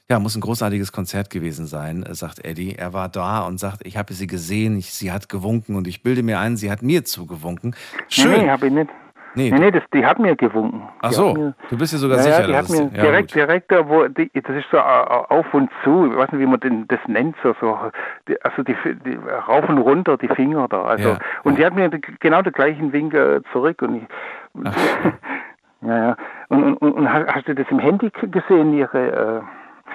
Ja, 0.10 0.20
muss 0.20 0.36
ein 0.36 0.42
großartiges 0.42 0.92
Konzert 0.92 1.30
gewesen 1.30 1.66
sein, 1.66 2.04
äh, 2.04 2.14
sagt 2.14 2.44
Eddie. 2.44 2.76
Er 2.76 2.94
war 2.94 3.08
da 3.08 3.46
und 3.48 3.60
sagt, 3.60 3.86
ich 3.86 3.98
habe 3.98 4.14
sie 4.14 4.28
gesehen, 4.28 4.78
ich, 4.78 4.94
sie 4.94 5.12
hat 5.12 5.30
gewunken 5.30 5.76
und 5.76 5.88
ich 5.88 6.04
bilde 6.04 6.24
mir 6.24 6.40
ein, 6.40 6.58
sie 6.58 6.70
hat 6.70 6.82
mir 6.82 7.06
zugewunken. 7.06 7.74
Schön. 8.10 8.32
Nee, 8.32 8.50
habe 8.50 8.68
ich 8.68 8.74
nicht. 8.74 8.90
Nee, 9.36 9.50
Nee, 9.50 9.60
nee, 9.60 9.72
das, 9.72 9.82
die 9.94 10.06
hat 10.06 10.20
mir 10.20 10.36
gewunken. 10.36 10.84
Ach 11.02 11.10
Die 11.10 11.16
so, 11.16 11.34
mir, 11.34 11.56
du 11.70 11.78
bist 11.78 11.94
dir 11.94 11.98
sogar 11.98 12.18
ja, 12.18 12.24
sicher, 12.24 12.42
ja, 12.42 12.48
die 12.48 12.56
hat 12.56 12.70
mir 12.70 12.82
ja, 12.94 13.02
direkt, 13.02 13.30
gut. 13.30 13.36
direkt 13.36 13.72
da, 13.72 13.90
wo, 13.90 14.08
die, 14.08 14.30
das 14.34 14.56
ist 14.56 14.66
so 14.70 14.78
äh, 14.78 14.82
auf 14.82 15.52
und 15.54 15.72
zu, 15.84 16.12
ich 16.12 16.18
weiß 16.18 16.32
nicht, 16.34 16.42
wie 16.42 16.46
man 16.46 16.60
den, 16.60 16.88
das 16.88 17.00
nennt, 17.08 17.36
so, 17.42 17.56
so 17.60 17.80
die, 18.28 18.40
also 18.44 18.62
die, 18.62 18.76
die 19.06 19.16
rauf 19.48 19.68
und 19.68 19.80
runter, 19.80 20.18
die 20.18 20.28
Finger 20.28 20.68
da. 20.68 20.84
Also, 20.84 21.10
Ja, 21.10 21.20
und 21.44 21.58
die 21.58 21.66
hat 21.66 21.74
mir 21.74 21.90
genau 22.20 22.42
den 22.44 22.54
gleichen 22.54 22.94
Winkel 22.94 23.42
zurück 23.52 23.82
und 23.82 23.96
ich, 23.96 24.64
ja, 25.82 25.98
ja. 25.98 26.18
Und, 26.50 26.76
und, 26.76 26.92
und, 26.92 27.12
hast 27.12 27.48
du 27.48 27.56
das 27.56 27.66
im 27.72 27.80
Handy 27.80 28.12
gesehen, 28.30 28.74
ihre, 28.78 29.42
äh, 29.42 29.42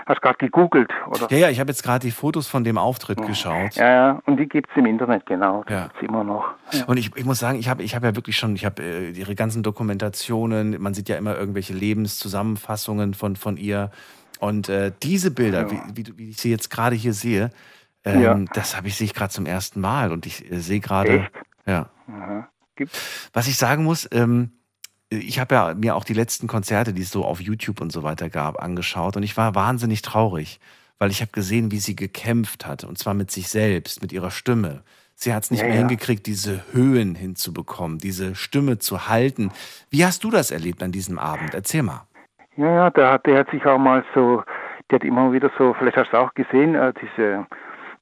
hast 0.08 0.22
gerade 0.22 0.38
gegoogelt, 0.38 0.90
oder? 1.10 1.30
Ja, 1.30 1.38
ja, 1.38 1.50
ich 1.50 1.60
habe 1.60 1.70
jetzt 1.70 1.82
gerade 1.82 2.06
die 2.06 2.10
Fotos 2.10 2.48
von 2.48 2.64
dem 2.64 2.78
Auftritt 2.78 3.20
geschaut. 3.26 3.74
Ja, 3.76 3.88
ja, 3.90 4.22
und 4.26 4.38
die 4.38 4.46
gibt's 4.46 4.70
im 4.76 4.86
Internet, 4.86 5.26
genau. 5.26 5.64
Die 5.68 5.72
Ja. 5.74 5.84
gibt's 5.88 6.02
immer 6.02 6.24
noch. 6.24 6.44
Und 6.86 6.96
ich, 6.96 7.14
ich 7.16 7.24
muss 7.24 7.38
sagen, 7.38 7.58
ich 7.58 7.68
habe 7.68 7.82
ich 7.82 7.94
hab 7.94 8.02
ja 8.04 8.16
wirklich 8.16 8.36
schon, 8.36 8.54
ich 8.54 8.64
habe 8.64 8.82
äh, 8.82 9.10
ihre 9.10 9.34
ganzen 9.34 9.62
Dokumentationen, 9.62 10.80
man 10.80 10.94
sieht 10.94 11.08
ja 11.08 11.16
immer 11.16 11.36
irgendwelche 11.36 11.74
Lebenszusammenfassungen 11.74 13.14
von, 13.14 13.36
von 13.36 13.56
ihr. 13.56 13.90
Und 14.40 14.68
äh, 14.68 14.92
diese 15.02 15.30
Bilder, 15.30 15.62
Ja. 15.62 15.70
wie, 15.70 15.80
wie, 16.06 16.18
wie 16.18 16.30
ich 16.30 16.38
sie 16.38 16.50
jetzt 16.50 16.70
gerade 16.70 16.94
hier 16.96 17.12
sehe, 17.12 17.50
ähm, 18.04 18.20
Ja. 18.22 18.34
das 18.54 18.76
habe 18.76 18.88
ich 18.88 18.96
sehe 18.96 19.04
ich 19.06 19.14
gerade 19.14 19.30
zum 19.32 19.46
ersten 19.46 19.80
Mal. 19.80 20.12
Und 20.12 20.26
ich 20.26 20.50
äh, 20.50 20.58
sehe 20.60 20.80
gerade, 20.80 21.28
ja. 21.66 21.90
Aha. 22.08 22.48
Gibt's? 22.76 23.28
Was 23.32 23.48
ich 23.48 23.56
sagen 23.58 23.84
muss, 23.84 24.08
ähm, 24.12 24.52
ich 25.10 25.38
habe 25.38 25.54
ja 25.54 25.74
mir 25.74 25.96
auch 25.96 26.04
die 26.04 26.14
letzten 26.14 26.46
Konzerte, 26.46 26.92
die 26.92 27.02
es 27.02 27.10
so 27.10 27.24
auf 27.24 27.40
YouTube 27.40 27.80
und 27.80 27.90
so 27.92 28.02
weiter 28.02 28.28
gab, 28.28 28.62
angeschaut 28.62 29.16
und 29.16 29.22
ich 29.22 29.36
war 29.36 29.54
wahnsinnig 29.54 30.02
traurig, 30.02 30.60
weil 30.98 31.10
ich 31.10 31.20
habe 31.20 31.32
gesehen, 31.32 31.70
wie 31.70 31.78
sie 31.78 31.96
gekämpft 31.96 32.66
hat 32.66 32.84
und 32.84 32.98
zwar 32.98 33.14
mit 33.14 33.30
sich 33.30 33.48
selbst, 33.48 34.02
mit 34.02 34.12
ihrer 34.12 34.30
Stimme. 34.30 34.82
Sie 35.14 35.34
hat 35.34 35.42
es 35.44 35.50
nicht 35.50 35.60
Ja, 35.60 35.66
mehr 35.66 35.74
ja. 35.74 35.80
hingekriegt, 35.80 36.26
diese 36.26 36.62
Höhen 36.72 37.14
hinzubekommen, 37.14 37.98
diese 37.98 38.34
Stimme 38.36 38.78
zu 38.78 39.08
halten. 39.08 39.50
Wie 39.90 40.04
hast 40.04 40.22
du 40.22 40.30
das 40.30 40.50
erlebt 40.50 40.82
an 40.82 40.92
diesem 40.92 41.18
Abend? 41.18 41.54
Erzähl 41.54 41.82
mal. 41.82 42.06
Ja, 42.56 42.72
ja, 42.72 42.90
der 42.90 43.10
hat, 43.12 43.26
der 43.26 43.38
hat 43.38 43.50
sich 43.50 43.64
auch 43.66 43.78
mal 43.78 44.04
so, 44.14 44.42
der 44.90 44.96
hat 45.00 45.04
immer 45.04 45.32
wieder 45.32 45.50
so, 45.58 45.74
vielleicht 45.78 45.96
hast 45.96 46.12
du 46.12 46.18
auch 46.18 46.34
gesehen, 46.34 46.74
äh, 46.74 46.92
diese, 47.00 47.46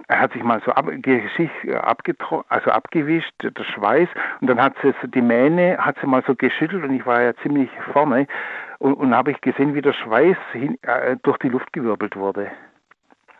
er 0.08 0.20
hat 0.20 0.32
sich 0.32 0.42
mal 0.42 0.60
so 0.64 0.72
ab, 0.72 0.88
äh, 0.88 1.74
abgetro 1.74 2.44
also 2.48 2.70
abgewischt, 2.70 3.34
der 3.42 3.64
Schweiß, 3.64 4.08
und 4.40 4.48
dann 4.48 4.60
hat 4.60 4.74
sie 4.82 4.94
so 5.00 5.08
die 5.08 5.20
Mähne, 5.20 5.78
hat 5.78 5.96
sie 6.00 6.06
mal 6.06 6.22
so 6.26 6.34
geschüttelt 6.34 6.84
und 6.84 6.94
ich 6.94 7.04
war 7.06 7.22
ja 7.22 7.34
ziemlich 7.42 7.70
vorne 7.92 8.26
und, 8.78 8.94
und 8.94 9.14
habe 9.14 9.32
ich 9.32 9.40
gesehen, 9.40 9.74
wie 9.74 9.82
der 9.82 9.94
Schweiß 9.94 10.36
hin, 10.52 10.78
äh, 10.82 11.16
durch 11.22 11.38
die 11.38 11.48
Luft 11.48 11.72
gewirbelt 11.72 12.16
wurde. 12.16 12.50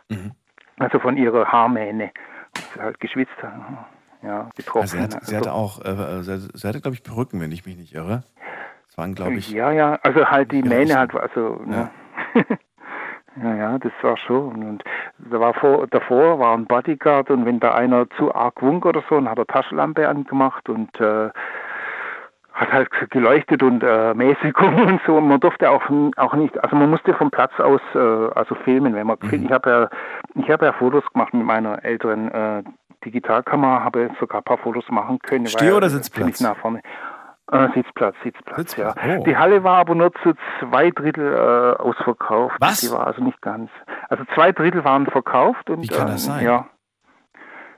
Mhm. 0.09 0.31
Also 0.79 0.99
von 0.99 1.17
ihrer 1.17 1.51
Haarmähne. 1.51 2.11
Sie 2.73 2.79
halt 2.79 2.99
geschwitzt 2.99 3.41
hat. 3.41 3.53
Ja, 4.23 4.49
getroffen. 4.55 4.81
Also 4.81 4.97
sie, 4.97 5.03
hat, 5.03 5.25
sie 5.25 5.37
hatte 5.37 5.53
auch, 5.53 5.79
äh, 5.85 6.23
sie, 6.23 6.49
sie 6.53 6.67
hatte, 6.67 6.81
glaube 6.81 6.95
ich, 6.95 7.03
Perücken, 7.03 7.39
wenn 7.39 7.51
ich 7.51 7.65
mich 7.65 7.77
nicht 7.77 7.93
irre. 7.93 8.23
Das 8.87 8.97
waren, 8.97 9.13
glaube 9.13 9.35
ich, 9.35 9.51
Ja, 9.51 9.71
ja, 9.71 9.99
also 10.01 10.25
halt 10.25 10.51
die 10.51 10.61
Ja, 10.61 10.65
Mähne 10.65 10.97
halt, 10.97 11.13
also, 11.15 11.61
ne. 11.65 11.89
ja, 13.43 13.55
ja, 13.55 13.77
das 13.77 13.91
war 14.01 14.17
schon. 14.17 14.63
Und 14.63 14.83
da 15.17 15.39
war 15.39 15.53
vor, 15.53 15.87
davor 15.87 16.39
war 16.39 16.55
ein 16.55 16.65
Bodyguard 16.65 17.29
und 17.29 17.45
wenn 17.45 17.59
da 17.59 17.73
einer 17.73 18.09
zu 18.11 18.33
arg 18.33 18.61
wunk 18.61 18.85
oder 18.85 19.03
so, 19.09 19.15
dann 19.15 19.29
hat 19.29 19.37
er 19.37 19.47
Taschenlampe 19.47 20.07
angemacht 20.07 20.69
und 20.69 20.99
äh, 20.99 21.29
hat 22.53 22.73
halt 22.73 22.89
geleuchtet 23.11 23.61
und 23.61 23.83
äh, 23.83 24.13
Mäßigung 24.13 24.81
und 24.87 25.01
so. 25.05 25.17
Und 25.17 25.27
man 25.27 25.39
durfte 25.39 25.69
auch, 25.69 25.83
auch 26.17 26.33
nicht, 26.33 26.61
also 26.63 26.75
man 26.75 26.89
musste 26.89 27.13
vom 27.13 27.29
Platz 27.29 27.51
aus 27.59 27.81
äh, 27.93 27.99
also 27.99 28.55
filmen, 28.55 28.95
wenn 28.95 29.07
man 29.07 29.17
Mhm. 29.21 29.45
Ich 29.45 29.51
habe 29.51 29.69
ja, 29.69 29.89
ich 30.35 30.49
habe 30.49 30.65
ja 30.65 30.73
Fotos 30.73 31.03
gemacht 31.13 31.33
mit 31.33 31.45
meiner 31.45 31.83
älteren 31.83 32.31
äh, 32.31 32.63
Digitalkamera, 33.05 33.83
habe 33.83 34.09
sogar 34.19 34.41
ein 34.41 34.43
paar 34.43 34.57
Fotos 34.57 34.89
machen 34.89 35.19
können. 35.19 35.45
Ich 35.45 35.53
war 35.53 35.59
Steh- 35.61 35.69
ja 35.69 35.75
oder 35.77 35.87
ziemlich 35.89 36.05
Sitzplatz? 36.05 36.41
Nah 36.41 36.55
vorne. 36.55 36.81
Äh, 37.51 37.69
Sitzplatz, 37.73 38.15
Sitzplatz, 38.23 38.57
Sitzplatz, 38.57 38.97
ja. 39.05 39.17
oh. 39.19 39.23
Die 39.23 39.37
Halle 39.37 39.63
war 39.63 39.77
aber 39.77 39.95
nur 39.95 40.11
zu 40.23 40.33
zwei 40.59 40.89
Drittel 40.91 41.33
äh, 41.33 41.81
ausverkauft. 41.81 42.57
Was? 42.59 42.81
Die 42.81 42.91
war 42.91 43.07
also 43.07 43.23
nicht 43.23 43.41
ganz. 43.41 43.69
Also 44.09 44.25
zwei 44.35 44.51
Drittel 44.51 44.83
waren 44.83 45.05
verkauft 45.05 45.69
und 45.69 45.83
Wie 45.83 45.87
kann 45.87 46.07
das 46.07 46.25
sein? 46.25 46.43
ja. 46.43 46.67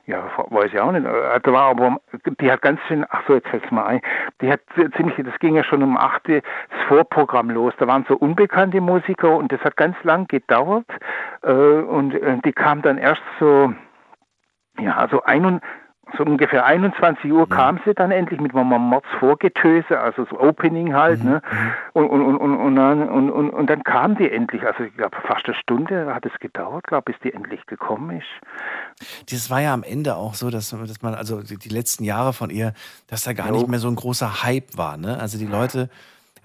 Ja, 0.06 0.24
weiß 0.48 0.72
ich 0.72 0.80
auch 0.80 0.90
nicht. 0.90 1.06
Äh, 1.06 1.40
Da 1.40 1.52
war 1.52 1.70
aber, 1.70 2.00
die 2.40 2.50
hat 2.50 2.62
ganz 2.62 2.80
schön, 2.88 3.06
ach 3.08 3.22
so, 3.28 3.34
jetzt 3.34 3.46
fällt's 3.46 3.70
mal 3.70 3.84
ein. 3.86 4.00
Die 4.40 4.50
hat 4.50 4.60
ziemlich, 4.96 5.14
das 5.24 5.38
ging 5.38 5.54
ja 5.54 5.62
schon 5.62 5.84
um 5.84 5.96
8 5.96 6.28
Uhr 6.28 6.40
das 6.40 6.88
Vorprogramm 6.88 7.48
los. 7.48 7.72
Da 7.78 7.86
waren 7.86 8.04
so 8.08 8.16
unbekannte 8.16 8.80
Musiker 8.80 9.36
und 9.36 9.52
das 9.52 9.60
hat 9.60 9.76
ganz 9.76 9.96
lang 10.02 10.26
gedauert. 10.26 10.86
Äh, 11.42 11.52
und 11.52 12.14
äh, 12.14 12.38
die 12.44 12.52
kam 12.52 12.82
dann 12.82 12.98
erst 12.98 13.22
so, 13.38 13.72
ja, 14.80 15.06
so 15.12 15.22
ein 15.22 15.44
und, 15.44 15.62
so 16.16 16.24
ungefähr 16.24 16.64
21 16.66 17.24
Mhm. 17.24 17.32
Uhr 17.32 17.48
kam 17.48 17.80
sie 17.84 17.94
dann 17.94 18.10
endlich 18.10 18.40
mit 18.40 18.54
einem 18.54 18.68
Mordsvorgetöse, 18.82 19.98
also 19.98 20.26
so 20.30 20.38
Opening 20.40 20.88
Mhm. 20.88 20.94
halt, 20.94 21.24
ne? 21.24 21.42
Und, 21.92 22.08
und, 22.08 22.22
und, 22.22 22.36
und, 22.36 22.56
und, 22.56 22.76
dann, 22.76 23.08
und, 23.08 23.30
und, 23.30 23.50
und 23.50 23.66
dann 23.70 23.82
kam 23.84 24.16
die 24.16 24.30
endlich, 24.30 24.62
also 24.64 24.84
ich 24.84 24.96
glaube 24.96 25.16
fast 25.26 25.46
eine 25.46 25.54
Stunde 25.54 26.14
hat 26.14 26.26
es 26.26 26.32
gedauert, 26.40 26.86
glaube 26.86 27.12
bis 27.12 27.20
die 27.22 27.32
endlich 27.32 27.64
gekommen 27.66 28.18
ist. 28.18 29.30
Das 29.30 29.50
war 29.50 29.60
ja 29.60 29.72
am 29.74 29.82
Ende 29.82 30.16
auch 30.16 30.34
so, 30.34 30.50
dass, 30.50 30.70
dass 30.70 31.02
man, 31.02 31.14
also 31.14 31.42
die, 31.42 31.56
die 31.56 31.68
letzten 31.68 32.04
Jahre 32.04 32.32
von 32.32 32.50
ihr, 32.50 32.74
dass 33.08 33.22
da 33.24 33.32
gar 33.32 33.48
Jo. 33.48 33.54
nicht 33.54 33.68
mehr 33.68 33.78
so 33.78 33.88
ein 33.88 33.96
großer 33.96 34.42
Hype 34.42 34.76
war. 34.76 34.96
Ne? 34.96 35.18
Also 35.18 35.38
die 35.38 35.46
Leute 35.46 35.88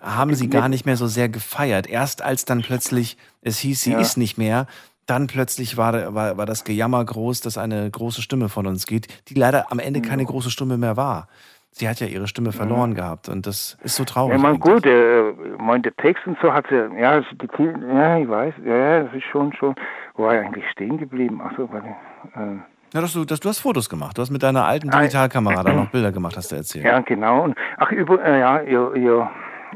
haben 0.01 0.33
sie 0.35 0.49
gar 0.49 0.69
nicht 0.69 0.85
mehr 0.85 0.97
so 0.97 1.07
sehr 1.07 1.29
gefeiert. 1.29 1.87
Erst 1.87 2.21
als 2.21 2.45
dann 2.45 2.61
plötzlich 2.61 3.17
es 3.41 3.57
hieß, 3.59 3.81
sie 3.81 3.93
Ja. 3.93 3.99
ist 3.99 4.17
nicht 4.17 4.37
mehr, 4.37 4.67
dann 5.05 5.27
plötzlich 5.27 5.77
war, 5.77 6.13
war, 6.15 6.37
war 6.37 6.45
das 6.45 6.63
Gejammer 6.63 7.03
groß, 7.03 7.41
dass 7.41 7.57
eine 7.57 7.89
große 7.89 8.21
Stimme 8.21 8.49
von 8.49 8.67
uns 8.67 8.85
geht, 8.87 9.07
die 9.29 9.35
leider 9.35 9.71
am 9.71 9.79
Ende 9.79 10.01
keine 10.01 10.25
große 10.25 10.49
Stimme 10.49 10.77
mehr 10.77 10.97
war. 10.97 11.27
Sie 11.71 11.89
hat 11.89 11.99
ja 11.99 12.07
ihre 12.07 12.27
Stimme 12.27 12.53
verloren 12.53 12.93
gehabt 12.95 13.27
und 13.27 13.45
das 13.45 13.77
ist 13.83 13.97
so 13.97 14.05
traurig. 14.05 14.37
Ja, 14.37 14.41
man 14.41 14.59
gut, 14.61 14.85
äh, 14.85 15.29
ich 15.31 15.35
meine, 15.59 15.81
der 15.81 15.95
Text 15.97 16.25
und 16.25 16.37
so 16.41 16.53
hat 16.53 16.65
sie, 16.69 16.75
ja, 16.97 17.11
also 17.11 17.27
die, 17.33 17.47
ja, 17.93 18.17
ich 18.17 18.29
weiß, 18.29 18.53
ja, 18.65 18.75
ja, 18.77 19.03
das 19.03 19.13
ist 19.13 19.25
schon, 19.25 19.51
schon, 19.53 19.75
wo 20.15 20.23
war 20.23 20.35
ich 20.39 20.45
eigentlich 20.45 20.63
stehen 20.71 20.97
geblieben? 20.97 21.41
Achso, 21.41 21.67
warte, 21.73 21.87
äh, 22.35 22.59
Ja, 22.93 23.01
dass 23.01 23.11
du, 23.11 23.25
dass 23.25 23.41
du 23.41 23.49
hast 23.49 23.59
Fotos 23.59 23.89
gemacht. 23.89 24.17
Du 24.17 24.21
hast 24.21 24.31
mit 24.31 24.41
deiner 24.41 24.63
alten 24.65 24.89
Ah, 24.89 24.99
Digitalkamera 24.99 25.63
da 25.63 25.73
noch 25.73 25.89
Bilder 25.89 26.13
gemacht, 26.13 26.37
hast 26.37 26.53
du 26.53 26.55
erzählt. 26.55 26.85
Ja, 26.85 27.01
genau. 27.01 27.43
Und, 27.43 27.55
ach, 27.75 27.91
über, 27.91 28.23
äh, 28.23 28.39
ja, 28.39 28.61
ihr, 28.61 28.95
ihr, 28.95 29.29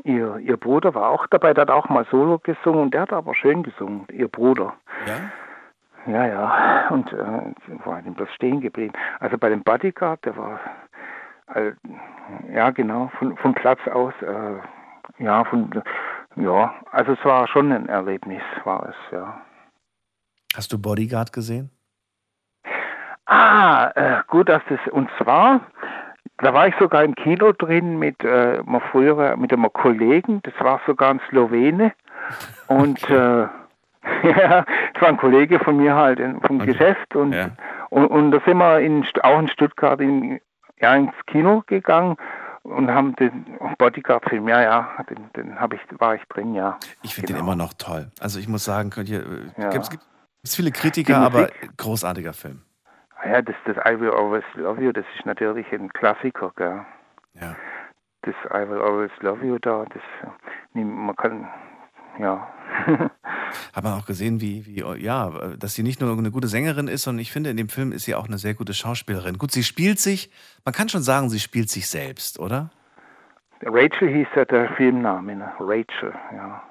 ihr, 0.04 0.38
ihr 0.38 0.58
Bruder 0.58 0.94
war 0.94 1.10
auch 1.10 1.28
dabei, 1.28 1.54
der 1.54 1.64
hat 1.64 1.72
auch 1.72 1.90
mal 1.90 2.06
Solo 2.12 2.40
gesungen 2.40 2.82
und 2.82 2.94
der 2.94 3.02
hat 3.02 3.14
aber 3.14 3.36
schön 3.36 3.64
gesungen, 3.64 4.06
ihr 4.12 4.28
Bruder. 4.28 4.74
Ja? 5.06 6.12
Ja, 6.12 6.26
ja. 6.26 6.88
Und 6.90 7.12
äh, 7.14 7.86
war 7.86 8.02
denn 8.02 8.14
bloß 8.14 8.30
stehen 8.34 8.62
geblieben? 8.62 8.94
Also 9.20 9.38
bei 9.38 9.50
dem 9.50 9.64
Bodyguard, 9.64 10.24
der 10.26 10.38
war, 10.38 10.60
äh, 11.54 11.72
ja, 12.54 12.70
genau, 12.72 13.12
von, 13.20 13.36
vom 13.38 13.54
Platz 13.54 13.80
aus, 13.88 14.14
äh, 14.22 15.24
ja, 15.24 15.44
von, 15.44 15.70
ja, 16.36 16.74
also 16.92 17.14
es 17.14 17.26
war 17.26 17.48
schon 17.48 17.72
ein 17.72 17.90
Erlebnis, 17.90 18.42
war 18.64 18.88
es, 18.90 18.96
ja. 19.12 19.42
Hast 20.56 20.74
du 20.74 20.82
Bodyguard 20.82 21.32
gesehen? 21.32 21.70
Ah, 23.26 23.92
äh, 23.96 24.24
gut, 24.28 24.50
dass 24.50 24.64
das, 24.70 24.80
und 24.92 25.10
zwar, 25.22 25.62
da 26.38 26.54
war 26.54 26.68
ich 26.68 26.76
sogar 26.80 27.04
im 27.04 27.16
Kino 27.16 27.52
drin 27.52 28.00
mit 28.00 28.24
äh, 28.24 28.62
mal 28.66 28.82
früher 28.92 29.36
mit 29.38 29.52
einem 29.54 29.72
Kollegen, 29.74 30.42
das 30.44 30.54
war 30.60 30.80
sogar 30.86 31.12
ein 31.12 31.22
Slowene 31.30 31.94
und 32.68 33.02
äh, 33.10 33.48
ja, 34.24 34.66
das 34.94 35.02
war 35.02 35.10
ein 35.10 35.18
Kollege 35.18 35.60
von 35.60 35.78
mir 35.78 35.96
halt 35.96 36.20
in, 36.20 36.40
vom 36.42 36.60
Geschäft 36.60 37.16
und, 37.16 37.34
Ja. 37.34 37.50
und, 37.90 38.08
und 38.08 38.32
da 38.32 38.40
sind 38.46 38.58
wir 38.58 38.80
in, 38.80 39.06
auch 39.24 39.40
in 39.40 39.48
Stuttgart 39.50 40.00
in, 40.00 40.40
ja, 40.80 40.96
ins 40.96 41.14
Kino 41.28 41.64
gegangen 41.68 42.16
und 42.64 42.90
haben 42.92 43.16
den 43.18 43.46
Bodyguard-Film, 43.78 44.48
ja, 44.48 44.62
ja, 44.62 44.90
den, 45.10 45.30
den 45.36 45.60
hab 45.60 45.74
ich, 45.74 45.82
war 45.98 46.16
ich 46.16 46.22
drin, 46.30 46.54
ja. 46.56 46.78
Ich 47.02 47.16
finde 47.16 47.34
den 47.34 47.40
immer 47.42 47.56
noch 47.56 47.74
toll. 47.74 48.12
Also 48.20 48.40
ich 48.40 48.48
muss 48.48 48.64
sagen, 48.64 48.90
könnt 48.90 49.10
ihr, 49.10 49.22
äh, 49.22 49.62
Ja. 49.62 49.70
gibt, 49.70 50.00
es 50.44 50.56
viele 50.56 50.72
Kritiker, 50.72 51.18
aber 51.18 51.50
großartiger 51.78 52.34
Film. 52.34 52.62
Ah 53.22 53.30
Ja, 53.30 53.42
das, 53.42 53.56
das 53.66 53.76
I 53.78 54.00
Will 54.00 54.12
Always 54.12 54.44
Love 54.56 54.82
You, 54.82 54.92
das 54.92 55.06
ist 55.18 55.26
natürlich 55.26 55.72
ein 55.72 55.90
Klassiker, 55.90 56.52
gell. 56.56 56.86
Ja. 57.34 57.56
Das 58.22 58.36
I 58.46 58.70
Will 58.70 58.82
Always 58.82 59.12
Love 59.22 59.46
You 59.46 59.58
da, 59.60 59.86
das, 59.86 60.02
man 60.74 61.16
kann, 61.16 61.48
ja. 62.18 62.48
Hat 63.74 63.84
man 63.84 63.94
auch 63.94 64.06
gesehen, 64.06 64.42
wie, 64.42 64.66
wie, 64.66 65.04
ja, 65.04 65.30
dass 65.58 65.74
sie 65.74 65.84
nicht 65.84 66.00
nur 66.00 66.16
eine 66.16 66.32
gute 66.32 66.48
Sängerin 66.48 66.88
ist, 66.88 67.04
sondern 67.04 67.22
ich 67.22 67.32
finde, 67.32 67.50
in 67.50 67.58
dem 67.58 67.70
Film 67.70 67.92
ist 67.92 68.06
sie 68.06 68.16
auch 68.16 68.28
eine 68.28 68.38
sehr 68.38 68.54
gute 68.54 68.74
Schauspielerin. 68.74 69.38
Gut, 69.38 69.52
sie 69.52 69.64
spielt 69.64 70.00
sich, 70.00 70.30
man 70.66 70.74
kann 70.74 70.90
schon 70.90 71.02
sagen, 71.02 71.30
sie 71.30 71.40
spielt 71.40 71.70
sich 71.70 71.90
selbst, 71.90 72.40
oder? 72.40 72.70
Rachel 73.62 74.10
hieß 74.10 74.28
ja 74.36 74.46
der 74.46 74.70
Filmname, 74.76 75.36
ne? 75.36 75.52
Rachel, 75.60 76.14
ja. 76.34 76.64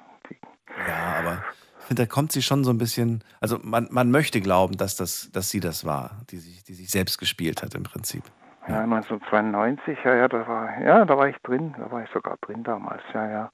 Ja, 0.87 1.19
aber 1.19 1.43
finde, 1.89 2.03
da 2.03 2.07
kommt 2.07 2.31
sie 2.31 2.41
schon 2.41 2.63
so 2.63 2.71
ein 2.71 2.77
bisschen, 2.77 3.23
also 3.41 3.57
man, 3.61 3.87
man 3.91 4.09
möchte 4.11 4.39
glauben, 4.39 4.77
dass, 4.77 4.95
das, 4.95 5.29
dass 5.33 5.49
sie 5.49 5.59
das 5.59 5.85
war, 5.85 6.11
die 6.31 6.37
sich, 6.37 6.63
die 6.63 6.73
sich 6.73 6.89
selbst 6.89 7.17
gespielt 7.19 7.61
hat 7.61 7.75
im 7.75 7.83
Prinzip. 7.83 8.23
Ja, 8.67 8.81
1992, 8.83 9.97
ja, 10.05 10.13
ja, 10.15 10.27
da 10.27 10.47
war, 10.47 10.69
ja, 10.81 11.03
da 11.03 11.17
war 11.17 11.27
ich 11.27 11.35
drin, 11.43 11.73
da 11.77 11.89
war 11.91 12.03
ich 12.03 12.09
sogar 12.13 12.37
drin 12.41 12.63
damals, 12.63 13.01
ja, 13.15 13.27
ja. 13.27 13.49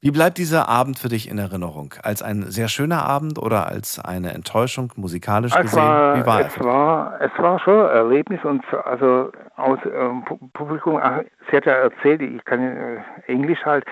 Wie 0.00 0.12
bleibt 0.12 0.38
dieser 0.38 0.68
Abend 0.68 0.98
für 1.00 1.08
dich 1.08 1.28
in 1.28 1.38
Erinnerung? 1.38 1.94
Als 2.04 2.22
ein 2.22 2.42
sehr 2.50 2.68
schöner 2.68 3.02
Abend 3.04 3.38
oder 3.40 3.66
als 3.66 3.98
eine 3.98 4.32
Enttäuschung, 4.34 4.92
musikalisch 4.94 5.52
Es 5.54 5.62
gesehen? 5.62 5.82
war, 5.82 6.14
Wie 6.16 6.26
war 6.26 6.40
es 6.46 6.60
war, 6.60 7.20
es 7.20 7.32
war 7.38 7.58
schon 7.58 7.80
ein 7.86 7.96
Erlebnis 7.96 8.38
und 8.44 8.62
so- 8.70 8.78
also 8.78 9.32
aus 9.56 9.78
ähm, 9.84 10.22
Pu- 10.24 10.38
Publikum, 10.52 11.00
ach, 11.02 11.22
sie 11.50 11.56
hat 11.56 11.66
ja 11.66 11.72
erzählt, 11.72 12.22
ich 12.22 12.44
kann 12.44 12.60
äh, 12.62 12.98
Englisch 13.26 13.64
halt, 13.64 13.84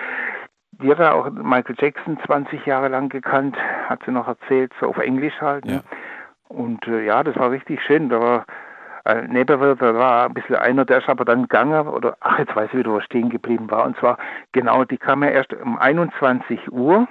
die 0.81 0.91
hat 0.91 0.99
ja 0.99 1.13
auch 1.13 1.29
Michael 1.29 1.75
Jackson 1.79 2.17
20 2.25 2.65
Jahre 2.65 2.89
lang 2.89 3.09
gekannt, 3.09 3.55
hat 3.87 4.01
sie 4.05 4.11
noch 4.11 4.27
erzählt, 4.27 4.71
so 4.79 4.87
auf 4.87 4.97
Englisch 4.97 5.39
halt. 5.41 5.65
Ne? 5.65 5.83
Und 6.47 6.87
äh, 6.87 7.05
ja, 7.05 7.23
das 7.23 7.35
war 7.37 7.51
richtig 7.51 7.81
schön. 7.81 8.09
Da 8.09 8.19
war 8.19 8.45
äh, 9.05 9.27
Nebenwirt, 9.27 9.81
da 9.81 9.93
war 9.93 10.25
ein 10.25 10.33
bisschen 10.33 10.55
einer, 10.55 10.85
der 10.85 10.99
ist 10.99 11.09
aber 11.09 11.25
dann 11.25 11.43
gegangen, 11.43 11.87
oder 11.87 12.17
ach, 12.21 12.39
jetzt 12.39 12.55
weiß 12.55 12.69
ich 12.71 12.79
wieder, 12.79 12.91
wo 12.91 12.97
er 12.97 13.01
stehen 13.01 13.29
geblieben 13.29 13.69
war. 13.69 13.85
Und 13.85 13.97
zwar, 13.97 14.17
genau, 14.51 14.83
die 14.83 14.97
kam 14.97 15.23
ja 15.23 15.29
erst 15.29 15.53
um 15.53 15.77
21 15.77 16.71
Uhr. 16.71 17.07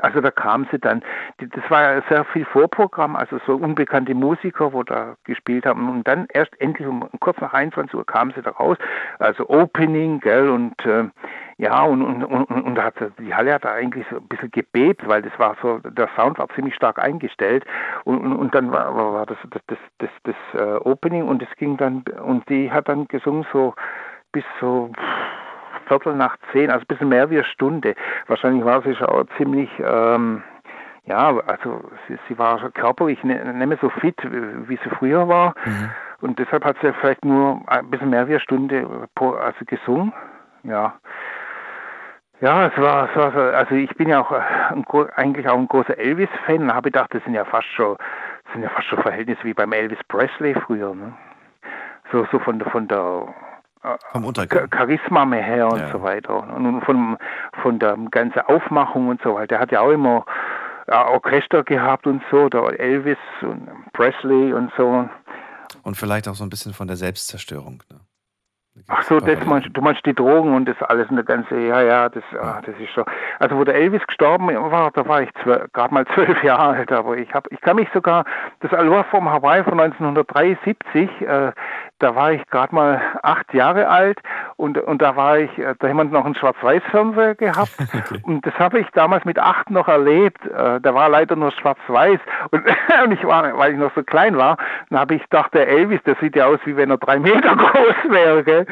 Also 0.00 0.20
da 0.20 0.30
kam 0.30 0.66
sie 0.70 0.78
dann, 0.78 1.02
das 1.38 1.70
war 1.70 1.82
ja 1.82 2.02
sehr 2.08 2.24
viel 2.24 2.44
Vorprogramm, 2.44 3.16
also 3.16 3.38
so 3.46 3.56
unbekannte 3.56 4.14
Musiker, 4.14 4.72
wo 4.72 4.82
da 4.82 5.16
gespielt 5.24 5.66
haben. 5.66 5.88
Und 5.88 6.06
dann 6.06 6.26
erst 6.32 6.58
endlich 6.60 6.86
um 6.86 7.08
kurz 7.20 7.40
nach 7.40 7.52
21 7.52 7.94
Uhr 7.94 8.06
kam 8.06 8.32
sie 8.32 8.42
da 8.42 8.50
raus, 8.50 8.76
also 9.18 9.48
Opening, 9.48 10.20
gell, 10.20 10.48
und 10.48 10.74
äh, 10.84 11.04
ja, 11.58 11.82
und, 11.84 12.02
und, 12.02 12.24
und, 12.24 12.44
und 12.44 12.74
da 12.74 12.84
hat 12.84 12.94
die 13.18 13.34
Halle 13.34 13.54
hat 13.54 13.64
da 13.64 13.72
eigentlich 13.72 14.06
so 14.10 14.16
ein 14.16 14.28
bisschen 14.28 14.50
gebebt, 14.50 15.08
weil 15.08 15.22
das 15.22 15.32
war 15.38 15.56
so, 15.62 15.78
der 15.78 16.08
Sound 16.14 16.38
war 16.38 16.48
ziemlich 16.50 16.74
stark 16.74 16.98
eingestellt. 16.98 17.64
Und, 18.04 18.18
und, 18.18 18.36
und 18.36 18.54
dann 18.54 18.72
war, 18.72 18.94
war 18.94 19.24
das 19.24 19.38
das, 19.50 19.62
das, 19.66 19.78
das, 19.98 20.10
das 20.24 20.60
äh, 20.60 20.76
Opening 20.80 21.26
und 21.26 21.42
es 21.42 21.48
ging 21.56 21.76
dann, 21.78 22.04
und 22.22 22.48
die 22.50 22.70
hat 22.70 22.88
dann 22.88 23.08
gesungen 23.08 23.46
so 23.52 23.74
bis 24.32 24.44
so 24.60 24.92
Viertel 25.86 26.14
nach 26.14 26.36
zehn, 26.52 26.70
also 26.70 26.82
ein 26.82 26.86
bisschen 26.86 27.08
mehr 27.08 27.30
wie 27.30 27.36
eine 27.36 27.44
Stunde. 27.44 27.94
Wahrscheinlich 28.26 28.64
war 28.64 28.82
sie 28.82 28.94
schon 28.94 29.28
ziemlich, 29.36 29.70
ähm, 29.78 30.42
ja, 31.04 31.36
also 31.46 31.82
sie, 32.08 32.18
sie 32.28 32.38
war 32.38 32.58
schon 32.58 32.72
körperlich 32.74 33.22
ne- 33.24 33.52
nicht 33.54 33.66
mehr 33.66 33.78
so 33.80 33.90
fit, 33.90 34.16
wie 34.22 34.76
sie 34.82 34.90
früher 34.98 35.28
war. 35.28 35.54
Und 36.20 36.38
deshalb 36.38 36.64
hat 36.64 36.76
sie 36.82 36.92
vielleicht 36.94 37.24
nur 37.24 37.60
ein 37.66 37.90
bisschen 37.90 38.10
mehr 38.10 38.26
wie 38.26 38.32
eine 38.32 38.40
Stunde 38.40 38.86
also 39.20 39.64
gesungen. 39.66 40.12
Ja. 40.62 40.94
Ja, 42.40 42.66
es 42.66 42.76
war, 42.76 43.08
es 43.08 43.16
war 43.16 43.32
so, 43.32 43.38
also 43.40 43.74
ich 43.74 43.94
bin 43.96 44.10
ja 44.10 44.20
auch 44.20 44.30
äh, 44.30 44.40
ein, 44.70 44.84
eigentlich 45.16 45.48
auch 45.48 45.56
ein 45.56 45.68
großer 45.68 45.96
Elvis-Fan, 45.96 46.74
habe 46.74 46.90
gedacht, 46.90 47.14
das 47.14 47.24
sind 47.24 47.32
ja 47.32 47.46
fast 47.46 47.66
schon, 47.68 47.96
sind 48.52 48.62
ja 48.62 48.68
fast 48.68 48.88
schon 48.88 49.00
Verhältnisse 49.00 49.42
wie 49.44 49.54
beim 49.54 49.72
Elvis 49.72 50.02
Presley 50.08 50.54
früher, 50.54 50.94
ne? 50.94 51.14
So, 52.12 52.26
so 52.30 52.38
von 52.38 52.58
der, 52.58 52.70
von 52.70 52.88
der 52.88 53.26
Vom 54.12 54.24
Untergang. 54.24 54.66
Ch- 54.66 54.74
Charisma 54.76 55.24
mehr 55.24 55.42
her 55.42 55.68
und 55.68 55.78
Ja. 55.78 55.88
so 55.90 56.02
weiter. 56.02 56.36
Und 56.54 56.82
von, 56.82 57.16
von 57.62 57.78
der 57.78 57.96
ganzen 58.10 58.40
Aufmachung 58.40 59.08
und 59.08 59.20
so 59.22 59.34
weiter. 59.34 59.46
Der 59.46 59.60
hat 59.60 59.72
ja 59.72 59.80
auch 59.80 59.90
immer 59.90 60.24
Orchester 60.88 61.64
gehabt 61.64 62.06
und 62.06 62.22
so, 62.30 62.48
der 62.48 62.78
Elvis 62.78 63.18
und 63.42 63.68
Presley 63.92 64.52
und 64.52 64.72
so. 64.76 65.08
Und 65.82 65.96
vielleicht 65.96 66.28
auch 66.28 66.34
so 66.34 66.44
ein 66.44 66.50
bisschen 66.50 66.72
von 66.74 66.86
der 66.86 66.96
Selbstzerstörung. 66.96 67.82
Ne? 67.90 68.00
Ach 68.88 69.02
so, 69.04 69.18
das 69.20 69.42
meinst, 69.46 69.68
du 69.72 69.80
meinst 69.80 70.04
die 70.04 70.12
Drogen 70.14 70.54
und 70.54 70.66
das 70.68 70.80
alles 70.82 71.08
und 71.08 71.16
der 71.16 71.24
ganze, 71.24 71.58
ja, 71.58 71.80
ja, 71.80 72.08
das, 72.10 72.22
ah, 72.38 72.60
das 72.64 72.74
ist 72.78 72.90
schon. 72.90 73.04
Also 73.38 73.56
wo 73.56 73.64
der 73.64 73.74
Elvis 73.74 74.06
gestorben 74.06 74.48
war, 74.48 74.90
da 74.90 75.08
war 75.08 75.22
ich 75.22 75.30
gerade 75.72 75.94
mal 75.94 76.04
zwölf 76.14 76.40
Jahre 76.44 76.76
alt, 76.76 76.92
aber 76.92 77.16
ich 77.16 77.32
habe, 77.32 77.48
ich 77.52 77.60
kann 77.62 77.76
mich 77.76 77.88
sogar, 77.94 78.24
das 78.60 78.74
Aloha 78.74 79.04
vom 79.04 79.30
Hawaii 79.30 79.64
von 79.64 79.80
1973, 79.80 81.08
äh, 81.22 81.52
da 81.98 82.14
war 82.14 82.32
ich 82.32 82.44
gerade 82.46 82.74
mal 82.74 83.00
acht 83.22 83.52
Jahre 83.54 83.88
alt 83.88 84.18
und, 84.56 84.78
und 84.78 85.00
da 85.00 85.16
war 85.16 85.38
ich, 85.38 85.58
äh, 85.58 85.74
da 85.78 85.88
jemand 85.88 86.12
noch 86.12 86.24
einen 86.24 86.34
Schwarz-Weiß-Fernseher 86.34 87.34
gehabt 87.34 87.72
und 88.22 88.44
das 88.44 88.54
habe 88.58 88.80
ich 88.80 88.86
damals 88.90 89.24
mit 89.24 89.38
acht 89.38 89.70
noch 89.70 89.88
erlebt. 89.88 90.44
Äh, 90.46 90.80
da 90.80 90.94
war 90.94 91.08
leider 91.08 91.36
nur 91.36 91.52
Schwarz-Weiß 91.52 92.20
und, 92.50 92.62
und 93.04 93.12
ich 93.12 93.24
war, 93.24 93.56
weil 93.56 93.72
ich 93.72 93.78
noch 93.78 93.94
so 93.94 94.02
klein 94.02 94.36
war, 94.36 94.56
dann 94.90 94.98
habe 94.98 95.14
ich 95.14 95.22
gedacht, 95.22 95.54
der 95.54 95.68
Elvis, 95.68 96.02
der 96.04 96.16
sieht 96.20 96.36
ja 96.36 96.46
aus, 96.46 96.58
wie 96.64 96.76
wenn 96.76 96.90
er 96.90 96.98
drei 96.98 97.18
Meter 97.18 97.56
groß 97.56 98.10
wäre, 98.10 98.44
gell? 98.44 98.66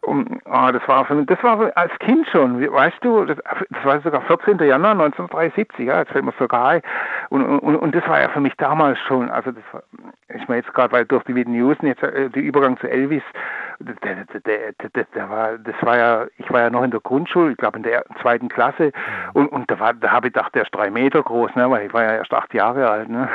Und 0.00 0.40
ah, 0.44 0.70
das 0.70 0.86
war 0.86 1.04
für 1.04 1.14
mich, 1.14 1.26
das 1.26 1.42
war 1.42 1.70
als 1.76 1.92
Kind 2.00 2.26
schon, 2.28 2.60
weißt 2.60 2.98
du, 3.00 3.24
das, 3.24 3.38
das 3.70 3.84
war 3.84 4.00
sogar 4.00 4.22
14. 4.22 4.58
Januar 4.58 4.92
1973, 4.92 5.86
ja, 5.86 5.98
jetzt 5.98 6.12
fällt 6.12 6.24
mir 6.24 6.32
sogar 6.38 6.68
ein. 6.68 6.82
Und, 7.30 7.44
und, 7.44 7.76
und 7.76 7.94
das 7.94 8.06
war 8.08 8.20
ja 8.20 8.28
für 8.28 8.40
mich 8.40 8.54
damals 8.56 8.98
schon, 9.00 9.30
also 9.30 9.50
das 9.50 9.64
war, 9.72 9.82
ich 10.28 10.46
meine 10.48 10.62
jetzt 10.62 10.72
gerade, 10.74 10.92
weil 10.92 11.04
durch 11.06 11.24
die 11.24 11.32
News 11.44 11.76
jetzt 11.82 12.02
äh, 12.02 12.30
der 12.30 12.42
Übergang 12.56 12.78
zu 12.78 12.88
Elvis, 12.88 13.22
der, 13.80 14.24
der, 14.24 14.72
der, 14.72 15.04
der, 15.04 15.30
war, 15.30 15.58
das 15.58 15.74
war 15.82 15.98
ja, 15.98 16.26
ich 16.38 16.50
war 16.50 16.60
ja 16.62 16.70
noch 16.70 16.82
in 16.82 16.90
der 16.90 17.00
Grundschule, 17.00 17.52
ich 17.52 17.58
glaube 17.58 17.76
in 17.76 17.82
der 17.82 18.04
zweiten 18.22 18.48
Klasse, 18.48 18.92
und, 19.34 19.48
und 19.48 19.70
da 19.70 19.78
war, 19.78 19.92
da 19.92 20.10
habe 20.10 20.28
ich 20.28 20.32
gedacht, 20.32 20.54
der 20.54 20.62
ist 20.62 20.74
drei 20.74 20.90
Meter 20.90 21.22
groß, 21.22 21.54
ne, 21.54 21.70
weil 21.70 21.86
ich 21.86 21.92
war 21.92 22.02
ja 22.02 22.14
erst 22.14 22.32
acht 22.32 22.54
Jahre 22.54 22.88
alt, 22.88 23.10
ne. 23.10 23.28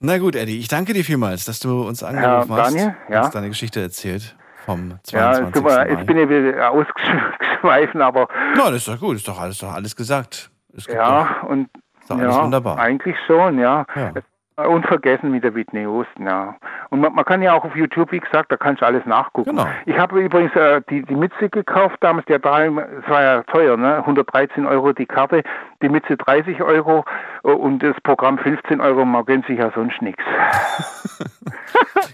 Na 0.00 0.18
gut, 0.18 0.36
Eddie, 0.36 0.58
ich 0.58 0.68
danke 0.68 0.92
dir 0.92 1.04
vielmals, 1.04 1.44
dass 1.46 1.60
du 1.60 1.86
uns 1.86 2.02
angerufen 2.02 2.52
hast 2.52 2.74
Daniel, 2.74 2.94
und 3.08 3.14
ja. 3.14 3.20
uns 3.22 3.30
deine 3.30 3.48
Geschichte 3.48 3.80
erzählt 3.80 4.36
vom 4.66 4.90
Ja, 5.10 5.32
22. 5.32 5.54
tut 5.54 5.64
mir, 5.64 5.76
Mai. 5.76 5.88
jetzt 5.88 6.06
bin 6.06 6.18
ich 6.18 6.28
wieder 6.28 6.70
ausgeschweifen, 6.70 8.02
aber 8.02 8.28
Nein, 8.56 8.74
ist 8.74 8.88
doch 8.88 9.00
gut, 9.00 9.16
ist 9.16 9.26
doch 9.26 9.40
alles, 9.40 9.58
doch 9.58 9.72
alles 9.72 9.96
gesagt. 9.96 10.50
Ja, 10.88 11.38
doch, 11.42 11.48
und 11.48 11.68
ist 12.00 12.10
doch 12.10 12.18
alles 12.18 12.34
ja, 12.34 12.42
wunderbar. 12.42 12.78
eigentlich 12.78 13.16
schon, 13.26 13.58
ja. 13.58 13.86
Ja. 13.94 14.12
Unvergessen 14.56 15.30
mit 15.30 15.44
der 15.44 15.54
Whitney 15.54 15.82
Houston, 15.82 16.26
ja. 16.26 16.56
Und 16.90 17.00
man, 17.00 17.14
man 17.14 17.24
kann 17.24 17.40
ja 17.40 17.54
auch 17.54 17.64
auf 17.64 17.74
YouTube, 17.74 18.12
wie 18.12 18.20
gesagt, 18.20 18.52
da 18.52 18.56
kannst 18.56 18.82
du 18.82 18.86
alles 18.86 19.04
nachgucken. 19.06 19.50
Genau. 19.50 19.66
Ich 19.86 19.96
habe 19.96 20.20
übrigens 20.20 20.54
äh, 20.54 20.82
die, 20.90 21.02
die 21.02 21.14
Mütze 21.14 21.48
gekauft 21.48 21.96
damals, 22.00 22.26
der 22.26 22.38
daheim, 22.38 22.78
es 22.78 23.08
war 23.08 23.22
ja 23.22 23.42
teuer, 23.44 23.76
ne? 23.76 23.96
113 23.96 24.66
Euro 24.66 24.92
die 24.92 25.06
Karte, 25.06 25.42
die 25.80 25.88
Mütze 25.88 26.16
30 26.16 26.62
Euro 26.62 27.04
äh, 27.44 27.48
und 27.48 27.82
das 27.82 27.96
Programm 28.02 28.38
15 28.38 28.80
Euro, 28.80 29.04
man 29.04 29.24
gönnt 29.24 29.46
sich 29.46 29.58
ja 29.58 29.72
sonst 29.74 30.02
nichts. 30.02 30.22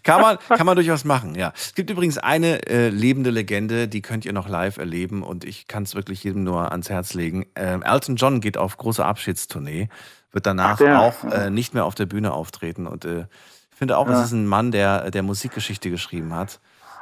Kann 0.05 0.23
man, 0.23 0.39
kann 0.49 0.65
man 0.65 0.75
durchaus 0.75 1.05
machen, 1.05 1.35
ja. 1.35 1.53
Es 1.55 1.75
gibt 1.75 1.91
übrigens 1.91 2.17
eine 2.17 2.67
äh, 2.67 2.89
lebende 2.89 3.29
Legende, 3.29 3.89
die 3.89 4.01
könnt 4.01 4.25
ihr 4.25 4.33
noch 4.33 4.49
live 4.49 4.79
erleben 4.79 5.23
und 5.23 5.45
ich 5.45 5.69
kann 5.69 5.83
es 5.83 5.95
wirklich 5.95 6.25
jedem 6.25 6.45
nur 6.45 6.73
ans 6.73 6.89
Herz 6.89 7.13
legen. 7.13 7.47
Ähm, 7.57 7.83
Elton 7.83 8.17
John 8.17 8.41
geht 8.41 8.57
auf 8.57 8.79
große 8.79 9.05
Abschiedstournee, 9.05 9.89
wird 10.33 10.47
danach 10.47 10.73
Ach, 10.75 10.79
der, 10.79 11.01
auch 11.01 11.25
ja. 11.25 11.31
äh, 11.47 11.51
nicht 11.51 11.75
mehr 11.75 11.85
auf 11.85 11.95
der 11.95 12.07
Bühne 12.07 12.33
auftreten 12.33 12.87
und 12.87 13.05
äh, 13.05 13.27
ich 13.71 13.77
finde 13.79 13.97
auch, 13.97 14.07
es 14.09 14.13
Ja. 14.19 14.25
ist 14.25 14.33
ein 14.33 14.47
Mann, 14.47 14.73
der, 14.73 15.11
der 15.13 15.23
Musikgeschichte 15.23 15.89
geschrieben 15.91 16.35
hat. 16.35 16.61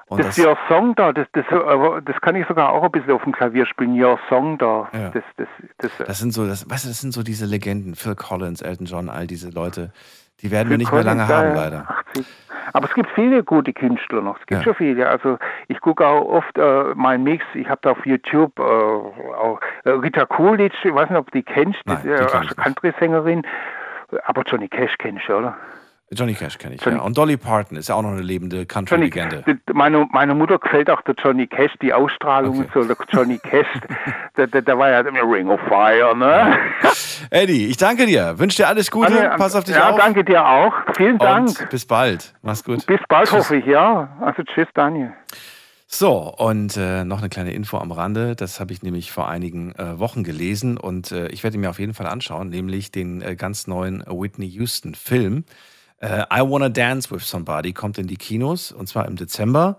Und 0.09 0.23
das, 0.23 0.39
Your 0.39 0.57
Song 0.69 0.95
da, 0.95 1.13
das, 1.13 1.27
das, 1.33 1.45
äh, 1.51 2.03
das 2.05 2.21
kann 2.21 2.37
ich 2.37 2.47
sogar 2.47 2.71
auch 2.71 2.83
ein 2.85 2.93
bisschen 2.93 3.11
auf 3.13 3.25
dem 3.25 3.33
Klavier 3.33 3.67
spielen. 3.67 4.01
Your 4.01 4.19
Song 4.29 4.57
da, 4.59 4.89
Ja. 4.93 5.09
das, 5.11 5.25
das, 5.37 5.49
das, 5.79 5.91
Das 6.07 6.19
sind 6.19 6.33
so, 6.33 6.47
das, 6.47 6.69
weißt 6.71 6.85
du, 6.85 6.89
das 6.89 7.01
sind 7.01 7.13
so 7.13 7.23
diese 7.25 7.45
Legenden. 7.47 7.95
Phil 7.97 8.15
Collins, 8.15 8.61
Elton 8.63 8.87
John, 8.87 9.09
all 9.09 9.27
diese 9.27 9.49
Leute. 9.51 9.91
Die 10.43 10.51
werden 10.51 10.69
wir 10.69 10.77
nicht 10.79 10.93
mehr 10.93 11.03
lange 11.05 11.27
haben, 11.27 11.55
leider. 11.55 11.87
80. 12.09 12.27
Aber 12.73 12.87
es 12.89 12.95
gibt 12.95 13.09
viele 13.15 13.43
gute 13.43 13.73
Künstler 13.73 14.21
noch. 14.21 14.39
Es 14.41 14.47
gibt 14.47 14.61
Ja. 14.61 14.65
schon 14.65 14.75
viele. 14.75 15.09
Also 15.09 15.39
ich 15.69 15.81
gucke 15.81 16.07
auch 16.07 16.25
oft 16.27 16.59
äh, 16.59 16.93
meinen 16.95 17.25
Mix. 17.25 17.45
Ich 17.55 17.69
habe 17.69 17.81
da 17.83 17.93
auf 17.93 18.05
YouTube 18.05 18.59
äh, 18.59 18.63
auch 18.63 19.61
äh, 19.85 19.91
Rita 19.91 20.27
Coolidge. 20.27 20.77
Ich 20.85 20.95
weiß 20.95 21.09
nicht, 21.09 21.19
ob 21.19 21.31
du 21.31 21.39
die 21.39 21.43
kennst. 21.45 21.81
Nein, 21.87 21.99
die, 22.03 22.09
die 22.09 22.15
äh, 22.15 22.41
nicht. 22.41 22.57
Country-Sängerin. 22.57 23.47
Aber 24.25 24.43
Johnny 24.47 24.69
Cash 24.69 24.95
kennst 24.99 25.29
du, 25.29 25.35
oder? 25.39 25.57
Johnny 26.13 26.35
Cash 26.35 26.59
kenne 26.59 26.77
ich, 26.77 26.85
ja. 26.85 27.01
Und 27.01 27.19
Dolly 27.19 27.37
Parton 27.37 27.77
ist 27.77 27.89
ja 27.89 27.97
auch 27.97 28.03
noch 28.03 28.13
eine 28.13 28.21
lebende 28.21 28.59
Johnny, 28.59 28.67
Country-Legende. 28.67 29.45
meine, 29.73 30.07
meine 30.13 30.37
Mutter 30.37 30.59
gefällt 30.59 30.89
auch 30.89 31.03
der 31.03 31.17
Johnny 31.17 31.49
Cash, 31.49 31.73
die 31.83 31.93
Ausstrahlung 31.93 32.59
und 32.59 32.71
so, 32.73 32.85
der 32.85 32.97
Johnny 33.11 33.39
Cash, 33.39 33.67
der, 34.37 34.47
der, 34.47 34.63
der 34.63 34.79
war 34.79 34.91
ja 34.91 35.01
immer 35.01 35.23
Ring 35.23 35.49
of 35.49 35.61
Fire, 35.69 36.17
ne? 36.17 36.57
Eddie, 37.31 37.67
ich 37.67 37.77
danke 37.77 38.07
dir. 38.07 38.39
Wünsche 38.39 38.59
dir 38.59 38.69
alles 38.69 38.91
Gute. 38.91 39.19
Anne, 39.19 39.37
Pass 39.37 39.57
auf 39.57 39.65
dich 39.65 39.75
ja, 39.75 39.91
auf. 39.91 39.99
danke 39.99 40.25
dir 40.25 40.47
auch. 40.47 40.73
Vielen 40.97 41.19
Dank. 41.19 41.49
Und 41.61 41.71
bis 41.71 41.85
bald. 41.85 42.35
Mach's 42.43 42.63
gut. 42.63 42.87
Bis 42.87 43.01
bald, 43.09 43.29
Tschüss. 43.29 43.39
hoffe 43.39 43.57
ich, 43.57 43.67
ja. 43.67 44.17
Also 44.21 44.45
tschüss, 44.45 44.69
Daniel. 44.75 45.13
So, 45.89 46.33
und 46.37 46.77
äh, 46.77 47.05
noch 47.05 47.19
eine 47.19 47.29
kleine 47.29 47.53
Info 47.53 47.79
am 47.79 47.91
Rande. 47.91 48.37
Das 48.37 48.61
habe 48.61 48.73
ich 48.73 48.83
nämlich 48.83 49.11
vor 49.11 49.29
einigen 49.29 49.73
äh, 49.77 49.99
Wochen 49.99 50.23
gelesen 50.25 50.79
und 50.79 51.11
äh, 51.11 51.29
ich 51.29 51.43
werde 51.43 51.57
ihn 51.57 51.61
mir 51.61 51.71
auf 51.71 51.79
jeden 51.79 51.95
Fall 51.95 52.07
anschauen, 52.07 52.49
nämlich 52.49 52.93
den 52.93 53.23
äh, 53.23 53.35
ganz 53.35 53.67
neuen 53.67 54.05
Whitney 54.07 54.49
Houston-Film. 54.49 55.45
Äh, 55.99 56.25
I 56.33 56.41
Wanna 56.41 56.69
Dance 56.69 57.11
with 57.11 57.29
Somebody 57.29 57.73
kommt 57.73 57.99
in 57.99 58.07
die 58.07 58.17
Kinos 58.17 58.73
und 58.73 58.89
zwar 58.89 59.07
im 59.07 59.17
Dezember. 59.17 59.79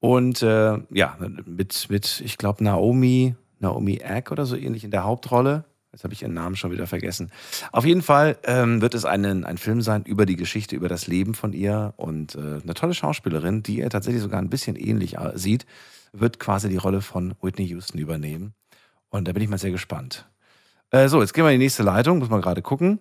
Und 0.00 0.42
äh, 0.42 0.78
ja, 0.90 1.16
mit, 1.46 1.88
mit 1.88 2.22
ich 2.24 2.36
glaube, 2.38 2.64
Naomi, 2.64 3.36
Naomi 3.60 3.96
Eck 3.96 4.32
oder 4.32 4.46
so 4.46 4.56
ähnlich 4.56 4.84
in 4.84 4.90
der 4.90 5.04
Hauptrolle. 5.04 5.64
Jetzt 5.92 6.04
habe 6.04 6.14
ich 6.14 6.22
ihren 6.22 6.32
Namen 6.32 6.56
schon 6.56 6.70
wieder 6.72 6.86
vergessen. 6.86 7.30
Auf 7.70 7.84
jeden 7.84 8.02
Fall 8.02 8.38
ähm, 8.44 8.80
wird 8.80 8.94
es 8.94 9.04
einen, 9.04 9.44
ein 9.44 9.58
Film 9.58 9.82
sein 9.82 10.02
über 10.04 10.24
die 10.24 10.36
Geschichte, 10.36 10.74
über 10.74 10.88
das 10.88 11.06
Leben 11.06 11.34
von 11.34 11.52
ihr 11.52 11.92
und 11.98 12.34
äh, 12.34 12.60
eine 12.62 12.74
tolle 12.74 12.94
Schauspielerin, 12.94 13.62
die 13.62 13.78
ihr 13.78 13.90
tatsächlich 13.90 14.22
sogar 14.22 14.40
ein 14.40 14.48
bisschen 14.48 14.74
ähnlich 14.74 15.18
äh, 15.18 15.32
sieht, 15.34 15.66
wird 16.12 16.38
quasi 16.38 16.70
die 16.70 16.78
Rolle 16.78 17.02
von 17.02 17.34
Whitney 17.42 17.66
Houston 17.66 17.98
übernehmen. 17.98 18.54
Und 19.10 19.28
da 19.28 19.32
bin 19.32 19.42
ich 19.42 19.50
mal 19.50 19.58
sehr 19.58 19.70
gespannt. 19.70 20.26
Äh, 20.90 21.08
so, 21.08 21.20
jetzt 21.20 21.34
gehen 21.34 21.44
wir 21.44 21.50
in 21.50 21.60
die 21.60 21.66
nächste 21.66 21.82
Leitung. 21.82 22.18
Muss 22.18 22.30
mal 22.30 22.40
gerade 22.40 22.62
gucken. 22.62 22.98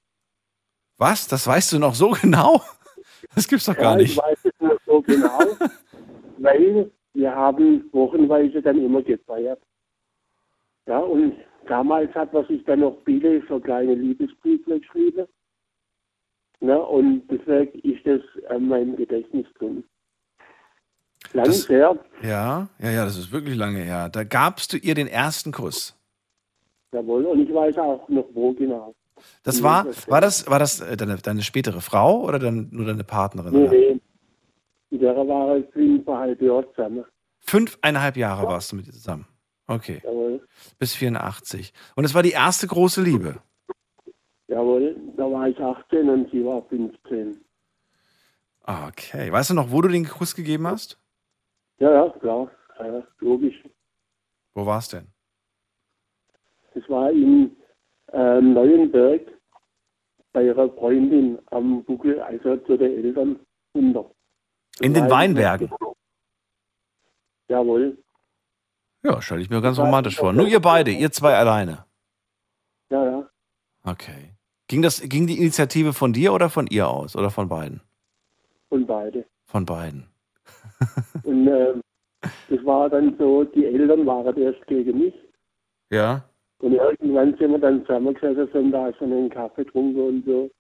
Was? 0.97 1.29
Das 1.29 1.47
weißt 1.47 1.75
du 1.75 1.79
noch 1.79 1.95
so 1.95 2.11
genau? 2.23 2.61
Das 3.35 3.47
gibt's 3.47 3.67
doch 3.67 3.77
gar 3.77 3.93
ja, 3.93 3.99
nicht. 3.99 4.13
Ich 4.13 4.19
weiß 4.19 4.47
es 4.47 4.61
noch 4.61 4.81
so 4.87 5.03
genau, 5.03 5.39
weil 6.39 6.91
wir 7.13 7.35
haben 7.35 7.91
wochenweise 7.93 8.63
dann 8.63 8.83
immer 8.83 9.03
gefeiert. 9.03 9.61
Ja, 10.87 10.99
und 10.99 11.35
damals 11.67 12.15
hat 12.15 12.33
man 12.33 12.47
sich 12.47 12.65
dann 12.65 12.81
noch 12.81 12.97
viele 13.05 13.43
so 13.49 13.59
kleine 13.61 13.95
Liebesbriefe 13.95 14.79
geschrieben. 14.81 15.27
Ja, 16.61 16.77
und 16.77 17.27
deswegen 17.29 17.79
ist 17.81 18.07
das 18.07 18.21
an 18.51 18.69
meinem 18.69 18.97
Gedächtnis 18.97 19.47
drin. 19.59 19.85
Lang 21.33 21.45
Das- 21.47 21.69
her, 21.69 21.99
Ja, 22.23 22.69
ja, 22.79 22.91
ja, 22.91 23.05
das 23.05 23.19
ist 23.19 23.33
wirklich 23.33 23.57
lange 23.57 23.81
her. 23.81 24.09
Da 24.09 24.25
gabst 24.25 24.73
du 24.73 24.77
ihr 24.79 24.95
den 24.95 25.09
ersten 25.09 25.53
Kuss. 25.53 25.93
jawohl, 26.93 27.27
und 27.27 27.41
ich 27.41 27.53
weiß 27.53 27.77
auch 27.79 28.09
noch 28.09 28.27
wo 28.33 28.53
genau. 28.55 28.95
Das 29.43 29.63
war, 29.63 29.85
das- 29.85 30.09
war 30.09 30.21
das, 30.21 30.49
war 30.49 30.59
das 30.59 30.81
äh, 30.81 30.97
deine, 30.97 31.17
deine 31.17 31.43
spätere 31.43 31.81
Frau 31.81 32.23
oder 32.23 32.39
dann 32.39 32.69
nur 32.71 32.87
deine 32.87 33.05
Partnerin? 33.05 33.53
Nee, 33.53 33.69
nee. 33.69 34.01
Mit 34.91 35.03
der 35.03 35.17
war 35.17 35.57
ich 35.59 35.67
fünfeinhalb 35.73 36.41
Jahre 36.41 36.71
zusammen. 36.75 37.05
Fünfeinhalb 37.41 38.17
Jahre 38.17 38.47
warst 38.47 38.73
du 38.73 38.77
mit 38.77 38.87
ihr 38.87 38.93
zusammen. 38.93 39.27
Okay. 39.67 40.01
Jawohl. 40.05 40.47
Bis 40.79 40.95
84. 40.95 41.73
Und 41.97 42.05
es 42.05 42.15
war 42.15 42.23
die 42.23 42.31
erste 42.31 42.67
große 42.67 43.03
Liebe. 43.03 43.41
Jawohl, 44.49 44.97
da 45.17 45.25
war 45.31 45.49
ich 45.49 45.59
18 45.59 46.09
und 46.09 46.31
sie 46.31 46.45
war 46.45 46.63
15. 46.69 47.41
Ah, 48.63 48.89
Okay. 48.89 49.33
Weißt 49.33 49.51
du 49.51 49.55
noch, 49.55 49.71
wo 49.71 49.81
du 49.83 49.89
den 49.89 50.07
Kuss 50.09 50.35
gegeben 50.35 50.67
hast? 50.67 50.99
Ja, 51.79 51.91
ja, 51.93 52.11
klar. 52.21 52.51
Ja, 52.79 53.03
logisch. 53.21 53.63
Wo 54.55 54.65
war 54.67 54.79
es 54.79 54.89
denn? 54.89 55.07
Das 56.75 56.89
war 56.89 57.11
in 57.11 57.57
ähm, 58.13 58.53
Neuenberg 58.55 59.23
bei 60.33 60.45
ihrer 60.45 60.69
Freundin 60.75 61.39
am 61.47 61.83
Buckel, 61.85 62.21
also 62.21 62.57
zu 62.59 62.77
den 62.77 63.05
Eltern 63.05 63.41
runter. 63.75 64.11
In 64.81 64.93
den 64.95 65.09
Weinbergen. 65.11 65.71
Jawohl. 67.49 67.97
Ja, 69.03 69.23
stelle 69.23 69.41
ich 69.41 69.51
mir 69.51 69.61
ganz 69.61 69.79
romantisch 69.79 70.17
vor. 70.17 70.33
Nur 70.33 70.47
ihr 70.49 70.61
beide, 70.61 70.91
ihr 70.91 71.11
zwei 71.13 71.35
alleine. 71.35 71.85
Ja, 72.91 73.05
ja. 73.05 73.31
Okay. 73.85 74.33
Ging, 74.69 74.83
das, 74.83 75.01
ging 75.01 75.27
die 75.27 75.39
Initiative 75.39 75.93
von 75.93 76.13
dir 76.13 76.33
oder 76.33 76.51
von 76.51 76.67
ihr 76.67 76.89
aus? 76.89 77.15
Oder 77.15 77.31
von 77.31 77.49
beiden? 77.49 77.81
Und 78.69 78.87
beide. 78.87 79.25
Von 79.45 79.65
beiden. 79.65 80.09
Und 81.23 81.47
ähm, 81.47 81.81
das 82.49 82.65
war 82.65 82.91
dann 82.91 83.17
so, 83.19 83.45
die 83.45 83.65
Eltern 83.65 84.07
waren 84.07 84.37
erst 84.37 84.67
gegen 84.67 84.99
mich. 84.99 85.15
Ja. 85.91 86.25
Und 86.59 86.73
irgendwann 86.73 87.37
sind 87.37 87.53
wir 87.53 87.59
dann 87.59 87.85
zusammengesessen 87.87 88.49
und 88.55 88.73
da 88.73 88.93
schon 88.95 89.13
einen 89.13 89.31
Kaffee 89.31 89.65
getrunken 89.65 90.01
und 90.01 90.25
so. 90.25 90.51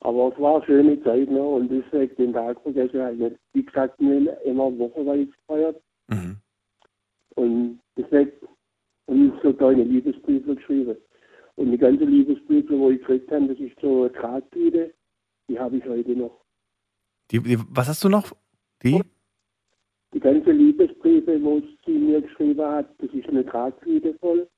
Aber 0.00 0.32
es 0.32 0.40
war 0.40 0.56
eine 0.56 0.64
schöne 0.64 1.02
Zeit, 1.04 1.30
ne? 1.30 1.40
Und 1.40 1.68
deswegen 1.68 2.16
den 2.16 2.32
Tag 2.32 2.60
vergesse 2.62 2.96
ich 2.96 3.02
halt 3.02 3.18
nicht. 3.18 3.36
Wie 3.52 3.64
gesagt, 3.64 3.94
wir 4.00 4.16
haben 4.16 4.28
immer 4.44 4.76
wochenweise 4.78 5.26
gefeiert. 5.26 5.80
Mhm. 6.08 6.36
Und 7.34 7.80
deswegen 7.96 8.32
und 9.06 9.32
so 9.42 9.52
kleine 9.52 9.84
Liebesbriefe 9.84 10.54
geschrieben. 10.56 10.96
Und 11.56 11.70
die 11.72 11.78
ganze 11.78 12.04
Liebesbriefe, 12.04 12.78
wo 12.78 12.90
ich 12.90 12.98
gekriegt 13.00 13.30
habe, 13.30 13.48
das 13.48 13.58
ist 13.58 13.78
so 13.80 14.02
eine 14.04 14.12
Tragtüte, 14.12 14.94
die 15.48 15.58
habe 15.58 15.76
ich 15.76 15.84
heute 15.84 16.12
noch. 16.16 16.40
Die, 17.30 17.40
die, 17.40 17.58
was 17.70 17.88
hast 17.88 18.02
du 18.04 18.08
noch? 18.08 18.32
Die? 18.82 19.02
Die 20.14 20.20
ganze 20.20 20.50
Liebesbriefe, 20.50 21.42
wo 21.42 21.60
sie 21.86 21.92
mir 21.92 22.20
geschrieben 22.22 22.62
hat, 22.66 22.88
das 22.98 23.10
ist 23.12 23.28
eine 23.28 23.44
Tragtüte 23.44 24.14
voll. 24.20 24.48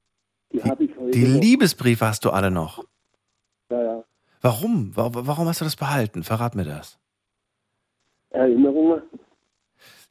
Die, 0.53 0.63
habe 0.63 0.85
ich 0.85 0.97
heute 0.97 1.11
Die 1.13 1.27
noch. 1.27 1.41
Liebesbriefe 1.41 2.07
hast 2.07 2.25
du 2.25 2.31
alle 2.31 2.51
noch. 2.51 2.85
Ja, 3.71 3.83
ja. 3.83 4.05
Warum? 4.41 4.95
Wa- 4.97 5.11
Warum 5.13 5.47
hast 5.49 5.61
du 5.61 5.65
das 5.65 5.77
behalten? 5.77 6.23
Verrat 6.23 6.55
mir 6.55 6.65
das. 6.65 6.99
Erinnerungen. 8.31 9.03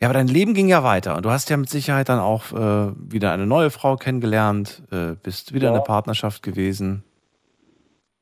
Ja, 0.03 0.09
aber 0.09 0.15
dein 0.19 0.27
Leben 0.27 0.53
ging 0.53 0.67
ja 0.67 0.83
weiter 0.83 1.15
und 1.15 1.23
du 1.23 1.29
hast 1.29 1.49
ja 1.49 1.55
mit 1.55 1.69
Sicherheit 1.69 2.09
dann 2.09 2.19
auch 2.19 2.51
äh, 2.51 2.91
wieder 3.09 3.31
eine 3.31 3.47
neue 3.47 3.69
Frau 3.69 3.95
kennengelernt, 3.95 4.83
äh, 4.91 5.15
bist 5.23 5.53
wieder 5.53 5.69
in 5.69 5.75
Ja. 5.75 5.79
der 5.79 5.85
Partnerschaft 5.85 6.43
gewesen. 6.43 7.05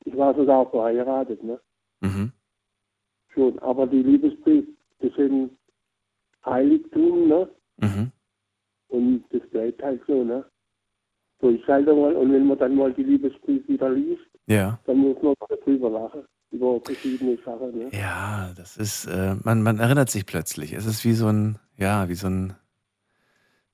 Ich 0.05 0.15
war 0.15 0.35
sogar 0.35 0.69
verheiratet, 0.69 1.43
ne? 1.43 1.59
Mhm. 2.01 2.33
Schon. 3.33 3.57
Aber 3.59 3.87
die 3.87 4.03
Liebesbriefe, 4.03 4.67
das 4.99 5.11
sind 5.15 5.57
Heiligtum, 6.45 7.27
ne? 7.27 7.49
Mhm. 7.77 8.11
Und 8.89 9.23
das 9.31 9.41
bleibt 9.49 9.81
halt 9.81 10.01
so, 10.05 10.23
ne? 10.23 10.45
So 11.41 11.49
ist 11.49 11.65
halt 11.67 11.89
einmal, 11.89 12.15
und 12.15 12.31
wenn 12.31 12.45
man 12.45 12.59
dann 12.59 12.75
mal 12.75 12.93
die 12.93 13.01
Liebesbriefe 13.05 13.67
wieder 13.67 13.89
liest, 13.89 14.21
Ja. 14.45 14.77
dann 14.85 14.97
muss 14.99 15.17
man 15.23 15.33
mal 15.39 15.57
drüber 15.65 15.89
lachen, 15.89 16.25
über 16.51 16.79
verschiedene 16.81 17.37
Sachen, 17.43 17.77
ne? 17.77 17.89
Ja, 17.93 18.53
das 18.55 18.77
ist, 18.77 19.05
äh, 19.05 19.35
man, 19.43 19.63
man 19.63 19.79
erinnert 19.79 20.09
sich 20.09 20.25
plötzlich. 20.25 20.73
Es 20.73 20.85
ist 20.85 21.03
wie 21.05 21.13
so 21.13 21.27
ein, 21.27 21.57
ja, 21.77 22.09
wie 22.09 22.15
so 22.15 22.27
ein, 22.27 22.53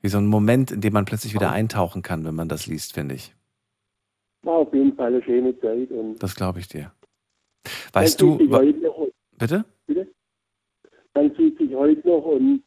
wie 0.02 0.10
so 0.10 0.20
ein 0.20 0.28
Moment, 0.28 0.72
in 0.72 0.82
dem 0.82 0.94
man 0.94 1.06
plötzlich 1.06 1.34
wieder 1.34 1.52
eintauchen 1.52 2.04
kann, 2.04 2.24
wenn 2.24 2.36
man 2.36 2.48
das 2.48 2.68
liest, 2.68 2.94
finde 2.94 3.16
ich. 3.16 3.36
War 4.44 4.56
auf 4.56 4.74
jeden 4.74 4.96
Fall 4.96 5.08
eine 5.08 5.24
schöne 5.24 5.60
Zeit 5.60 5.90
und 5.92 6.22
Das 6.22 6.36
glaube 6.36 6.60
ich 6.60 6.68
dir. 6.68 6.92
Weißt 7.94 8.22
du, 8.22 8.38
noch, 8.38 8.62
bitte? 9.38 9.66
bitte? 9.88 10.08
Dann 11.14 11.36
sieht 11.36 11.58
sich 11.58 11.74
heute 11.74 12.08
noch 12.08 12.24
und 12.24 12.64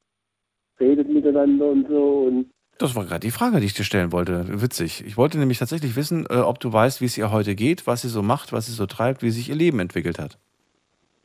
redet 0.80 1.08
miteinander 1.08 1.70
und 1.70 1.88
so 1.88 2.26
und 2.26 2.50
Das 2.80 2.96
war 2.96 3.04
gerade 3.04 3.20
die 3.20 3.30
Frage, 3.30 3.60
die 3.60 3.66
ich 3.66 3.74
dir 3.74 3.84
stellen 3.84 4.10
wollte. 4.10 4.62
Witzig. 4.62 5.04
Ich 5.06 5.18
wollte 5.18 5.38
nämlich 5.38 5.58
tatsächlich 5.58 5.96
wissen, 5.96 6.24
äh, 6.30 6.38
ob 6.38 6.60
du 6.60 6.72
weißt, 6.72 7.02
wie 7.02 7.04
es 7.04 7.18
ihr 7.18 7.30
heute 7.30 7.54
geht, 7.54 7.86
was 7.86 8.00
sie 8.00 8.08
so 8.08 8.22
macht, 8.22 8.54
was 8.54 8.66
sie 8.66 8.72
so 8.72 8.86
treibt, 8.86 9.22
wie 9.22 9.28
sich 9.28 9.50
ihr 9.50 9.54
Leben 9.54 9.80
entwickelt 9.80 10.18
hat. 10.18 10.38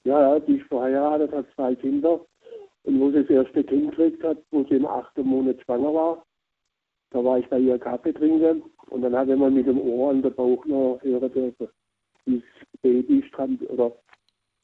ja, 0.04 0.38
die 0.38 0.58
ist 0.58 0.68
verheiratet, 0.68 1.32
hat 1.32 1.46
zwei 1.56 1.74
Kinder 1.76 2.20
und 2.84 3.00
wo 3.00 3.10
sie 3.10 3.22
das 3.22 3.30
erste 3.30 3.64
Kind 3.64 3.92
gekriegt 3.92 4.22
hat, 4.22 4.38
wo 4.52 4.66
sie 4.66 4.76
im 4.76 4.86
achten 4.86 5.26
Monat 5.26 5.62
schwanger 5.62 5.94
war, 5.94 6.26
Da 7.12 7.24
war 7.24 7.40
ich 7.40 7.48
bei 7.48 7.60
ihr 7.60 7.80
Kaffee 7.80 8.12
trinken 8.12 8.62
und 8.90 9.02
dann 9.02 9.16
hat 9.16 9.30
man 9.30 9.54
mit 9.54 9.66
dem 9.66 9.80
Ohr 9.80 10.12
an 10.12 10.22
der 10.22 10.32
Bauch 10.32 10.66
noch 10.66 11.00
hören 11.04 11.32
dürfen, 11.32 11.70
wie 12.26 12.42
das 12.42 12.82
Baby 12.82 13.24
strampelt 13.30 13.70
oder 13.70 13.94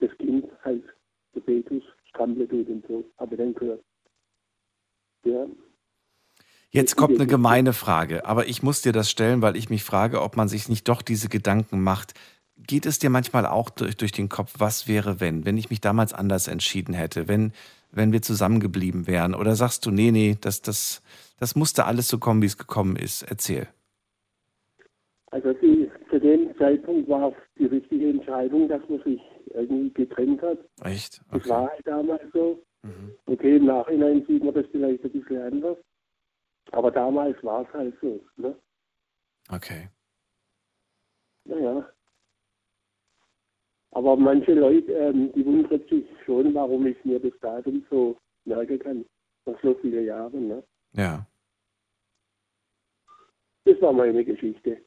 das 0.01 0.11
Kind 0.17 0.45
halt, 0.65 0.83
der 1.33 1.39
Petrus 1.39 1.83
strampelt 2.09 2.51
und 2.51 2.85
so. 2.85 3.05
Habe 3.17 3.35
ich 3.35 3.39
dann 3.39 3.53
gehört. 3.53 3.81
Ja. 5.23 5.47
Jetzt 6.73 6.95
kommt 6.95 7.15
eine 7.15 7.27
gemeine 7.27 7.73
Frage, 7.73 8.25
aber 8.25 8.47
ich 8.47 8.63
muss 8.63 8.81
dir 8.81 8.93
das 8.93 9.11
stellen, 9.11 9.41
weil 9.41 9.57
ich 9.57 9.69
mich 9.69 9.83
frage, 9.83 10.21
ob 10.21 10.37
man 10.37 10.47
sich 10.47 10.69
nicht 10.69 10.87
doch 10.87 11.01
diese 11.01 11.27
Gedanken 11.27 11.81
macht. 11.81 12.13
Geht 12.55 12.85
es 12.85 12.97
dir 12.97 13.09
manchmal 13.09 13.45
auch 13.45 13.69
durch, 13.69 13.97
durch 13.97 14.13
den 14.13 14.29
Kopf, 14.29 14.53
was 14.57 14.87
wäre, 14.87 15.19
wenn, 15.19 15.45
wenn 15.45 15.57
ich 15.57 15.69
mich 15.69 15.81
damals 15.81 16.13
anders 16.13 16.47
entschieden 16.47 16.93
hätte, 16.93 17.27
wenn, 17.27 17.51
wenn 17.91 18.13
wir 18.13 18.21
zusammengeblieben 18.21 19.05
wären? 19.05 19.35
Oder 19.35 19.55
sagst 19.55 19.85
du, 19.85 19.91
nee, 19.91 20.11
nee, 20.11 20.37
das, 20.39 20.61
das, 20.61 21.01
das 21.39 21.55
musste 21.55 21.85
alles 21.85 22.07
so 22.07 22.19
kommen, 22.19 22.41
wie 22.41 22.45
es 22.45 22.57
gekommen 22.57 22.95
ist? 22.95 23.23
Erzähl. 23.23 23.67
Also 25.31 25.51
die, 25.53 25.91
zu 26.09 26.19
dem 26.19 26.55
Zeitpunkt 26.57 27.09
war 27.09 27.29
es 27.29 27.35
die 27.59 27.65
richtige 27.65 28.09
Entscheidung, 28.09 28.69
dass 28.69 28.81
man 28.87 29.01
sich 29.03 29.19
irgendwie 29.53 29.89
getrennt 29.89 30.41
hat. 30.41 30.59
Echt? 30.85 31.21
Das 31.31 31.49
war 31.49 31.69
halt 31.69 31.85
damals 31.85 32.23
so. 32.31 32.63
Okay, 33.25 33.57
im 33.57 33.65
Nachhinein 33.65 34.25
sieht 34.27 34.43
man 34.43 34.53
das 34.53 34.65
vielleicht 34.71 35.03
ein 35.03 35.11
bisschen 35.11 35.41
anders. 35.41 35.77
Aber 36.71 36.91
damals 36.91 37.41
war 37.43 37.63
es 37.63 37.73
halt 37.73 37.97
so. 38.01 38.19
Ne? 38.37 38.55
Okay. 39.49 39.89
Naja. 41.45 41.89
Aber 43.91 44.15
manche 44.15 44.53
Leute, 44.53 44.91
ähm, 44.93 45.31
die 45.33 45.45
wundern 45.45 45.81
sich 45.89 46.05
schon, 46.25 46.53
warum 46.53 46.87
ich 46.87 47.03
mir 47.03 47.19
das 47.19 47.37
Datum 47.41 47.85
so 47.89 48.17
merken 48.45 48.79
kann. 48.79 49.05
Nach 49.45 49.59
so 49.61 49.73
vielen 49.81 50.05
Jahren. 50.05 50.47
Ne? 50.47 50.63
Ja. 50.93 51.25
Das 53.65 53.81
war 53.81 53.91
meine 53.91 54.23
Geschichte. 54.23 54.77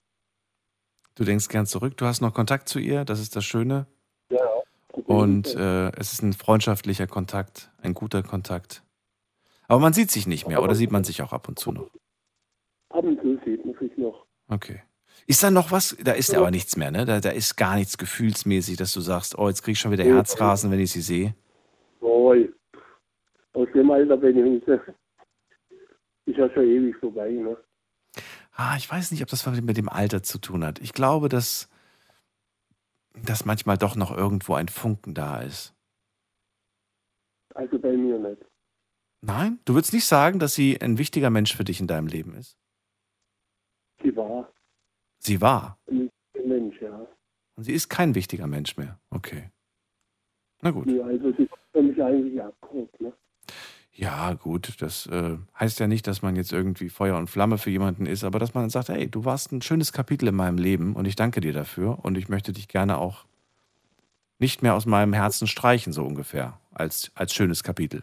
Du 1.17 1.25
denkst 1.25 1.49
gern 1.49 1.67
zurück, 1.67 1.97
du 1.97 2.07
hast 2.07 2.21
noch 2.23 2.35
Kontakt 2.35 2.69
zu 2.69 2.79
ihr, 2.79 3.05
das 3.05 3.21
ist 3.21 3.37
das 3.37 3.45
Schöne. 3.45 3.87
Ja. 4.31 4.49
Und 5.07 5.55
äh, 5.55 5.91
es 5.97 6.13
ist 6.13 6.23
ein 6.23 6.33
freundschaftlicher 6.33 7.07
Kontakt, 7.07 7.71
ein 7.83 7.95
guter 7.95 8.23
Kontakt. 8.23 8.83
Aber 9.69 9.81
man 9.81 9.93
sieht 9.93 10.11
sich 10.11 10.27
nicht 10.27 10.47
mehr, 10.47 10.63
oder 10.63 10.75
sieht 10.75 10.93
man 10.93 11.05
sich 11.05 11.23
auch 11.23 11.33
ab 11.33 11.49
und 11.49 11.59
zu 11.59 11.73
noch? 11.73 11.91
Ab 12.91 13.05
und 13.05 13.21
zu 13.21 13.39
sieht 13.45 13.65
man 13.65 13.75
sich 13.79 13.97
noch. 13.97 14.27
Okay. 14.49 14.83
Ist 15.27 15.43
da 15.43 15.51
noch 15.51 15.73
was? 15.73 15.97
Da 16.03 16.13
ist 16.13 16.33
ja 16.33 16.39
aber 16.39 16.51
nichts 16.51 16.77
mehr, 16.77 16.91
ne? 16.91 17.05
Da, 17.07 17.21
da 17.21 17.31
ist 17.31 17.57
gar 17.57 17.77
nichts 17.77 17.97
gefühlsmäßig, 17.97 18.77
dass 18.77 18.93
du 18.93 19.01
sagst, 19.01 19.39
oh, 19.39 19.49
jetzt 19.49 19.63
krieg 19.63 19.73
ich 19.73 19.79
schon 19.79 19.93
wieder 19.93 20.05
Herzrasen, 20.05 20.71
wenn 20.71 20.81
ich 20.81 20.93
sie 20.93 21.01
sehe. 21.01 21.35
Oh, 22.01 22.35
aus 23.55 23.69
dem 23.75 23.91
Alter 23.91 24.17
bin 24.17 24.39
ich 24.39 24.67
nicht. 24.67 24.81
Ist 26.27 26.39
ja 26.39 26.51
schon 26.51 26.65
ewig 26.65 26.97
vorbei, 26.97 27.31
ne? 27.31 27.57
Ah, 28.53 28.77
ich 28.77 28.91
weiß 28.91 29.11
nicht, 29.11 29.23
ob 29.23 29.29
das 29.29 29.47
was 29.47 29.61
mit 29.61 29.77
dem 29.77 29.89
Alter 29.89 30.23
zu 30.23 30.39
tun 30.39 30.65
hat. 30.65 30.79
Ich 30.81 30.93
glaube, 30.93 31.29
dass, 31.29 31.69
dass 33.15 33.45
manchmal 33.45 33.79
doch 33.79 33.97
noch 33.97 34.17
irgendwo 34.17 34.55
ein 34.55 34.69
Funken 34.69 35.15
da 35.15 35.41
ist. 35.43 35.75
Also 37.55 37.79
bei 37.79 37.93
mir 37.93 38.19
nicht. 38.19 38.43
Nein? 39.27 39.59
Du 39.65 39.75
würdest 39.75 39.95
nicht 39.95 40.05
sagen, 40.05 40.39
dass 40.39 40.55
sie 40.55 40.81
ein 40.81 40.99
wichtiger 40.99 41.31
Mensch 41.31 41.57
für 41.57 41.65
dich 41.65 41.81
in 41.81 41.87
deinem 41.87 42.07
Leben 42.07 42.35
ist? 42.35 42.59
Sie 44.03 44.15
war 44.17 44.49
Sie 45.19 45.41
war. 45.41 45.79
ein 45.91 46.11
Mensch, 46.47 46.77
ja. 46.83 47.07
Und 47.57 47.65
sie 47.65 47.73
ist 47.73 47.89
kein 47.89 48.15
wichtiger 48.15 48.47
Mensch 48.47 48.77
mehr. 48.77 48.99
Okay. 49.11 49.51
Na 50.61 50.71
gut. 50.71 50.91
Ja, 50.91 51.05
also 51.05 51.33
sie 51.33 51.49
hat 51.49 51.59
für 51.73 51.83
mich 51.83 52.03
eigentlich 52.03 52.43
abgeholt, 52.43 53.01
ne? 53.01 53.13
Ja, 53.93 54.35
gut. 54.35 54.83
Das 54.83 55.07
äh, 55.07 55.39
heißt 55.59 55.79
ja 55.79 55.87
nicht, 55.87 56.07
dass 56.07 56.21
man 56.21 56.37
jetzt 56.37 56.53
irgendwie 56.53 56.91
Feuer 56.91 57.17
und 57.17 57.31
Flamme 57.31 57.59
für 57.59 57.71
jemanden 57.71 58.07
ist, 58.07 58.25
aber 58.25 58.39
dass 58.39 58.53
man 58.53 58.69
sagt, 58.69 58.89
hey, 58.89 59.09
du 59.09 59.25
warst 59.25 59.53
ein 59.53 59.63
schönes 59.63 59.93
Kapitel 59.93 60.29
in 60.29 60.35
meinem 60.35 60.59
Leben 60.59 60.95
und 60.95 61.07
ich 61.07 61.17
danke 61.17 61.41
dir 61.41 61.53
dafür 61.53 62.05
und 62.05 62.19
ich 62.19 62.29
möchte 62.29 62.53
dich 62.53 62.69
gerne 62.69 62.99
auch 62.99 63.25
nicht 64.39 64.63
mehr 64.63 64.75
aus 64.75 64.85
meinem 64.85 65.13
Herzen 65.13 65.47
streichen, 65.47 65.93
so 65.93 66.05
ungefähr, 66.05 66.59
als, 66.73 67.13
als 67.15 67.33
schönes 67.33 67.63
Kapitel. 67.63 68.03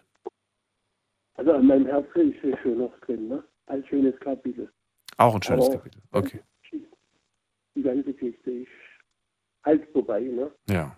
Also 1.36 1.54
an 1.54 1.68
meinem 1.68 1.86
Herzen 1.86 2.34
ist 2.34 2.66
noch 2.66 2.98
drin, 3.02 3.28
ne? 3.28 3.44
Ein 3.68 3.86
schönes 3.86 4.20
Kapitel. 4.20 4.72
Auch 5.18 5.36
ein 5.36 5.42
schönes 5.42 5.68
Aber 5.68 5.78
Kapitel. 5.78 6.02
Okay. 6.12 6.42
Die 7.76 7.84
ganze 7.84 8.14
Geschichte 8.14 8.52
ist 8.52 8.70
halt 9.64 9.88
vorbei, 9.92 10.22
ne? 10.22 10.52
Ja. 10.70 10.98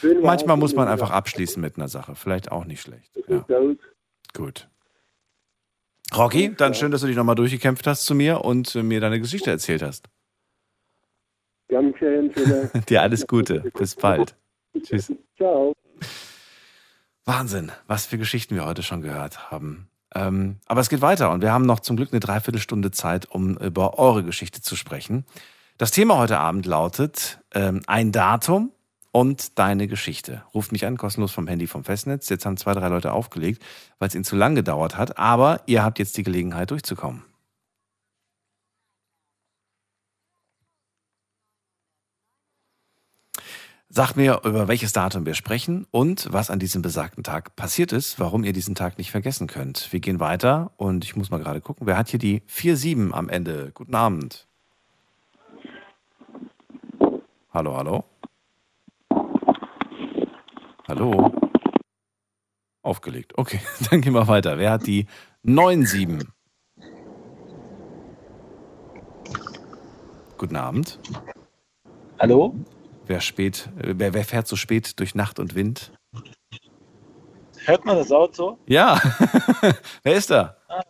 Schön 0.00 0.22
Manchmal 0.22 0.56
muss 0.56 0.74
man 0.74 0.88
einfach 0.88 1.10
abschließen 1.10 1.60
mit 1.60 1.76
einer 1.76 1.88
Sache. 1.88 2.14
Vielleicht 2.14 2.50
auch 2.50 2.64
nicht 2.64 2.80
schlecht. 2.80 3.18
Ja. 3.28 3.44
Gut. 4.32 4.68
Rocky, 6.16 6.54
dann 6.54 6.74
schön, 6.74 6.90
dass 6.90 7.00
du 7.00 7.06
dich 7.06 7.16
nochmal 7.16 7.34
durchgekämpft 7.34 7.86
hast 7.86 8.06
zu 8.06 8.14
mir 8.14 8.44
und 8.44 8.74
äh, 8.74 8.82
mir 8.82 9.00
deine 9.00 9.20
Geschichte 9.20 9.50
erzählt 9.50 9.82
hast. 9.82 10.08
Gern 11.68 11.94
schön, 11.98 12.32
schöne. 12.32 12.70
Dir 12.88 13.02
alles 13.02 13.26
Gute. 13.26 13.60
Bis 13.76 13.96
bald. 13.96 14.36
Tschüss. 14.82 15.12
Ciao. 15.36 15.72
Wahnsinn, 17.24 17.72
was 17.86 18.06
für 18.06 18.18
Geschichten 18.18 18.54
wir 18.54 18.66
heute 18.66 18.82
schon 18.82 19.00
gehört 19.00 19.50
haben. 19.50 19.88
Ähm, 20.14 20.56
aber 20.66 20.80
es 20.80 20.88
geht 20.88 21.00
weiter 21.00 21.30
und 21.30 21.42
wir 21.42 21.52
haben 21.52 21.66
noch 21.66 21.80
zum 21.80 21.96
Glück 21.96 22.12
eine 22.12 22.20
Dreiviertelstunde 22.20 22.90
Zeit, 22.90 23.26
um 23.26 23.56
über 23.56 23.98
eure 23.98 24.22
Geschichte 24.22 24.60
zu 24.60 24.76
sprechen. 24.76 25.24
Das 25.78 25.90
Thema 25.90 26.18
heute 26.18 26.38
Abend 26.38 26.66
lautet 26.66 27.40
ähm, 27.52 27.82
ein 27.86 28.12
Datum 28.12 28.70
und 29.10 29.58
deine 29.58 29.88
Geschichte. 29.88 30.42
Ruft 30.54 30.70
mich 30.70 30.86
an, 30.86 30.96
kostenlos 30.96 31.32
vom 31.32 31.48
Handy 31.48 31.66
vom 31.66 31.82
Festnetz. 31.82 32.28
Jetzt 32.28 32.46
haben 32.46 32.56
zwei, 32.56 32.74
drei 32.74 32.88
Leute 32.88 33.12
aufgelegt, 33.12 33.62
weil 33.98 34.08
es 34.08 34.14
ihnen 34.14 34.24
zu 34.24 34.36
lang 34.36 34.54
gedauert 34.54 34.96
hat. 34.96 35.18
Aber 35.18 35.60
ihr 35.66 35.82
habt 35.82 35.98
jetzt 35.98 36.16
die 36.16 36.22
Gelegenheit 36.22 36.70
durchzukommen. 36.70 37.24
Sagt 43.96 44.16
mir, 44.16 44.40
über 44.42 44.66
welches 44.66 44.92
Datum 44.92 45.24
wir 45.24 45.34
sprechen 45.34 45.86
und 45.92 46.26
was 46.32 46.50
an 46.50 46.58
diesem 46.58 46.82
besagten 46.82 47.22
Tag 47.22 47.54
passiert 47.54 47.92
ist, 47.92 48.18
warum 48.18 48.42
ihr 48.42 48.52
diesen 48.52 48.74
Tag 48.74 48.98
nicht 48.98 49.12
vergessen 49.12 49.46
könnt. 49.46 49.92
Wir 49.92 50.00
gehen 50.00 50.18
weiter 50.18 50.72
und 50.76 51.04
ich 51.04 51.14
muss 51.14 51.30
mal 51.30 51.38
gerade 51.38 51.60
gucken, 51.60 51.86
wer 51.86 51.96
hat 51.96 52.08
hier 52.08 52.18
die 52.18 52.42
4-7 52.50 53.12
am 53.12 53.28
Ende? 53.28 53.70
Guten 53.72 53.94
Abend. 53.94 54.48
Hallo, 57.52 57.76
hallo. 57.76 58.04
Hallo. 60.88 61.32
Aufgelegt. 62.82 63.38
Okay, 63.38 63.60
dann 63.90 64.00
gehen 64.00 64.14
wir 64.14 64.26
weiter. 64.26 64.58
Wer 64.58 64.72
hat 64.72 64.88
die 64.88 65.06
9-7? 65.44 66.26
Guten 70.36 70.56
Abend. 70.56 70.98
Hallo? 72.18 72.56
Wer, 73.06 73.20
spät, 73.20 73.68
wer, 73.76 74.14
wer 74.14 74.24
fährt 74.24 74.46
so 74.46 74.56
spät 74.56 74.98
durch 74.98 75.14
Nacht 75.14 75.38
und 75.38 75.54
Wind? 75.54 75.92
Hört 77.66 77.84
man 77.84 77.96
das 77.96 78.10
Auto? 78.10 78.58
Ja. 78.66 79.00
wer 80.02 80.14
ist 80.14 80.30
da? 80.30 80.56
Ah, 80.68 80.82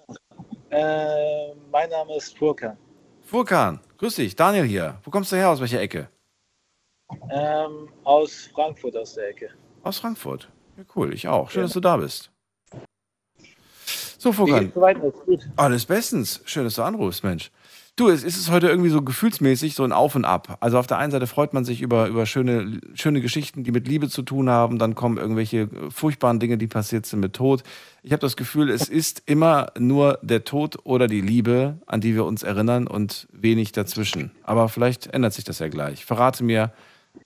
äh, 0.71 1.55
mein 1.71 1.91
Name 1.91 2.17
ist 2.17 2.37
Furkan. 2.37 2.77
Furkan. 3.23 3.81
Grüß 3.99 4.17
dich. 4.17 4.37
Daniel 4.37 4.65
hier. 4.65 5.01
Wo 5.03 5.11
kommst 5.11 5.33
du 5.33 5.37
her? 5.37 5.51
Aus 5.51 5.61
welcher 5.61 5.81
Ecke? 5.81 6.09
Ähm, 7.31 7.89
aus 8.05 8.49
Frankfurt 8.55 8.97
aus 8.97 9.15
der 9.15 9.29
Ecke. 9.31 9.51
Aus 9.83 9.99
Frankfurt. 9.99 10.49
Ja, 10.77 10.85
cool. 10.95 11.13
Ich 11.15 11.27
auch. 11.27 11.51
Schön, 11.51 11.63
dass 11.63 11.73
du 11.73 11.81
da 11.81 11.97
bist. 11.97 12.31
So, 14.19 14.33
Furkan. 14.33 14.73
Alles 15.57 15.87
bestens. 15.87 16.41
Schön, 16.45 16.65
dass 16.65 16.77
du 16.77 16.83
anrufst, 16.83 17.25
Mensch. 17.25 17.51
Du, 17.97 18.09
es 18.09 18.25
ist 18.25 18.51
heute 18.51 18.67
irgendwie 18.67 18.89
so 18.89 19.03
gefühlsmäßig 19.03 19.77
so 19.77 19.85
ein 19.85 19.93
Auf 19.93 20.17
und 20.17 20.25
Ab. 20.25 20.57
Also 20.59 20.79
auf 20.79 20.89
der 20.89 20.99
einen 20.99 21.13
Seite 21.13 21.29
freut 21.29 21.55
man 21.55 21.65
sich 21.65 21.81
über, 21.81 22.09
über 22.09 22.27
schöne, 22.27 22.81
schöne 22.95 23.21
Geschichten, 23.21 23.63
die 23.63 23.71
mit 23.71 23.87
Liebe 23.87 24.09
zu 24.09 24.23
tun 24.23 24.51
haben. 24.51 24.81
Dann 24.81 24.97
kommen 24.97 25.17
irgendwelche 25.17 25.59
äh, 25.59 25.91
furchtbaren 25.91 26.41
Dinge, 26.41 26.59
die 26.59 26.67
passiert 26.67 27.07
sind 27.07 27.21
mit 27.21 27.35
Tod. 27.35 27.63
Ich 28.03 28.11
habe 28.11 28.19
das 28.19 28.37
Gefühl, 28.37 28.69
es 28.71 28.89
ist 28.89 29.23
immer 29.27 29.69
nur 29.79 30.19
der 30.23 30.43
Tod 30.43 30.79
oder 30.83 31.07
die 31.07 31.21
Liebe, 31.21 31.79
an 31.87 32.01
die 32.01 32.17
wir 32.17 32.25
uns 32.25 32.43
erinnern 32.43 32.89
und 32.89 33.29
wenig 33.31 33.71
dazwischen. 33.71 34.33
Aber 34.43 34.69
vielleicht 34.69 35.07
ändert 35.15 35.35
sich 35.35 35.45
das 35.45 35.61
ja 35.61 35.69
gleich. 35.69 36.05
Verrate 36.05 36.43
mir 36.43 36.73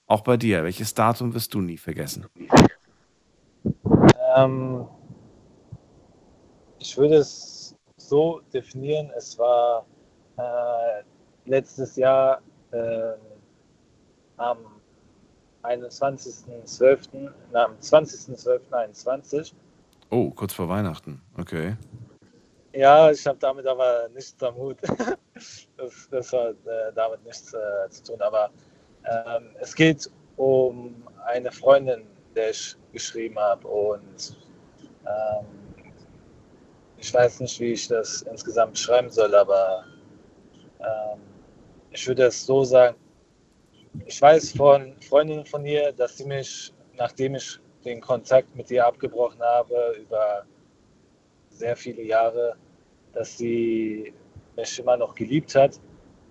auch 0.05 0.21
bei 0.21 0.37
dir, 0.37 0.63
welches 0.63 0.93
Datum 0.93 1.33
wirst 1.33 1.55
du 1.55 1.61
nie 1.61 1.77
vergessen? 1.77 2.27
Ähm, 4.37 4.85
ich 6.77 6.95
würde 6.95 7.15
es 7.15 7.75
so 7.97 8.41
definieren, 8.53 9.09
es 9.17 9.39
war 9.39 9.87
äh, 10.39 11.03
letztes 11.45 11.95
Jahr 11.95 12.41
äh, 12.71 13.13
am 14.37 14.57
21.12., 15.63 17.29
na, 17.51 17.65
am 17.65 17.75
20.12.21. 17.81 19.53
Oh, 20.09 20.31
kurz 20.31 20.53
vor 20.53 20.69
Weihnachten. 20.69 21.21
Okay. 21.37 21.75
Ja, 22.73 23.11
ich 23.11 23.25
habe 23.27 23.37
damit 23.39 23.65
aber 23.65 24.09
nichts 24.13 24.41
am 24.41 24.55
Hut. 24.55 24.77
das, 25.77 26.07
das 26.09 26.33
hat 26.33 26.55
äh, 26.65 26.93
damit 26.95 27.23
nichts 27.25 27.53
äh, 27.53 27.89
zu 27.89 28.03
tun. 28.03 28.21
Aber 28.21 28.49
ähm, 29.05 29.49
es 29.59 29.75
geht 29.75 30.09
um 30.37 31.03
eine 31.25 31.51
Freundin, 31.51 32.03
der 32.35 32.51
ich 32.51 32.75
geschrieben 32.93 33.37
habe. 33.37 33.67
Und 33.67 34.37
ähm, 35.05 35.45
ich 36.97 37.13
weiß 37.13 37.39
nicht, 37.41 37.59
wie 37.59 37.73
ich 37.73 37.87
das 37.87 38.21
insgesamt 38.23 38.73
beschreiben 38.73 39.09
soll, 39.09 39.33
aber 39.35 39.83
ähm, 40.79 41.19
ich 41.91 42.07
würde 42.07 42.25
es 42.25 42.45
so 42.45 42.63
sagen, 42.63 42.95
ich 44.05 44.21
weiß 44.21 44.51
von 44.53 44.93
Freundinnen 45.01 45.45
von 45.45 45.65
ihr, 45.65 45.91
dass 45.91 46.17
sie 46.17 46.25
mich, 46.25 46.73
nachdem 46.97 47.35
ich 47.35 47.59
den 47.83 48.01
Kontakt 48.01 48.55
mit 48.55 48.69
ihr 48.71 48.85
abgebrochen 48.85 49.41
habe, 49.41 49.95
über 49.99 50.45
sehr 51.49 51.75
viele 51.75 52.03
Jahre, 52.03 52.55
dass 53.13 53.37
sie 53.37 54.13
mich 54.55 54.79
immer 54.79 54.97
noch 54.97 55.15
geliebt 55.15 55.55
hat. 55.55 55.79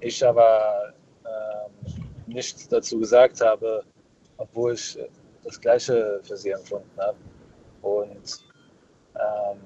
Ich 0.00 0.24
aber 0.24 0.92
ähm, 1.24 1.94
nichts 2.26 2.68
dazu 2.68 3.00
gesagt 3.00 3.40
habe, 3.40 3.84
obwohl 4.36 4.74
ich 4.74 4.98
das 5.44 5.60
Gleiche 5.60 6.20
für 6.22 6.36
sie 6.36 6.50
empfunden 6.50 6.90
habe. 6.98 7.16
Und 7.82 8.44
ähm, 9.16 9.58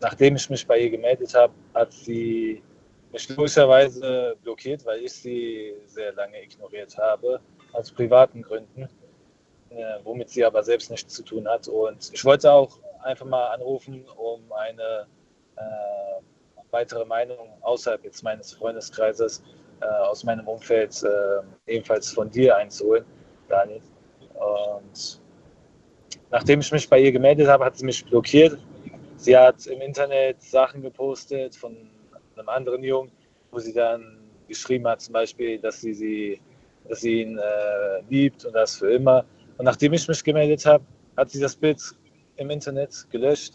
nachdem 0.00 0.36
ich 0.36 0.50
mich 0.50 0.66
bei 0.66 0.78
ihr 0.80 0.90
gemeldet 0.90 1.34
habe, 1.34 1.52
hat 1.74 1.92
sie 1.92 2.62
mich 3.12 3.28
logischerweise 3.28 4.36
blockiert, 4.42 4.84
weil 4.84 5.00
ich 5.04 5.12
sie 5.12 5.74
sehr 5.86 6.12
lange 6.12 6.42
ignoriert 6.42 6.96
habe, 6.98 7.40
aus 7.72 7.90
privaten 7.90 8.42
Gründen, 8.42 8.88
äh, 9.70 9.98
womit 10.04 10.30
sie 10.30 10.44
aber 10.44 10.62
selbst 10.62 10.90
nichts 10.90 11.14
zu 11.14 11.22
tun 11.22 11.48
hat. 11.48 11.68
Und 11.68 12.10
ich 12.12 12.24
wollte 12.24 12.52
auch 12.52 12.78
einfach 13.02 13.26
mal 13.26 13.48
anrufen, 13.48 14.04
um 14.16 14.52
eine 14.52 15.06
äh, 15.56 16.22
weitere 16.70 17.04
Meinung 17.04 17.48
außerhalb 17.62 18.04
jetzt 18.04 18.22
meines 18.22 18.52
Freundeskreises, 18.52 19.42
äh, 19.80 19.86
aus 19.86 20.24
meinem 20.24 20.46
Umfeld, 20.46 21.02
äh, 21.02 21.72
ebenfalls 21.72 22.10
von 22.10 22.30
dir 22.30 22.56
einzuholen, 22.56 23.04
Daniel. 23.48 23.80
Und 24.34 25.20
nachdem 26.30 26.60
ich 26.60 26.72
mich 26.72 26.88
bei 26.88 26.98
ihr 26.98 27.12
gemeldet 27.12 27.48
habe, 27.48 27.64
hat 27.64 27.76
sie 27.76 27.84
mich 27.84 28.04
blockiert. 28.04 28.58
Sie 29.16 29.36
hat 29.36 29.66
im 29.66 29.80
Internet 29.80 30.42
Sachen 30.42 30.82
gepostet 30.82 31.56
von 31.56 31.90
einem 32.38 32.48
anderen 32.48 32.82
Jungen, 32.82 33.10
wo 33.50 33.58
sie 33.58 33.72
dann 33.72 34.18
geschrieben 34.46 34.86
hat, 34.86 35.00
zum 35.00 35.12
Beispiel, 35.12 35.58
dass 35.58 35.80
sie, 35.80 35.94
sie, 35.94 36.40
dass 36.88 37.00
sie 37.00 37.22
ihn 37.22 37.38
äh, 37.38 38.00
liebt 38.08 38.44
und 38.44 38.52
das 38.54 38.76
für 38.76 38.92
immer. 38.92 39.24
Und 39.58 39.64
nachdem 39.64 39.92
ich 39.92 40.06
mich 40.08 40.22
gemeldet 40.22 40.64
habe, 40.66 40.84
hat 41.16 41.30
sie 41.30 41.40
das 41.40 41.56
Bild 41.56 41.80
im 42.36 42.50
Internet 42.50 43.06
gelöscht, 43.10 43.54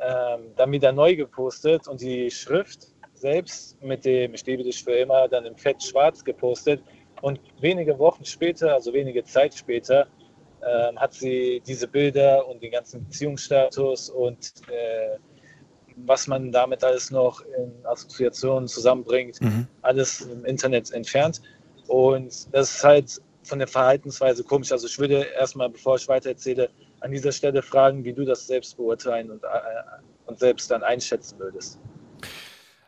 ähm, 0.00 0.52
dann 0.56 0.72
wieder 0.72 0.92
neu 0.92 1.14
gepostet 1.14 1.86
und 1.88 2.00
die 2.00 2.30
Schrift 2.30 2.88
selbst 3.14 3.80
mit 3.82 4.04
dem 4.04 4.34
Ich 4.34 4.44
liebe 4.46 4.64
dich 4.64 4.82
für 4.82 4.92
immer 4.92 5.28
dann 5.28 5.44
im 5.44 5.56
Fett 5.56 5.82
schwarz 5.82 6.24
gepostet. 6.24 6.82
Und 7.20 7.38
wenige 7.60 7.98
Wochen 7.98 8.24
später, 8.24 8.74
also 8.74 8.92
wenige 8.92 9.22
Zeit 9.22 9.54
später, 9.54 10.08
ähm, 10.64 10.98
hat 10.98 11.14
sie 11.14 11.62
diese 11.64 11.86
Bilder 11.86 12.46
und 12.48 12.62
den 12.62 12.72
ganzen 12.72 13.04
Beziehungsstatus 13.04 14.10
und 14.10 14.52
äh, 14.68 15.18
was 15.96 16.26
man 16.26 16.52
damit 16.52 16.84
alles 16.84 17.10
noch 17.10 17.40
in 17.40 17.72
Assoziationen 17.84 18.68
zusammenbringt, 18.68 19.40
mhm. 19.40 19.66
alles 19.82 20.22
im 20.22 20.44
Internet 20.44 20.90
entfernt. 20.92 21.42
Und 21.88 22.54
das 22.54 22.76
ist 22.76 22.84
halt 22.84 23.20
von 23.42 23.58
der 23.58 23.68
Verhaltensweise 23.68 24.44
komisch. 24.44 24.72
Also 24.72 24.86
ich 24.86 24.98
würde 24.98 25.26
erstmal, 25.38 25.68
bevor 25.68 25.96
ich 25.96 26.08
weiter 26.08 26.30
erzähle, 26.30 26.70
an 27.00 27.10
dieser 27.10 27.32
Stelle 27.32 27.62
fragen, 27.62 28.04
wie 28.04 28.12
du 28.12 28.24
das 28.24 28.46
selbst 28.46 28.76
beurteilen 28.76 29.30
und, 29.30 29.42
äh, 29.42 29.48
und 30.26 30.38
selbst 30.38 30.70
dann 30.70 30.82
einschätzen 30.82 31.38
würdest. 31.38 31.78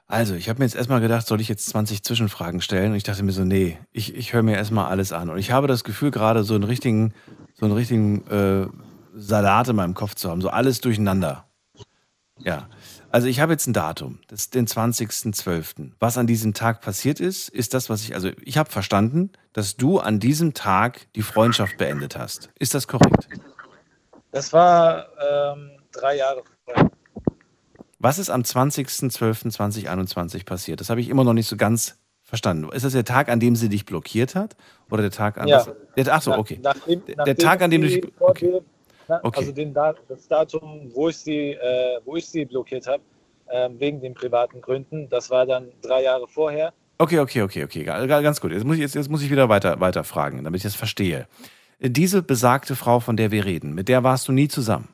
Also, 0.06 0.34
ich 0.34 0.48
habe 0.48 0.58
mir 0.58 0.66
jetzt 0.66 0.76
erstmal 0.76 1.00
gedacht, 1.00 1.26
soll 1.26 1.40
ich 1.40 1.48
jetzt 1.48 1.66
20 1.66 2.02
Zwischenfragen 2.02 2.60
stellen? 2.60 2.90
Und 2.90 2.96
ich 2.96 3.04
dachte 3.04 3.22
mir 3.22 3.32
so, 3.32 3.44
nee, 3.44 3.78
ich, 3.90 4.14
ich 4.14 4.32
höre 4.32 4.42
mir 4.42 4.54
erstmal 4.54 4.86
alles 4.86 5.12
an. 5.12 5.30
Und 5.30 5.38
ich 5.38 5.50
habe 5.50 5.66
das 5.66 5.82
Gefühl, 5.82 6.10
gerade 6.10 6.44
so 6.44 6.54
einen 6.54 6.64
richtigen, 6.64 7.14
so 7.54 7.64
einen 7.64 7.74
richtigen 7.74 8.26
äh, 8.28 8.66
Salat 9.16 9.68
in 9.68 9.76
meinem 9.76 9.94
Kopf 9.94 10.14
zu 10.14 10.30
haben, 10.30 10.42
so 10.42 10.50
alles 10.50 10.80
durcheinander. 10.80 11.46
Ja. 12.38 12.68
Also 13.14 13.28
ich 13.28 13.38
habe 13.38 13.52
jetzt 13.52 13.68
ein 13.68 13.72
Datum, 13.72 14.18
das 14.26 14.40
ist 14.40 14.56
den 14.56 14.66
20.12. 14.66 15.92
Was 16.00 16.18
an 16.18 16.26
diesem 16.26 16.52
Tag 16.52 16.80
passiert 16.80 17.20
ist, 17.20 17.48
ist 17.48 17.72
das, 17.72 17.88
was 17.88 18.02
ich, 18.02 18.16
also 18.16 18.30
ich 18.42 18.58
habe 18.58 18.68
verstanden, 18.68 19.30
dass 19.52 19.76
du 19.76 20.00
an 20.00 20.18
diesem 20.18 20.52
Tag 20.52 21.06
die 21.14 21.22
Freundschaft 21.22 21.76
beendet 21.76 22.18
hast. 22.18 22.50
Ist 22.58 22.74
das 22.74 22.88
korrekt? 22.88 23.28
Das 24.32 24.52
war 24.52 25.06
ähm, 25.22 25.70
drei 25.92 26.16
Jahre 26.16 26.42
vorher. 26.64 26.90
Was 28.00 28.18
ist 28.18 28.30
am 28.30 28.42
20.12.2021 28.42 30.44
passiert? 30.44 30.80
Das 30.80 30.90
habe 30.90 31.00
ich 31.00 31.08
immer 31.08 31.22
noch 31.22 31.34
nicht 31.34 31.46
so 31.46 31.56
ganz 31.56 31.96
verstanden. 32.24 32.68
Ist 32.72 32.84
das 32.84 32.94
der 32.94 33.04
Tag, 33.04 33.28
an 33.28 33.38
dem 33.38 33.54
sie 33.54 33.68
dich 33.68 33.86
blockiert 33.86 34.34
hat? 34.34 34.56
Oder 34.90 35.02
der 35.02 35.12
Tag 35.12 35.38
an. 35.38 35.46
Ja. 35.46 35.64
Das, 35.94 36.08
ach 36.08 36.22
so, 36.22 36.32
okay. 36.32 36.58
Nachdem, 36.60 37.04
der, 37.04 37.14
nachdem 37.18 37.36
Tag, 37.36 37.62
an 37.62 37.70
dem 37.70 37.82
du 37.82 37.86
dich. 37.86 38.04
Okay. 38.18 38.60
Okay. 39.08 39.38
Also 39.38 39.52
den, 39.52 39.74
das 39.74 40.28
Datum, 40.28 40.90
wo 40.94 41.08
ich 41.08 41.18
sie, 41.18 41.50
äh, 41.52 42.00
wo 42.04 42.16
ich 42.16 42.26
sie 42.26 42.44
blockiert 42.44 42.86
habe, 42.86 43.02
äh, 43.46 43.68
wegen 43.78 44.00
den 44.00 44.14
privaten 44.14 44.60
Gründen, 44.60 45.08
das 45.08 45.30
war 45.30 45.46
dann 45.46 45.72
drei 45.82 46.02
Jahre 46.02 46.26
vorher. 46.28 46.72
Okay, 46.98 47.18
okay, 47.18 47.42
okay, 47.42 47.64
okay. 47.64 47.84
Ganz 47.84 48.40
gut. 48.40 48.52
Jetzt 48.52 48.64
muss 48.64 48.76
ich, 48.76 48.82
jetzt, 48.82 48.94
jetzt 48.94 49.10
muss 49.10 49.22
ich 49.22 49.30
wieder 49.30 49.48
weiter, 49.48 49.80
weiter 49.80 50.04
fragen, 50.04 50.44
damit 50.44 50.58
ich 50.58 50.62
das 50.62 50.74
verstehe. 50.74 51.26
Diese 51.80 52.22
besagte 52.22 52.76
Frau, 52.76 53.00
von 53.00 53.16
der 53.16 53.30
wir 53.30 53.44
reden, 53.44 53.74
mit 53.74 53.88
der 53.88 54.04
warst 54.04 54.28
du 54.28 54.32
nie 54.32 54.48
zusammen? 54.48 54.88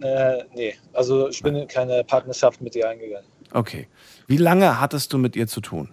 Äh, 0.00 0.44
nee, 0.54 0.74
also 0.92 1.28
ich 1.28 1.42
bin 1.42 1.54
in 1.56 1.68
keine 1.68 2.02
Partnerschaft 2.04 2.60
mit 2.60 2.74
ihr 2.74 2.88
eingegangen. 2.88 3.28
Okay. 3.52 3.86
Wie 4.26 4.36
lange 4.36 4.80
hattest 4.80 5.12
du 5.12 5.18
mit 5.18 5.36
ihr 5.36 5.46
zu 5.46 5.60
tun? 5.60 5.90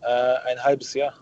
Äh, 0.00 0.34
ein 0.46 0.62
halbes 0.62 0.94
Jahr. 0.94 1.14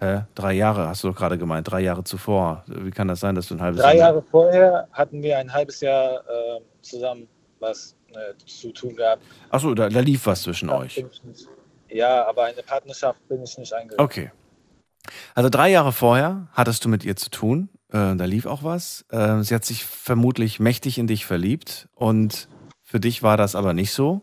Hä? 0.00 0.22
Drei 0.34 0.52
Jahre 0.52 0.88
hast 0.88 1.02
du 1.02 1.08
doch 1.08 1.16
gerade 1.16 1.38
gemeint, 1.38 1.70
drei 1.70 1.80
Jahre 1.80 2.04
zuvor. 2.04 2.64
Wie 2.66 2.90
kann 2.90 3.08
das 3.08 3.20
sein, 3.20 3.34
dass 3.34 3.48
du 3.48 3.54
ein 3.54 3.60
halbes 3.60 3.80
Drei 3.80 3.96
Jahr. 3.96 4.10
Jahre 4.10 4.22
vorher 4.22 4.88
hatten 4.92 5.22
wir 5.22 5.38
ein 5.38 5.52
halbes 5.52 5.80
Jahr 5.80 6.20
äh, 6.20 6.60
zusammen 6.82 7.28
was 7.60 7.96
äh, 8.12 8.34
zu 8.46 8.72
tun 8.72 8.96
gehabt. 8.96 9.22
Achso, 9.50 9.74
da, 9.74 9.88
da 9.88 10.00
lief 10.00 10.26
was 10.26 10.42
zwischen 10.42 10.68
Da 10.68 10.78
euch. 10.78 11.04
Ja, 11.88 12.26
aber 12.26 12.44
eine 12.44 12.62
Partnerschaft 12.62 13.26
bin 13.28 13.42
ich 13.42 13.56
nicht 13.58 13.72
eingegangen. 13.72 14.04
Okay. 14.04 14.30
Also 15.34 15.48
drei 15.48 15.70
Jahre 15.70 15.92
vorher 15.92 16.48
hattest 16.52 16.84
du 16.84 16.88
mit 16.88 17.04
ihr 17.04 17.16
zu 17.16 17.30
tun. 17.30 17.70
Äh, 17.90 18.14
da 18.16 18.24
lief 18.24 18.46
auch 18.46 18.62
was. 18.62 19.04
Äh, 19.10 19.42
sie 19.42 19.54
hat 19.54 19.64
sich 19.64 19.84
vermutlich 19.84 20.60
mächtig 20.60 20.98
in 20.98 21.06
dich 21.06 21.24
verliebt 21.24 21.88
und 21.94 22.48
für 22.82 23.00
dich 23.00 23.22
war 23.22 23.36
das 23.36 23.54
aber 23.54 23.74
nicht 23.74 23.92
so. 23.92 24.22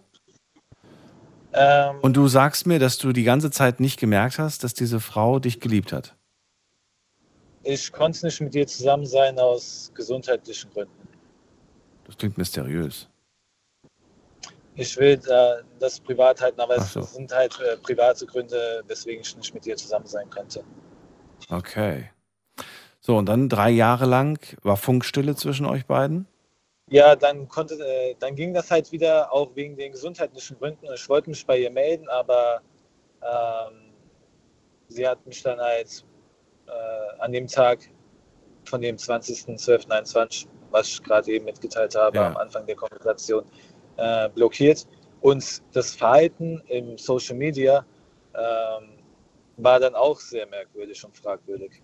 Ähm, 1.58 2.00
Und 2.02 2.18
du 2.18 2.28
sagst 2.28 2.68
mir, 2.68 2.80
dass 2.80 2.98
du 2.98 3.14
die 3.14 3.24
ganze 3.24 3.50
Zeit 3.50 3.80
nicht 3.80 4.00
gemerkt 4.00 4.40
hast, 4.40 4.64
dass 4.64 4.74
diese 4.74 5.00
Frau 5.00 5.40
dich 5.40 5.60
geliebt 5.62 5.94
hat. 5.94 6.16
ich 7.64 7.92
konnte 7.92 8.26
nicht 8.26 8.42
mit 8.42 8.54
ihr 8.56 8.68
zusammen 8.68 9.06
sein 9.06 9.40
aus 9.40 9.92
gesundheitlichen 9.96 10.70
Gründen. 10.72 11.08
Das 12.06 12.18
klingt 12.18 12.38
mysteriös. 12.38 13.08
Ich 14.76 14.98
will 14.98 15.20
äh, 15.28 15.64
das 15.80 16.00
privat 16.02 16.42
halten, 16.42 16.60
aber 16.60 16.76
Ach 16.78 16.84
es 16.84 16.94
so. 16.94 17.02
sind 17.02 17.32
halt 17.34 17.58
äh, 17.62 17.78
private 17.78 18.26
Gründe, 18.26 18.84
weswegen 18.88 19.22
ich 19.22 19.36
nicht 19.38 19.54
mit 19.54 19.66
ihr 19.66 19.78
zusammen 19.78 20.06
sein 20.06 20.30
konnte. 20.30 20.64
Okay. 21.50 22.10
So, 23.00 23.18
und 23.18 23.28
dann 23.28 23.48
drei 23.50 23.70
Jahre 23.70 24.06
lang 24.06 24.38
war 24.64 24.76
Funkstille 24.78 25.36
zwischen 25.36 25.66
euch 25.66 25.86
beiden? 25.86 26.28
Ja, 26.90 27.16
dann 27.16 27.48
konnte, 27.48 27.76
äh, 27.76 28.16
dann 28.20 28.36
ging 28.36 28.54
das 28.54 28.70
halt 28.70 28.92
wieder 28.92 29.32
auch 29.34 29.56
wegen 29.56 29.76
den 29.76 29.92
gesundheitlichen 29.92 30.58
Gründen. 30.60 30.86
Ich 30.94 31.10
wollte 31.10 31.30
mich 31.30 31.46
bei 31.46 31.58
ihr 31.58 31.72
melden, 31.72 32.08
aber 32.10 32.62
ähm, 33.24 33.92
sie 34.90 35.08
hat 35.08 35.26
mich 35.26 35.42
dann 35.42 35.60
halt 35.60 36.06
äh, 36.68 37.20
an 37.20 37.32
dem 37.32 37.48
Tag 37.48 37.80
von 38.66 38.82
dem 38.82 38.98
20.12.21, 38.98 40.48
was 40.70 40.88
ich 40.90 41.04
gerade 41.04 41.32
eben 41.32 41.46
mitgeteilt 41.46 41.96
habe, 41.96 42.18
Ja. 42.18 42.28
am 42.28 42.38
Anfang 42.38 42.66
der 42.68 42.76
Konversation, 42.76 43.46
äh, 43.98 44.30
blockiert. 44.30 44.88
Und 45.22 45.64
das 45.74 45.96
Verhalten 45.96 46.62
im 46.68 47.00
Social 47.00 47.36
Media 47.36 47.84
ähm, 48.36 49.00
war 49.58 49.80
dann 49.80 49.96
auch 49.96 50.20
sehr 50.20 50.46
merkwürdig 50.48 51.04
und 51.04 51.18
fragwürdig. 51.18 51.82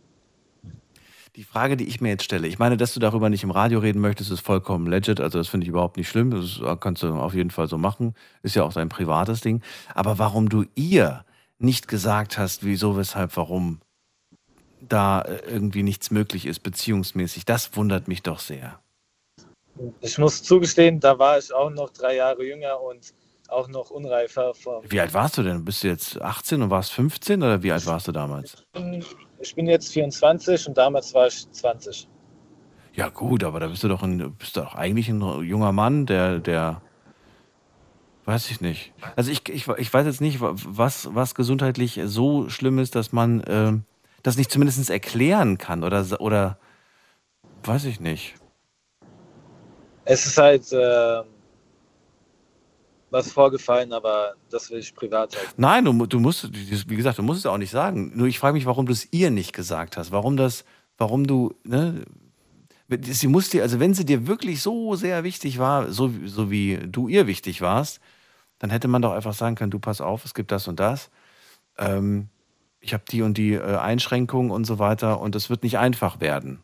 Die 1.37 1.43
Frage, 1.45 1.77
die 1.77 1.87
ich 1.87 2.01
mir 2.01 2.09
jetzt 2.09 2.23
stelle, 2.25 2.47
ich 2.47 2.59
meine, 2.59 2.75
dass 2.75 2.93
du 2.93 2.99
darüber 2.99 3.29
nicht 3.29 3.43
im 3.43 3.51
Radio 3.51 3.79
reden 3.79 4.01
möchtest, 4.01 4.31
ist 4.31 4.41
vollkommen 4.41 4.87
legit. 4.87 5.21
Also 5.21 5.37
das 5.37 5.47
finde 5.47 5.63
ich 5.63 5.69
überhaupt 5.69 5.95
nicht 5.95 6.09
schlimm. 6.09 6.31
Das 6.31 6.59
kannst 6.81 7.03
du 7.03 7.13
auf 7.13 7.33
jeden 7.33 7.51
Fall 7.51 7.67
so 7.69 7.77
machen. 7.77 8.15
Ist 8.43 8.55
ja 8.55 8.63
auch 8.63 8.73
dein 8.73 8.89
privates 8.89 9.39
Ding. 9.39 9.61
Aber 9.95 10.19
warum 10.19 10.49
du 10.49 10.65
ihr 10.75 11.23
nicht 11.57 11.87
gesagt 11.87 12.37
hast, 12.37 12.65
wieso, 12.65 12.97
weshalb, 12.97 13.37
warum 13.37 13.79
da 14.81 15.21
äh, 15.21 15.41
irgendwie 15.47 15.83
nichts 15.83 16.11
möglich 16.11 16.45
ist, 16.45 16.61
beziehungsmäßig, 16.61 17.45
das 17.45 17.75
wundert 17.75 18.07
mich 18.07 18.23
doch 18.23 18.39
sehr. 18.39 18.79
Ich 20.01 20.17
muss 20.17 20.43
zugestehen, 20.43 20.99
da 20.99 21.17
war 21.17 21.37
ich 21.37 21.53
auch 21.53 21.69
noch 21.69 21.91
drei 21.91 22.15
Jahre 22.15 22.43
jünger 22.43 22.81
und 22.81 23.13
auch 23.47 23.67
noch 23.67 23.89
unreifer. 23.89 24.53
Wie 24.87 24.99
alt 24.99 25.13
warst 25.13 25.37
du 25.37 25.43
denn? 25.43 25.63
Bist 25.63 25.83
du 25.83 25.87
jetzt 25.87 26.21
18 26.21 26.61
und 26.61 26.69
warst 26.69 26.91
15 26.91 27.41
oder 27.41 27.63
wie 27.63 27.71
alt 27.71 27.85
warst 27.85 28.07
du 28.07 28.11
damals? 28.11 28.65
ich 28.73 28.81
bin 28.81 29.03
jetzt 29.67 29.91
24 29.93 30.67
und 30.67 30.77
damals 30.77 31.13
war 31.13 31.27
ich 31.27 31.49
20. 31.51 32.07
Ja 32.93 33.09
gut, 33.09 33.43
aber 33.43 33.59
da 33.59 33.67
bist 33.67 33.83
du 33.83 33.87
doch, 33.87 34.03
ein, 34.03 34.35
bist 34.35 34.57
du 34.57 34.61
doch 34.61 34.75
eigentlich 34.75 35.07
ein 35.09 35.21
junger 35.43 35.71
Mann, 35.71 36.05
der, 36.05 36.39
der, 36.39 36.81
weiß 38.25 38.51
ich 38.51 38.61
nicht. 38.61 38.93
Also 39.15 39.31
ich, 39.31 39.47
ich, 39.49 39.67
ich 39.67 39.93
weiß 39.93 40.05
jetzt 40.05 40.21
nicht, 40.21 40.37
was, 40.41 41.13
was 41.13 41.35
gesundheitlich 41.35 41.99
so 42.05 42.49
schlimm 42.49 42.79
ist, 42.79 42.95
dass 42.95 43.11
man 43.11 43.43
ähm, 43.47 43.83
das 44.23 44.37
nicht 44.37 44.51
zumindest 44.51 44.89
erklären 44.89 45.57
kann 45.57 45.83
oder, 45.83 46.05
oder 46.19 46.57
weiß 47.63 47.85
ich 47.85 47.99
nicht. 47.99 48.35
Es 50.03 50.25
ist 50.25 50.37
halt 50.37 50.71
äh, 50.73 51.23
was 53.11 53.31
vorgefallen, 53.31 53.93
aber 53.93 54.33
das 54.49 54.71
will 54.71 54.79
ich 54.79 54.95
privat 54.95 55.35
halt. 55.37 55.53
Nein, 55.57 55.85
du, 55.85 56.05
du 56.05 56.19
musst, 56.19 56.49
wie 56.53 56.95
gesagt, 56.95 57.19
du 57.19 57.23
musst 57.23 57.39
es 57.39 57.45
auch 57.45 57.57
nicht 57.57 57.69
sagen. 57.69 58.11
Nur 58.15 58.27
ich 58.27 58.39
frage 58.39 58.53
mich, 58.53 58.65
warum 58.65 58.85
du 58.85 58.93
es 58.93 59.07
ihr 59.11 59.29
nicht 59.29 59.53
gesagt 59.53 59.97
hast. 59.97 60.11
Warum 60.11 60.37
das, 60.37 60.65
warum 60.97 61.27
du, 61.27 61.53
ne? 61.63 62.05
Sie 63.03 63.27
muss 63.27 63.49
dir, 63.49 63.61
also 63.61 63.79
wenn 63.79 63.93
sie 63.93 64.05
dir 64.05 64.27
wirklich 64.27 64.61
so 64.61 64.95
sehr 64.95 65.23
wichtig 65.23 65.59
war, 65.59 65.91
so, 65.91 66.11
so 66.25 66.51
wie 66.51 66.77
du 66.77 67.07
ihr 67.07 67.25
wichtig 67.25 67.61
warst, 67.61 68.01
dann 68.59 68.69
hätte 68.69 68.89
man 68.89 69.01
doch 69.01 69.13
einfach 69.13 69.33
sagen 69.33 69.55
können, 69.55 69.71
du 69.71 69.79
pass 69.79 70.01
auf, 70.01 70.25
es 70.25 70.33
gibt 70.33 70.51
das 70.51 70.67
und 70.67 70.79
das. 70.79 71.09
Ähm, 71.77 72.27
ich 72.81 72.93
habe 72.93 73.03
die 73.09 73.21
und 73.21 73.37
die 73.37 73.53
äh, 73.53 73.77
Einschränkungen 73.77 74.51
und 74.51 74.65
so 74.65 74.77
weiter 74.77 75.21
und 75.21 75.35
es 75.35 75.49
wird 75.49 75.63
nicht 75.63 75.77
einfach 75.77 76.19
werden. 76.19 76.63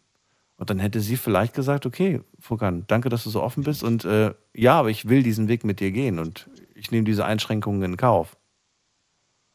Und 0.58 0.70
dann 0.72 0.80
hätte 0.80 1.02
sie 1.02 1.18
vielleicht 1.18 1.54
gesagt, 1.54 1.86
okay, 1.86 2.22
Furkan, 2.40 2.84
danke, 2.88 3.10
dass 3.10 3.24
du 3.24 3.30
so 3.30 3.44
offen 3.44 3.64
bist 3.64 3.84
und 3.84 4.06
äh, 4.06 4.34
ja, 4.56 4.80
aber 4.80 4.90
ich 4.90 5.08
will 5.08 5.22
diesen 5.22 5.48
Weg 5.48 5.64
mit 5.64 5.80
dir 5.80 5.92
gehen 5.92 6.18
und 6.18 6.50
ich 6.74 6.90
nehme 6.92 7.06
diese 7.06 7.26
Einschränkungen 7.26 7.84
in 7.84 7.98
Kauf. 7.98 8.36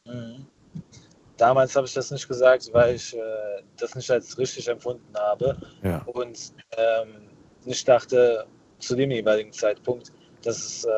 Mhm. 0.07 0.47
Damals 1.37 1.75
habe 1.75 1.87
ich 1.87 1.93
das 1.93 2.09
nicht 2.11 2.27
gesagt, 2.27 2.69
weil 2.71 2.95
ich 2.95 3.13
äh, 3.15 3.19
das 3.77 3.95
nicht 3.95 4.09
als 4.11 4.37
richtig 4.37 4.67
empfunden 4.69 5.13
habe 5.15 5.57
Ja. 5.81 6.03
und 6.05 6.53
ähm, 6.77 7.27
nicht 7.65 7.85
dachte 7.87 8.45
zu 8.79 8.95
dem 8.95 9.11
jeweiligen 9.11 9.51
Zeitpunkt, 9.51 10.13
dass, 10.43 10.57
es, 10.57 10.85
äh, 10.85 10.89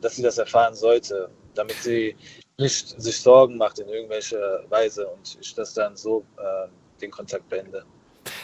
dass 0.00 0.16
sie 0.16 0.22
das 0.22 0.36
erfahren 0.36 0.74
sollte, 0.74 1.30
damit 1.54 1.76
sie 1.76 2.14
nicht 2.58 3.00
sich 3.00 3.20
Sorgen 3.20 3.56
macht 3.56 3.78
in 3.78 3.88
irgendwelcher 3.88 4.64
Weise 4.70 5.06
und 5.06 5.38
ich 5.40 5.54
das 5.54 5.72
dann 5.74 5.96
so 5.96 6.24
äh, 6.36 6.68
den 7.00 7.10
Kontakt 7.10 7.48
beende. 7.48 7.84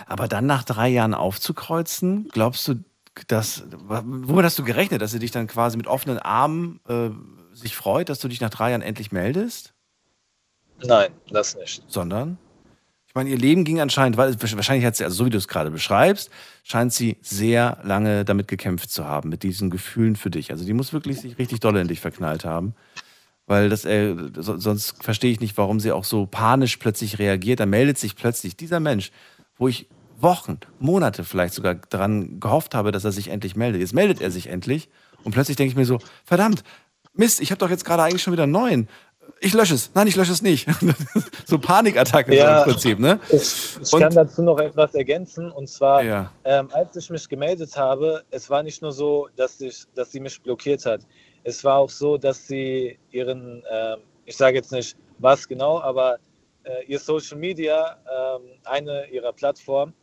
Aber 0.07 0.29
dann 0.29 0.47
nach 0.47 0.65
drei 0.65 0.89
Jahren 0.89 1.15
aufzukreuzen, 1.15 2.29
glaubst 2.33 2.69
du, 2.69 2.85
dass, 3.29 3.65
womit 3.87 4.45
hast 4.45 4.59
du 4.59 4.65
gerechnet, 4.65 5.03
dass 5.03 5.11
sie 5.11 5.19
dich 5.19 5.31
dann 5.31 5.47
quasi 5.47 5.77
mit 5.77 5.87
offenen 5.87 6.19
Armen 6.19 6.81
äh, 6.89 7.11
sich 7.55 7.77
freut, 7.77 8.09
dass 8.09 8.21
du 8.21 8.29
dich 8.29 8.41
nach 8.41 8.51
drei 8.51 8.71
Jahren 8.71 8.83
endlich 8.83 9.13
meldest? 9.13 9.75
Nein, 10.85 11.11
das 11.31 11.57
nicht. 11.57 11.83
Sondern? 11.89 12.39
Ich 13.13 13.15
meine, 13.15 13.29
ihr 13.29 13.37
Leben 13.37 13.65
ging 13.65 13.79
anscheinend, 13.79 14.17
weil 14.17 14.35
wahrscheinlich 14.41 14.87
hat 14.87 14.97
sie, 14.97 15.05
also 15.05 15.17
so 15.17 15.27
wie 15.27 15.31
du 15.31 15.37
es 15.37 15.47
gerade 15.47 15.71
beschreibst, 15.71 16.31
scheint 16.63 16.95
sie 16.95 17.19
sehr 17.21 17.77
lange 17.83 18.25
damit 18.25 18.49
gekämpft 18.49 18.91
zu 18.91 19.05
haben, 19.05 19.29
mit 19.29 19.43
diesen 19.43 19.69
Gefühlen 19.69 20.17
für 20.17 20.31
dich. 20.31 20.51
Also 20.51 20.65
die 20.65 20.73
muss 20.73 20.95
wirklich 20.95 21.21
sich 21.21 21.39
richtig 21.39 21.61
doll 21.61 21.77
in 21.77 21.89
dich 21.89 22.01
verknallt 22.01 22.47
haben. 22.47 22.75
Weil 23.47 23.69
das, 23.69 23.85
äh, 23.85 24.17
so, 24.37 24.57
sonst 24.57 25.03
verstehe 25.03 25.31
ich 25.31 25.41
nicht, 25.41 25.59
warum 25.59 25.79
sie 25.79 25.93
auch 25.93 26.05
so 26.05 26.25
panisch 26.25 26.79
plötzlich 26.79 27.19
reagiert. 27.19 27.61
Da 27.61 27.67
meldet 27.67 27.99
sich 27.99 28.17
plötzlich 28.17 28.57
dieser 28.57 28.81
Mensch, 28.81 29.13
wo 29.63 29.69
ich 29.69 29.89
Wochen, 30.21 30.59
Monate 30.81 31.23
vielleicht 31.23 31.55
sogar 31.55 31.77
daran 31.89 32.41
gehofft 32.41 32.75
habe, 32.75 32.91
dass 32.91 33.05
er 33.05 33.13
sich 33.13 33.29
endlich 33.29 33.55
meldet. 33.55 33.81
Jetzt 33.81 33.95
meldet 33.95 34.21
er 34.21 34.31
sich 34.33 34.49
endlich 34.49 34.89
und 35.23 35.31
plötzlich 35.33 35.57
denke 35.57 35.71
ich 35.71 35.77
mir 35.77 35.85
so, 35.85 35.99
verdammt, 36.25 36.65
Mist, 37.15 37.41
ich 37.41 37.51
habe 37.53 37.59
doch 37.61 37.71
jetzt 37.71 37.85
gerade 37.85 38.03
eigentlich 38.03 38.23
schon 38.23 38.33
wieder 38.33 38.43
einen 38.45 38.53
neuen. 38.53 38.89
Ich 39.39 39.53
lösche 39.55 39.75
es. 39.75 39.93
Nein, 39.95 40.07
ich 40.09 40.17
lösche 40.17 40.33
es 40.33 40.43
nicht. 40.43 40.67
so 41.47 41.59
Panikattacke 41.59 42.35
Ja. 42.35 42.63
im 42.63 42.71
Prinzip, 42.71 42.99
ne? 42.99 43.21
Ich, 43.31 43.77
ich 43.83 43.93
Und- 43.93 44.01
kann 44.01 44.13
dazu 44.15 44.43
noch 44.43 44.59
etwas 44.59 44.95
ergänzen 44.95 45.51
und 45.53 45.69
zwar, 45.69 46.03
Ja. 46.03 46.33
ähm, 46.45 46.69
als 46.73 46.97
ich 46.97 47.09
mich 47.11 47.29
gemeldet 47.29 47.77
habe, 47.77 48.25
es 48.31 48.51
war 48.51 48.63
nicht 48.65 48.83
nur 48.83 48.91
so, 48.93 49.29
dass, 49.37 49.61
ich, 49.61 49.85
dass 49.95 50.11
sie 50.11 50.19
mich 50.21 50.41
blockiert 50.43 50.85
hat. 50.87 51.03
Es 51.45 51.63
war 51.63 51.77
auch 51.77 51.91
so, 51.91 52.17
dass 52.19 52.49
sie 52.49 52.99
ihren, 53.13 53.63
ähm, 53.73 53.99
ich 54.25 54.37
sage 54.37 54.57
jetzt 54.57 54.73
nicht 54.73 54.97
was 55.19 55.47
genau, 55.47 55.81
aber 55.81 56.17
äh, 56.65 56.85
ihr 56.87 56.99
Social 57.01 57.39
Media, 57.39 57.97
eine 58.65 59.07
ihrer 59.11 59.33
Plattformen, 59.33 59.95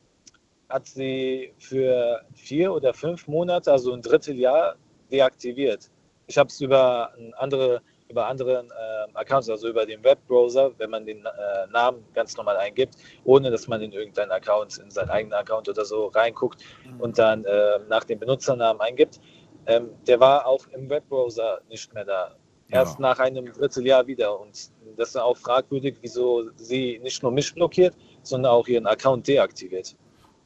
hat 0.70 0.86
sie 0.86 1.54
für 1.58 2.22
vier 2.36 2.72
oder 2.74 2.94
fünf 2.94 3.28
Monate, 3.28 3.72
also 3.72 3.94
ein 3.94 4.02
Dritteljahr, 4.02 4.76
deaktiviert. 5.12 5.90
Ich 6.28 6.38
habe 6.38 6.48
es 6.48 6.62
über 6.62 7.12
andere, 7.38 7.82
über 8.10 8.28
anderen 8.28 8.68
ähm, 8.68 9.16
Accounts, 9.16 9.50
also 9.50 9.68
über 9.68 9.86
den 9.86 10.04
Webbrowser, 10.04 10.72
wenn 10.78 10.92
man 10.92 11.06
den 11.06 11.26
äh, 11.26 11.68
Namen 11.72 12.06
ganz 12.14 12.38
normal 12.38 12.58
eingibt, 12.58 12.96
ohne 13.24 13.50
dass 13.50 13.68
man 13.68 13.82
in 13.82 13.92
irgendeinen 13.92 14.32
Account, 14.32 14.78
in 14.78 14.92
seinen 14.92 15.10
eigenen 15.10 15.34
Account 15.34 15.68
oder 15.68 15.84
so 15.86 16.08
reinguckt 16.08 16.64
und 17.00 17.18
dann 17.18 17.46
äh, 17.46 17.80
nach 17.88 18.04
dem 18.04 18.20
Benutzernamen 18.20 18.80
eingibt. 18.82 19.20
Ähm, 19.66 19.90
der 20.08 20.20
war 20.20 20.46
auch 20.46 20.68
im 20.68 20.88
Webbrowser 20.90 21.62
nicht 21.68 21.92
mehr 21.94 22.06
da. 22.06 22.36
Erst 22.72 23.00
nach 23.00 23.18
einem 23.18 23.52
Dritteljahr 23.52 24.06
wieder. 24.06 24.40
Und 24.40 24.70
das 24.96 25.10
ist 25.10 25.16
auch 25.16 25.36
fragwürdig, 25.36 25.98
wieso 26.02 26.52
sie 26.56 27.00
nicht 27.02 27.24
nur 27.24 27.32
mich 27.32 27.52
blockiert, 27.54 27.96
sondern 28.30 28.52
auch 28.52 28.68
ihren 28.68 28.88
Account 28.88 29.28
deaktiviert. 29.28 29.96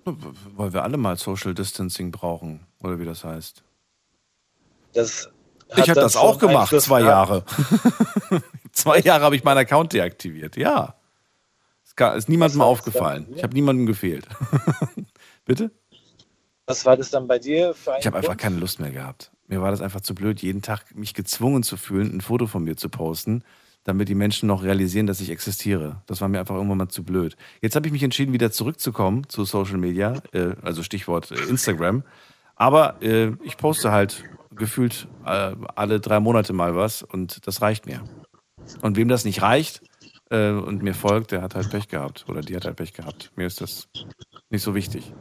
Weil 0.05 0.73
wir 0.73 0.83
alle 0.83 0.97
mal 0.97 1.17
Social 1.17 1.53
Distancing 1.53 2.11
brauchen, 2.11 2.65
oder 2.81 2.99
wie 2.99 3.05
das 3.05 3.23
heißt. 3.23 3.63
Das 4.93 5.29
Ich 5.75 5.89
habe 5.89 5.99
das 5.99 6.15
auch 6.15 6.39
gemacht, 6.39 6.63
Einfluss 6.63 6.85
zwei 6.85 7.01
gehabt. 7.01 7.45
Jahre. 8.31 8.41
zwei 8.71 8.99
Jahre 8.99 9.23
habe 9.23 9.35
ich 9.35 9.43
meinen 9.43 9.59
Account 9.59 9.93
deaktiviert, 9.93 10.57
ja. 10.57 10.95
Ist, 12.15 12.27
niemandem 12.27 12.61
aufgefallen. 12.61 13.27
Ich 13.35 13.43
habe 13.43 13.53
niemandem 13.53 13.85
gefehlt. 13.85 14.27
Bitte? 15.45 15.71
Was 16.65 16.85
war 16.85 16.97
das 16.97 17.11
dann 17.11 17.27
bei 17.27 17.39
dir 17.39 17.73
für 17.73 17.93
ein 17.93 17.99
Ich 17.99 18.07
habe 18.07 18.17
einfach 18.17 18.37
keine 18.37 18.57
Lust 18.57 18.79
mehr 18.79 18.91
gehabt. 18.91 19.31
Mir 19.47 19.61
war 19.61 19.71
das 19.71 19.81
einfach 19.81 20.01
zu 20.01 20.15
blöd, 20.15 20.41
jeden 20.41 20.61
Tag 20.61 20.95
mich 20.95 21.13
gezwungen 21.13 21.61
zu 21.61 21.77
fühlen, 21.77 22.15
ein 22.15 22.21
Foto 22.21 22.47
von 22.47 22.63
mir 22.63 22.77
zu 22.77 22.89
posten, 22.89 23.43
damit 23.83 24.09
die 24.09 24.15
Menschen 24.15 24.47
noch 24.47 24.63
realisieren, 24.63 25.07
dass 25.07 25.19
ich 25.19 25.29
existiere. 25.29 26.01
Das 26.05 26.21
war 26.21 26.27
mir 26.29 26.39
einfach 26.39 26.55
irgendwann 26.55 26.77
mal 26.77 26.89
zu 26.89 27.03
blöd. 27.03 27.35
Jetzt 27.61 27.75
habe 27.75 27.87
ich 27.87 27.93
mich 27.93 28.03
entschieden, 28.03 28.33
wieder 28.33 28.51
zurückzukommen 28.51 29.27
zu 29.29 29.45
Social 29.45 29.77
Media, 29.77 30.21
äh, 30.31 30.55
also 30.61 30.83
Stichwort 30.83 31.31
äh, 31.31 31.49
Instagram. 31.49 32.03
Aber 32.55 33.01
äh, 33.01 33.31
ich 33.43 33.57
poste 33.57 33.91
halt 33.91 34.23
gefühlt 34.55 35.07
äh, 35.25 35.55
alle 35.75 35.99
drei 35.99 36.19
Monate 36.19 36.53
mal 36.53 36.75
was 36.75 37.03
und 37.03 37.45
das 37.47 37.61
reicht 37.61 37.85
mir. 37.85 38.03
Und 38.81 38.95
wem 38.95 39.07
das 39.07 39.25
nicht 39.25 39.41
reicht 39.41 39.81
äh, 40.29 40.51
und 40.51 40.83
mir 40.83 40.93
folgt, 40.93 41.31
der 41.31 41.41
hat 41.41 41.55
halt 41.55 41.69
Pech 41.69 41.87
gehabt 41.87 42.25
oder 42.29 42.41
die 42.41 42.55
hat 42.55 42.65
halt 42.65 42.77
Pech 42.77 42.93
gehabt. 42.93 43.31
Mir 43.35 43.47
ist 43.47 43.61
das 43.61 43.89
nicht 44.49 44.61
so 44.61 44.75
wichtig. 44.75 45.13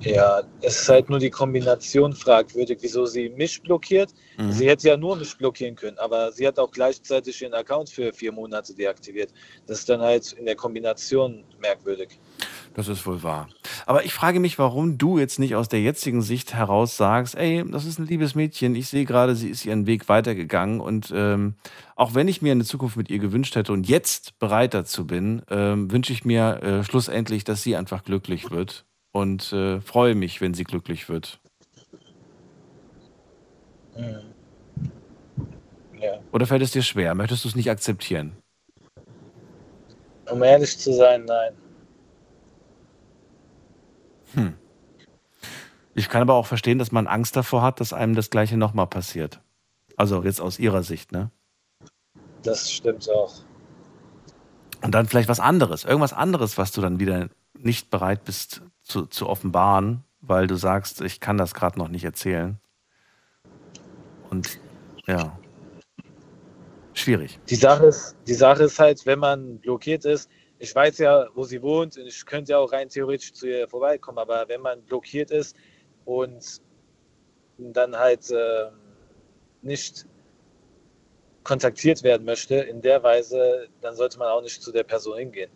Ja, 0.00 0.42
es 0.60 0.82
ist 0.82 0.88
halt 0.88 1.08
nur 1.08 1.18
die 1.18 1.30
Kombination 1.30 2.12
fragwürdig, 2.12 2.78
wieso 2.82 3.06
sie 3.06 3.30
mich 3.30 3.62
blockiert. 3.62 4.12
Mhm. 4.38 4.52
Sie 4.52 4.68
hätte 4.68 4.88
ja 4.88 4.96
nur 4.96 5.16
mich 5.16 5.36
blockieren 5.36 5.76
können, 5.76 5.98
aber 5.98 6.30
sie 6.32 6.46
hat 6.46 6.58
auch 6.58 6.70
gleichzeitig 6.70 7.40
ihren 7.40 7.54
Account 7.54 7.88
für 7.88 8.12
vier 8.12 8.32
Monate 8.32 8.74
deaktiviert. 8.74 9.32
Das 9.66 9.78
ist 9.78 9.88
dann 9.88 10.00
halt 10.00 10.32
in 10.32 10.44
der 10.44 10.56
Kombination 10.56 11.44
merkwürdig. 11.60 12.18
Das 12.74 12.88
ist 12.88 13.06
wohl 13.06 13.22
wahr. 13.22 13.48
Aber 13.86 14.04
ich 14.04 14.12
frage 14.12 14.40
mich, 14.40 14.58
warum 14.58 14.98
du 14.98 15.18
jetzt 15.18 15.38
nicht 15.38 15.54
aus 15.54 15.68
der 15.68 15.80
jetzigen 15.80 16.22
Sicht 16.22 16.54
heraus 16.54 16.96
sagst, 16.96 17.36
ey, 17.36 17.64
das 17.70 17.84
ist 17.84 17.98
ein 17.98 18.06
liebes 18.06 18.34
Mädchen, 18.34 18.74
ich 18.74 18.88
sehe 18.88 19.04
gerade, 19.04 19.36
sie 19.36 19.48
ist 19.48 19.64
ihren 19.64 19.86
Weg 19.86 20.08
weitergegangen 20.08 20.80
und 20.80 21.12
ähm, 21.14 21.54
auch 21.94 22.14
wenn 22.14 22.26
ich 22.26 22.42
mir 22.42 22.52
eine 22.52 22.64
Zukunft 22.64 22.96
mit 22.96 23.10
ihr 23.10 23.20
gewünscht 23.20 23.54
hätte 23.54 23.72
und 23.72 23.88
jetzt 23.88 24.38
bereit 24.40 24.74
dazu 24.74 25.06
bin, 25.06 25.42
ähm, 25.48 25.90
wünsche 25.90 26.12
ich 26.12 26.24
mir 26.24 26.62
äh, 26.62 26.84
schlussendlich, 26.84 27.44
dass 27.44 27.62
sie 27.62 27.76
einfach 27.76 28.02
glücklich 28.02 28.50
wird 28.50 28.84
und 29.14 29.52
äh, 29.52 29.80
freue 29.80 30.16
mich, 30.16 30.40
wenn 30.40 30.54
sie 30.54 30.64
glücklich 30.64 31.08
wird. 31.08 31.38
Ja. 33.96 34.18
Oder 36.32 36.46
fällt 36.46 36.62
es 36.62 36.72
dir 36.72 36.82
schwer? 36.82 37.14
Möchtest 37.14 37.44
du 37.44 37.48
es 37.48 37.54
nicht 37.54 37.70
akzeptieren? 37.70 38.36
Um 40.28 40.42
ehrlich 40.42 40.76
zu 40.78 40.92
sein, 40.92 41.24
nein. 41.26 41.52
Hm. 44.34 44.54
Ich 45.94 46.08
kann 46.08 46.22
aber 46.22 46.34
auch 46.34 46.46
verstehen, 46.46 46.80
dass 46.80 46.90
man 46.90 47.06
Angst 47.06 47.36
davor 47.36 47.62
hat, 47.62 47.78
dass 47.78 47.92
einem 47.92 48.16
das 48.16 48.30
Gleiche 48.30 48.56
nochmal 48.56 48.88
passiert. 48.88 49.40
Also 49.96 50.24
jetzt 50.24 50.40
aus 50.40 50.58
ihrer 50.58 50.82
Sicht, 50.82 51.12
ne? 51.12 51.30
Das 52.42 52.68
stimmt 52.68 53.08
auch. 53.08 53.32
Und 54.82 54.92
dann 54.92 55.06
vielleicht 55.06 55.28
was 55.28 55.38
anderes, 55.38 55.84
irgendwas 55.84 56.12
anderes, 56.12 56.58
was 56.58 56.72
du 56.72 56.80
dann 56.80 56.98
wieder 56.98 57.28
nicht 57.56 57.90
bereit 57.90 58.24
bist 58.24 58.60
zu, 58.84 59.06
zu 59.06 59.28
offenbaren, 59.28 60.04
weil 60.20 60.46
du 60.46 60.54
sagst, 60.56 61.00
ich 61.00 61.18
kann 61.20 61.36
das 61.36 61.54
gerade 61.54 61.78
noch 61.78 61.88
nicht 61.88 62.04
erzählen. 62.04 62.58
Und 64.30 64.58
ja, 65.06 65.38
schwierig. 66.92 67.38
Die 67.48 67.56
Sache, 67.56 67.86
ist, 67.86 68.16
die 68.26 68.34
Sache 68.34 68.64
ist 68.64 68.78
halt, 68.78 69.04
wenn 69.06 69.18
man 69.18 69.58
blockiert 69.58 70.04
ist, 70.04 70.30
ich 70.58 70.74
weiß 70.74 70.98
ja, 70.98 71.26
wo 71.34 71.44
sie 71.44 71.60
wohnt 71.60 71.98
und 71.98 72.06
ich 72.06 72.24
könnte 72.24 72.52
ja 72.52 72.58
auch 72.58 72.72
rein 72.72 72.88
theoretisch 72.88 73.32
zu 73.32 73.46
ihr 73.46 73.68
vorbeikommen, 73.68 74.18
aber 74.18 74.44
wenn 74.48 74.60
man 74.60 74.82
blockiert 74.82 75.30
ist 75.30 75.56
und 76.04 76.60
dann 77.58 77.96
halt 77.96 78.30
äh, 78.30 78.70
nicht 79.62 80.06
kontaktiert 81.42 82.02
werden 82.02 82.24
möchte 82.24 82.54
in 82.54 82.80
der 82.80 83.02
Weise, 83.02 83.68
dann 83.82 83.94
sollte 83.94 84.18
man 84.18 84.28
auch 84.28 84.40
nicht 84.42 84.62
zu 84.62 84.72
der 84.72 84.84
Person 84.84 85.18
hingehen. 85.18 85.50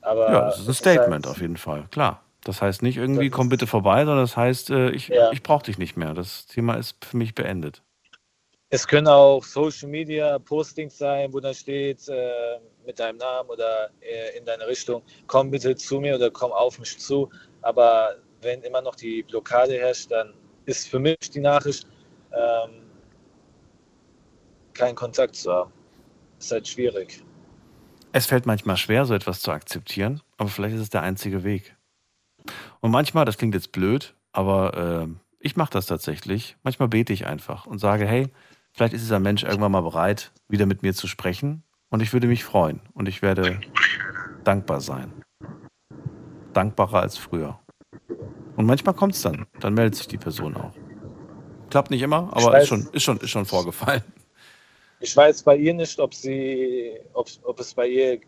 Aber 0.00 0.30
Ja, 0.32 0.40
das 0.46 0.58
ist 0.58 0.60
ein 0.60 0.62
es 0.62 0.66
halt- 0.68 0.76
Statement 0.96 1.26
auf 1.26 1.40
jeden 1.40 1.56
Fall, 1.56 1.86
klar. 1.90 2.24
Das 2.48 2.62
heißt 2.62 2.80
nicht 2.80 2.96
irgendwie, 2.96 3.28
komm 3.28 3.50
bitte 3.50 3.66
vorbei, 3.66 4.06
sondern 4.06 4.24
das 4.24 4.34
heißt, 4.34 4.70
äh, 4.70 4.88
ich, 4.92 5.08
Ja. 5.08 5.30
ich 5.32 5.42
brauche 5.42 5.64
dich 5.66 5.76
nicht 5.76 5.98
mehr. 5.98 6.14
Das 6.14 6.46
Thema 6.46 6.76
ist 6.76 6.96
für 7.04 7.18
mich 7.18 7.34
beendet. 7.34 7.82
Es 8.70 8.88
können 8.88 9.06
auch 9.06 9.44
Social 9.44 9.90
Media 9.90 10.38
Postings 10.38 10.96
sein, 10.96 11.30
wo 11.34 11.40
dann 11.40 11.52
steht 11.52 12.08
äh, 12.08 12.58
mit 12.86 12.98
deinem 13.00 13.18
Namen 13.18 13.50
oder 13.50 13.90
äh, 14.00 14.38
in 14.38 14.46
deine 14.46 14.66
Richtung, 14.66 15.02
komm 15.26 15.50
bitte 15.50 15.76
zu 15.76 16.00
mir 16.00 16.14
oder 16.14 16.30
komm 16.30 16.50
auf 16.52 16.78
mich 16.78 16.98
zu. 16.98 17.28
Aber 17.60 18.16
wenn 18.40 18.62
immer 18.62 18.80
noch 18.80 18.94
die 18.94 19.22
Blockade 19.24 19.74
herrscht, 19.74 20.10
dann 20.10 20.32
ist 20.64 20.88
für 20.88 20.98
mich 20.98 21.18
die 21.18 21.40
Nachricht, 21.40 21.86
ähm, 22.32 22.80
keinen 24.72 24.94
Kontakt 24.94 25.36
zu 25.36 25.52
haben. 25.52 25.72
Ist 26.38 26.50
halt 26.50 26.66
schwierig. 26.66 27.22
Es 28.12 28.24
fällt 28.24 28.46
manchmal 28.46 28.78
schwer, 28.78 29.04
so 29.04 29.12
etwas 29.12 29.42
zu 29.42 29.50
akzeptieren, 29.50 30.22
aber 30.38 30.48
vielleicht 30.48 30.76
ist 30.76 30.80
es 30.80 30.88
der 30.88 31.02
einzige 31.02 31.44
Weg. 31.44 31.74
Und 32.80 32.90
manchmal, 32.90 33.24
das 33.24 33.38
klingt 33.38 33.54
jetzt 33.54 33.72
blöd, 33.72 34.14
aber 34.32 35.06
äh, 35.08 35.14
ich 35.40 35.56
mache 35.56 35.72
das 35.72 35.86
tatsächlich. 35.86 36.56
Manchmal 36.62 36.88
bete 36.88 37.12
ich 37.12 37.26
einfach 37.26 37.66
und 37.66 37.78
sage, 37.78 38.06
hey, 38.06 38.28
vielleicht 38.72 38.94
ist 38.94 39.02
dieser 39.02 39.20
Mensch 39.20 39.42
irgendwann 39.42 39.72
mal 39.72 39.82
bereit, 39.82 40.32
wieder 40.48 40.66
mit 40.66 40.82
mir 40.82 40.94
zu 40.94 41.06
sprechen. 41.06 41.62
Und 41.90 42.02
ich 42.02 42.12
würde 42.12 42.26
mich 42.26 42.44
freuen 42.44 42.80
und 42.92 43.08
ich 43.08 43.22
werde 43.22 43.60
dankbar 44.44 44.80
sein. 44.80 45.12
Dankbarer 46.52 47.00
als 47.00 47.16
früher. 47.16 47.58
Und 48.56 48.66
manchmal 48.66 48.94
kommt 48.94 49.14
es 49.14 49.22
dann. 49.22 49.46
Dann 49.60 49.74
meldet 49.74 49.94
sich 49.94 50.08
die 50.08 50.18
Person 50.18 50.56
auch. 50.56 50.72
Klappt 51.70 51.90
nicht 51.90 52.02
immer, 52.02 52.28
aber 52.32 52.52
weiß- 52.54 52.62
ist 52.62 52.68
schon, 52.68 52.88
ist, 52.92 53.02
schon, 53.02 53.16
ist 53.18 53.30
schon 53.30 53.46
vorgefallen. 53.46 54.02
Ich 55.00 55.16
weiß 55.16 55.44
bei 55.44 55.56
ihr 55.56 55.72
nicht, 55.74 55.98
ob 56.00 56.12
sie, 56.12 56.92
ob, 57.12 57.28
ob 57.44 57.60
es 57.60 57.72
bei 57.72 57.86
ihr, 57.86 58.20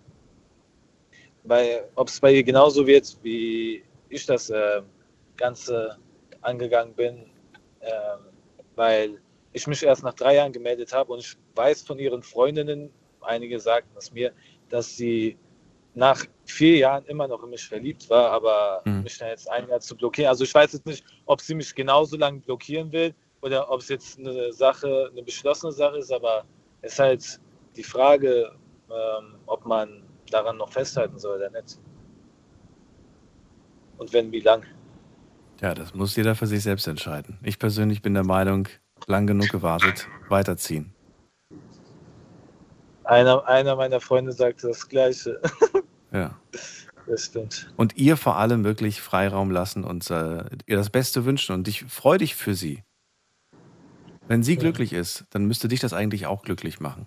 bei, 1.44 1.82
ob 1.96 2.08
es 2.08 2.20
bei 2.20 2.32
ihr 2.32 2.44
genauso 2.44 2.86
wird, 2.86 3.16
wie 3.22 3.82
ich 4.10 4.26
das 4.26 4.50
äh, 4.50 4.82
Ganze 5.36 5.98
angegangen 6.42 6.94
bin, 6.94 7.30
ähm, 7.80 8.32
weil 8.76 9.20
ich 9.52 9.66
mich 9.66 9.82
erst 9.82 10.02
nach 10.02 10.14
drei 10.14 10.36
Jahren 10.36 10.52
gemeldet 10.52 10.92
habe 10.92 11.12
und 11.12 11.20
ich 11.20 11.36
weiß 11.54 11.82
von 11.82 11.98
ihren 11.98 12.22
Freundinnen, 12.22 12.92
einige 13.20 13.58
sagten 13.58 13.96
es 13.96 14.12
mir, 14.12 14.32
dass 14.68 14.96
sie 14.96 15.38
nach 15.94 16.24
vier 16.44 16.76
Jahren 16.78 17.04
immer 17.06 17.26
noch 17.26 17.42
in 17.42 17.50
mich 17.50 17.66
verliebt 17.66 18.08
war, 18.10 18.30
aber 18.30 18.82
Mhm. 18.84 19.02
mich 19.02 19.18
dann 19.18 19.28
jetzt 19.28 19.50
ein 19.50 19.68
Jahr 19.68 19.80
zu 19.80 19.96
blockieren. 19.96 20.28
Also 20.28 20.44
ich 20.44 20.54
weiß 20.54 20.72
jetzt 20.72 20.86
nicht, 20.86 21.04
ob 21.26 21.40
sie 21.40 21.54
mich 21.54 21.74
genauso 21.74 22.16
lange 22.16 22.40
blockieren 22.40 22.92
will 22.92 23.14
oder 23.42 23.70
ob 23.70 23.80
es 23.80 23.88
jetzt 23.88 24.18
eine 24.18 24.52
Sache, 24.52 25.08
eine 25.10 25.22
beschlossene 25.22 25.72
Sache 25.72 25.98
ist, 25.98 26.12
aber 26.12 26.44
es 26.82 26.92
ist 26.92 26.98
halt 26.98 27.40
die 27.76 27.82
Frage, 27.82 28.52
ähm, 28.90 29.36
ob 29.46 29.66
man 29.66 30.04
daran 30.30 30.58
noch 30.58 30.70
festhalten 30.70 31.18
soll 31.18 31.36
oder 31.38 31.50
nicht. 31.50 31.78
Und 34.00 34.14
wenn, 34.14 34.32
wie 34.32 34.40
lang? 34.40 34.64
Ja, 35.60 35.74
das 35.74 35.94
muss 35.94 36.16
jeder 36.16 36.34
für 36.34 36.46
sich 36.46 36.62
selbst 36.62 36.88
entscheiden. 36.88 37.38
Ich 37.42 37.58
persönlich 37.58 38.00
bin 38.00 38.14
der 38.14 38.24
Meinung, 38.24 38.66
lang 39.06 39.26
genug 39.26 39.50
gewartet, 39.50 40.08
weiterziehen. 40.30 40.94
Einer, 43.04 43.46
einer 43.46 43.76
meiner 43.76 44.00
Freunde 44.00 44.32
sagte 44.32 44.68
das 44.68 44.88
Gleiche. 44.88 45.40
Ja. 46.12 46.36
Das 47.06 47.26
stimmt. 47.26 47.72
Und 47.76 47.96
ihr 47.96 48.16
vor 48.16 48.34
allem 48.34 48.64
wirklich 48.64 49.00
Freiraum 49.00 49.52
lassen 49.52 49.84
und 49.84 50.10
äh, 50.10 50.42
ihr 50.66 50.76
das 50.76 50.90
Beste 50.90 51.24
wünschen 51.24 51.54
und 51.54 51.68
ich 51.68 51.84
freue 51.84 52.18
dich 52.18 52.34
für 52.34 52.56
sie. 52.56 52.82
Wenn 54.26 54.42
sie 54.42 54.56
glücklich 54.56 54.92
ist, 54.92 55.26
dann 55.30 55.44
müsste 55.44 55.68
dich 55.68 55.78
das 55.78 55.92
eigentlich 55.92 56.26
auch 56.26 56.42
glücklich 56.42 56.80
machen. 56.80 57.06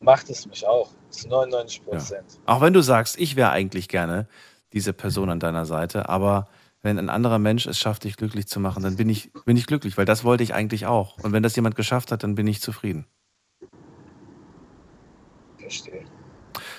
Macht 0.00 0.30
es 0.30 0.46
mich 0.46 0.64
auch. 0.64 0.92
Zu 1.10 1.26
99 1.26 1.84
Prozent. 1.84 2.38
Auch 2.46 2.60
wenn 2.60 2.72
du 2.72 2.82
sagst, 2.82 3.18
ich 3.18 3.34
wäre 3.34 3.50
eigentlich 3.50 3.88
gerne 3.88 4.28
diese 4.74 4.92
Person 4.92 5.30
an 5.30 5.40
deiner 5.40 5.64
Seite, 5.64 6.08
aber 6.08 6.48
wenn 6.82 6.98
ein 6.98 7.08
anderer 7.08 7.38
Mensch 7.38 7.66
es 7.66 7.78
schafft, 7.78 8.04
dich 8.04 8.16
glücklich 8.16 8.46
zu 8.46 8.60
machen, 8.60 8.82
dann 8.82 8.96
bin 8.96 9.08
ich, 9.08 9.32
bin 9.46 9.56
ich 9.56 9.66
glücklich, 9.66 9.96
weil 9.96 10.04
das 10.04 10.22
wollte 10.24 10.42
ich 10.42 10.52
eigentlich 10.52 10.84
auch. 10.84 11.16
Und 11.22 11.32
wenn 11.32 11.42
das 11.42 11.56
jemand 11.56 11.76
geschafft 11.76 12.12
hat, 12.12 12.22
dann 12.22 12.34
bin 12.34 12.46
ich 12.46 12.60
zufrieden. 12.60 13.06
Verstehe. 15.56 16.04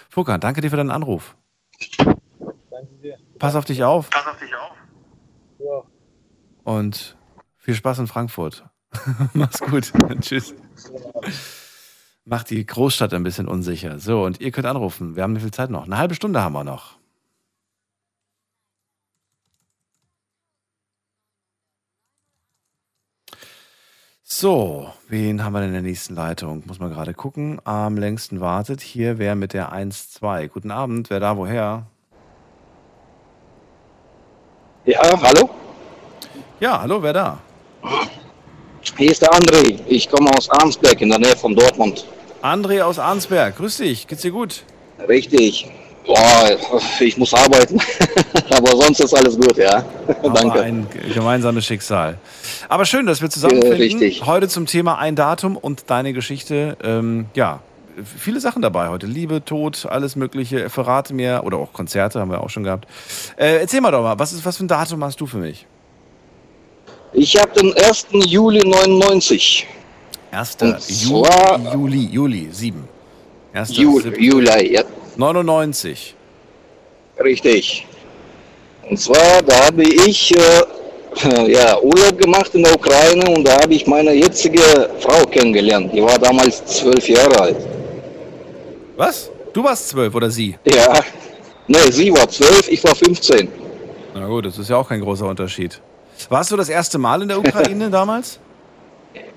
Fuka, 0.09 0.37
danke 0.37 0.61
dir 0.61 0.69
für 0.69 0.77
deinen 0.77 0.91
Anruf. 0.91 1.35
Danke 1.97 2.93
dir. 3.01 3.17
Pass 3.39 3.55
auf 3.55 3.65
dich 3.65 3.83
auf 3.83 4.09
Pass 4.11 4.27
auf 4.27 4.39
dich 4.39 4.53
auf. 4.55 4.77
Ja. 5.57 6.71
und 6.71 7.17
viel 7.57 7.73
Spaß 7.73 7.99
in 7.99 8.07
Frankfurt. 8.07 8.63
Mach's 9.33 9.59
gut. 9.59 9.91
Tschüss. 10.21 10.53
Macht 12.25 12.49
die 12.49 12.65
Großstadt 12.65 13.13
ein 13.13 13.23
bisschen 13.23 13.47
unsicher. 13.47 13.99
So, 13.99 14.23
und 14.23 14.41
ihr 14.41 14.51
könnt 14.51 14.67
anrufen. 14.67 15.15
Wir 15.15 15.23
haben 15.23 15.35
wie 15.35 15.39
viel 15.39 15.51
Zeit 15.51 15.69
noch? 15.69 15.85
Eine 15.85 15.97
halbe 15.97 16.13
Stunde 16.13 16.41
haben 16.41 16.53
wir 16.53 16.63
noch. 16.63 16.97
So, 24.27 24.89
wen 25.07 25.43
haben 25.43 25.53
wir 25.53 25.59
denn 25.59 25.67
in 25.67 25.73
der 25.73 25.81
nächsten 25.83 26.15
Leitung? 26.15 26.63
Muss 26.65 26.79
man 26.79 26.89
gerade 26.89 27.13
gucken. 27.13 27.61
Am 27.63 27.95
längsten 27.95 28.41
wartet. 28.41 28.81
Hier 28.81 29.19
wer 29.19 29.35
mit 29.35 29.53
der 29.53 29.71
1-2. 29.71 30.47
Guten 30.47 30.71
Abend, 30.71 31.11
wer 31.11 31.19
da 31.19 31.37
woher? 31.37 31.85
Ja, 34.85 34.99
hallo? 35.21 35.51
Ja, 36.59 36.81
hallo, 36.81 37.03
wer 37.03 37.13
da? 37.13 37.37
Hier 38.97 39.11
ist 39.11 39.21
der 39.21 39.29
André. 39.29 39.79
Ich 39.85 40.09
komme 40.09 40.31
aus 40.35 40.49
Arnsberg 40.49 41.01
in 41.01 41.09
der 41.09 41.19
Nähe 41.19 41.37
von 41.37 41.55
Dortmund. 41.55 42.07
André 42.41 42.81
aus 42.81 42.97
Arnsberg. 42.97 43.55
Grüß 43.55 43.77
dich. 43.77 44.07
Geht's 44.07 44.23
dir 44.23 44.31
gut? 44.31 44.63
Richtig. 45.07 45.69
Boah, 46.03 46.57
ich 46.99 47.15
muss 47.17 47.31
arbeiten. 47.31 47.79
Aber 48.49 48.75
sonst 48.75 49.01
ist 49.01 49.13
alles 49.13 49.35
gut, 49.35 49.57
ja. 49.57 49.85
Danke. 50.23 50.61
ein 50.61 50.87
gemeinsames 51.13 51.65
Schicksal. 51.65 52.17
Aber 52.69 52.85
schön, 52.85 53.05
dass 53.05 53.21
wir 53.21 53.29
zusammenfinden. 53.29 53.77
Richtig. 53.77 54.25
Heute 54.25 54.47
zum 54.47 54.65
Thema 54.65 54.97
ein 54.97 55.15
Datum 55.15 55.57
und 55.57 55.89
deine 55.89 56.13
Geschichte. 56.13 56.77
Ähm, 56.83 57.27
ja, 57.35 57.59
viele 58.03 58.39
Sachen 58.39 58.61
dabei 58.61 58.89
heute. 58.89 59.05
Liebe, 59.07 59.43
Tod, 59.43 59.85
alles 59.89 60.15
Mögliche. 60.15 60.69
Verrate 60.69 61.13
mir, 61.13 61.41
oder 61.43 61.57
auch 61.57 61.73
Konzerte 61.73 62.19
haben 62.19 62.31
wir 62.31 62.41
auch 62.41 62.49
schon 62.49 62.63
gehabt. 62.63 62.87
Äh, 63.37 63.57
erzähl 63.57 63.81
mal 63.81 63.91
doch 63.91 64.01
mal, 64.01 64.17
was, 64.19 64.33
ist, 64.33 64.45
was 64.45 64.57
für 64.57 64.65
ein 64.65 64.67
Datum 64.67 65.03
hast 65.03 65.19
du 65.21 65.27
für 65.27 65.37
mich? 65.37 65.65
Ich 67.13 67.37
habe 67.39 67.51
den 67.59 67.73
1. 67.77 68.07
Juli 68.25 68.59
99. 68.67 69.67
1. 70.31 70.57
Und 70.61 70.89
Ju 70.89 71.23
zwar- 71.23 71.73
Juli, 71.73 72.05
Juli, 72.11 72.49
7. 72.51 72.87
1. 73.53 73.77
Juli. 73.77 74.21
Juli, 74.25 74.73
ja. 74.73 74.83
99. 75.15 76.15
Richtig. 77.23 77.87
Und 78.89 78.99
zwar, 78.99 79.41
da 79.43 79.67
habe 79.67 79.83
ich 79.83 80.35
äh, 80.37 80.61
ja, 81.47 81.79
Urlaub 81.79 82.17
gemacht 82.17 82.53
in 82.53 82.63
der 82.63 82.73
Ukraine 82.75 83.25
und 83.31 83.47
da 83.47 83.61
habe 83.61 83.73
ich 83.73 83.87
meine 83.87 84.13
jetzige 84.13 84.89
Frau 84.99 85.23
kennengelernt. 85.25 85.91
Die 85.93 86.01
war 86.01 86.19
damals 86.19 86.65
zwölf 86.65 87.07
Jahre 87.07 87.39
alt. 87.39 87.57
Was? 88.97 89.29
Du 89.53 89.63
warst 89.63 89.89
zwölf 89.89 90.13
oder 90.13 90.29
sie? 90.29 90.57
Ja, 90.65 90.99
ne, 91.67 91.91
sie 91.91 92.11
war 92.11 92.27
zwölf, 92.27 92.67
ich 92.69 92.83
war 92.83 92.95
15. 92.95 93.47
Na 94.13 94.27
gut, 94.27 94.45
das 94.45 94.57
ist 94.57 94.69
ja 94.69 94.77
auch 94.77 94.87
kein 94.87 95.01
großer 95.01 95.25
Unterschied. 95.25 95.81
Warst 96.29 96.51
du 96.51 96.57
das 96.57 96.69
erste 96.69 96.97
Mal 96.97 97.21
in 97.21 97.27
der 97.27 97.39
Ukraine 97.39 97.89
damals? 97.91 98.39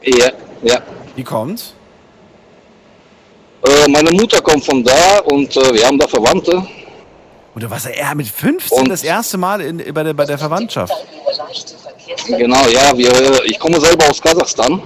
Ja, 0.03 0.31
ja. 0.63 0.83
Wie 1.17 1.25
kommt's? 1.25 1.75
Äh, 3.65 3.89
meine 3.91 4.11
Mutter 4.13 4.41
kommt 4.41 4.65
von 4.65 4.85
da 4.85 5.19
und 5.25 5.57
äh, 5.57 5.75
wir 5.75 5.87
haben 5.87 5.99
da 5.99 6.07
Verwandte. 6.07 6.67
Und 7.55 7.63
du 7.65 7.71
warst 7.71 7.87
ja 7.87 7.93
eher 7.93 8.15
mit 8.15 8.29
15 8.29 8.89
das 8.89 9.03
erste 9.03 9.37
Mal 9.37 9.61
in, 9.61 9.83
bei, 9.93 10.05
der, 10.05 10.15
bei 10.15 10.25
der 10.25 10.39
Verwandtschaft. 10.39 10.95
Genau, 12.29 12.67
ja, 12.69 12.97
wir, 12.97 13.45
ich 13.45 13.59
komme 13.59 13.81
selber 13.81 14.09
aus 14.11 14.21
Kasachstan. 14.21 14.81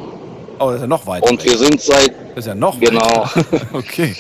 Oh, 0.59 0.67
das 0.67 0.75
ist 0.77 0.81
ja 0.83 0.87
noch 0.87 1.07
weiter. 1.07 1.29
Und 1.31 1.45
wir 1.45 1.57
sind 1.59 1.81
seit. 1.81 2.13
Das 2.35 2.45
ist 2.45 2.47
ja 2.47 2.55
noch 2.55 2.79
Genau. 2.79 3.01
weiter. 3.01 3.45
Okay. 3.73 4.15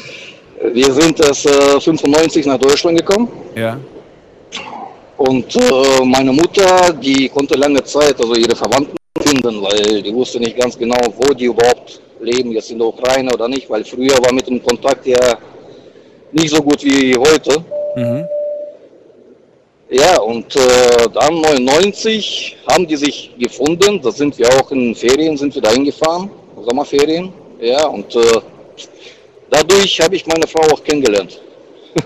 Wir 0.72 0.92
sind 0.92 1.18
erst 1.18 1.46
äh, 1.46 1.80
95 1.80 2.46
nach 2.46 2.58
Deutschland 2.58 2.96
gekommen. 2.98 3.28
Ja. 3.56 3.78
Und 5.16 5.54
äh, 5.56 6.04
meine 6.04 6.32
Mutter, 6.32 6.92
die 6.92 7.28
konnte 7.28 7.54
lange 7.54 7.82
Zeit 7.84 8.14
also 8.20 8.34
ihre 8.34 8.54
Verwandten 8.54 8.96
finden, 9.20 9.60
weil 9.62 10.02
die 10.02 10.14
wusste 10.14 10.38
nicht 10.38 10.56
ganz 10.56 10.78
genau, 10.78 10.96
wo 11.16 11.32
die 11.34 11.46
überhaupt 11.46 12.00
leben, 12.20 12.52
jetzt 12.52 12.70
in 12.70 12.78
der 12.78 12.88
Ukraine 12.88 13.32
oder 13.32 13.48
nicht, 13.48 13.68
weil 13.68 13.84
früher 13.84 14.16
war 14.18 14.32
mit 14.32 14.46
dem 14.48 14.62
Kontakt 14.62 15.04
ja 15.06 15.18
nicht 16.32 16.50
so 16.54 16.62
gut 16.62 16.82
wie 16.84 17.16
heute. 17.16 17.64
Mhm. 17.96 18.24
Ja, 19.92 20.18
und 20.20 20.56
äh, 20.56 21.06
dann 21.12 21.42
99 21.42 22.56
haben 22.70 22.86
die 22.86 22.96
sich 22.96 23.30
gefunden. 23.38 24.00
Da 24.00 24.10
sind 24.10 24.38
wir 24.38 24.48
auch 24.56 24.70
in 24.70 24.94
Ferien, 24.94 25.36
sind 25.36 25.54
wir 25.54 25.60
da 25.60 25.70
hingefahren, 25.70 26.30
Sommerferien. 26.66 27.30
Ja, 27.60 27.86
und 27.88 28.16
äh, 28.16 28.40
dadurch 29.50 30.00
habe 30.00 30.16
ich 30.16 30.26
meine 30.26 30.46
Frau 30.46 30.62
auch 30.72 30.82
kennengelernt. 30.82 31.40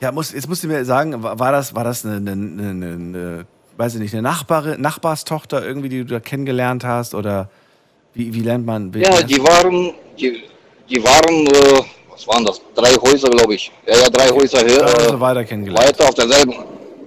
Ja, 0.00 0.12
muss, 0.12 0.32
jetzt 0.32 0.48
musst 0.48 0.62
du 0.62 0.66
mir 0.66 0.84
sagen, 0.84 1.22
war 1.22 1.52
das, 1.52 1.74
war 1.74 1.84
das 1.84 2.04
eine, 2.04 2.16
eine, 2.16 2.32
eine, 2.32 2.92
eine 2.92 3.46
weiß 3.76 3.94
ich 3.94 4.00
nicht, 4.00 4.12
eine 4.12 4.22
Nachbarin, 4.22 4.80
Nachbarstochter 4.80 5.64
irgendwie, 5.64 5.88
die 5.88 5.98
du 5.98 6.04
da 6.04 6.20
kennengelernt 6.20 6.84
hast? 6.84 7.14
Oder 7.14 7.48
wie, 8.12 8.34
wie 8.34 8.40
lernt 8.40 8.66
man? 8.66 8.92
Wie, 8.92 9.00
Ja, 9.00 9.22
die 9.22 9.40
waren, 9.42 9.94
die, 10.18 10.42
die 10.90 11.02
waren, 11.02 11.46
äh, 11.46 11.82
was 12.14 12.26
waren 12.28 12.44
das? 12.44 12.60
Drei 12.74 12.92
Häuser, 12.94 13.28
glaube 13.30 13.54
ich. 13.54 13.70
Ja, 13.86 13.96
ja, 13.96 14.08
drei 14.10 14.28
Häuser 14.30 14.58
her. 14.60 14.82
Also 14.84 15.16
Äh, 15.16 15.20
weiter 15.20 15.44
kennengelernt. 15.44 15.86
weiter 15.88 16.04
auf 16.08 16.14
derselben, 16.14 16.54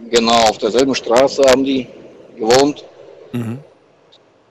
genau, 0.10 0.34
auf 0.50 0.58
derselben 0.58 0.94
Straße 0.96 1.44
haben 1.50 1.64
die 1.64 1.88
gewohnt. 2.38 2.84
Mhm. 3.32 3.60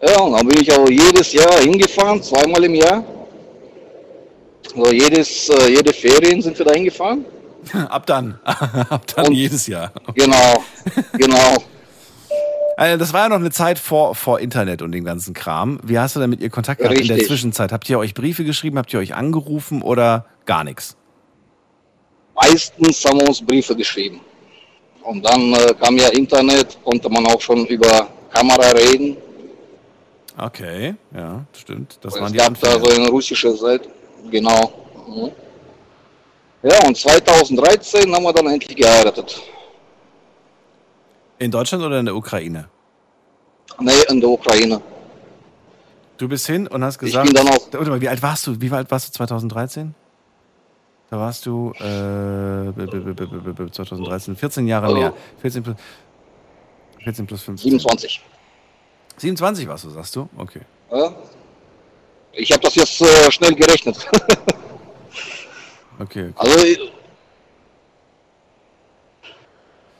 Ja, 0.02 0.20
und 0.20 0.32
dann 0.32 0.46
bin 0.46 0.60
ich 0.60 0.72
auch 0.72 0.88
jedes 0.88 1.32
Jahr 1.32 1.58
hingefahren, 1.60 2.22
zweimal 2.22 2.62
im 2.64 2.74
Jahr. 2.74 3.02
Also 4.76 4.92
jedes, 4.92 5.48
äh, 5.48 5.68
jede 5.70 5.92
Ferien 5.92 6.42
sind 6.42 6.58
wir 6.58 6.66
da 6.66 6.72
hingefahren. 6.74 7.24
Ab 7.88 8.06
dann. 8.06 8.38
Ab 8.44 9.02
dann 9.14 9.32
jedes 9.32 9.66
Jahr. 9.66 9.92
Genau, 10.14 10.62
genau. 11.16 11.56
Äh, 12.76 12.98
Das 12.98 13.12
war 13.14 13.22
ja 13.22 13.28
noch 13.30 13.36
eine 13.36 13.50
Zeit 13.50 13.78
vor, 13.78 14.14
vor 14.14 14.38
Internet 14.40 14.82
und 14.82 14.92
dem 14.92 15.04
ganzen 15.04 15.32
Kram. 15.34 15.80
Wie 15.82 15.98
hast 15.98 16.14
du 16.16 16.20
denn 16.20 16.28
mit 16.30 16.40
ihr 16.40 16.50
Kontakt 16.50 16.80
gehabt 16.80 16.98
in 16.98 17.06
der 17.06 17.16
Richtig. 17.16 17.28
Zwischenzeit? 17.28 17.72
Habt 17.72 17.88
ihr 17.88 17.98
euch 17.98 18.12
Briefe 18.14 18.44
geschrieben? 18.44 18.76
Habt 18.78 18.92
ihr 18.92 19.00
euch 19.00 19.14
angerufen 19.14 19.80
oder 19.82 20.26
gar 20.46 20.64
nichts? 20.64 20.96
Meistens 22.34 23.04
haben 23.04 23.20
wir 23.20 23.28
uns 23.28 23.44
Briefe 23.44 23.74
geschrieben. 23.74 24.20
Und 25.02 25.22
dann 25.24 25.52
äh, 25.54 25.74
kam 25.80 25.96
ja 25.96 26.08
Internet, 26.08 26.78
konnte 26.84 27.08
man 27.08 27.26
auch 27.26 27.40
schon 27.40 27.64
über 27.66 28.08
Kamera 28.32 28.70
reden. 28.70 29.16
Okay, 30.38 30.94
ja, 31.14 31.44
stimmt. 31.58 31.98
Das 32.02 32.14
es 32.14 32.20
waren 32.20 32.32
die 32.32 32.38
gab 32.38 32.58
da 32.60 32.72
Anfänge. 32.74 32.84
so 32.94 33.00
eine 33.00 33.08
russische 33.08 33.56
Seite. 33.56 33.88
Genau. 34.30 34.72
Mhm. 35.08 35.30
Ja, 36.62 36.84
und 36.86 36.96
2013 36.96 38.12
haben 38.14 38.22
wir 38.24 38.32
dann 38.32 38.46
endlich 38.48 38.76
geheiratet. 38.76 39.40
In 41.38 41.50
Deutschland 41.50 41.84
oder 41.84 42.00
in 42.00 42.06
der 42.06 42.16
Ukraine? 42.16 42.68
Nee, 43.78 43.92
in 44.08 44.20
der 44.20 44.28
Ukraine. 44.30 44.80
Du 46.18 46.28
bist 46.28 46.46
hin 46.46 46.66
und 46.66 46.82
hast 46.82 46.96
Ich 46.96 47.00
gesagt. 47.12 47.26
bin 47.26 47.34
dann 47.34 47.48
auch- 47.48 47.68
Warte 47.72 47.90
mal, 47.90 48.00
wie 48.00 48.08
alt 48.08 48.22
warst 48.22 48.46
du? 48.46 48.60
Wie 48.60 48.70
alt 48.72 48.90
warst 48.90 49.08
du 49.08 49.12
2013? 49.12 49.94
Da 51.10 51.18
warst 51.18 51.46
du 51.46 51.72
äh, 51.78 52.72
b- 52.72 52.86
b- 52.86 52.98
b- 52.98 53.12
b- 53.12 53.26
b- 53.26 53.52
b- 53.52 53.70
2013, 53.70 54.34
14 54.36 54.66
Jahre 54.66 54.90
Oh. 54.90 54.94
mehr. 54.94 55.12
14 55.40 55.62
plus, 55.62 55.76
14 57.04 57.26
plus 57.26 57.42
15. 57.42 57.70
27. 57.70 58.20
27 59.18 59.68
warst 59.68 59.84
du, 59.84 59.90
sagst 59.90 60.16
du? 60.16 60.28
Okay. 60.36 60.60
Ja. 60.90 61.14
Ich 62.32 62.50
habe 62.52 62.60
das 62.62 62.74
jetzt 62.74 63.00
äh, 63.00 63.30
schnell 63.30 63.54
gerechnet. 63.54 63.96
Okay. 65.98 66.30
Also, 66.36 66.58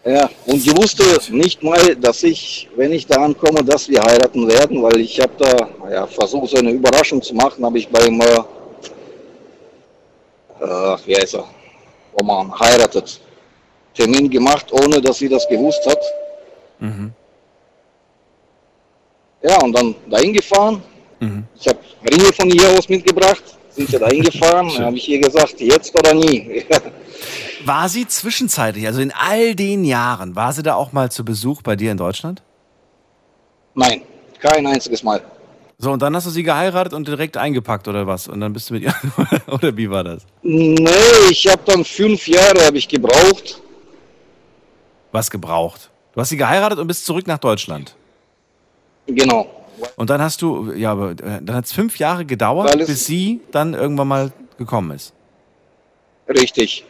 ja, 0.05 0.29
und 0.45 0.63
die 0.63 0.77
wusste 0.77 1.03
nicht 1.35 1.63
mal, 1.63 1.97
dass 1.97 2.23
ich, 2.23 2.69
wenn 2.77 2.93
ich 2.93 3.07
da 3.07 3.17
ankomme, 3.25 3.65
dass 3.65 3.89
wir 3.89 4.03
heiraten 4.03 4.47
werden, 4.47 4.83
weil 4.83 5.01
ich 5.01 5.19
habe 5.19 5.33
da 5.39 5.91
ja, 5.91 6.07
versucht, 6.07 6.51
so 6.51 6.59
eine 6.59 6.71
Überraschung 6.73 7.23
zu 7.23 7.35
machen, 7.35 7.65
habe 7.65 7.79
ich 7.79 7.89
beim, 7.89 8.21
äh, 8.21 8.41
äh, 10.67 10.97
wie 11.07 11.17
heißt 11.17 11.35
er, 11.35 11.45
wo 12.13 12.25
man 12.25 12.59
heiratet, 12.59 13.21
Termin 13.95 14.29
gemacht, 14.29 14.71
ohne 14.73 15.01
dass 15.01 15.19
sie 15.19 15.29
das 15.29 15.49
gewusst 15.49 15.87
hat. 15.87 16.01
Mhm. 16.81 17.13
Ja, 19.43 19.61
und 19.63 19.73
dann 19.73 19.95
dahin 20.11 20.33
gefahren. 20.33 20.83
Mhm. 21.21 21.45
Ich 21.59 21.67
habe 21.69 21.79
Ringe 22.11 22.33
von 22.33 22.51
hier 22.51 22.69
aus 22.71 22.89
mitgebracht, 22.89 23.43
sind 23.71 23.91
wir 23.91 23.99
dahin 23.99 24.23
gefahren, 24.23 24.71
dann 24.77 24.87
habe 24.87 24.97
ich 24.97 25.09
ihr 25.09 25.21
gesagt, 25.21 25.61
jetzt 25.61 25.97
oder 25.99 26.15
nie. 26.15 26.65
War 27.65 27.89
sie 27.89 28.07
zwischenzeitlich, 28.07 28.87
also 28.87 29.01
in 29.01 29.13
all 29.13 29.55
den 29.55 29.85
Jahren, 29.85 30.37
war 30.37 30.53
sie 30.53 30.63
da 30.63 30.75
auch 30.75 30.93
mal 30.93 31.11
zu 31.11 31.25
Besuch 31.25 31.63
bei 31.63 31.75
dir 31.75 31.91
in 31.91 31.97
Deutschland? 31.97 32.43
Nein, 33.75 34.03
kein 34.39 34.65
einziges 34.67 35.03
Mal. 35.03 35.21
So, 35.79 35.93
und 35.93 36.01
dann 36.01 36.17
hast 36.17 36.27
du 36.27 36.31
sie 36.31 36.43
geheiratet 36.43 36.95
und 36.95 37.07
direkt 37.07 37.37
eingepackt 37.37 37.87
oder 37.87 38.07
was? 38.07 38.29
Und 38.29 38.41
dann 38.41 38.55
bist 38.55 38.71
du 38.71 38.75
mit 38.75 38.85
ihr. 38.85 38.95
oder 39.49 39.77
wie 39.77 39.91
war 39.91 40.05
das? 40.05 40.25
Nee, 40.43 40.89
ich 41.31 41.47
habe 41.49 41.61
dann 41.67 41.85
fünf 41.85 42.27
Jahre 42.27 42.65
habe 42.65 42.79
ich 42.79 42.89
gebraucht. 42.89 43.61
Was 45.13 45.31
gebraucht? 45.31 45.91
Du 46.15 46.21
hast 46.21 46.31
sie 46.31 46.39
geheiratet 46.39 46.79
und 46.79 46.87
bist 46.87 47.05
zurück 47.05 47.27
nach 47.27 47.37
Deutschland. 47.39 47.95
Genau. 49.07 49.47
Und 49.97 50.09
dann 50.09 50.23
hast 50.23 50.41
du, 50.41 50.73
ja, 50.73 50.93
aber 50.93 51.11
äh, 51.11 51.43
dann 51.43 51.55
hat 51.55 51.67
es 51.67 51.73
fünf 51.73 51.99
Jahre 51.99 52.25
gedauert, 52.25 52.71
Alles- 52.71 52.87
bis 52.87 53.05
sie 53.05 53.43
dann 53.53 53.75
irgendwann 53.75 54.09
mal 54.09 54.33
gekommen 54.57 54.93
ist. 54.93 55.13
Richtig. 56.29 56.87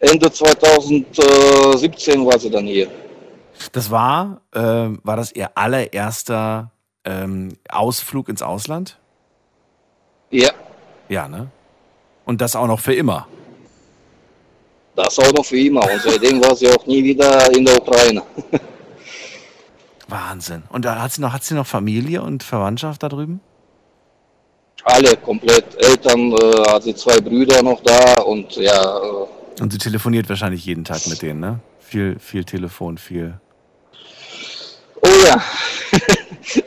Ende 0.00 0.32
2017 0.32 2.24
war 2.26 2.38
sie 2.38 2.50
dann 2.50 2.66
hier. 2.66 2.88
Das 3.72 3.90
war, 3.90 4.40
äh, 4.52 4.60
war 4.60 5.16
das 5.16 5.32
ihr 5.32 5.50
allererster 5.56 6.71
ähm, 7.04 7.56
Ausflug 7.68 8.28
ins 8.28 8.42
Ausland? 8.42 8.98
Ja, 10.30 10.50
Ja, 11.08 11.28
ne? 11.28 11.48
Und 12.24 12.40
das 12.40 12.54
auch 12.56 12.66
noch 12.66 12.80
für 12.80 12.94
immer. 12.94 13.26
das 14.96 15.18
auch 15.18 15.32
noch 15.32 15.44
für 15.44 15.58
immer. 15.58 15.82
Und 15.82 16.00
seitdem 16.02 16.42
war 16.42 16.54
sie 16.54 16.68
auch 16.70 16.86
nie 16.86 17.02
wieder 17.02 17.50
in 17.54 17.64
der 17.64 17.76
Ukraine. 17.76 18.22
Wahnsinn. 20.08 20.62
Und 20.68 20.84
da 20.84 21.00
hat 21.00 21.12
sie 21.12 21.20
noch, 21.22 21.32
hat 21.32 21.42
sie 21.44 21.54
noch 21.54 21.66
Familie 21.66 22.22
und 22.22 22.42
Verwandtschaft 22.42 23.02
da 23.02 23.08
drüben? 23.08 23.40
Alle 24.84 25.16
komplett. 25.16 25.74
Eltern, 25.82 26.32
äh, 26.32 26.70
hat 26.70 26.82
sie 26.82 26.94
zwei 26.94 27.18
Brüder 27.20 27.62
noch 27.62 27.80
da 27.82 28.20
und 28.22 28.56
ja, 28.56 28.82
äh, 28.98 29.60
Und 29.62 29.72
sie 29.72 29.78
telefoniert 29.78 30.28
wahrscheinlich 30.28 30.64
jeden 30.64 30.84
Tag 30.84 31.06
mit 31.06 31.22
denen, 31.22 31.40
ne? 31.40 31.60
Viel, 31.80 32.18
viel 32.18 32.44
Telefon, 32.44 32.98
viel. 32.98 33.38
Oh 35.02 35.08
ja. 35.26 35.42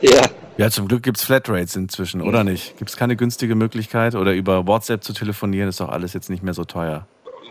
ja. 0.00 0.22
Ja, 0.58 0.70
zum 0.70 0.88
Glück 0.88 1.02
gibt's 1.02 1.22
Flatrates 1.22 1.76
inzwischen, 1.76 2.22
oder 2.22 2.42
nicht? 2.42 2.78
Gibt's 2.78 2.96
keine 2.96 3.14
günstige 3.14 3.54
Möglichkeit? 3.54 4.14
Oder 4.14 4.32
über 4.32 4.66
WhatsApp 4.66 5.04
zu 5.04 5.12
telefonieren, 5.12 5.68
ist 5.68 5.80
doch 5.80 5.90
alles 5.90 6.14
jetzt 6.14 6.30
nicht 6.30 6.42
mehr 6.42 6.54
so 6.54 6.64
teuer. 6.64 7.06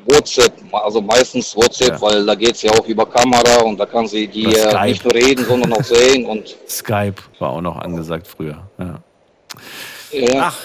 WhatsApp, 0.07 0.53
also 0.71 1.01
meistens 1.01 1.55
WhatsApp, 1.55 2.01
weil 2.01 2.25
da 2.25 2.35
geht 2.35 2.55
es 2.55 2.61
ja 2.63 2.71
auch 2.71 2.87
über 2.87 3.05
Kamera 3.05 3.61
und 3.61 3.79
da 3.79 3.85
kann 3.85 4.07
sie 4.07 4.27
die 4.27 4.45
äh, 4.45 4.85
nicht 4.87 5.03
nur 5.03 5.13
reden, 5.13 5.45
sondern 5.45 5.73
auch 5.73 5.83
sehen 5.83 6.25
und 6.25 6.55
Skype 6.69 7.15
war 7.39 7.49
auch 7.51 7.61
noch 7.61 7.77
angesagt 7.77 8.27
früher. 8.27 8.67
Ja. 8.77 8.99
ja. 10.11 10.41
Ach, 10.41 10.57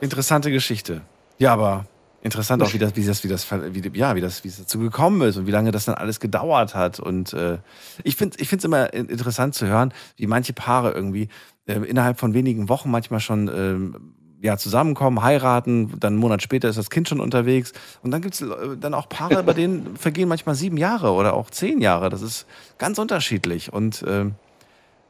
interessante 0.00 0.50
Geschichte. 0.50 1.02
Ja, 1.38 1.52
aber 1.52 1.86
interessant 2.22 2.62
auch, 2.62 2.72
wie 2.72 2.78
das, 2.78 2.96
wie 2.96 3.04
das, 3.04 3.24
wie 3.24 3.28
das, 3.28 3.46
wie, 3.50 3.98
ja, 3.98 4.14
wie 4.14 4.20
das, 4.20 4.44
wie 4.44 4.48
es 4.48 4.58
dazu 4.58 4.78
gekommen 4.78 5.22
ist 5.22 5.36
und 5.36 5.46
wie 5.46 5.50
lange 5.50 5.70
das 5.70 5.84
dann 5.86 5.94
alles 5.94 6.20
gedauert 6.20 6.74
hat. 6.74 7.00
Und 7.00 7.32
äh, 7.32 7.58
ich 8.04 8.16
finde, 8.16 8.38
ich 8.40 8.48
finde 8.48 8.60
es 8.60 8.64
immer 8.64 8.92
in- 8.92 9.08
interessant 9.08 9.54
zu 9.54 9.66
hören, 9.66 9.92
wie 10.16 10.26
manche 10.26 10.52
Paare 10.52 10.92
irgendwie 10.92 11.28
äh, 11.66 11.74
innerhalb 11.74 12.18
von 12.18 12.34
wenigen 12.34 12.68
Wochen 12.68 12.90
manchmal 12.90 13.20
schon 13.20 13.48
ähm, 13.48 13.96
ja, 14.42 14.56
zusammenkommen, 14.56 15.22
heiraten, 15.22 15.98
dann 16.00 16.14
einen 16.14 16.20
Monat 16.20 16.42
später 16.42 16.68
ist 16.70 16.76
das 16.78 16.88
Kind 16.88 17.08
schon 17.08 17.20
unterwegs. 17.20 17.72
Und 18.02 18.10
dann 18.10 18.22
gibt 18.22 18.40
es 18.40 18.44
dann 18.80 18.94
auch 18.94 19.06
Paare, 19.08 19.42
bei 19.42 19.52
denen 19.52 19.96
vergehen 19.96 20.28
manchmal 20.30 20.54
sieben 20.54 20.78
Jahre 20.78 21.12
oder 21.12 21.34
auch 21.34 21.50
zehn 21.50 21.80
Jahre. 21.82 22.08
Das 22.08 22.22
ist 22.22 22.46
ganz 22.78 22.98
unterschiedlich. 22.98 23.70
Und 23.70 24.02
ähm, 24.08 24.36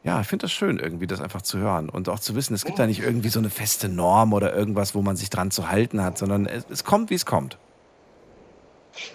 ja, 0.02 0.20
ich 0.20 0.27
finde 0.27 0.44
das 0.44 0.52
schön, 0.52 0.78
irgendwie 0.78 1.06
das 1.06 1.20
einfach 1.20 1.43
zu 1.43 1.59
hören 1.59 1.90
und 1.90 2.09
auch 2.09 2.20
zu 2.20 2.35
wissen, 2.35 2.55
es 2.55 2.64
gibt 2.64 2.78
da 2.78 2.86
nicht 2.86 3.01
irgendwie 3.01 3.28
so 3.28 3.39
eine 3.39 3.51
feste 3.51 3.89
Norm 3.89 4.32
oder 4.32 4.55
irgendwas, 4.55 4.94
wo 4.94 5.02
man 5.02 5.16
sich 5.16 5.28
dran 5.28 5.51
zu 5.51 5.70
halten 5.70 6.02
hat, 6.02 6.16
sondern 6.16 6.47
es, 6.47 6.64
es 6.70 6.85
kommt, 6.85 7.10
wie 7.10 7.14
es 7.14 7.27
kommt. 7.27 7.59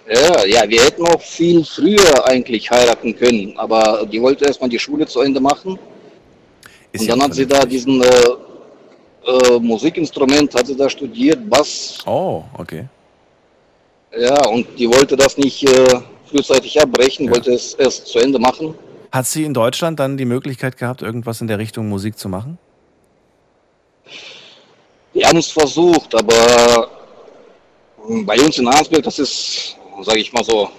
Ja, 0.07 0.45
ja, 0.45 0.69
wir 0.69 0.83
hätten 0.83 1.05
auch 1.07 1.21
viel 1.21 1.63
früher 1.65 2.27
eigentlich 2.29 2.69
heiraten 2.69 3.15
können, 3.15 3.57
aber 3.57 4.05
die 4.05 4.21
wollte 4.21 4.45
erstmal 4.45 4.69
die 4.69 4.79
Schule 4.79 5.05
zu 5.07 5.21
Ende 5.21 5.39
machen. 5.39 5.79
Ist 6.91 7.01
und 7.01 7.07
ja 7.07 7.15
dann 7.15 7.23
hat 7.23 7.33
sie 7.33 7.47
da 7.47 7.65
diesen 7.65 8.01
äh, 8.01 8.07
äh, 9.27 9.59
Musikinstrument, 9.59 10.53
hat 10.53 10.67
sie 10.67 10.75
da 10.75 10.89
studiert, 10.89 11.49
Bass. 11.49 11.97
Oh, 12.05 12.43
okay. 12.57 12.85
Ja, 14.17 14.47
und 14.47 14.67
die 14.77 14.87
wollte 14.87 15.17
das 15.17 15.37
nicht 15.37 15.67
äh, 15.67 15.99
frühzeitig 16.29 16.79
abbrechen, 16.81 17.29
wollte 17.29 17.51
es 17.51 17.73
erst 17.73 18.07
zu 18.07 18.19
Ende 18.19 18.39
machen. 18.39 18.75
Hat 19.15 19.27
sie 19.27 19.45
in 19.45 19.53
Deutschland 19.53 19.97
dann 20.01 20.17
die 20.17 20.25
Möglichkeit 20.25 20.75
gehabt, 20.75 21.01
irgendwas 21.01 21.39
in 21.39 21.47
der 21.47 21.57
Richtung 21.57 21.87
Musik 21.87 22.17
zu 22.17 22.27
machen? 22.27 22.57
Wir 25.13 25.25
haben 25.25 25.37
es 25.37 25.51
versucht, 25.51 26.13
aber 26.13 26.89
ähm, 28.09 28.25
bei 28.25 28.37
uns 28.37 28.57
in 28.57 28.67
Arnsberg, 28.67 29.03
das 29.03 29.17
ist, 29.17 29.77
sage 30.01 30.19
ich 30.19 30.33
mal 30.33 30.43
so, 30.43 30.69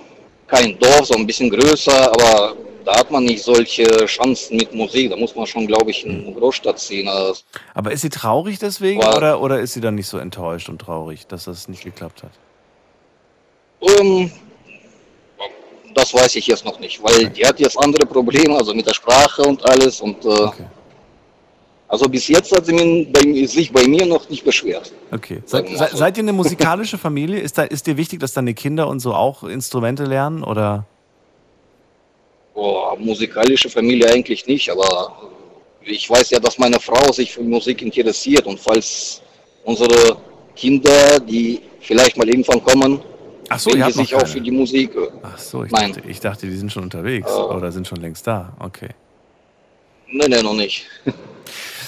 kein 0.48 0.78
Dorf, 0.78 1.06
so 1.06 1.14
ein 1.14 1.26
bisschen 1.26 1.48
größer, 1.48 2.12
aber 2.12 2.54
da 2.84 2.98
hat 2.98 3.10
man 3.10 3.24
nicht 3.24 3.42
solche 3.42 4.04
Chancen 4.04 4.58
mit 4.58 4.74
Musik. 4.74 5.08
Da 5.08 5.16
muss 5.16 5.34
man 5.34 5.46
schon, 5.46 5.66
glaube 5.66 5.90
ich, 5.90 6.04
in 6.04 6.26
eine 6.26 6.34
Großstadt 6.34 6.78
ziehen. 6.78 7.08
Also, 7.08 7.40
Aber 7.72 7.90
ist 7.90 8.02
sie 8.02 8.10
traurig 8.10 8.58
deswegen 8.58 9.02
oder, 9.02 9.40
oder 9.40 9.60
ist 9.60 9.72
sie 9.72 9.80
dann 9.80 9.94
nicht 9.94 10.08
so 10.08 10.18
enttäuscht 10.18 10.68
und 10.68 10.78
traurig, 10.78 11.26
dass 11.26 11.44
das 11.44 11.68
nicht 11.68 11.84
geklappt 11.84 12.22
hat? 12.22 12.32
ähm, 13.80 14.30
das 15.96 16.12
weiß 16.12 16.36
ich 16.36 16.46
jetzt 16.46 16.64
noch 16.64 16.78
nicht, 16.78 17.02
weil 17.02 17.30
die 17.30 17.44
hat 17.46 17.58
jetzt 17.58 17.78
andere 17.78 18.04
Probleme, 18.04 18.54
also 18.56 18.74
mit 18.74 18.86
der 18.86 18.92
Sprache 18.92 19.42
und 19.42 19.64
alles. 19.64 20.02
Und 20.02 20.24
äh, 20.26 20.48
also 21.88 22.06
bis 22.06 22.28
jetzt 22.28 22.52
hat 22.52 22.66
sie 22.66 22.74
mir 22.74 23.06
bei, 23.06 23.46
sich 23.46 23.72
bei 23.72 23.86
mir 23.88 24.04
noch 24.04 24.28
nicht 24.28 24.44
beschwert. 24.44 24.92
Okay. 25.10 25.42
Seid, 25.46 25.68
se, 25.68 25.88
seid 25.94 26.18
ihr 26.18 26.22
eine 26.22 26.32
musikalische 26.42 26.98
Familie? 26.98 27.40
Ist, 27.40 27.56
da, 27.56 27.62
ist 27.62 27.86
dir 27.86 27.96
wichtig, 27.96 28.20
dass 28.20 28.34
deine 28.34 28.52
Kinder 28.52 28.88
und 28.88 29.00
so 29.00 29.14
auch 29.14 29.42
Instrumente 29.44 30.04
lernen? 30.04 30.44
Oder? 30.44 30.84
Boah, 32.54 32.96
musikalische 32.98 33.70
Familie 33.70 34.10
eigentlich 34.10 34.46
nicht, 34.46 34.68
aber 34.70 35.30
ich 35.80 36.10
weiß 36.10 36.30
ja, 36.30 36.40
dass 36.40 36.58
meine 36.58 36.78
Frau 36.78 37.10
sich 37.10 37.32
für 37.32 37.42
Musik 37.42 37.80
interessiert 37.80 38.46
und 38.46 38.60
falls 38.60 39.22
unsere 39.64 40.18
Kinder, 40.54 41.20
die 41.20 41.62
vielleicht 41.80 42.18
mal 42.18 42.28
irgendwann 42.28 42.62
kommen, 42.62 43.00
Ach 43.48 43.58
so, 43.58 43.70
die 43.70 43.92
sich 43.92 44.14
auch 44.14 44.26
für 44.26 44.40
die 44.40 44.50
Musik. 44.50 44.94
äh, 44.94 45.08
Ach 45.22 45.38
so, 45.38 45.64
ich. 45.64 45.70
Dachte, 45.72 46.02
ich 46.06 46.20
dachte, 46.20 46.46
die 46.46 46.56
sind 46.56 46.72
schon 46.72 46.82
unterwegs 46.84 47.30
Oh. 47.30 47.54
oder 47.54 47.70
sind 47.72 47.86
schon 47.86 47.98
längst 48.00 48.26
da. 48.26 48.54
Okay. 48.58 48.88
Nein, 50.12 50.30
nein, 50.30 50.44
noch 50.44 50.54
nicht. 50.54 50.86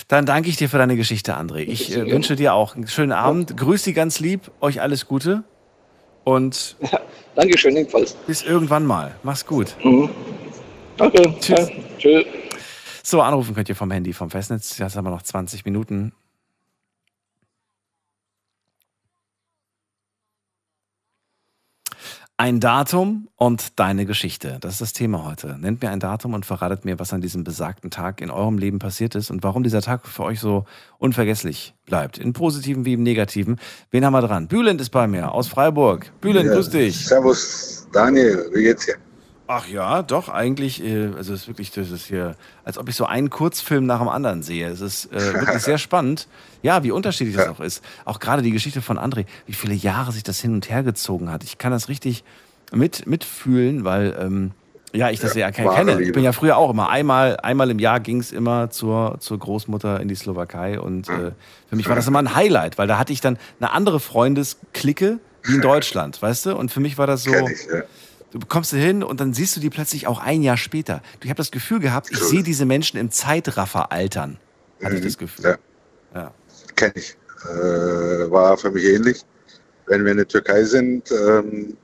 Dann 0.08 0.24
danke 0.24 0.48
ich 0.48 0.56
dir 0.56 0.68
für 0.68 0.78
deine 0.78 0.96
Geschichte, 0.96 1.36
André. 1.36 1.58
Ich 1.58 1.94
äh, 1.94 2.10
wünsche 2.10 2.34
dir 2.36 2.54
auch 2.54 2.74
einen 2.76 2.86
schönen 2.88 3.12
Abend. 3.12 3.56
Grüß 3.56 3.84
Sie 3.84 3.92
ganz 3.92 4.20
lieb. 4.20 4.50
Euch 4.60 4.80
alles 4.80 5.06
Gute. 5.06 5.42
Und 6.24 6.76
Dankeschön, 7.34 7.76
ebenfalls. 7.76 8.12
bis 8.26 8.42
irgendwann 8.42 8.86
mal. 8.86 9.14
Mach's 9.22 9.44
gut. 9.46 9.74
Mhm. 9.84 10.08
Danke. 10.96 11.34
Tschüss. 11.40 11.68
Ja, 11.68 11.74
tschüss. 11.98 12.24
So, 13.02 13.20
anrufen 13.22 13.54
könnt 13.54 13.68
ihr 13.68 13.76
vom 13.76 13.90
Handy, 13.90 14.12
vom 14.12 14.30
Festnetz. 14.30 14.76
Jetzt 14.78 14.96
haben 14.96 15.04
wir 15.06 15.10
noch 15.10 15.22
20 15.22 15.64
Minuten. 15.64 16.12
Ein 22.40 22.60
Datum 22.60 23.26
und 23.34 23.80
deine 23.80 24.06
Geschichte. 24.06 24.58
Das 24.60 24.74
ist 24.74 24.80
das 24.80 24.92
Thema 24.92 25.24
heute. 25.24 25.58
Nennt 25.58 25.82
mir 25.82 25.90
ein 25.90 25.98
Datum 25.98 26.34
und 26.34 26.46
verratet 26.46 26.84
mir, 26.84 27.00
was 27.00 27.12
an 27.12 27.20
diesem 27.20 27.42
besagten 27.42 27.90
Tag 27.90 28.20
in 28.20 28.30
eurem 28.30 28.58
Leben 28.58 28.78
passiert 28.78 29.16
ist 29.16 29.32
und 29.32 29.42
warum 29.42 29.64
dieser 29.64 29.82
Tag 29.82 30.06
für 30.06 30.22
euch 30.22 30.38
so 30.38 30.64
unvergesslich 30.98 31.74
bleibt. 31.84 32.16
In 32.16 32.34
positiven 32.34 32.84
wie 32.84 32.92
im 32.92 33.02
negativen. 33.02 33.58
Wen 33.90 34.04
haben 34.04 34.12
wir 34.12 34.20
dran? 34.22 34.46
Bülent 34.46 34.80
ist 34.80 34.90
bei 34.90 35.08
mir 35.08 35.32
aus 35.32 35.48
Freiburg. 35.48 36.12
Bülent, 36.20 36.46
Ja, 36.46 36.54
grüß 36.54 36.70
dich. 36.70 37.06
Servus, 37.06 37.88
Daniel, 37.92 38.48
wie 38.54 38.62
geht's 38.62 38.86
dir? 38.86 38.94
Ach 39.50 39.66
ja, 39.66 40.02
doch, 40.02 40.28
eigentlich, 40.28 40.84
äh, 40.84 41.06
also 41.16 41.32
es 41.32 41.42
ist 41.42 41.48
wirklich, 41.48 41.70
das 41.70 41.90
ist 41.90 42.06
hier, 42.06 42.36
als 42.64 42.76
ob 42.76 42.86
ich 42.90 42.94
so 42.94 43.06
einen 43.06 43.30
Kurzfilm 43.30 43.86
nach 43.86 43.98
dem 43.98 44.08
anderen 44.08 44.42
sehe. 44.42 44.68
Es 44.68 44.82
ist 44.82 45.10
äh, 45.10 45.32
wirklich 45.32 45.62
sehr 45.62 45.78
spannend. 45.78 46.28
Ja, 46.62 46.84
wie 46.84 46.90
unterschiedlich 46.90 47.34
das 47.34 47.48
auch 47.48 47.60
ist. 47.60 47.82
Auch 48.04 48.20
gerade 48.20 48.42
die 48.42 48.50
Geschichte 48.50 48.82
von 48.82 48.98
André, 48.98 49.24
wie 49.46 49.54
viele 49.54 49.72
Jahre 49.72 50.12
sich 50.12 50.22
das 50.22 50.38
hin 50.38 50.52
und 50.52 50.68
her 50.68 50.82
gezogen 50.82 51.30
hat. 51.30 51.44
Ich 51.44 51.56
kann 51.56 51.72
das 51.72 51.88
richtig 51.88 52.24
mit, 52.72 53.06
mitfühlen, 53.06 53.84
weil, 53.84 54.14
ähm, 54.20 54.50
ja, 54.92 55.08
ich 55.08 55.18
das 55.18 55.34
ja, 55.34 55.46
wahre 55.64 55.76
kenne. 55.76 56.02
Ich 56.02 56.12
bin 56.12 56.24
ja 56.24 56.32
früher 56.32 56.58
auch 56.58 56.68
immer, 56.68 56.90
einmal, 56.90 57.38
einmal 57.38 57.70
im 57.70 57.78
Jahr 57.78 58.00
ging 58.00 58.20
es 58.20 58.32
immer 58.32 58.68
zur, 58.68 59.16
zur 59.20 59.38
Großmutter 59.38 59.98
in 60.00 60.08
die 60.08 60.14
Slowakei 60.14 60.78
und 60.78 61.08
äh, 61.08 61.32
für 61.68 61.76
mich 61.76 61.88
war 61.88 61.96
das 61.96 62.06
immer 62.06 62.18
ein 62.18 62.34
Highlight, 62.34 62.76
weil 62.76 62.86
da 62.86 62.98
hatte 62.98 63.14
ich 63.14 63.22
dann 63.22 63.38
eine 63.60 63.70
andere 63.70 63.98
Freundesklicke 63.98 65.20
wie 65.42 65.54
in 65.54 65.60
Deutschland, 65.62 66.20
weißt 66.20 66.46
du? 66.46 66.56
Und 66.56 66.70
für 66.70 66.80
mich 66.80 66.98
war 66.98 67.06
das 67.06 67.24
so, 67.24 67.30
Kenn 67.30 67.46
ich, 67.46 67.66
ja. 67.72 67.82
Du 68.32 68.40
kommst 68.46 68.72
da 68.72 68.76
hin 68.76 69.02
und 69.02 69.20
dann 69.20 69.34
siehst 69.34 69.56
du 69.56 69.60
die 69.60 69.70
plötzlich 69.70 70.06
auch 70.06 70.20
ein 70.20 70.42
Jahr 70.42 70.56
später. 70.56 71.02
Du, 71.20 71.24
ich 71.24 71.30
habe 71.30 71.38
das 71.38 71.50
Gefühl 71.50 71.80
gehabt, 71.80 72.10
ich 72.10 72.18
sehe 72.18 72.42
diese 72.42 72.66
Menschen 72.66 72.98
im 72.98 73.10
Zeitraffer 73.10 73.92
altern. 73.92 74.38
Hatte 74.82 74.96
ich 74.96 75.04
das 75.04 75.18
Gefühl. 75.18 75.44
Ja. 75.44 75.58
Ja. 76.14 76.34
Kenn 76.76 76.92
ich. 76.94 77.16
Äh, 77.44 78.30
war 78.30 78.56
für 78.56 78.70
mich 78.70 78.84
ähnlich. 78.84 79.24
Wenn 79.86 80.04
wir 80.04 80.12
in 80.12 80.18
der 80.18 80.28
Türkei 80.28 80.64
sind, 80.64 81.10
ähm, 81.10 81.76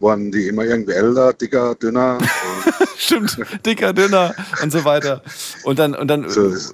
waren 0.00 0.30
die 0.30 0.48
immer 0.48 0.64
irgendwie 0.64 0.92
älter, 0.92 1.32
dicker, 1.32 1.74
dünner. 1.74 2.18
Stimmt, 2.96 3.38
dicker, 3.64 3.92
dünner 3.92 4.34
und 4.62 4.72
so 4.72 4.84
weiter. 4.84 5.22
Und 5.64 5.78
dann, 5.78 5.94
und 5.94 6.08
dann 6.08 6.26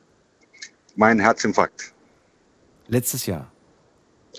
Mein 0.96 1.18
Herzinfarkt. 1.18 1.94
Letztes 2.88 3.26
Jahr. 3.26 3.50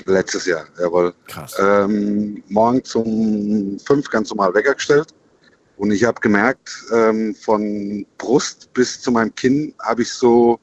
Letztes 0.05 0.45
Jahr, 0.45 0.65
jawohl. 0.79 1.13
Krass. 1.27 1.55
Ähm, 1.59 2.43
morgens 2.47 2.95
um 2.95 3.79
fünf 3.79 4.09
ganz 4.09 4.29
normal 4.29 4.53
Wecker 4.53 4.73
gestellt. 4.73 5.13
Und 5.77 5.91
ich 5.91 6.03
habe 6.03 6.19
gemerkt, 6.19 6.85
ähm, 6.91 7.35
von 7.35 8.05
Brust 8.17 8.73
bis 8.73 9.01
zu 9.01 9.11
meinem 9.11 9.33
Kinn 9.35 9.73
habe 9.79 10.01
ich 10.01 10.11
so 10.11 10.59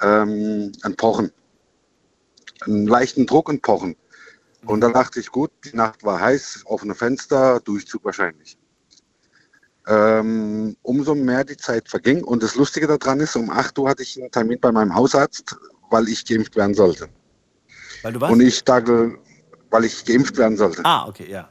ähm, 0.00 0.72
ein 0.82 0.96
Pochen. 0.96 1.32
Einen 2.62 2.86
leichten 2.86 3.26
Druck 3.26 3.48
und 3.48 3.62
Pochen. 3.62 3.96
Und 4.64 4.80
dann 4.80 4.92
dachte 4.92 5.20
ich, 5.20 5.30
gut, 5.30 5.50
die 5.64 5.76
Nacht 5.76 6.02
war 6.04 6.20
heiß, 6.20 6.62
offene 6.66 6.94
Fenster, 6.94 7.60
Durchzug 7.60 8.04
wahrscheinlich. 8.04 8.58
Ähm, 9.86 10.76
umso 10.82 11.14
mehr 11.14 11.44
die 11.44 11.56
Zeit 11.56 11.88
verging. 11.88 12.22
Und 12.24 12.42
das 12.42 12.54
Lustige 12.54 12.86
daran 12.86 13.20
ist, 13.20 13.36
um 13.36 13.50
8 13.50 13.78
Uhr 13.78 13.88
hatte 13.88 14.02
ich 14.02 14.20
einen 14.20 14.30
Termin 14.30 14.60
bei 14.60 14.72
meinem 14.72 14.94
Hausarzt, 14.94 15.56
weil 15.90 16.08
ich 16.08 16.24
geimpft 16.24 16.56
werden 16.56 16.74
sollte. 16.74 17.08
Weil 18.02 18.12
du 18.12 18.20
was? 18.20 18.30
Und 18.30 18.40
ich 18.40 18.62
dachte, 18.64 19.18
weil 19.70 19.84
ich 19.84 20.04
geimpft 20.04 20.36
werden 20.36 20.56
sollte. 20.56 20.82
Ah, 20.84 21.06
okay, 21.08 21.30
ja. 21.30 21.48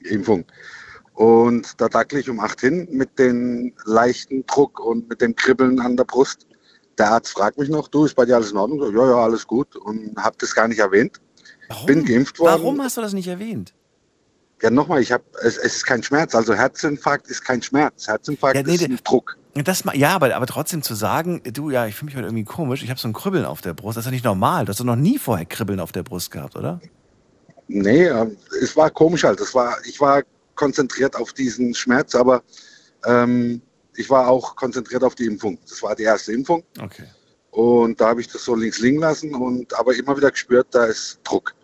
Impfung. 0.00 0.44
Und 1.14 1.80
da 1.80 1.88
dackle 1.88 2.20
ich 2.20 2.28
um 2.28 2.40
8 2.40 2.60
hin 2.60 2.88
mit 2.90 3.18
dem 3.18 3.72
leichten 3.84 4.44
Druck 4.46 4.80
und 4.80 5.08
mit 5.08 5.20
dem 5.20 5.34
Kribbeln 5.34 5.80
an 5.80 5.96
der 5.96 6.04
Brust. 6.04 6.46
Der 6.98 7.10
Arzt 7.10 7.32
fragt 7.32 7.58
mich 7.58 7.68
noch, 7.68 7.88
du, 7.88 8.04
ist 8.04 8.14
bei 8.14 8.24
dir 8.24 8.36
alles 8.36 8.50
in 8.50 8.56
Ordnung? 8.58 8.80
So, 8.80 8.90
ja, 8.90 9.10
ja, 9.10 9.16
alles 9.16 9.46
gut. 9.46 9.76
Und 9.76 10.14
habe 10.16 10.36
das 10.38 10.54
gar 10.54 10.68
nicht 10.68 10.78
erwähnt. 10.78 11.20
Bin 11.86 12.04
geimpft 12.04 12.38
worden. 12.38 12.62
Warum 12.62 12.82
hast 12.82 12.96
du 12.96 13.00
das 13.00 13.12
nicht 13.12 13.28
erwähnt? 13.28 13.74
Ja, 14.62 14.70
nochmal, 14.70 15.02
ich 15.02 15.12
habe, 15.12 15.24
es, 15.42 15.56
es 15.58 15.76
ist 15.76 15.86
kein 15.86 16.02
Schmerz. 16.02 16.34
Also 16.34 16.54
Herzinfarkt 16.54 17.28
ist 17.28 17.44
kein 17.44 17.62
Schmerz. 17.62 18.06
Herzinfarkt 18.08 18.56
Ja, 18.56 18.62
nee, 18.62 18.74
ist 18.74 18.84
ein 18.84 18.98
Druck. 19.02 19.36
Das, 19.64 19.84
ja, 19.94 20.10
aber, 20.10 20.34
aber 20.34 20.46
trotzdem 20.46 20.82
zu 20.82 20.94
sagen, 20.94 21.42
du, 21.44 21.70
ja, 21.70 21.86
ich 21.86 21.94
fühle 21.94 22.06
mich 22.06 22.16
heute 22.16 22.26
irgendwie 22.26 22.44
komisch, 22.44 22.82
ich 22.82 22.90
habe 22.90 23.00
so 23.00 23.08
ein 23.08 23.12
Kribbeln 23.12 23.44
auf 23.44 23.60
der 23.60 23.74
Brust, 23.74 23.96
das 23.96 24.02
ist 24.02 24.06
ja 24.06 24.12
nicht 24.12 24.24
normal. 24.24 24.64
Du 24.64 24.70
hast 24.70 24.80
doch 24.80 24.84
noch 24.84 24.96
nie 24.96 25.18
vorher 25.18 25.46
Kribbeln 25.46 25.80
auf 25.80 25.92
der 25.92 26.02
Brust 26.02 26.30
gehabt, 26.30 26.56
oder? 26.56 26.80
Nee, 27.68 28.04
äh, 28.04 28.26
es 28.62 28.76
war 28.76 28.90
komisch 28.90 29.24
halt. 29.24 29.40
Es 29.40 29.54
war, 29.54 29.76
ich 29.84 30.00
war 30.00 30.22
konzentriert 30.54 31.16
auf 31.16 31.32
diesen 31.32 31.74
Schmerz, 31.74 32.14
aber 32.14 32.42
ähm, 33.04 33.60
ich 33.96 34.10
war 34.10 34.28
auch 34.28 34.56
konzentriert 34.56 35.02
auf 35.02 35.14
die 35.14 35.26
Impfung. 35.26 35.58
Das 35.68 35.82
war 35.82 35.94
die 35.94 36.04
erste 36.04 36.32
Impfung. 36.32 36.62
Okay. 36.80 37.06
Und 37.50 38.00
da 38.00 38.08
habe 38.08 38.20
ich 38.20 38.28
das 38.28 38.44
so 38.44 38.54
links 38.54 38.80
liegen 38.80 38.98
lassen 38.98 39.34
und 39.34 39.78
aber 39.78 39.94
immer 39.94 40.16
wieder 40.16 40.30
gespürt, 40.30 40.68
da 40.72 40.84
ist 40.84 41.20
Druck. 41.24 41.54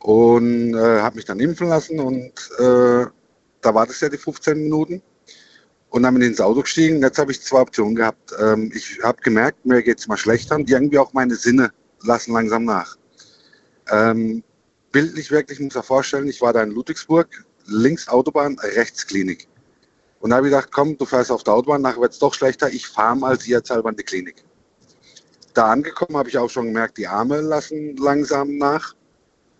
Und 0.00 0.74
äh, 0.74 1.00
habe 1.00 1.16
mich 1.16 1.24
dann 1.24 1.40
impfen 1.40 1.68
lassen 1.68 2.00
und 2.00 2.32
äh, 2.58 3.06
da 3.60 3.74
war 3.74 3.86
das 3.86 4.00
ja 4.00 4.08
die 4.08 4.16
15 4.16 4.56
Minuten. 4.62 5.02
Und 5.90 6.02
dann 6.02 6.14
bin 6.14 6.22
ich 6.22 6.28
ins 6.28 6.40
Auto 6.40 6.62
gestiegen. 6.62 7.00
Jetzt 7.00 7.18
habe 7.18 7.32
ich 7.32 7.40
zwei 7.40 7.60
Optionen 7.60 7.94
gehabt. 7.94 8.34
Ähm, 8.38 8.70
ich 8.74 8.98
habe 9.02 9.20
gemerkt, 9.22 9.64
mir 9.64 9.82
geht 9.82 9.98
es 9.98 10.06
mal 10.06 10.16
schlechter 10.16 10.56
und 10.56 10.68
irgendwie 10.68 10.98
auch 10.98 11.12
meine 11.12 11.34
Sinne 11.34 11.72
lassen 12.02 12.32
langsam 12.32 12.64
nach. 12.64 12.96
Ähm, 13.90 14.42
bildlich 14.92 15.30
wirklich, 15.30 15.60
muss 15.60 15.70
ich 15.70 15.76
mir 15.76 15.82
vorstellen, 15.82 16.28
ich 16.28 16.42
war 16.42 16.52
da 16.52 16.62
in 16.62 16.72
Ludwigsburg, 16.72 17.28
links 17.66 18.06
Autobahn, 18.08 18.58
rechts 18.58 19.06
Klinik. 19.06 19.48
Und 20.20 20.30
da 20.30 20.36
habe 20.36 20.48
ich 20.48 20.52
gedacht, 20.52 20.70
komm, 20.72 20.98
du 20.98 21.06
fährst 21.06 21.30
auf 21.30 21.44
der 21.44 21.54
Autobahn, 21.54 21.80
nachher 21.80 22.00
wird 22.00 22.12
es 22.12 22.18
doch 22.18 22.34
schlechter, 22.34 22.68
ich 22.68 22.86
fahre 22.86 23.16
mal 23.16 23.40
sicherheitshalber 23.40 23.90
in 23.90 23.96
die 23.96 24.02
Klinik. 24.02 24.44
Da 25.54 25.70
angekommen 25.70 26.18
habe 26.18 26.28
ich 26.28 26.36
auch 26.36 26.50
schon 26.50 26.66
gemerkt, 26.66 26.98
die 26.98 27.06
Arme 27.06 27.40
lassen 27.40 27.96
langsam 27.96 28.58
nach. 28.58 28.94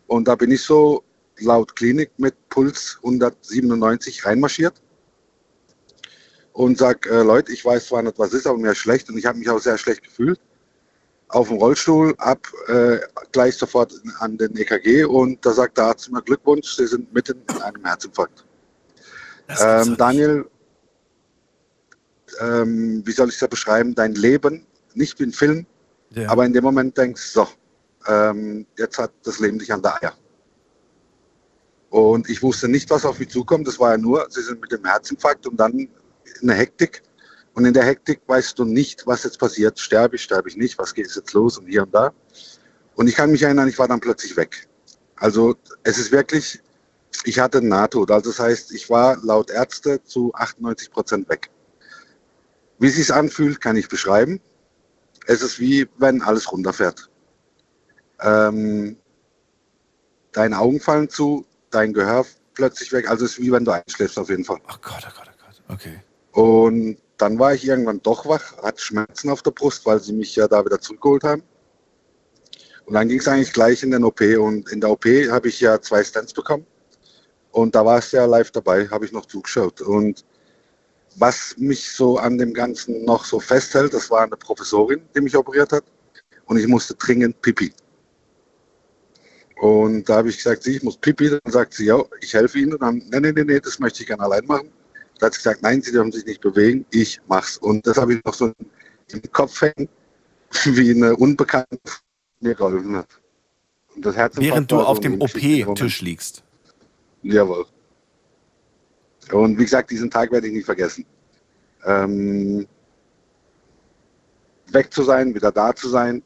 Und 0.06 0.28
da 0.28 0.34
bin 0.34 0.50
ich 0.50 0.62
so 0.62 1.02
laut 1.38 1.74
Klinik 1.74 2.10
mit 2.18 2.34
Puls 2.48 2.98
197 3.02 4.26
reinmarschiert 4.26 4.80
und 6.58 6.76
sag, 6.76 7.06
äh, 7.06 7.22
Leute, 7.22 7.52
ich 7.52 7.64
weiß 7.64 7.86
zwar 7.86 8.02
nicht, 8.02 8.18
was 8.18 8.32
ist, 8.32 8.44
aber 8.44 8.58
mir 8.58 8.72
ist 8.72 8.78
schlecht 8.78 9.08
und 9.08 9.16
ich 9.16 9.26
habe 9.26 9.38
mich 9.38 9.48
auch 9.48 9.60
sehr 9.60 9.78
schlecht 9.78 10.02
gefühlt. 10.02 10.40
Auf 11.28 11.46
dem 11.48 11.58
Rollstuhl, 11.58 12.16
ab 12.18 12.48
äh, 12.66 12.98
gleich 13.30 13.54
sofort 13.56 13.94
an 14.18 14.36
den 14.38 14.56
EKG 14.56 15.04
und 15.04 15.46
da 15.46 15.52
sagt 15.52 15.78
der 15.78 15.84
Arzt 15.84 16.10
mir 16.10 16.20
Glückwunsch, 16.20 16.74
Sie 16.74 16.88
sind 16.88 17.14
mitten 17.14 17.40
in 17.48 17.62
einem 17.62 17.84
Herzinfarkt. 17.84 18.44
Ähm, 19.60 19.96
Daniel, 19.96 20.46
ähm, 22.40 23.02
wie 23.06 23.12
soll 23.12 23.28
ich 23.28 23.38
das 23.38 23.48
beschreiben? 23.48 23.94
Dein 23.94 24.16
Leben, 24.16 24.66
nicht 24.94 25.20
wie 25.20 25.26
ein 25.26 25.32
Film, 25.32 25.64
Ja. 26.10 26.28
aber 26.28 26.44
in 26.44 26.52
dem 26.52 26.64
Moment 26.64 26.98
denkst 26.98 27.22
so, 27.22 27.46
ähm, 28.08 28.66
jetzt 28.76 28.98
hat 28.98 29.12
das 29.22 29.38
Leben 29.38 29.60
dich 29.60 29.72
an 29.72 29.80
der 29.80 30.02
Eier. 30.02 30.14
Und 31.90 32.28
ich 32.28 32.42
wusste 32.42 32.66
nicht, 32.66 32.90
was 32.90 33.04
auf 33.04 33.20
mich 33.20 33.28
zukommt. 33.28 33.68
Das 33.68 33.78
war 33.78 33.92
ja 33.92 33.96
nur, 33.96 34.26
sie 34.28 34.42
sind 34.42 34.60
mit 34.60 34.72
dem 34.72 34.84
Herzinfarkt 34.84 35.46
und 35.46 35.56
dann 35.56 35.88
eine 36.42 36.54
Hektik. 36.54 37.02
Und 37.54 37.64
in 37.64 37.74
der 37.74 37.84
Hektik 37.84 38.20
weißt 38.26 38.58
du 38.58 38.64
nicht, 38.64 39.06
was 39.06 39.24
jetzt 39.24 39.38
passiert. 39.38 39.78
Sterbe 39.78 40.16
ich, 40.16 40.22
sterbe 40.22 40.48
ich 40.48 40.56
nicht, 40.56 40.78
was 40.78 40.94
geht 40.94 41.12
jetzt 41.12 41.32
los 41.32 41.58
und 41.58 41.66
hier 41.66 41.82
und 41.82 41.94
da. 41.94 42.12
Und 42.94 43.08
ich 43.08 43.14
kann 43.14 43.30
mich 43.30 43.42
erinnern, 43.42 43.68
ich 43.68 43.78
war 43.78 43.88
dann 43.88 44.00
plötzlich 44.00 44.36
weg. 44.36 44.68
Also 45.16 45.56
es 45.82 45.98
ist 45.98 46.12
wirklich, 46.12 46.60
ich 47.24 47.38
hatte 47.38 47.60
Nahtod. 47.60 48.10
Also 48.10 48.30
das 48.30 48.38
heißt, 48.38 48.72
ich 48.72 48.88
war 48.90 49.16
laut 49.24 49.50
Ärzte 49.50 50.02
zu 50.04 50.32
98 50.34 50.90
Prozent 50.90 51.28
weg. 51.28 51.50
Wie 52.78 52.86
es 52.86 52.96
sich 52.96 53.12
anfühlt, 53.12 53.60
kann 53.60 53.76
ich 53.76 53.88
beschreiben. 53.88 54.40
Es 55.26 55.42
ist 55.42 55.58
wie, 55.58 55.88
wenn 55.98 56.22
alles 56.22 56.50
runterfährt. 56.50 57.10
Ähm, 58.20 58.96
deine 60.32 60.58
Augen 60.58 60.80
fallen 60.80 61.08
zu, 61.08 61.44
dein 61.70 61.92
Gehör 61.92 62.24
plötzlich 62.54 62.92
weg. 62.92 63.10
Also 63.10 63.24
es 63.24 63.32
ist 63.32 63.40
wie 63.40 63.52
wenn 63.52 63.64
du 63.64 63.72
einschläfst 63.72 64.18
auf 64.18 64.28
jeden 64.28 64.44
Fall. 64.44 64.58
Oh 64.68 64.76
Gott, 64.80 65.06
oh 65.06 65.12
Gott, 65.16 65.28
oh 65.28 65.44
Gott. 65.44 65.62
Okay. 65.68 66.00
Und 66.38 66.98
dann 67.16 67.36
war 67.40 67.52
ich 67.52 67.66
irgendwann 67.66 68.00
doch 68.00 68.24
wach, 68.28 68.56
hatte 68.62 68.80
Schmerzen 68.80 69.28
auf 69.28 69.42
der 69.42 69.50
Brust, 69.50 69.84
weil 69.86 69.98
sie 69.98 70.12
mich 70.12 70.36
ja 70.36 70.46
da 70.46 70.64
wieder 70.64 70.80
zurückgeholt 70.80 71.24
haben. 71.24 71.42
Und 72.86 72.94
dann 72.94 73.08
ging 73.08 73.18
es 73.18 73.26
eigentlich 73.26 73.52
gleich 73.52 73.82
in 73.82 73.90
den 73.90 74.04
OP. 74.04 74.20
Und 74.20 74.70
in 74.70 74.80
der 74.80 74.90
OP 74.90 75.04
habe 75.04 75.48
ich 75.48 75.58
ja 75.58 75.80
zwei 75.80 76.04
Stents 76.04 76.32
bekommen. 76.32 76.64
Und 77.50 77.74
da 77.74 77.84
war 77.84 77.98
es 77.98 78.12
ja 78.12 78.24
live 78.24 78.52
dabei, 78.52 78.86
habe 78.86 79.04
ich 79.04 79.10
noch 79.10 79.26
zugeschaut. 79.26 79.80
Und 79.80 80.24
was 81.16 81.56
mich 81.58 81.90
so 81.90 82.18
an 82.18 82.38
dem 82.38 82.54
Ganzen 82.54 83.04
noch 83.04 83.24
so 83.24 83.40
festhält, 83.40 83.92
das 83.92 84.08
war 84.08 84.20
eine 84.20 84.36
Professorin, 84.36 85.02
die 85.16 85.20
mich 85.20 85.36
operiert 85.36 85.72
hat. 85.72 85.82
Und 86.44 86.56
ich 86.56 86.68
musste 86.68 86.94
dringend 86.94 87.42
Pipi. 87.42 87.72
Und 89.60 90.08
da 90.08 90.18
habe 90.18 90.28
ich 90.28 90.36
gesagt, 90.36 90.62
sie, 90.62 90.76
ich 90.76 90.84
muss 90.84 90.98
Pipi. 90.98 91.30
Dann 91.30 91.52
sagt 91.52 91.74
sie, 91.74 91.86
ja, 91.86 92.00
ich 92.20 92.32
helfe 92.32 92.60
Ihnen. 92.60 92.74
Und 92.74 92.82
dann, 92.82 93.02
nee, 93.10 93.18
nee, 93.18 93.32
nee, 93.32 93.42
nee, 93.42 93.58
das 93.58 93.80
möchte 93.80 94.02
ich 94.02 94.06
gerne 94.06 94.22
allein 94.22 94.46
machen. 94.46 94.70
Da 95.18 95.26
hat 95.26 95.34
sie 95.34 95.38
gesagt, 95.38 95.62
nein, 95.62 95.82
Sie 95.82 95.92
dürfen 95.92 96.12
sich 96.12 96.24
nicht 96.24 96.40
bewegen, 96.40 96.86
ich 96.90 97.20
mach's. 97.26 97.58
Und 97.58 97.86
das 97.86 97.96
habe 97.96 98.14
ich 98.14 98.24
noch 98.24 98.34
so 98.34 98.52
im 99.12 99.32
Kopf 99.32 99.60
hängen, 99.60 99.88
wie 100.64 100.90
eine 100.90 101.16
Unbekannte 101.16 101.78
mir 102.40 102.54
geholfen 102.54 102.96
hat. 102.96 103.08
Und 103.94 104.06
das 104.06 104.16
Während 104.36 104.70
du 104.70 104.80
auf 104.80 105.00
dem 105.00 105.20
OP-Tisch 105.20 106.02
liegst. 106.02 106.44
Jawohl. 107.22 107.66
Und 109.32 109.58
wie 109.58 109.64
gesagt, 109.64 109.90
diesen 109.90 110.10
Tag 110.10 110.30
werde 110.30 110.46
ich 110.46 110.52
nie 110.52 110.62
vergessen. 110.62 111.04
Ähm, 111.84 112.66
weg 114.68 114.92
zu 114.92 115.02
sein, 115.02 115.34
wieder 115.34 115.52
da 115.52 115.74
zu 115.74 115.88
sein, 115.88 116.22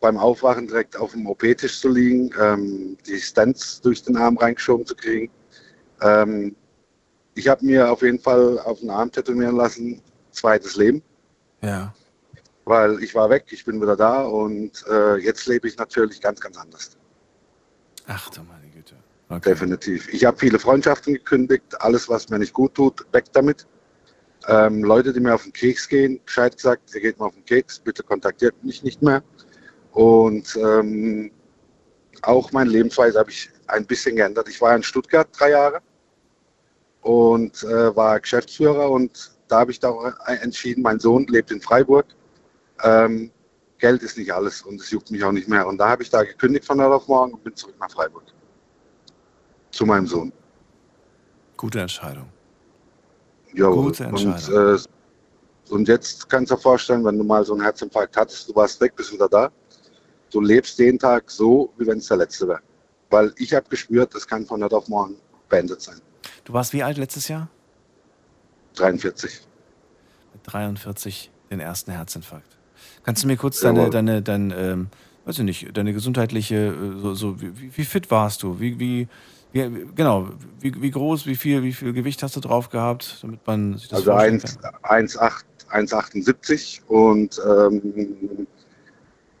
beim 0.00 0.16
Aufwachen 0.16 0.66
direkt 0.66 0.96
auf 0.96 1.12
dem 1.12 1.26
OP-Tisch 1.26 1.80
zu 1.80 1.88
liegen, 1.88 2.30
ähm, 2.40 2.96
die 3.06 3.18
Stents 3.18 3.80
durch 3.80 4.02
den 4.02 4.16
Arm 4.16 4.36
reingeschoben 4.36 4.86
zu 4.86 4.94
kriegen. 4.94 5.30
Ähm, 6.00 6.54
ich 7.36 7.46
habe 7.48 7.64
mir 7.64 7.90
auf 7.90 8.02
jeden 8.02 8.18
Fall 8.18 8.58
auf 8.60 8.80
den 8.80 8.90
Arm 8.90 9.12
tätowieren 9.12 9.56
lassen, 9.56 10.00
zweites 10.32 10.76
Leben, 10.76 11.02
Ja. 11.62 11.94
weil 12.64 13.02
ich 13.02 13.14
war 13.14 13.30
weg, 13.30 13.44
ich 13.50 13.64
bin 13.64 13.80
wieder 13.80 13.94
da 13.96 14.22
und 14.22 14.84
äh, 14.90 15.16
jetzt 15.18 15.46
lebe 15.46 15.68
ich 15.68 15.76
natürlich 15.76 16.20
ganz, 16.20 16.40
ganz 16.40 16.56
anders. 16.58 16.96
Ach 18.06 18.28
du 18.30 18.42
meine 18.42 18.66
Güte. 18.74 18.94
Okay. 19.28 19.50
Definitiv. 19.50 20.08
Ich 20.12 20.24
habe 20.24 20.36
viele 20.38 20.58
Freundschaften 20.58 21.14
gekündigt, 21.14 21.80
alles, 21.80 22.08
was 22.08 22.28
mir 22.28 22.38
nicht 22.38 22.52
gut 22.52 22.74
tut, 22.74 23.04
weg 23.12 23.24
damit. 23.32 23.66
Ähm, 24.48 24.84
Leute, 24.84 25.12
die 25.12 25.20
mir 25.20 25.34
auf 25.34 25.42
den 25.42 25.52
Keks 25.52 25.88
gehen, 25.88 26.20
Bescheid 26.24 26.54
gesagt, 26.56 26.94
ihr 26.94 27.00
geht 27.00 27.18
mir 27.18 27.26
auf 27.26 27.34
den 27.34 27.44
Keks, 27.44 27.80
bitte 27.80 28.02
kontaktiert 28.02 28.54
mich 28.62 28.82
nicht 28.82 29.02
mehr. 29.02 29.22
Und 29.92 30.56
ähm, 30.56 31.32
auch 32.22 32.52
meine 32.52 32.70
Lebensweise 32.70 33.18
habe 33.18 33.30
ich 33.30 33.50
ein 33.66 33.84
bisschen 33.84 34.14
geändert. 34.16 34.48
Ich 34.48 34.60
war 34.60 34.74
in 34.76 34.82
Stuttgart 34.84 35.28
drei 35.36 35.50
Jahre 35.50 35.80
und 37.06 37.62
äh, 37.62 37.94
war 37.94 38.18
Geschäftsführer 38.18 38.90
und 38.90 39.30
da 39.46 39.60
habe 39.60 39.70
ich 39.70 39.78
da 39.78 39.94
entschieden, 40.42 40.82
mein 40.82 40.98
Sohn 40.98 41.24
lebt 41.28 41.52
in 41.52 41.60
Freiburg. 41.60 42.06
Ähm, 42.82 43.30
Geld 43.78 44.02
ist 44.02 44.18
nicht 44.18 44.32
alles 44.32 44.62
und 44.62 44.80
es 44.80 44.90
juckt 44.90 45.12
mich 45.12 45.22
auch 45.22 45.30
nicht 45.30 45.46
mehr. 45.46 45.68
Und 45.68 45.78
da 45.78 45.88
habe 45.88 46.02
ich 46.02 46.10
da 46.10 46.24
gekündigt 46.24 46.64
von 46.64 46.80
heute 46.80 46.94
auf 46.94 47.06
morgen 47.06 47.34
und 47.34 47.44
bin 47.44 47.54
zurück 47.54 47.76
nach 47.78 47.92
Freiburg. 47.92 48.24
Zu 49.70 49.86
meinem 49.86 50.08
Sohn. 50.08 50.32
Gute 51.56 51.78
Entscheidung. 51.80 52.26
Ja, 53.54 53.68
Gute 53.68 54.08
und, 54.08 54.24
Entscheidung. 54.24 54.74
äh, 54.74 55.72
und 55.72 55.86
jetzt 55.86 56.28
kannst 56.28 56.50
du 56.50 56.56
dir 56.56 56.60
vorstellen, 56.60 57.04
wenn 57.04 57.18
du 57.18 57.22
mal 57.22 57.44
so 57.44 57.52
einen 57.52 57.62
Herzinfarkt 57.62 58.16
hattest, 58.16 58.48
du 58.48 58.56
warst 58.56 58.80
weg, 58.80 58.96
bist 58.96 59.12
wieder 59.12 59.28
da. 59.28 59.52
Du 60.32 60.40
lebst 60.40 60.76
den 60.80 60.98
Tag 60.98 61.30
so, 61.30 61.72
wie 61.78 61.86
wenn 61.86 61.98
es 61.98 62.08
der 62.08 62.16
letzte 62.16 62.48
wäre. 62.48 62.60
Weil 63.10 63.32
ich 63.36 63.54
habe 63.54 63.68
gespürt, 63.68 64.12
das 64.12 64.26
kann 64.26 64.44
von 64.44 64.64
heute 64.64 64.76
auf 64.76 64.88
morgen 64.88 65.14
beendet 65.48 65.80
sein. 65.80 66.00
Du 66.44 66.52
warst 66.52 66.72
wie 66.72 66.82
alt 66.82 66.96
letztes 66.98 67.28
Jahr? 67.28 67.48
43. 68.76 69.40
Mit 70.32 70.42
43 70.44 71.30
den 71.50 71.60
ersten 71.60 71.92
Herzinfarkt. 71.92 72.56
Kannst 73.04 73.22
du 73.22 73.26
mir 73.26 73.36
kurz 73.36 73.60
deine, 73.60 73.78
Jawohl. 73.80 73.90
deine, 73.90 74.22
dein, 74.22 74.50
ähm, 74.56 74.88
weiß 75.24 75.38
ich 75.38 75.44
nicht, 75.44 75.76
deine 75.76 75.92
gesundheitliche, 75.92 76.56
äh, 76.56 77.00
so, 77.00 77.14
so 77.14 77.40
wie, 77.40 77.76
wie- 77.76 77.84
fit 77.84 78.10
warst 78.10 78.42
du? 78.42 78.58
Wie, 78.60 78.78
wie, 78.78 79.08
wie 79.52 79.86
genau, 79.94 80.28
wie, 80.60 80.80
wie 80.82 80.90
groß, 80.90 81.26
wie 81.26 81.36
viel, 81.36 81.62
wie 81.62 81.72
viel 81.72 81.92
Gewicht 81.92 82.22
hast 82.22 82.36
du 82.36 82.40
drauf 82.40 82.68
gehabt, 82.68 83.18
damit 83.22 83.46
man 83.46 83.78
sich 83.78 83.88
das 83.88 84.00
Also 84.00 84.10
vorstellen 84.12 84.42
1 84.82 85.18
kann? 85.18 85.30
1,8 85.30 85.42
1,78 85.68 86.84
und 86.86 87.40
ähm, 87.44 88.46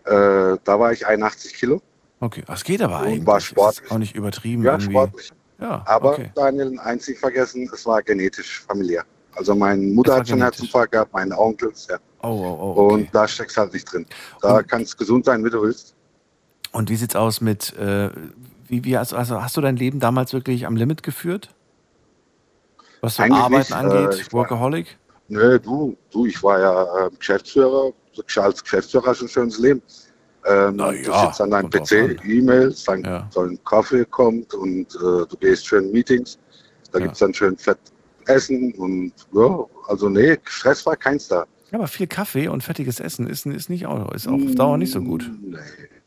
äh, 0.04 0.56
da 0.64 0.80
war 0.80 0.92
ich 0.92 1.06
81 1.06 1.54
Kilo. 1.54 1.80
Okay, 2.20 2.42
das 2.46 2.64
geht 2.64 2.80
aber 2.82 3.00
Und 3.00 3.06
eigentlich. 3.06 3.26
war 3.26 3.40
sportlich. 3.40 3.90
auch 3.90 3.98
nicht 3.98 4.16
übertrieben. 4.16 4.62
Ja, 4.64 4.72
irgendwie. 4.72 4.90
sportlich. 4.92 5.30
Ja, 5.58 5.82
Aber 5.86 6.12
okay. 6.12 6.30
Daniel, 6.34 6.78
eins 6.80 7.08
nicht 7.08 7.18
vergessen, 7.18 7.68
es 7.72 7.86
war 7.86 8.02
genetisch 8.02 8.60
familiär. 8.68 9.04
Also 9.34 9.54
meine 9.54 9.82
Mutter 9.82 10.16
hat 10.16 10.28
schon. 10.28 10.40
Herzinfarkt 10.40 10.92
gehabt, 10.92 11.12
meine 11.12 11.38
Onkels, 11.38 11.86
ja. 11.88 11.98
Oh, 12.22 12.28
oh, 12.28 12.58
oh, 12.76 12.80
okay. 12.84 12.94
Und 12.94 13.14
da 13.14 13.26
steckst 13.28 13.56
halt 13.56 13.72
nicht 13.72 13.90
drin. 13.90 14.06
Da 14.42 14.62
kannst 14.62 14.94
du 14.94 14.96
gesund 14.98 15.24
sein, 15.24 15.44
wie 15.44 15.50
du 15.50 15.62
willst. 15.62 15.94
Und 16.72 16.90
wie 16.90 16.96
sieht's 16.96 17.16
aus 17.16 17.40
mit, 17.40 17.74
äh, 17.76 18.10
wie, 18.66 18.84
wie 18.84 18.98
hast, 18.98 19.14
also 19.14 19.42
hast 19.42 19.56
du 19.56 19.60
dein 19.60 19.76
Leben 19.76 20.00
damals 20.00 20.32
wirklich 20.32 20.66
am 20.66 20.76
Limit 20.76 21.02
geführt? 21.02 21.54
Was 23.00 23.16
so 23.16 23.22
Eigentlich 23.22 23.38
Arbeiten 23.38 23.56
nicht, 23.58 23.72
angeht, 23.72 24.14
äh, 24.18 24.20
ich 24.22 24.32
war- 24.32 24.40
Workaholic? 24.40 24.98
Nö, 25.28 25.58
du, 25.58 25.96
du, 26.10 26.26
ich 26.26 26.42
war 26.42 26.60
ja 26.60 27.06
äh, 27.06 27.10
Geschäftsführer. 27.18 27.92
Als 28.36 28.62
Geschäftsführer 28.62 29.06
hast 29.06 29.20
du 29.20 29.26
ein 29.26 29.28
schönes 29.28 29.58
Leben. 29.58 29.82
Ähm, 30.48 30.76
Na 30.76 30.92
du 30.92 30.98
ja, 30.98 31.26
sitzt 31.26 31.40
an 31.40 31.50
deinem 31.50 31.70
PC, 31.70 32.24
E-Mails, 32.24 32.84
dann 32.84 33.26
soll 33.30 33.50
ein 33.50 33.64
Kaffee 33.64 34.04
kommt 34.04 34.54
und 34.54 34.94
äh, 34.94 35.26
du 35.26 35.36
gehst 35.40 35.66
schön 35.66 35.86
in 35.86 35.92
Meetings. 35.92 36.38
Da 36.92 37.00
gibt's 37.00 37.18
dann 37.18 37.34
schön 37.34 37.56
fett 37.58 37.78
Essen 38.26 38.72
und 38.74 39.12
ja, 39.32 39.64
also 39.88 40.08
nee, 40.08 40.38
Stress 40.44 40.84
war 40.86 40.96
keins 40.96 41.28
da. 41.28 41.46
Ja, 41.70 41.78
aber 41.78 41.88
viel 41.88 42.06
Kaffee 42.06 42.48
und 42.48 42.62
fettiges 42.62 43.00
Essen 43.00 43.28
ist, 43.28 43.46
ist 43.46 43.70
nicht 43.70 43.86
auch, 43.86 44.12
ist 44.12 44.28
auch 44.28 44.34
auf 44.34 44.54
Dauer 44.54 44.78
nicht 44.78 44.92
so 44.92 45.00
gut. 45.00 45.30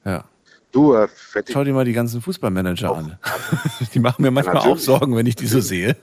Ja. 0.06 0.26
Du, 0.72 0.94
äh, 0.94 1.08
fettig. 1.08 1.54
Schau 1.54 1.64
dir 1.64 1.74
mal 1.74 1.86
die 1.86 1.94
ganzen 1.94 2.22
Fußballmanager 2.22 2.96
an. 2.96 3.18
die 3.94 4.00
machen 4.00 4.22
mir 4.22 4.32
manchmal 4.32 4.58
auch. 4.58 4.78
Sorgen, 4.78 5.16
wenn 5.16 5.26
ich 5.26 5.36
die 5.36 5.48
so 5.48 5.60
sehe. 5.60 5.98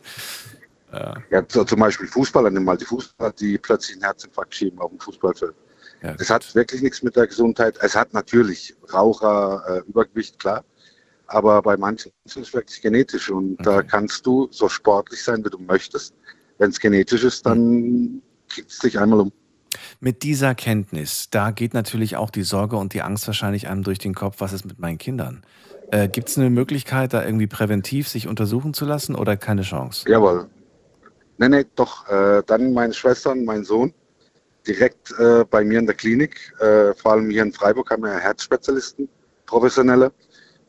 Ja. 0.92 1.14
Ja, 1.30 1.42
so, 1.48 1.64
zum 1.64 1.80
Beispiel 1.80 2.06
Fußballer, 2.06 2.50
nimm 2.50 2.64
mal 2.64 2.76
die 2.76 2.84
Fußballer, 2.84 3.32
die 3.32 3.58
plötzlich 3.58 3.96
einen 3.96 4.04
Herzinfarkt 4.04 4.54
schieben 4.54 4.78
auf 4.80 4.90
dem 4.90 4.98
Fußballfeld. 4.98 5.54
Es 6.00 6.30
hat 6.30 6.54
wirklich 6.54 6.82
nichts 6.82 7.02
mit 7.02 7.16
der 7.16 7.26
Gesundheit. 7.26 7.78
Es 7.80 7.96
hat 7.96 8.12
natürlich 8.12 8.74
Raucher, 8.92 9.62
äh, 9.68 9.88
Übergewicht, 9.88 10.38
klar. 10.38 10.64
Aber 11.28 11.60
bei 11.62 11.76
manchen 11.76 12.12
ist 12.24 12.36
es 12.36 12.54
wirklich 12.54 12.80
genetisch. 12.80 13.30
Und 13.30 13.56
da 13.64 13.82
kannst 13.82 14.26
du 14.26 14.48
so 14.50 14.68
sportlich 14.68 15.22
sein, 15.22 15.44
wie 15.44 15.50
du 15.50 15.58
möchtest. 15.58 16.14
Wenn 16.58 16.70
es 16.70 16.78
genetisch 16.78 17.24
ist, 17.24 17.44
dann 17.44 18.22
kickt 18.48 18.70
es 18.70 18.78
dich 18.78 18.98
einmal 18.98 19.20
um. 19.20 19.32
Mit 20.00 20.22
dieser 20.22 20.54
Kenntnis, 20.54 21.28
da 21.30 21.50
geht 21.50 21.74
natürlich 21.74 22.16
auch 22.16 22.30
die 22.30 22.44
Sorge 22.44 22.76
und 22.76 22.94
die 22.94 23.02
Angst 23.02 23.26
wahrscheinlich 23.26 23.68
einem 23.68 23.82
durch 23.82 23.98
den 23.98 24.14
Kopf, 24.14 24.36
was 24.38 24.52
ist 24.52 24.64
mit 24.64 24.78
meinen 24.78 24.98
Kindern? 24.98 25.42
Äh, 25.90 26.08
Gibt 26.08 26.28
es 26.28 26.38
eine 26.38 26.50
Möglichkeit, 26.50 27.12
da 27.12 27.24
irgendwie 27.24 27.46
präventiv 27.46 28.08
sich 28.08 28.26
untersuchen 28.26 28.72
zu 28.72 28.84
lassen 28.84 29.14
oder 29.14 29.36
keine 29.36 29.62
Chance? 29.62 30.08
Jawohl. 30.08 30.48
Nee, 31.38 31.48
nee, 31.48 31.64
doch. 31.74 32.08
Äh, 32.08 32.42
dann 32.46 32.72
meine 32.72 32.94
Schwester 32.94 33.32
und 33.32 33.44
mein 33.44 33.64
Sohn 33.64 33.92
direkt 34.66 35.12
äh, 35.18 35.44
bei 35.44 35.64
mir 35.64 35.78
in 35.78 35.86
der 35.86 35.94
Klinik. 35.94 36.54
Äh, 36.60 36.94
vor 36.94 37.12
allem 37.12 37.30
hier 37.30 37.42
in 37.42 37.52
Freiburg 37.52 37.90
haben 37.90 38.02
wir 38.02 38.18
Herzspezialisten, 38.18 39.08
professionelle. 39.46 40.12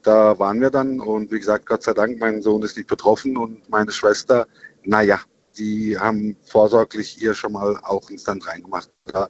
Da 0.04 0.38
waren 0.40 0.62
wir 0.62 0.70
dann 0.70 1.00
und 1.00 1.32
wie 1.32 1.40
gesagt, 1.40 1.66
Gott 1.66 1.84
sei 1.84 1.94
Dank, 1.94 2.20
mein 2.20 2.42
Sohn 2.42 2.64
ist 2.64 2.78
nicht 2.78 2.88
betroffen 2.88 3.36
und 3.38 3.68
meine 3.70 3.92
Schwester, 3.92 4.48
naja, 4.84 5.20
die 5.58 5.98
haben 5.98 6.38
vorsorglich 6.44 7.22
ihr 7.22 7.34
schon 7.34 7.54
mal 7.54 7.78
auch 7.84 8.10
ins 8.10 8.22
Stand 8.22 8.48
reingemacht. 8.48 8.90
Da 9.06 9.28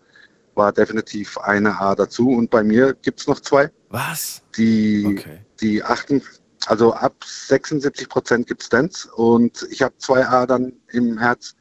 war 0.56 0.74
definitiv 0.74 1.38
eine 1.38 1.80
A 1.80 1.96
dazu 1.96 2.30
und 2.30 2.50
bei 2.50 2.64
mir 2.64 2.94
gibt 2.94 3.22
es 3.22 3.28
noch 3.28 3.40
zwei. 3.40 3.72
Was? 3.90 4.44
Die, 4.58 5.20
die 5.62 5.84
achten, 5.84 6.22
also 6.66 6.94
ab 6.94 7.24
76 7.24 8.10
Prozent 8.10 8.48
gibt 8.48 8.62
es 8.62 8.68
Stents 8.68 9.06
und 9.06 9.66
ich 9.72 9.82
habe 9.82 9.98
zwei 9.98 10.28
Adern 10.28 10.74
im 10.92 11.18
Herz, 11.18 11.56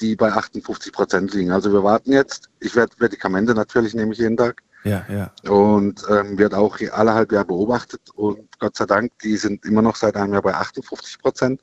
die 0.00 0.16
bei 0.16 0.32
58 0.32 0.92
Prozent 0.92 1.34
liegen. 1.34 1.50
Also 1.50 1.72
wir 1.72 1.82
warten 1.82 2.12
jetzt. 2.12 2.48
Ich 2.60 2.74
werde 2.76 2.94
Medikamente 2.98 3.54
natürlich 3.54 3.94
nehme 3.94 4.12
ich 4.12 4.18
jeden 4.18 4.36
Tag 4.36 4.62
Ja, 4.84 5.04
ja. 5.08 5.32
und 5.50 6.04
ähm, 6.08 6.38
wird 6.38 6.54
auch 6.54 6.78
alle 6.92 7.14
halb 7.14 7.32
Jahr 7.32 7.44
beobachtet 7.44 8.00
und 8.14 8.48
Gott 8.58 8.76
sei 8.76 8.86
Dank, 8.86 9.12
die 9.22 9.36
sind 9.36 9.64
immer 9.64 9.82
noch 9.82 9.96
seit 9.96 10.16
einem 10.16 10.32
Jahr 10.34 10.42
bei 10.42 10.54
58 10.54 11.18
Prozent. 11.20 11.60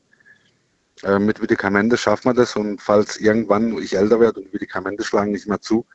Äh, 1.04 1.20
mit 1.20 1.40
Medikamente 1.42 1.98
schafft 1.98 2.26
man 2.26 2.36
das 2.36 2.56
und 2.56 2.82
falls 2.82 3.18
irgendwann 3.18 3.78
ich 3.78 3.96
älter 3.98 4.20
werde 4.20 4.40
und 4.40 4.48
die 4.48 4.54
Medikamente 4.54 5.04
schlagen 5.04 5.32
nicht 5.32 5.48
mehr 5.48 5.60
zu, 5.62 5.86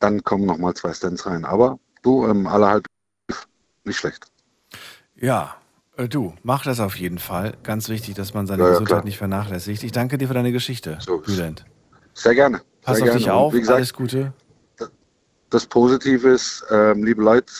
dann 0.00 0.22
kommen 0.24 0.46
nochmal 0.46 0.74
zwei 0.74 0.92
Stents 0.92 1.26
rein. 1.26 1.44
Aber 1.44 1.78
du, 2.02 2.26
ähm, 2.26 2.46
alle 2.46 2.66
halb 2.68 2.86
nicht 3.84 3.98
schlecht. 3.98 4.26
Ja, 5.16 5.56
äh, 5.96 6.08
du, 6.08 6.34
mach 6.42 6.64
das 6.64 6.80
auf 6.80 6.96
jeden 6.96 7.18
Fall. 7.18 7.54
Ganz 7.62 7.88
wichtig, 7.88 8.14
dass 8.14 8.34
man 8.34 8.46
seine 8.46 8.62
Ja, 8.64 8.68
Gesundheit 8.70 8.88
klar. 8.98 9.04
nicht 9.04 9.18
vernachlässigt. 9.18 9.82
Ich 9.82 9.92
danke 9.92 10.18
dir 10.18 10.28
für 10.28 10.34
deine 10.34 10.52
Geschichte, 10.52 10.98
Bülent. 11.24 11.64
Sehr 12.18 12.34
gerne. 12.34 12.60
Pass 12.82 12.96
sehr 12.96 13.04
auf 13.04 13.08
gerne. 13.10 13.18
dich 13.20 13.30
auf, 13.30 13.52
gesagt, 13.52 13.76
alles 13.76 13.92
Gute. 13.92 14.32
das 15.50 15.66
Positive 15.66 16.28
ist, 16.30 16.64
ähm, 16.70 17.04
liebe 17.04 17.22
Leute, 17.22 17.52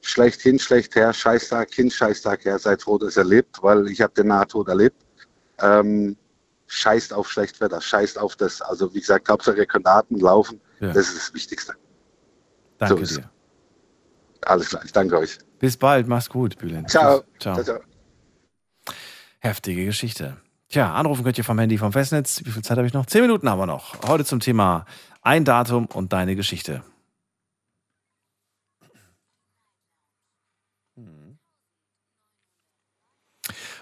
schlecht 0.00 0.40
hin, 0.40 0.58
schlecht 0.58 0.94
her, 0.94 1.12
Scheißtag 1.12 1.72
hin, 1.74 1.90
Scheißtag 1.90 2.44
her, 2.46 2.58
seid 2.58 2.80
froh, 2.82 2.96
dass 2.96 3.16
ihr 3.18 3.24
lebt, 3.24 3.62
weil 3.62 3.86
ich 3.88 4.00
habe 4.00 4.14
den 4.14 4.28
Nahtod 4.28 4.68
erlebt. 4.68 4.96
Ähm, 5.60 6.16
scheißt 6.68 7.12
auf 7.12 7.28
Schlechtwetter, 7.30 7.80
scheißt 7.80 8.18
auf 8.18 8.36
das. 8.36 8.62
Also 8.62 8.92
wie 8.94 9.00
gesagt, 9.00 9.28
Hauptsache 9.28 9.66
Granaten 9.66 10.18
laufen, 10.18 10.60
Ja. 10.80 10.88
das 10.92 11.08
ist 11.08 11.16
das 11.18 11.34
Wichtigste. 11.34 11.74
Danke 12.78 13.02
es. 13.02 13.14
dir. 13.16 13.30
Alles 14.42 14.70
klar, 14.70 14.82
ich 14.84 14.92
danke 14.92 15.18
euch. 15.18 15.36
Bis 15.58 15.76
bald, 15.76 16.06
mach's 16.08 16.28
gut, 16.30 16.56
Bülent. 16.58 16.88
Ciao. 16.88 17.22
Ciao. 17.38 17.54
Ciao, 17.62 17.64
ciao. 17.64 17.80
Heftige 19.40 19.84
Geschichte. 19.84 20.38
Tja, 20.70 20.92
anrufen 20.92 21.24
könnt 21.24 21.38
ihr 21.38 21.44
vom 21.44 21.58
Handy 21.58 21.78
vom 21.78 21.92
Festnetz. 21.92 22.44
Wie 22.44 22.50
viel 22.50 22.62
Zeit 22.62 22.76
habe 22.76 22.86
ich 22.86 22.92
noch? 22.92 23.06
Zehn 23.06 23.22
Minuten 23.22 23.48
haben 23.48 23.58
wir 23.58 23.66
noch. 23.66 23.94
Heute 24.06 24.26
zum 24.26 24.38
Thema 24.38 24.84
ein 25.22 25.46
Datum 25.46 25.86
und 25.94 26.12
deine 26.12 26.36
Geschichte. 26.36 26.82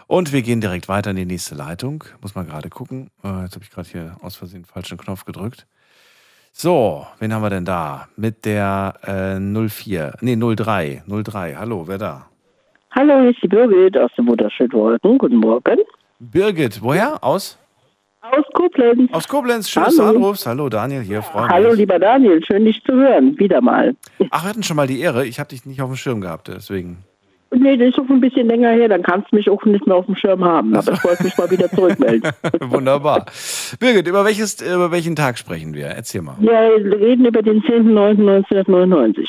Und 0.06 0.32
wir 0.32 0.42
gehen 0.42 0.60
direkt 0.60 0.88
weiter 0.88 1.10
in 1.10 1.16
die 1.16 1.24
nächste 1.24 1.56
Leitung. 1.56 2.04
Muss 2.22 2.36
mal 2.36 2.44
gerade 2.44 2.68
gucken. 2.70 3.10
Äh, 3.24 3.42
jetzt 3.42 3.56
habe 3.56 3.64
ich 3.64 3.70
gerade 3.70 3.88
hier 3.88 4.16
aus 4.22 4.36
Versehen 4.36 4.62
den 4.62 4.66
falschen 4.66 4.98
Knopf 4.98 5.24
gedrückt. 5.24 5.66
So, 6.52 7.04
wen 7.18 7.34
haben 7.34 7.42
wir 7.42 7.50
denn 7.50 7.64
da? 7.64 8.06
Mit 8.16 8.44
der 8.44 8.94
äh, 9.02 9.40
04, 9.40 10.18
nee 10.20 10.36
03, 10.36 11.02
03. 11.08 11.56
Hallo, 11.56 11.88
wer 11.88 11.98
da? 11.98 12.26
Hallo, 12.92 13.20
hier 13.20 13.30
ist 13.30 13.42
die 13.42 13.48
Birgit 13.48 13.98
aus 13.98 14.12
den 14.16 14.28
wunderschönen 14.28 14.72
Wolken. 14.72 15.18
Guten 15.18 15.36
Morgen. 15.36 15.80
Birgit, 16.18 16.82
woher? 16.82 17.22
Aus? 17.22 17.58
Aus 18.22 18.44
Koblenz. 18.54 19.12
Aus 19.12 19.28
Koblenz, 19.28 19.68
schön, 19.68 19.84
dass 19.84 19.96
du 19.96 20.02
anrufst. 20.02 20.46
Hallo 20.46 20.68
Daniel, 20.68 21.02
hier, 21.02 21.22
freue 21.22 21.48
Hallo, 21.48 21.70
mich. 21.70 21.78
lieber 21.78 21.98
Daniel, 21.98 22.44
schön 22.44 22.64
dich 22.64 22.82
zu 22.84 22.92
hören. 22.92 23.38
Wieder 23.38 23.60
mal. 23.60 23.94
Ach, 24.30 24.44
wir 24.44 24.48
hatten 24.48 24.62
schon 24.62 24.76
mal 24.76 24.86
die 24.86 25.00
Ehre. 25.00 25.26
Ich 25.26 25.38
habe 25.38 25.50
dich 25.50 25.64
nicht 25.64 25.80
auf 25.80 25.88
dem 25.88 25.96
Schirm 25.96 26.20
gehabt, 26.20 26.48
deswegen. 26.48 27.04
Nee, 27.54 27.76
das 27.76 27.90
ist 27.90 27.98
auch 27.98 28.08
ein 28.10 28.20
bisschen 28.20 28.48
länger 28.48 28.70
her, 28.70 28.88
dann 28.88 29.02
kannst 29.02 29.30
du 29.30 29.36
mich 29.36 29.48
auch 29.48 29.64
nicht 29.64 29.86
mehr 29.86 29.94
auf 29.96 30.06
dem 30.06 30.16
Schirm 30.16 30.44
haben. 30.44 30.74
Aber 30.74 30.92
ich 30.92 31.04
wollte 31.04 31.22
mich 31.22 31.38
mal 31.38 31.48
wieder 31.50 31.70
zurückmelden. 31.70 32.32
Wunderbar. 32.60 33.26
Birgit, 33.78 34.08
über, 34.08 34.24
welches, 34.24 34.60
über 34.60 34.90
welchen 34.90 35.14
Tag 35.14 35.38
sprechen 35.38 35.72
wir? 35.72 35.86
Erzähl 35.86 36.22
mal. 36.22 36.34
Wir 36.40 36.98
reden 36.98 37.24
über 37.24 37.42
den 37.42 37.62
10.09.1999. 37.62 39.28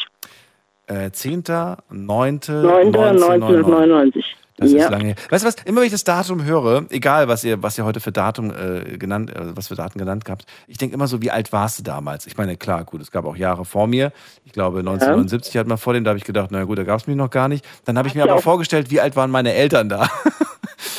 Äh, 0.88 1.10
10.9.1999. 1.10 2.50
9.1999. 2.94 4.24
Das 4.58 4.72
ja. 4.72 4.86
ist 4.86 4.90
lange 4.92 5.06
her. 5.06 5.16
Weißt 5.30 5.44
du 5.44 5.48
was? 5.48 5.56
Immer 5.66 5.82
wenn 5.82 5.86
ich 5.86 5.92
das 5.94 6.04
Datum 6.04 6.44
höre, 6.44 6.86
egal 6.90 7.28
was 7.28 7.44
ihr, 7.44 7.62
was 7.62 7.78
ihr 7.78 7.86
heute 7.86 8.00
für 8.00 8.12
Datum 8.12 8.52
äh, 8.52 8.98
genannt, 8.98 9.30
äh, 9.34 9.56
was 9.56 9.68
für 9.68 9.76
Daten 9.76 10.00
genannt 10.00 10.24
habt, 10.30 10.46
ich 10.68 10.78
denke 10.78 10.96
immer 10.96 11.08
so, 11.08 11.22
wie 11.22 11.30
alt 11.32 11.54
warst 11.54 11.80
du 11.80 11.84
damals? 11.84 12.26
Ich 12.26 12.38
meine, 12.38 12.58
klar, 12.58 12.84
gut, 12.84 13.02
es 13.02 13.12
gab 13.12 13.26
auch 13.26 13.36
Jahre 13.36 13.66
vor 13.66 13.86
mir. 13.88 14.12
Ich 14.46 14.54
glaube, 14.54 14.80
1979 14.80 15.56
hat 15.58 15.68
man 15.68 15.78
vor 15.78 15.94
dem, 15.94 16.04
da 16.04 16.10
habe 16.10 16.18
ich 16.18 16.26
gedacht, 16.26 16.50
na 16.52 16.64
gut, 16.64 16.78
da 16.80 16.84
gab 16.84 17.00
es 17.00 17.08
mich 17.08 17.16
noch 17.16 17.30
gar 17.30 17.48
nicht. 17.48 17.64
Dann 17.86 17.98
habe 17.98 18.08
ich 18.08 18.16
mir 18.16 18.26
Ja. 18.26 18.32
aber 18.32 18.42
vorgestellt, 18.42 18.90
wie 18.90 19.00
alt 19.00 19.16
waren 19.16 19.30
meine 19.32 19.54
Eltern 19.54 19.90
da? 19.90 20.10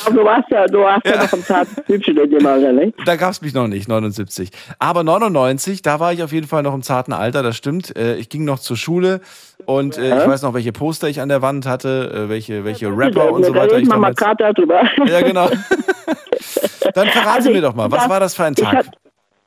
Aber 0.05 0.15
du 0.15 0.23
warst 0.25 0.49
ja, 0.49 0.65
du 0.67 0.79
warst 0.79 1.05
ja, 1.05 1.23
noch 1.23 1.31
ein 1.33 1.43
zartes 1.43 1.75
Bübchen 1.85 2.17
in 2.17 2.29
dem 2.31 2.45
Alter, 2.45 2.71
ne? 2.73 2.93
Da 3.05 3.15
gab 3.15 3.31
es 3.31 3.41
mich 3.41 3.53
noch 3.53 3.67
nicht, 3.67 3.87
79. 3.87 4.49
Aber 4.77 5.03
99, 5.03 5.81
da 5.81 5.99
war 5.99 6.11
ich 6.13 6.21
auf 6.23 6.31
jeden 6.31 6.47
Fall 6.47 6.63
noch 6.63 6.73
im 6.73 6.81
zarten 6.83 7.13
Alter, 7.13 7.43
das 7.43 7.55
stimmt. 7.55 7.95
Äh, 7.95 8.15
Ich 8.17 8.29
ging 8.29 8.43
noch 8.43 8.59
zur 8.59 8.75
Schule 8.77 9.21
und 9.65 9.97
äh, 9.97 10.19
ich 10.21 10.27
weiß 10.27 10.41
noch, 10.41 10.53
welche 10.53 10.71
Poster 10.71 11.07
ich 11.07 11.21
an 11.21 11.29
der 11.29 11.41
Wand 11.41 11.65
hatte, 11.65 12.11
äh, 12.25 12.29
welche, 12.29 12.65
welche 12.65 12.87
Rapper 12.87 13.31
und 13.31 13.45
so 13.45 13.53
da 13.53 13.61
weiter. 13.61 13.75
reden 13.75 13.83
Ich 13.83 13.89
mal 13.89 13.95
damals, 13.95 14.17
gerade 14.17 14.53
darüber. 14.53 14.81
ja, 15.05 15.21
genau. 15.21 15.49
Dann 16.93 17.07
verrate 17.09 17.29
Also 17.37 17.51
mir 17.51 17.61
doch 17.61 17.75
mal, 17.75 17.89
was 17.91 18.09
war 18.09 18.19
das 18.19 18.35
für 18.35 18.43
ein 18.45 18.55
Tag? 18.55 18.75
hab, 18.75 18.85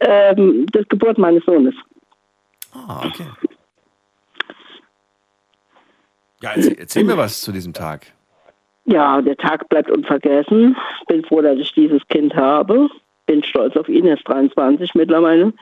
ähm, 0.01 0.67
das 0.73 0.87
Geburt 0.89 1.19
meines 1.19 1.45
Sohnes. 1.45 1.75
Ah, 2.73 3.03
okay. 3.07 3.27
Ja, 6.41 6.51
erzähl, 6.55 6.77
erzähl 6.79 7.05
mir 7.05 7.17
was 7.17 7.41
zu 7.41 7.53
diesem 7.53 7.73
Tag. 7.73 8.07
Ja, 8.85 9.23
der 9.23 9.37
Tag 9.37 9.69
bleibt 9.69 9.91
unvergessen. 9.91 10.77
Bin 11.07 11.25
froh, 11.25 11.41
dass 11.41 11.59
ich 11.59 11.73
dieses 11.73 12.07
Kind 12.09 12.35
habe. 12.35 12.89
Bin 13.27 13.43
stolz 13.45 13.77
auf 13.77 13.89
ihn, 13.89 14.07
er 14.07 14.17
ist 14.17 14.29
23 14.29 14.95
mittlerweile. 14.95 15.53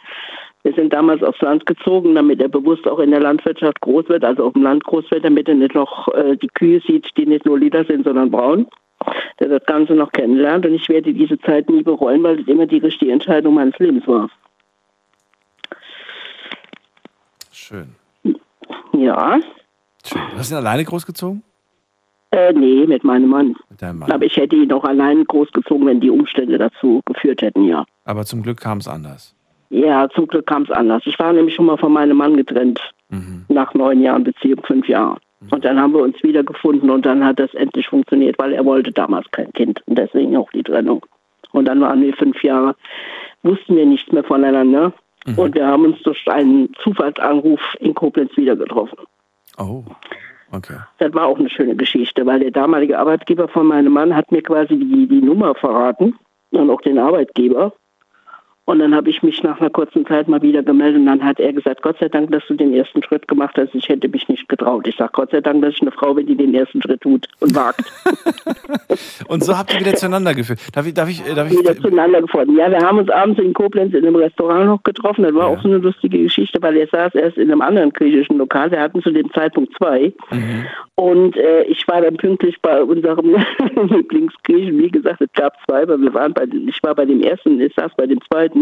Wir 0.63 0.75
sind 0.75 0.93
damals 0.93 1.23
aufs 1.23 1.41
Land 1.41 1.65
gezogen, 1.65 2.15
damit 2.15 2.41
er 2.41 2.49
bewusst 2.49 2.87
auch 2.87 2.99
in 2.99 3.11
der 3.11 3.21
Landwirtschaft 3.21 3.81
groß 3.81 4.09
wird, 4.09 4.25
also 4.25 4.45
auf 4.45 4.53
dem 4.53 4.63
Land 4.63 4.85
groß 4.85 5.11
wird, 5.11 5.25
damit 5.25 5.49
er 5.49 5.55
nicht 5.55 5.75
noch 5.75 6.09
äh, 6.15 6.37
die 6.37 6.49
Kühe 6.49 6.81
sieht, 6.87 7.09
die 7.17 7.27
nicht 7.27 7.47
nur 7.47 7.59
lila 7.59 7.85
sind, 7.85 8.05
sondern 8.05 8.31
braun. 8.31 8.67
Der 9.39 9.49
das 9.49 9.65
Ganze 9.65 9.95
noch 9.95 10.13
kennenlernt 10.13 10.67
und 10.67 10.75
ich 10.75 10.87
werde 10.91 11.15
diese 11.15 11.39
Zeit 11.41 11.71
nie 11.71 11.83
bereuen, 11.83 12.23
weil 12.23 12.41
es 12.41 12.47
immer 12.47 12.67
die 12.67 12.79
richtige 12.79 13.13
Entscheidung 13.13 13.55
meines 13.55 13.79
Lebens 13.79 14.07
war. 14.07 14.29
Schön. 17.51 17.95
Ja, 18.93 19.41
Schön. 20.05 20.23
Du 20.33 20.39
hast 20.39 20.51
ihn 20.51 20.57
alleine 20.57 20.85
großgezogen? 20.85 21.43
Äh, 22.33 22.53
nee, 22.53 22.87
mit 22.87 23.05
meinem 23.05 23.29
Mann. 23.29 23.57
Mit 23.69 23.83
deinem 23.83 24.01
Mann. 24.01 24.13
Aber 24.13 24.25
ich 24.25 24.37
hätte 24.37 24.57
ihn 24.57 24.73
auch 24.73 24.85
allein 24.85 25.25
großgezogen, 25.25 25.87
wenn 25.87 26.01
die 26.01 26.11
Umstände 26.11 26.59
dazu 26.59 27.01
geführt 27.07 27.43
hätten, 27.43 27.65
ja. 27.65 27.85
Aber 28.05 28.25
zum 28.25 28.43
Glück 28.43 28.61
kam 28.61 28.79
es 28.79 28.89
anders. 28.89 29.35
Ja, 29.71 30.09
zum 30.11 30.27
Glück 30.27 30.47
kam 30.47 30.63
es 30.63 30.71
anders. 30.71 31.03
Ich 31.07 31.19
war 31.19 31.33
nämlich 31.33 31.55
schon 31.55 31.67
mal 31.67 31.77
von 31.77 31.93
meinem 31.93 32.17
Mann 32.17 32.37
getrennt. 32.37 32.81
Nach 33.49 33.75
neun 33.75 34.03
Jahren 34.03 34.25
Beziehung, 34.25 34.63
fünf 34.65 34.89
Jahren. 34.89 35.19
Und 35.51 35.65
dann 35.65 35.81
haben 35.81 35.95
wir 35.95 36.03
uns 36.03 36.23
wiedergefunden 36.23 36.91
und 36.91 37.07
dann 37.07 37.25
hat 37.25 37.41
das 37.41 37.53
endlich 37.55 37.89
funktioniert, 37.89 38.39
weil 38.39 38.53
er 38.53 38.65
wollte 38.65 38.93
damals 38.93 39.29
kein 39.31 39.53
Kind. 39.53 39.83
Und 39.87 39.97
deswegen 39.97 40.37
auch 40.37 40.51
die 40.51 40.63
Trennung. 40.63 41.05
Und 41.53 41.67
dann 41.67 41.81
waren 41.81 42.03
wir 42.03 42.13
fünf 42.15 42.43
Jahre, 42.45 42.77
wussten 43.43 43.75
wir 43.75 43.87
nichts 43.87 44.13
mehr 44.13 44.23
voneinander. 44.23 44.93
Und 45.37 45.55
wir 45.55 45.67
haben 45.67 45.85
uns 45.85 46.03
durch 46.03 46.27
einen 46.29 46.73
Zufallsanruf 46.83 47.61
in 47.81 47.95
Koblenz 47.95 48.37
wieder 48.37 48.57
getroffen. 48.57 48.99
Oh, 49.59 49.85
okay. 50.53 50.79
Das 50.99 51.13
war 51.15 51.27
auch 51.27 51.39
eine 51.39 51.51
schöne 51.51 51.77
Geschichte, 51.77 52.25
weil 52.27 52.41
der 52.41 52.51
damalige 52.51 52.99
Arbeitgeber 52.99 53.49
von 53.49 53.67
meinem 53.67 53.93
Mann 53.93 54.15
hat 54.15 54.31
mir 54.33 54.43
quasi 54.43 54.77
die, 54.77 55.07
die 55.07 55.23
Nummer 55.23 55.55
verraten 55.55 56.19
und 56.51 56.71
auch 56.71 56.81
den 56.81 56.99
Arbeitgeber. 56.99 57.73
Und 58.67 58.79
dann 58.79 58.95
habe 58.95 59.11
ich 59.11 59.23
mich 59.23 59.43
nach 59.43 59.61
einer 59.61 59.71
kurzen 59.71 60.07
Zeit 60.07 60.29
mal 60.29 60.43
wieder 60.43 60.63
gemeldet 60.63 61.01
und 61.01 61.07
dann 61.07 61.25
hat 61.25 61.41
er 61.41 61.53
gesagt, 61.53 61.83
Gott 61.83 61.97
sei 61.99 62.09
Dank, 62.09 62.31
dass 62.31 62.43
du 62.47 62.55
den 62.55 62.73
ersten 62.73 63.03
Schritt 63.03 63.27
gemacht 63.27 63.57
hast. 63.59 63.75
Ich 63.75 63.89
hätte 63.89 64.09
mich 64.09 64.29
nicht 64.29 64.49
getraut. 64.49 64.87
Ich 64.87 64.97
sage, 64.97 65.11
Gott 65.13 65.31
sei 65.33 65.41
Dank, 65.41 65.63
dass 65.63 65.75
ich 65.75 65.83
eine 65.83 65.91
Frau 65.91 66.15
bin, 66.15 66.27
die 66.27 66.37
den 66.37 66.55
ersten 66.55 66.81
Schritt 66.83 67.01
tut 67.01 67.27
und 67.41 67.55
wagt. 67.55 67.83
Und 69.29 69.45
so 69.45 69.57
habt 69.57 69.73
ihr 69.73 69.81
wieder 69.81 69.95
zueinander 69.95 70.35
geführt. 70.35 70.61
Darf 70.73 70.87
ich, 70.87 70.95
darf 70.95 71.09
ich, 71.09 71.25
äh, 71.27 71.35
darf 71.35 71.51
ich, 71.51 71.59
wieder 71.59 71.77
zueinander 71.77 72.21
gefunden. 72.21 72.57
Ja, 72.57 72.71
wir 72.71 72.81
haben 72.81 72.99
uns 72.99 73.11
abends 73.11 73.41
in 73.41 73.53
Koblenz 73.55 73.95
in 73.95 74.05
einem 74.05 74.17
Restaurant 74.17 74.67
noch 74.67 74.83
getroffen. 74.83 75.23
Das 75.23 75.35
war 75.35 75.47
auch 75.47 75.63
so 75.63 75.69
eine 75.69 75.79
lustige 75.79 76.19
Geschichte, 76.19 76.61
weil 76.63 76.77
er 76.77 76.89
saß 76.89 77.15
erst 77.15 77.39
in 77.39 77.51
einem 77.51 77.63
anderen 77.63 77.93
griechischen 77.93 78.39
Lokal. 78.39 78.71
Wir 78.71 78.81
hatten 78.81 79.03
zu 79.03 79.11
dem 79.11 79.31
Zeitpunkt 79.33 79.73
zwei. 79.77 80.13
Und 80.97 81.37
äh, 81.37 81.63
ich 81.63 81.87
war 81.89 82.03
dann 82.03 82.17
pünktlich 82.17 82.61
bei 82.61 82.83
unserem 82.83 83.37
Lieblingsgriechen. 83.89 84.79
Wie 84.79 84.91
gesagt, 84.91 85.21
es 85.21 85.33
gab 85.33 85.55
zwei, 85.67 85.89
weil 85.89 85.99
wir 85.99 86.13
waren 86.13 86.35
bei, 86.35 86.45
ich 86.45 86.79
war 86.83 86.95
bei 86.95 87.07
dem 87.07 87.23
ersten, 87.23 87.61
ich 87.61 87.73
saß 87.75 87.93
bei 87.97 88.07
dem 88.07 88.21
zweiten. 88.31 88.60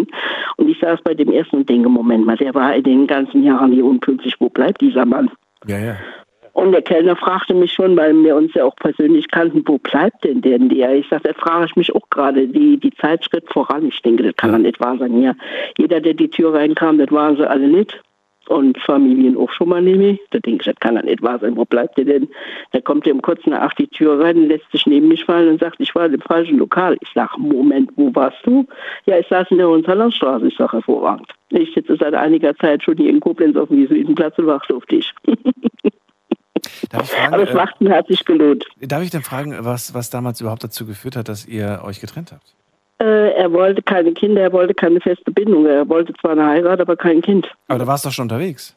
Und 0.56 0.68
ich 0.68 0.78
saß 0.78 1.00
bei 1.02 1.14
dem 1.14 1.32
ersten 1.32 1.56
und 1.56 1.68
denke, 1.68 1.88
Moment 1.88 2.26
mal, 2.26 2.36
der 2.36 2.54
war 2.54 2.74
in 2.74 2.82
den 2.82 3.06
ganzen 3.06 3.42
Jahren 3.42 3.72
hier 3.72 3.84
unpünktlich. 3.84 4.34
Wo 4.38 4.48
bleibt 4.48 4.80
dieser 4.80 5.06
Mann? 5.06 5.30
Ja, 5.66 5.78
ja. 5.78 5.96
Und 6.58 6.72
der 6.72 6.82
Kellner 6.82 7.14
fragte 7.14 7.54
mich 7.54 7.72
schon, 7.72 7.96
weil 7.96 8.12
wir 8.24 8.34
uns 8.34 8.52
ja 8.54 8.64
auch 8.64 8.74
persönlich 8.74 9.28
kannten, 9.28 9.62
wo 9.64 9.78
bleibt 9.78 10.24
denn 10.24 10.40
der? 10.40 10.58
der? 10.58 10.96
Ich 10.96 11.08
sagte, 11.08 11.28
das 11.28 11.36
frage 11.36 11.66
ich 11.66 11.76
mich 11.76 11.94
auch 11.94 12.10
gerade. 12.10 12.48
Die, 12.48 12.78
die 12.78 12.90
Zeit 12.94 13.24
schritt 13.24 13.44
voran. 13.52 13.86
Ich 13.86 14.02
denke, 14.02 14.24
das 14.24 14.34
kann 14.34 14.50
doch 14.50 14.58
nicht 14.58 14.80
wahr 14.80 14.98
sein. 14.98 15.22
Ja, 15.22 15.34
jeder, 15.78 16.00
der 16.00 16.14
die 16.14 16.28
Tür 16.28 16.54
reinkam, 16.54 16.98
das 16.98 17.12
waren 17.12 17.36
sie 17.36 17.48
alle 17.48 17.68
nicht. 17.68 18.00
Und 18.48 18.78
Familien 18.78 19.36
auch 19.36 19.50
schon 19.50 19.68
mal 19.68 19.82
nämlich. 19.82 20.18
Da 20.30 20.38
denke 20.38 20.62
ich, 20.62 20.66
das 20.66 20.80
kann 20.80 20.96
doch 20.96 21.02
nicht 21.02 21.22
wahr 21.22 21.38
sein. 21.38 21.56
Wo 21.56 21.64
bleibt 21.66 21.98
der 21.98 22.06
denn? 22.06 22.28
Da 22.72 22.80
kommt 22.80 23.06
er 23.06 23.12
um 23.12 23.20
kurz 23.20 23.44
nach 23.46 23.60
acht 23.60 23.78
die 23.78 23.88
Tür 23.88 24.18
rein, 24.20 24.48
lässt 24.48 24.70
sich 24.72 24.86
neben 24.86 25.08
mich 25.08 25.24
fallen 25.24 25.48
und 25.48 25.60
sagt, 25.60 25.76
ich 25.80 25.94
war 25.94 26.06
im 26.06 26.20
falschen 26.20 26.58
Lokal. 26.58 26.96
Ich 27.00 27.10
sage, 27.14 27.38
Moment, 27.38 27.90
wo 27.96 28.14
warst 28.14 28.38
du? 28.44 28.66
Ja, 29.04 29.18
ich 29.18 29.26
saß 29.28 29.48
in 29.50 29.58
der 29.58 29.68
Hohenzollernstraße. 29.68 30.48
Ich 30.48 30.56
sage, 30.56 30.72
hervorragend. 30.72 31.28
Ich 31.50 31.72
sitze 31.74 31.96
seit 31.96 32.14
einiger 32.14 32.56
Zeit 32.56 32.82
schon 32.82 32.96
hier 32.96 33.10
in 33.10 33.20
Koblenz 33.20 33.56
auf 33.56 33.68
dem 33.68 33.80
Jesuitenplatz 33.80 34.38
und 34.38 34.46
warte 34.46 34.74
auf 34.74 34.86
dich. 34.86 35.12
fragen, 36.90 37.34
Aber 37.34 37.42
es 37.42 37.50
äh, 37.50 37.54
macht 37.54 37.74
hat 37.88 38.06
sich 38.08 38.24
gelohnt. 38.24 38.64
darf 38.80 39.02
ich 39.02 39.10
denn 39.10 39.22
fragen, 39.22 39.56
was, 39.60 39.94
was 39.94 40.10
damals 40.10 40.40
überhaupt 40.40 40.64
dazu 40.64 40.86
geführt 40.86 41.16
hat, 41.16 41.28
dass 41.28 41.46
ihr 41.46 41.82
euch 41.84 42.00
getrennt 42.00 42.32
habt? 42.32 42.54
Äh, 43.00 43.30
er 43.32 43.52
wollte 43.52 43.82
keine 43.82 44.12
Kinder, 44.12 44.42
er 44.42 44.52
wollte 44.52 44.74
keine 44.74 45.00
feste 45.00 45.30
Bindung. 45.30 45.66
Er 45.66 45.88
wollte 45.88 46.12
zwar 46.20 46.32
eine 46.32 46.46
Heirat, 46.46 46.80
aber 46.80 46.96
kein 46.96 47.20
Kind. 47.22 47.48
Aber 47.68 47.78
da 47.78 47.86
warst 47.86 48.04
du 48.04 48.08
doch 48.08 48.14
schon 48.14 48.24
unterwegs. 48.24 48.74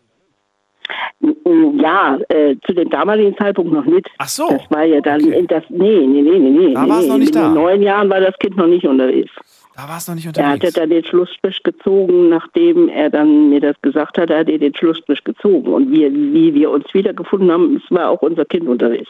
Ja, 1.80 2.18
äh, 2.30 2.56
zu 2.66 2.74
dem 2.74 2.90
damaligen 2.90 3.36
Zeitpunkt 3.38 3.72
noch 3.72 3.86
nicht. 3.86 4.08
Ach 4.18 4.28
so. 4.28 4.48
Das 4.50 4.70
war 4.70 4.84
ja 4.84 5.02
dann, 5.02 5.22
in 5.22 5.48
das, 5.48 5.64
nee, 5.70 6.06
nee, 6.06 6.22
nee, 6.22 6.38
nee, 6.40 6.50
nee. 6.50 6.74
Da 6.74 6.84
nee, 6.84 6.90
war's 6.90 7.08
noch 7.08 7.18
nicht 7.18 7.36
in 7.36 7.42
da. 7.42 7.48
In 7.48 7.54
neun 7.54 7.82
Jahren 7.82 8.10
war 8.10 8.20
das 8.20 8.38
Kind 8.40 8.58
noch 8.58 8.68
nicht 8.68 8.86
unterwegs. 8.86 9.32
Da 9.76 9.88
warst 9.88 10.08
du 10.08 10.12
noch 10.12 10.16
nicht 10.18 10.26
Er 10.26 10.30
unterwegs. 10.30 10.66
hatte 10.66 10.80
dann 10.80 10.90
den 10.90 11.04
Schlussstrich 11.06 11.62
gezogen, 11.64 12.30
nachdem 12.30 12.90
er 12.90 13.10
dann 13.10 13.50
mir 13.50 13.62
das 13.62 13.76
gesagt 13.82 14.18
hat, 14.18 14.30
hat 14.30 14.50
er 14.50 14.58
den 14.58 14.76
Schlussstrich 14.76 15.24
gezogen. 15.24 15.74
Und 15.74 15.92
wir, 15.92 16.12
wie 16.12 16.54
wir 16.54 16.70
uns 16.70 16.86
wiedergefunden 16.94 17.52
haben, 17.52 17.76
es 17.84 17.96
war 17.96 18.10
auch 18.10 18.22
unser 18.22 18.46
Kind 18.46 18.68
unterwegs. 18.68 19.10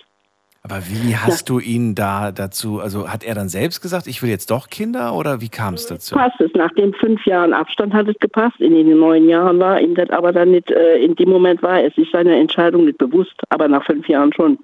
Aber 0.64 0.84
wie 0.88 1.16
hast 1.16 1.50
du 1.50 1.60
ihn 1.60 1.96
da 1.96 2.32
dazu, 2.32 2.80
also 2.80 3.10
hat 3.10 3.24
er 3.24 3.34
dann 3.34 3.50
selbst 3.50 3.82
gesagt, 3.82 4.06
ich 4.06 4.22
will 4.22 4.30
jetzt 4.30 4.52
doch 4.52 4.70
Kinder 4.70 5.16
oder 5.16 5.42
wie 5.42 5.50
kam 5.50 5.74
es 5.74 5.88
dazu? 5.88 6.16
Passt 6.16 6.40
es. 6.40 6.52
Nach 6.54 6.72
den 6.74 6.94
fünf 6.94 7.26
Jahren 7.26 7.52
Abstand 7.52 7.94
hat 7.94 8.08
es 8.08 8.16
gepasst. 8.20 8.60
In 8.60 8.76
den 8.76 9.00
neun 9.00 9.28
Jahren 9.28 9.58
war 9.60 9.82
ihm 9.82 9.96
das 9.96 10.12
aber 10.12 10.32
dann 10.32 10.52
nicht, 10.52 10.70
äh, 10.70 10.98
in 10.98 11.16
dem 11.16 11.30
Moment 11.30 11.64
war 11.64 11.82
er 11.82 11.90
sich 11.92 12.10
seiner 12.12 12.36
Entscheidung 12.36 12.86
nicht 12.86 13.00
bewusst, 13.00 13.34
aber 13.50 13.68
nach 13.68 13.84
fünf 13.84 14.08
Jahren 14.08 14.32
schon. 14.34 14.60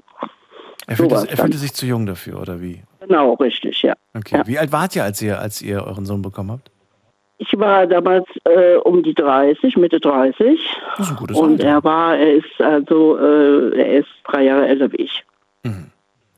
Er 0.85 0.95
fühlte, 0.95 1.15
Sowas 1.15 1.29
er 1.29 1.37
fühlte 1.37 1.57
sich 1.57 1.73
zu 1.73 1.87
jung 1.87 2.05
dafür, 2.05 2.39
oder 2.41 2.61
wie? 2.61 2.83
Genau, 2.99 3.33
richtig, 3.33 3.81
ja. 3.81 3.93
Okay. 4.15 4.43
Wie 4.45 4.59
alt 4.59 4.71
wart 4.71 4.95
ihr, 4.95 5.03
als 5.03 5.21
ihr, 5.21 5.39
als 5.39 5.61
ihr 5.63 5.83
euren 5.83 6.05
Sohn 6.05 6.21
bekommen 6.21 6.51
habt? 6.51 6.69
Ich 7.39 7.57
war 7.57 7.85
damals 7.87 8.25
äh, 8.45 8.75
um 8.77 9.01
die 9.03 9.13
30, 9.13 9.77
Mitte 9.77 9.99
30. 9.99 10.59
Das 10.97 11.07
ist 11.07 11.11
ein 11.11 11.17
gutes 11.17 11.37
Und 11.37 11.53
Alter. 11.53 11.67
er 11.67 11.83
war, 11.83 12.17
er 12.17 12.35
ist 12.35 12.61
also, 12.61 13.17
äh, 13.17 13.79
er 13.79 13.99
ist 13.99 14.09
drei 14.25 14.43
Jahre 14.43 14.67
älter 14.67 14.91
wie 14.91 14.97
ich. 14.97 15.23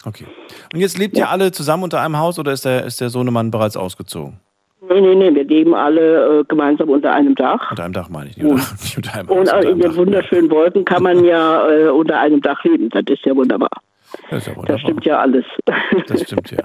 Okay. 0.05 0.25
Und 0.73 0.79
jetzt 0.79 0.97
lebt 0.97 1.17
ihr 1.17 1.29
alle 1.29 1.51
zusammen 1.51 1.83
unter 1.83 2.01
einem 2.01 2.17
Haus 2.17 2.39
oder 2.39 2.51
ist 2.53 2.65
der, 2.65 2.85
ist 2.85 3.01
der 3.01 3.09
Sohnemann 3.09 3.51
bereits 3.51 3.75
ausgezogen? 3.75 4.39
Nee, 4.81 5.01
nee, 5.01 5.13
nee, 5.13 5.35
wir 5.35 5.43
leben 5.43 5.75
alle 5.75 6.39
äh, 6.39 6.43
gemeinsam 6.45 6.89
unter 6.89 7.11
einem 7.13 7.35
Dach. 7.35 7.69
Unter 7.69 7.83
einem 7.83 7.93
Dach 7.93 8.09
meine 8.09 8.29
ich, 8.29 8.37
nicht, 8.37 8.45
unter, 8.49 8.63
nicht 8.81 8.97
unter 8.97 9.13
einem 9.13 9.29
Und 9.29 9.51
Haus, 9.51 9.65
in 9.65 9.79
den 9.79 9.95
wunderschönen 9.95 10.49
Wolken 10.49 10.85
kann 10.85 11.03
man 11.03 11.23
ja 11.25 11.69
äh, 11.69 11.89
unter 11.89 12.17
einem 12.19 12.41
Dach 12.41 12.63
leben. 12.63 12.89
Das 12.89 13.03
ist 13.07 13.25
ja 13.25 13.35
wunderbar. 13.35 13.69
Das 14.29 14.39
ist 14.39 14.47
ja 14.47 14.53
Das 14.53 14.57
wunderbar. 14.57 14.79
stimmt 14.79 15.05
ja 15.05 15.19
alles. 15.19 15.45
Das 16.07 16.21
stimmt 16.21 16.51
ja. 16.51 16.63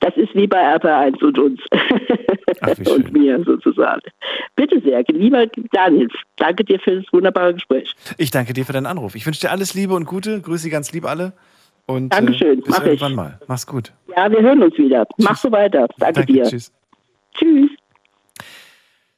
Das 0.00 0.16
ist 0.16 0.34
wie 0.34 0.46
bei 0.46 0.76
RP1 0.76 1.22
und 1.22 1.38
uns. 1.38 1.60
und 2.90 3.12
mir 3.12 3.42
sozusagen. 3.44 4.02
Bitte 4.56 4.80
sehr, 4.80 5.02
lieber 5.08 5.46
Daniel, 5.72 6.08
danke 6.36 6.64
dir 6.64 6.78
für 6.80 6.96
das 6.96 7.12
wunderbare 7.12 7.54
Gespräch. 7.54 7.94
Ich 8.18 8.30
danke 8.30 8.52
dir 8.52 8.64
für 8.64 8.72
deinen 8.72 8.86
Anruf. 8.86 9.14
Ich 9.14 9.26
wünsche 9.26 9.40
dir 9.40 9.50
alles 9.50 9.74
Liebe 9.74 9.94
und 9.94 10.04
Gute. 10.04 10.40
Grüße 10.40 10.70
ganz 10.70 10.92
lieb 10.92 11.06
alle. 11.06 11.32
Und 11.86 12.12
Dankeschön, 12.12 12.58
äh, 12.58 12.62
bis 12.62 12.68
mach 12.68 12.80
ich. 12.80 12.86
irgendwann 12.86 13.14
mal. 13.14 13.40
Mach's 13.48 13.66
gut. 13.66 13.92
Ja, 14.16 14.30
wir 14.30 14.40
hören 14.40 14.62
uns 14.62 14.76
wieder. 14.78 15.06
Mach 15.18 15.36
so 15.36 15.50
weiter. 15.50 15.88
Danke, 15.98 16.20
Danke, 16.20 16.32
dir. 16.32 16.44
tschüss. 16.44 16.72
Tschüss. 17.34 17.70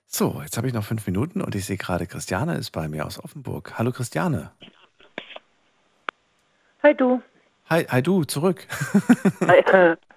So, 0.06 0.40
jetzt 0.42 0.56
habe 0.56 0.68
ich 0.68 0.74
noch 0.74 0.84
fünf 0.84 1.06
Minuten 1.06 1.40
und 1.40 1.54
ich 1.56 1.64
sehe 1.64 1.76
gerade, 1.76 2.06
Christiane 2.06 2.54
ist 2.56 2.70
bei 2.70 2.88
mir 2.88 3.04
aus 3.04 3.22
Offenburg. 3.22 3.74
Hallo 3.78 3.90
Christiane. 3.90 4.52
Hi 6.82 6.94
du. 6.94 7.20
Hi, 7.68 7.84
hi 7.88 8.02
du, 8.02 8.24
zurück. 8.24 8.66
Hi, 9.40 9.96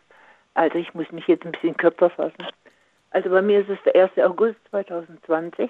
Also 0.57 0.79
ich 0.79 0.91
muss 0.95 1.11
mich 1.11 1.27
jetzt 1.27 1.45
ein 1.45 1.51
bisschen 1.51 1.77
kürzer 1.77 2.09
fassen. 2.09 2.47
Also 3.11 3.29
bei 3.29 3.43
mir 3.43 3.59
ist 3.59 3.69
es 3.69 3.77
der 3.83 3.93
1. 3.93 4.17
August 4.17 4.57
2020. 4.71 5.69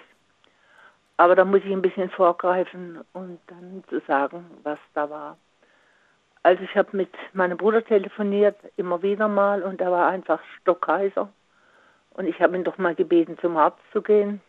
Aber 1.18 1.36
da 1.36 1.44
muss 1.44 1.60
ich 1.66 1.74
ein 1.74 1.82
bisschen 1.82 2.10
vorgreifen 2.10 3.04
und 3.12 3.38
dann 3.48 3.84
zu 3.90 4.00
sagen, 4.08 4.46
was 4.64 4.80
da 4.94 5.10
war. 5.10 5.38
Also 6.42 6.64
ich 6.64 6.74
habe 6.78 6.96
mit 6.96 7.10
meinem 7.34 7.58
Bruder 7.58 7.84
telefoniert, 7.84 8.56
immer 8.78 9.02
wieder 9.02 9.28
mal, 9.28 9.62
und 9.62 9.82
er 9.82 9.92
war 9.92 10.08
einfach 10.08 10.40
stockheiser. 10.62 11.28
Und 12.12 12.26
ich 12.26 12.40
habe 12.40 12.56
ihn 12.56 12.64
doch 12.64 12.78
mal 12.78 12.96
gebeten, 12.96 13.38
zum 13.42 13.58
Arzt 13.58 13.82
zu 13.92 14.02
gehen. 14.02 14.40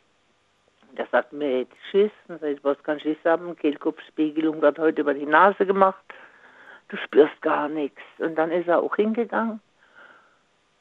Der 0.97 1.07
sagt 1.11 1.33
mir, 1.33 1.47
er 1.47 1.59
hätte 1.63 1.77
Schiss. 1.91 2.13
Und 2.29 2.41
sag 2.41 2.51
ich, 2.51 2.63
was 2.63 2.81
kann 2.85 3.01
Schiss 3.01 3.19
haben? 3.25 3.57
Kehlkopfspiegelung 3.57 4.63
wird 4.63 4.79
heute 4.79 5.01
über 5.01 5.15
die 5.15 5.27
Nase 5.27 5.67
gemacht. 5.67 6.05
Du 6.91 6.97
spürst 6.97 7.43
gar 7.43 7.69
nichts. 7.69 8.01
Und 8.19 8.37
dann 8.37 8.53
ist 8.53 8.69
er 8.69 8.79
auch 8.79 8.95
hingegangen. 8.95 9.61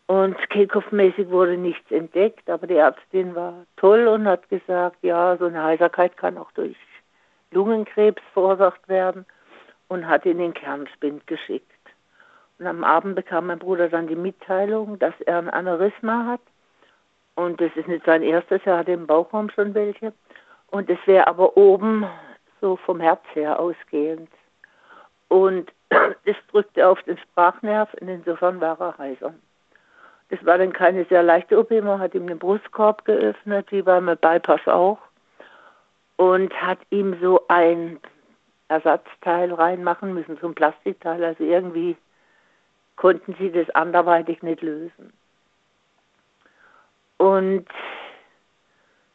Und 0.08 0.38
kehlkopfmäßig 0.50 1.30
wurde 1.30 1.58
nichts 1.58 1.92
entdeckt, 1.92 2.50
aber 2.50 2.66
die 2.66 2.78
Ärztin 2.78 3.36
war 3.36 3.66
toll 3.76 4.08
und 4.08 4.26
hat 4.26 4.48
gesagt, 4.48 4.98
ja, 5.02 5.36
so 5.38 5.46
eine 5.46 5.62
Heiserkeit 5.62 6.16
kann 6.16 6.38
auch 6.38 6.52
durch 6.54 6.78
Lungenkrebs 7.52 8.22
verursacht 8.34 8.88
werden 8.88 9.26
und 9.90 10.08
hat 10.08 10.26
ihn 10.26 10.32
in 10.34 10.38
den 10.38 10.54
Kernspind 10.54 11.28
geschickt. 11.28 11.72
Und 12.58 12.68
am 12.68 12.86
Abend 12.86 13.16
bekam 13.16 13.48
mein 13.48 13.60
Bruder 13.60 13.90
dann 13.90 14.08
die 14.08 14.16
Mitteilung, 14.16 14.98
dass 14.98 15.14
er 15.26 15.40
ein 15.40 15.50
Aneurysma 15.50 16.26
hat. 16.26 16.42
Und 17.36 17.62
das 17.62 17.72
ist 17.76 17.88
nicht 17.88 18.06
sein 18.06 18.24
erstes, 18.24 18.62
er 18.66 18.80
hatte 18.80 18.94
im 18.94 19.08
Bauchraum 19.08 19.50
schon 19.50 19.74
welche. 19.74 20.14
Und 20.68 20.90
es 20.90 21.00
wäre 21.06 21.28
aber 21.28 21.56
oben 21.56 22.06
so 22.62 22.78
vom 22.78 23.00
Herz 23.00 23.22
her 23.34 23.60
ausgehend. 23.60 24.30
Und 25.28 25.72
das 25.90 26.36
drückte 26.50 26.88
auf 26.88 27.02
den 27.04 27.18
Sprachnerv 27.18 27.94
und 27.96 28.08
insofern 28.08 28.60
war 28.60 28.80
er 28.80 28.98
heiser. 28.98 29.34
Das 30.30 30.46
war 30.46 30.58
dann 30.58 30.74
keine 30.74 31.06
sehr 31.06 31.24
leichte 31.24 31.58
OP, 31.58 31.72
man 31.72 32.00
hat 32.00 32.14
ihm 32.14 32.28
den 32.28 32.40
Brustkorb 32.40 33.06
geöffnet, 33.06 33.72
wie 33.72 33.82
beim 33.82 34.06
Bypass 34.06 34.68
auch. 34.68 35.00
Und 36.18 36.54
hat 36.62 36.80
ihm 36.90 37.18
so 37.22 37.46
ein 37.48 38.00
Ersatzteil 38.68 39.54
reinmachen 39.54 40.14
müssen, 40.14 40.38
so 40.42 40.48
ein 40.48 40.56
Plastikteil. 40.56 41.24
Also 41.24 41.44
irgendwie 41.44 41.96
konnten 42.96 43.36
sie 43.40 43.52
das 43.52 43.70
anderweitig 43.70 44.42
nicht 44.42 44.62
lösen. 44.62 45.14
Und 47.18 47.68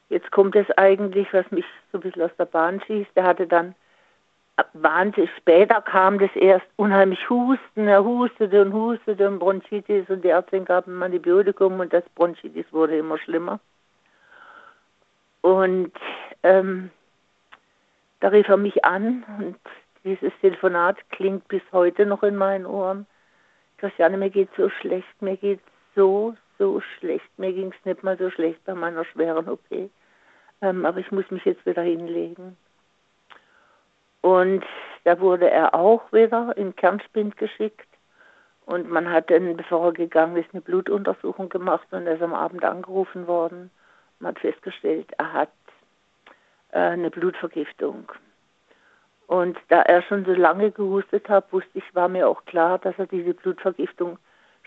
jetzt 0.08 0.30
kommt 0.30 0.56
es 0.56 0.70
eigentlich, 0.78 1.32
was 1.32 1.50
mich 1.50 1.66
so 1.90 1.98
ein 1.98 2.02
bisschen 2.02 2.22
aus 2.22 2.36
der 2.38 2.46
Bahn 2.46 2.80
schießt. 2.86 3.14
Der 3.14 3.24
hatte 3.24 3.46
dann 3.46 3.74
wahnsinnig 4.74 5.30
später 5.36 5.80
kam 5.80 6.18
das 6.18 6.34
erst 6.34 6.66
unheimlich 6.76 7.28
Husten. 7.30 7.88
Er 7.88 8.04
hustete 8.04 8.62
und 8.62 8.72
hustete 8.72 9.28
und 9.28 9.38
Bronchitis 9.38 10.08
und 10.08 10.22
die 10.22 10.28
Ärztin 10.28 10.64
gab 10.64 10.86
ihm 10.86 11.02
Antibiotikum 11.02 11.80
und 11.80 11.92
das 11.92 12.04
Bronchitis 12.14 12.66
wurde 12.72 12.98
immer 12.98 13.18
schlimmer. 13.18 13.60
Und 15.40 15.92
ähm, 16.42 16.90
da 18.20 18.28
rief 18.28 18.48
er 18.48 18.56
mich 18.56 18.84
an 18.84 19.24
und 19.38 19.56
dieses 20.04 20.32
Telefonat 20.40 20.98
klingt 21.10 21.46
bis 21.48 21.62
heute 21.72 22.06
noch 22.06 22.22
in 22.22 22.36
meinen 22.36 22.66
Ohren. 22.66 23.06
Christiane, 23.78 24.16
mir 24.16 24.30
geht 24.30 24.48
so 24.56 24.68
schlecht, 24.68 25.20
mir 25.20 25.36
geht 25.36 25.60
so, 25.96 26.36
so 26.58 26.80
schlecht. 26.80 27.28
Mir 27.36 27.52
ging 27.52 27.72
es 27.76 27.84
nicht 27.84 28.02
mal 28.02 28.16
so 28.16 28.30
schlecht 28.30 28.64
bei 28.64 28.74
meiner 28.74 29.04
schweren 29.04 29.48
OP. 29.48 29.90
Ähm, 30.60 30.86
aber 30.86 30.98
ich 30.98 31.10
muss 31.10 31.28
mich 31.30 31.44
jetzt 31.44 31.66
wieder 31.66 31.82
hinlegen. 31.82 32.56
Und 34.22 34.64
da 35.04 35.20
wurde 35.20 35.50
er 35.50 35.74
auch 35.74 36.10
wieder 36.12 36.56
in 36.56 36.74
Kernspind 36.74 37.36
geschickt. 37.36 37.86
Und 38.64 38.88
man 38.88 39.10
hat 39.10 39.30
dann, 39.30 39.56
bevor 39.56 39.86
er 39.86 39.92
gegangen 39.92 40.36
ist, 40.36 40.48
eine 40.52 40.62
Blutuntersuchung 40.62 41.48
gemacht 41.48 41.86
und 41.90 42.06
er 42.06 42.14
ist 42.14 42.22
am 42.22 42.32
Abend 42.32 42.64
angerufen 42.64 43.26
worden. 43.26 43.70
Man 44.20 44.34
hat 44.34 44.40
festgestellt, 44.40 45.12
er 45.18 45.32
hat 45.32 45.52
äh, 46.70 46.78
eine 46.78 47.10
Blutvergiftung. 47.10 48.10
Und 49.26 49.58
da 49.68 49.82
er 49.82 50.02
schon 50.02 50.24
so 50.24 50.32
lange 50.32 50.70
gehustet 50.70 51.28
hat, 51.28 51.52
wusste 51.52 51.78
ich, 51.78 51.94
war 51.94 52.08
mir 52.08 52.28
auch 52.28 52.44
klar, 52.44 52.78
dass 52.78 52.96
er 52.98 53.06
diese 53.06 53.34
Blutvergiftung 53.34 54.18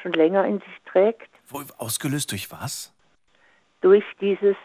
schon 0.02 0.12
länger 0.12 0.46
in 0.46 0.60
sich 0.60 0.82
trägt. 0.86 1.30
Ausgelöst 1.78 2.32
durch 2.32 2.52
was? 2.52 2.94
Durch 3.82 4.04
dieses 4.20 4.58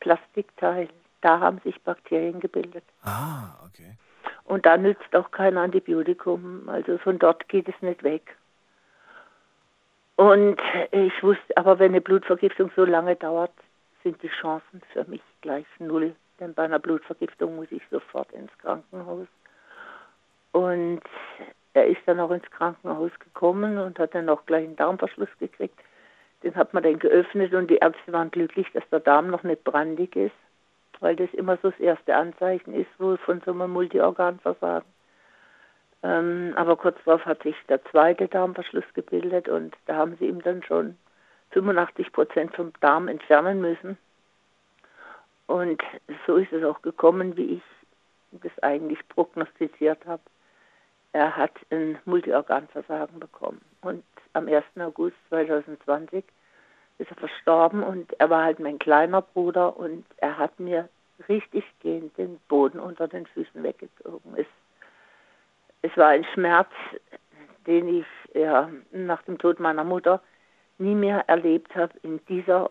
Plastikteil. 0.00 0.88
Da 1.20 1.40
haben 1.40 1.60
sich 1.64 1.80
Bakterien 1.82 2.38
gebildet. 2.38 2.84
Ah, 3.02 3.56
okay. 3.66 3.96
Und 4.48 4.64
da 4.64 4.78
nützt 4.78 5.14
auch 5.14 5.30
kein 5.30 5.58
Antibiotikum. 5.58 6.70
Also 6.70 6.96
von 6.98 7.18
dort 7.18 7.46
geht 7.50 7.68
es 7.68 7.74
nicht 7.82 8.02
weg. 8.02 8.34
Und 10.16 10.56
ich 10.90 11.22
wusste, 11.22 11.54
aber 11.56 11.78
wenn 11.78 11.92
eine 11.92 12.00
Blutvergiftung 12.00 12.70
so 12.74 12.86
lange 12.86 13.14
dauert, 13.14 13.52
sind 14.02 14.20
die 14.22 14.30
Chancen 14.40 14.80
für 14.92 15.04
mich 15.04 15.20
gleich 15.42 15.66
null. 15.78 16.16
Denn 16.40 16.54
bei 16.54 16.64
einer 16.64 16.78
Blutvergiftung 16.78 17.56
muss 17.56 17.70
ich 17.70 17.82
sofort 17.90 18.32
ins 18.32 18.50
Krankenhaus. 18.58 19.26
Und 20.52 21.02
er 21.74 21.86
ist 21.86 22.00
dann 22.06 22.18
auch 22.18 22.30
ins 22.30 22.50
Krankenhaus 22.50 23.12
gekommen 23.18 23.76
und 23.78 23.98
hat 23.98 24.14
dann 24.14 24.30
auch 24.30 24.46
gleich 24.46 24.64
einen 24.64 24.76
Darmverschluss 24.76 25.28
gekriegt. 25.38 25.78
Den 26.42 26.56
hat 26.56 26.72
man 26.72 26.82
dann 26.82 26.98
geöffnet 26.98 27.52
und 27.52 27.68
die 27.68 27.76
Ärzte 27.76 28.12
waren 28.14 28.30
glücklich, 28.30 28.66
dass 28.72 28.88
der 28.90 29.00
Darm 29.00 29.28
noch 29.28 29.42
nicht 29.42 29.62
brandig 29.64 30.16
ist, 30.16 30.34
weil 31.00 31.16
das 31.16 31.32
immer 31.34 31.56
so 31.62 31.70
das 31.70 31.80
erste 31.80 32.14
Anzeichen 32.14 32.74
ist 32.74 32.90
wohl 32.98 33.18
von 33.18 33.40
so 33.44 33.52
einem 33.52 33.70
Multiorganversagen. 33.70 34.88
Ähm, 36.02 36.52
aber 36.56 36.76
kurz 36.76 36.96
darauf 37.04 37.24
hat 37.26 37.42
sich 37.42 37.56
der 37.68 37.84
zweite 37.86 38.28
Darmverschluss 38.28 38.84
gebildet 38.94 39.48
und 39.48 39.76
da 39.86 39.96
haben 39.96 40.16
sie 40.18 40.26
ihm 40.26 40.42
dann 40.42 40.62
schon 40.62 40.96
85 41.50 42.12
Prozent 42.12 42.54
vom 42.54 42.72
Darm 42.80 43.08
entfernen 43.08 43.60
müssen. 43.60 43.98
Und 45.46 45.82
so 46.26 46.36
ist 46.36 46.52
es 46.52 46.62
auch 46.62 46.82
gekommen, 46.82 47.36
wie 47.36 47.54
ich 47.54 47.62
das 48.30 48.52
eigentlich 48.62 49.00
prognostiziert 49.08 50.04
habe. 50.06 50.22
Er 51.12 51.36
hat 51.36 51.54
ein 51.70 51.98
Multiorganversagen 52.04 53.18
bekommen. 53.18 53.60
Und 53.80 54.04
am 54.34 54.46
1. 54.46 54.64
August 54.78 55.16
2020 55.30 56.22
ist 56.98 57.10
er 57.10 57.16
verstorben 57.16 57.82
und 57.82 58.12
er 58.20 58.30
war 58.30 58.44
halt 58.44 58.58
mein 58.58 58.78
kleiner 58.78 59.22
Bruder 59.22 59.76
und 59.76 60.04
er 60.18 60.38
hat 60.38 60.58
mir 60.58 60.88
richtig 61.28 61.64
gehend 61.80 62.16
den 62.18 62.38
Boden 62.48 62.78
unter 62.78 63.08
den 63.08 63.26
Füßen 63.26 63.62
weggezogen. 63.62 64.34
Es, 64.36 64.46
es 65.82 65.96
war 65.96 66.08
ein 66.08 66.24
Schmerz, 66.34 66.70
den 67.66 67.88
ich 67.88 68.06
ja, 68.34 68.68
nach 68.92 69.22
dem 69.22 69.38
Tod 69.38 69.60
meiner 69.60 69.84
Mutter 69.84 70.20
nie 70.78 70.94
mehr 70.94 71.28
erlebt 71.28 71.74
habe 71.74 71.92
in 72.02 72.20
dieser 72.26 72.70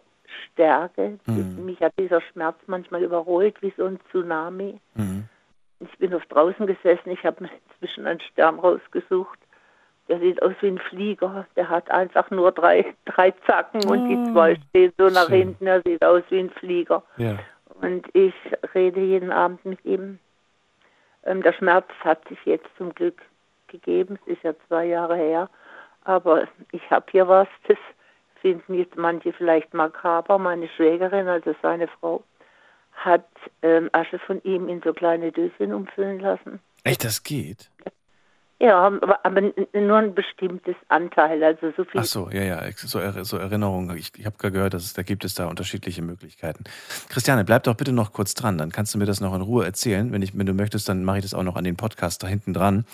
Stärke. 0.51 1.19
Mhm. 1.25 1.65
Mich 1.65 1.79
hat 1.81 1.93
dieser 1.97 2.21
Schmerz 2.21 2.57
manchmal 2.67 3.03
überrollt 3.03 3.61
wie 3.61 3.73
so 3.77 3.85
ein 3.85 3.99
Tsunami. 4.09 4.79
Mhm. 4.95 5.25
Ich 5.79 5.97
bin 5.99 6.13
auf 6.13 6.25
draußen 6.25 6.65
gesessen, 6.65 7.11
ich 7.11 7.23
habe 7.23 7.43
mir 7.43 7.49
inzwischen 7.69 8.07
einen 8.07 8.19
Stern 8.19 8.59
rausgesucht. 8.59 9.39
Der 10.09 10.19
sieht 10.19 10.41
aus 10.41 10.53
wie 10.61 10.67
ein 10.67 10.79
Flieger. 10.79 11.45
Der 11.55 11.69
hat 11.69 11.91
einfach 11.91 12.29
nur 12.31 12.51
drei, 12.51 12.93
drei 13.05 13.31
Zacken 13.45 13.83
und 13.89 14.07
die 14.07 14.31
zwei 14.31 14.55
stehen 14.69 14.93
so 14.97 15.07
nach 15.07 15.27
Schön. 15.27 15.39
hinten. 15.39 15.67
Er 15.67 15.81
sieht 15.81 16.03
aus 16.03 16.23
wie 16.29 16.39
ein 16.39 16.49
Flieger. 16.51 17.03
Ja. 17.17 17.37
Und 17.81 18.07
ich 18.13 18.33
rede 18.73 19.01
jeden 19.01 19.31
Abend 19.31 19.63
mit 19.65 19.83
ihm. 19.85 20.19
Ähm, 21.25 21.43
der 21.43 21.53
Schmerz 21.53 21.87
hat 22.03 22.27
sich 22.29 22.39
jetzt 22.45 22.67
zum 22.77 22.95
Glück 22.95 23.21
abgegeben. 23.67 24.17
Es 24.25 24.33
ist 24.33 24.43
ja 24.43 24.53
zwei 24.67 24.85
Jahre 24.85 25.15
her. 25.15 25.49
Aber 26.03 26.47
ich 26.71 26.89
habe 26.89 27.05
hier 27.11 27.27
was, 27.27 27.47
das 27.67 27.77
finden 28.41 28.73
jetzt 28.75 28.95
manche 28.95 29.33
vielleicht 29.33 29.73
makaber. 29.73 30.37
Meine 30.37 30.69
Schwägerin, 30.69 31.27
also 31.27 31.53
seine 31.61 31.87
Frau, 31.87 32.23
hat 32.93 33.27
ähm, 33.61 33.89
Asche 33.91 34.19
von 34.19 34.41
ihm 34.43 34.69
in 34.69 34.81
so 34.81 34.93
kleine 34.93 35.31
Döschen 35.31 35.73
umfüllen 35.73 36.19
lassen. 36.19 36.59
Echt, 36.83 37.03
das 37.03 37.23
geht? 37.23 37.69
Ja, 38.59 38.87
aber, 38.87 39.23
aber 39.23 39.41
nur 39.73 39.97
ein 39.97 40.15
bestimmtes 40.15 40.75
Anteil, 40.87 41.43
also 41.43 41.71
so 41.77 41.83
viel. 41.83 42.01
Ach 42.01 42.05
so, 42.05 42.27
ja, 42.31 42.41
ja, 42.41 42.71
so, 42.75 42.99
so 43.23 43.37
Erinnerungen. 43.37 43.95
Ich, 43.95 44.11
ich 44.17 44.25
habe 44.25 44.35
gerade 44.39 44.51
gehört, 44.51 44.73
dass 44.73 44.93
da 44.93 45.03
gibt 45.03 45.23
es 45.25 45.35
da 45.35 45.45
unterschiedliche 45.45 46.01
Möglichkeiten. 46.01 46.63
Christiane, 47.09 47.43
bleib 47.45 47.63
doch 47.63 47.75
bitte 47.75 47.91
noch 47.91 48.13
kurz 48.13 48.33
dran, 48.33 48.57
dann 48.57 48.71
kannst 48.71 48.95
du 48.95 48.97
mir 48.97 49.05
das 49.05 49.21
noch 49.21 49.35
in 49.35 49.41
Ruhe 49.41 49.63
erzählen. 49.63 50.11
Wenn, 50.11 50.23
ich, 50.23 50.35
wenn 50.35 50.47
du 50.47 50.53
möchtest, 50.53 50.89
dann 50.89 51.03
mache 51.03 51.19
ich 51.19 51.23
das 51.23 51.35
auch 51.35 51.43
noch 51.43 51.55
an 51.55 51.65
den 51.65 51.75
Podcast 51.75 52.23
da 52.23 52.27
hinten 52.27 52.55
dran. 52.55 52.85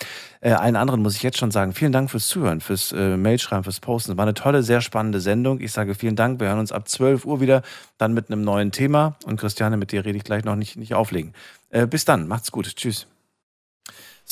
Äh, 0.42 0.52
allen 0.52 0.76
anderen 0.76 1.02
muss 1.02 1.16
ich 1.16 1.24
jetzt 1.24 1.38
schon 1.38 1.52
sagen, 1.52 1.72
vielen 1.72 1.94
Dank 1.94 2.12
fürs 2.12 2.28
Zuhören, 2.28 2.60
fürs 2.60 2.92
äh, 2.92 3.16
Mailschreiben, 3.16 3.64
fürs 3.64 3.80
Posten. 3.80 4.18
War 4.18 4.24
eine 4.24 4.34
tolle, 4.34 4.64
sehr 4.64 4.82
spannende 4.82 5.22
Sendung. 5.22 5.62
Ich 5.62 5.72
sage 5.72 5.96
vielen 5.96 6.18
Dank. 6.18 6.42
Wir 6.42 6.50
hören 6.50 6.60
uns 6.60 6.74
ab 6.74 6.90
12 6.90 7.24
Uhr 7.24 7.40
wieder, 7.40 7.62
dann 7.98 8.14
mit 8.14 8.30
einem 8.30 8.42
neuen 8.42 8.74
Thema. 8.74 9.16
Und 9.26 9.40
Christiane, 9.40 9.78
mit 9.78 9.94
dir 9.94 10.04
rede 10.04 10.18
ich 10.18 10.26
gleich 10.26 10.44
noch 10.44 10.58
nicht, 10.58 10.76
nicht 10.76 10.94
auflegen. 10.94 11.34
Äh, 11.70 11.88
bis 11.88 12.04
dann, 12.04 12.28
macht's 12.28 12.52
gut. 12.52 12.76
Tschüss. 12.76 13.08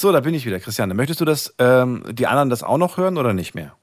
So, 0.02 0.12
da 0.12 0.20
bin 0.20 0.34
ich 0.34 0.48
wieder, 0.48 0.60
Christiane. 0.60 0.96
Möchtest 0.96 1.22
du 1.22 1.26
das, 1.26 1.54
ähm, 1.60 2.04
die 2.10 2.26
anderen 2.26 2.50
das 2.50 2.64
auch 2.64 2.80
noch 2.80 2.98
hören 2.98 3.20
oder 3.20 3.34
nicht 3.34 3.54
mehr? 3.54 3.76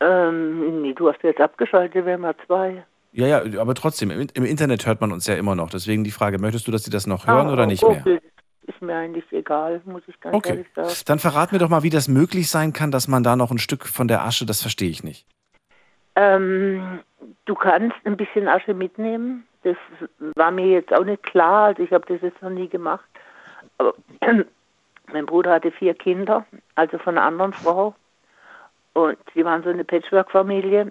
Ähm, 0.00 0.82
nee, 0.82 0.94
du 0.94 1.08
hast 1.08 1.22
jetzt 1.22 1.40
abgeschaltet, 1.40 2.04
wir 2.04 2.14
haben 2.14 2.24
ja 2.24 2.34
zwei. 2.44 2.84
Ja, 3.12 3.28
ja, 3.28 3.60
aber 3.60 3.74
trotzdem, 3.76 4.10
im, 4.10 4.26
im 4.34 4.44
Internet 4.44 4.84
hört 4.84 5.00
man 5.00 5.12
uns 5.12 5.28
ja 5.28 5.36
immer 5.36 5.54
noch. 5.54 5.70
Deswegen 5.70 6.02
die 6.02 6.10
Frage, 6.10 6.40
möchtest 6.40 6.66
du, 6.66 6.72
dass 6.72 6.82
sie 6.82 6.90
das 6.90 7.06
noch 7.06 7.28
hören 7.28 7.46
Ah, 7.46 7.52
oder 7.52 7.66
nicht 7.66 7.84
mehr? 7.84 8.00
okay. 8.00 8.18
Ist 8.66 8.82
mir 8.82 8.96
eigentlich 8.96 9.24
egal, 9.30 9.80
muss 9.84 10.02
ich 10.08 10.18
ganz 10.20 10.34
Okay. 10.34 10.50
ehrlich 10.54 10.66
sagen. 10.74 10.88
Dann 11.06 11.20
verrat 11.20 11.52
mir 11.52 11.58
doch 11.58 11.68
mal, 11.68 11.84
wie 11.84 11.90
das 11.90 12.08
möglich 12.08 12.50
sein 12.50 12.72
kann, 12.72 12.90
dass 12.90 13.06
man 13.06 13.22
da 13.22 13.36
noch 13.36 13.52
ein 13.52 13.58
Stück 13.58 13.86
von 13.86 14.08
der 14.08 14.24
Asche, 14.24 14.44
das 14.44 14.60
verstehe 14.60 14.90
ich 14.90 15.04
nicht. 15.04 15.24
Ähm, 16.16 16.98
du 17.44 17.54
kannst 17.54 17.94
ein 18.04 18.16
bisschen 18.16 18.48
Asche 18.48 18.74
mitnehmen. 18.74 19.46
Das 19.62 19.76
war 20.34 20.50
mir 20.50 20.66
jetzt 20.66 20.92
auch 20.92 21.04
nicht 21.04 21.22
klar, 21.22 21.66
also 21.66 21.80
ich 21.84 21.92
habe 21.92 22.06
das 22.08 22.20
jetzt 22.22 22.42
noch 22.42 22.50
nie 22.50 22.68
gemacht. 22.68 23.04
Aber 23.78 23.94
mein 25.10 25.26
Bruder 25.26 25.52
hatte 25.52 25.70
vier 25.72 25.94
Kinder, 25.94 26.44
also 26.74 26.98
von 26.98 27.16
einer 27.16 27.26
anderen 27.26 27.52
Frau. 27.52 27.94
Und 28.94 29.18
sie 29.34 29.44
waren 29.44 29.62
so 29.62 29.70
eine 29.70 29.84
Patchwork-Familie. 29.84 30.90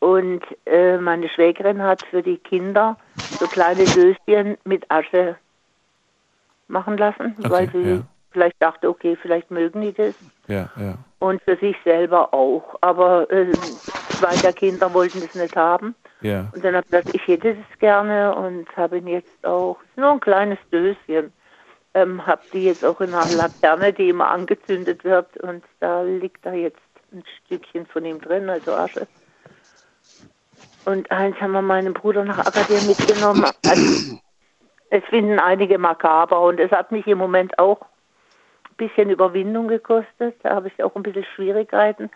Und 0.00 0.42
äh, 0.66 0.96
meine 0.98 1.28
Schwägerin 1.28 1.82
hat 1.82 2.02
für 2.02 2.22
die 2.22 2.38
Kinder 2.38 2.96
so 3.16 3.46
kleine 3.46 3.84
Döschen 3.84 4.56
mit 4.64 4.88
Asche 4.90 5.36
machen 6.68 6.96
lassen, 6.96 7.34
weil 7.38 7.68
sie 7.70 7.82
ja. 7.82 8.00
vielleicht 8.30 8.60
dachte, 8.62 8.88
okay, 8.88 9.16
vielleicht 9.20 9.50
mögen 9.50 9.80
die 9.80 9.92
das 9.92 10.14
Ja, 10.46 10.68
ja. 10.76 10.94
und 11.18 11.42
für 11.42 11.56
sich 11.56 11.76
selber 11.82 12.32
auch. 12.32 12.76
Aber 12.80 13.30
äh, 13.32 13.50
zwei 13.52 14.36
der 14.36 14.52
Kinder 14.52 14.92
wollten 14.94 15.20
das 15.20 15.34
nicht 15.34 15.56
haben. 15.56 15.94
Ja. 16.20 16.46
Und 16.54 16.64
dann 16.64 16.76
habe 16.76 16.84
ich 16.86 16.90
gesagt, 16.90 17.14
ich 17.14 17.26
hätte 17.26 17.54
das 17.54 17.78
gerne 17.78 18.34
und 18.34 18.68
habe 18.76 18.98
ihn 18.98 19.08
jetzt 19.08 19.44
auch, 19.44 19.78
ist 19.82 19.96
nur 19.96 20.12
ein 20.12 20.20
kleines 20.20 20.58
Döschen, 20.70 21.32
ähm, 22.02 22.26
habe 22.26 22.42
die 22.52 22.64
jetzt 22.64 22.84
auch 22.84 23.00
in 23.00 23.14
einer 23.14 23.34
Laterne, 23.34 23.92
die 23.92 24.08
immer 24.08 24.28
angezündet 24.28 25.04
wird 25.04 25.36
und 25.38 25.64
da 25.80 26.02
liegt 26.02 26.44
da 26.44 26.52
jetzt 26.52 26.80
ein 27.12 27.22
Stückchen 27.44 27.86
von 27.86 28.04
ihm 28.04 28.20
drin, 28.20 28.48
also 28.48 28.72
Asche. 28.74 29.06
Und 30.84 31.10
eins 31.10 31.40
haben 31.40 31.52
wir 31.52 31.62
meinem 31.62 31.92
Bruder 31.92 32.24
nach 32.24 32.38
Agadir 32.38 32.80
mitgenommen. 32.82 33.44
Also, 33.66 34.18
es 34.90 35.04
finden 35.04 35.38
einige 35.38 35.78
makaber 35.78 36.40
und 36.40 36.58
es 36.60 36.70
hat 36.70 36.92
mich 36.92 37.06
im 37.06 37.18
Moment 37.18 37.58
auch 37.58 37.82
ein 37.82 38.76
bisschen 38.78 39.10
Überwindung 39.10 39.68
gekostet. 39.68 40.36
Da 40.42 40.54
habe 40.54 40.68
ich 40.68 40.82
auch 40.82 40.94
ein 40.96 41.02
bisschen 41.02 41.26
Schwierigkeiten. 41.34 42.10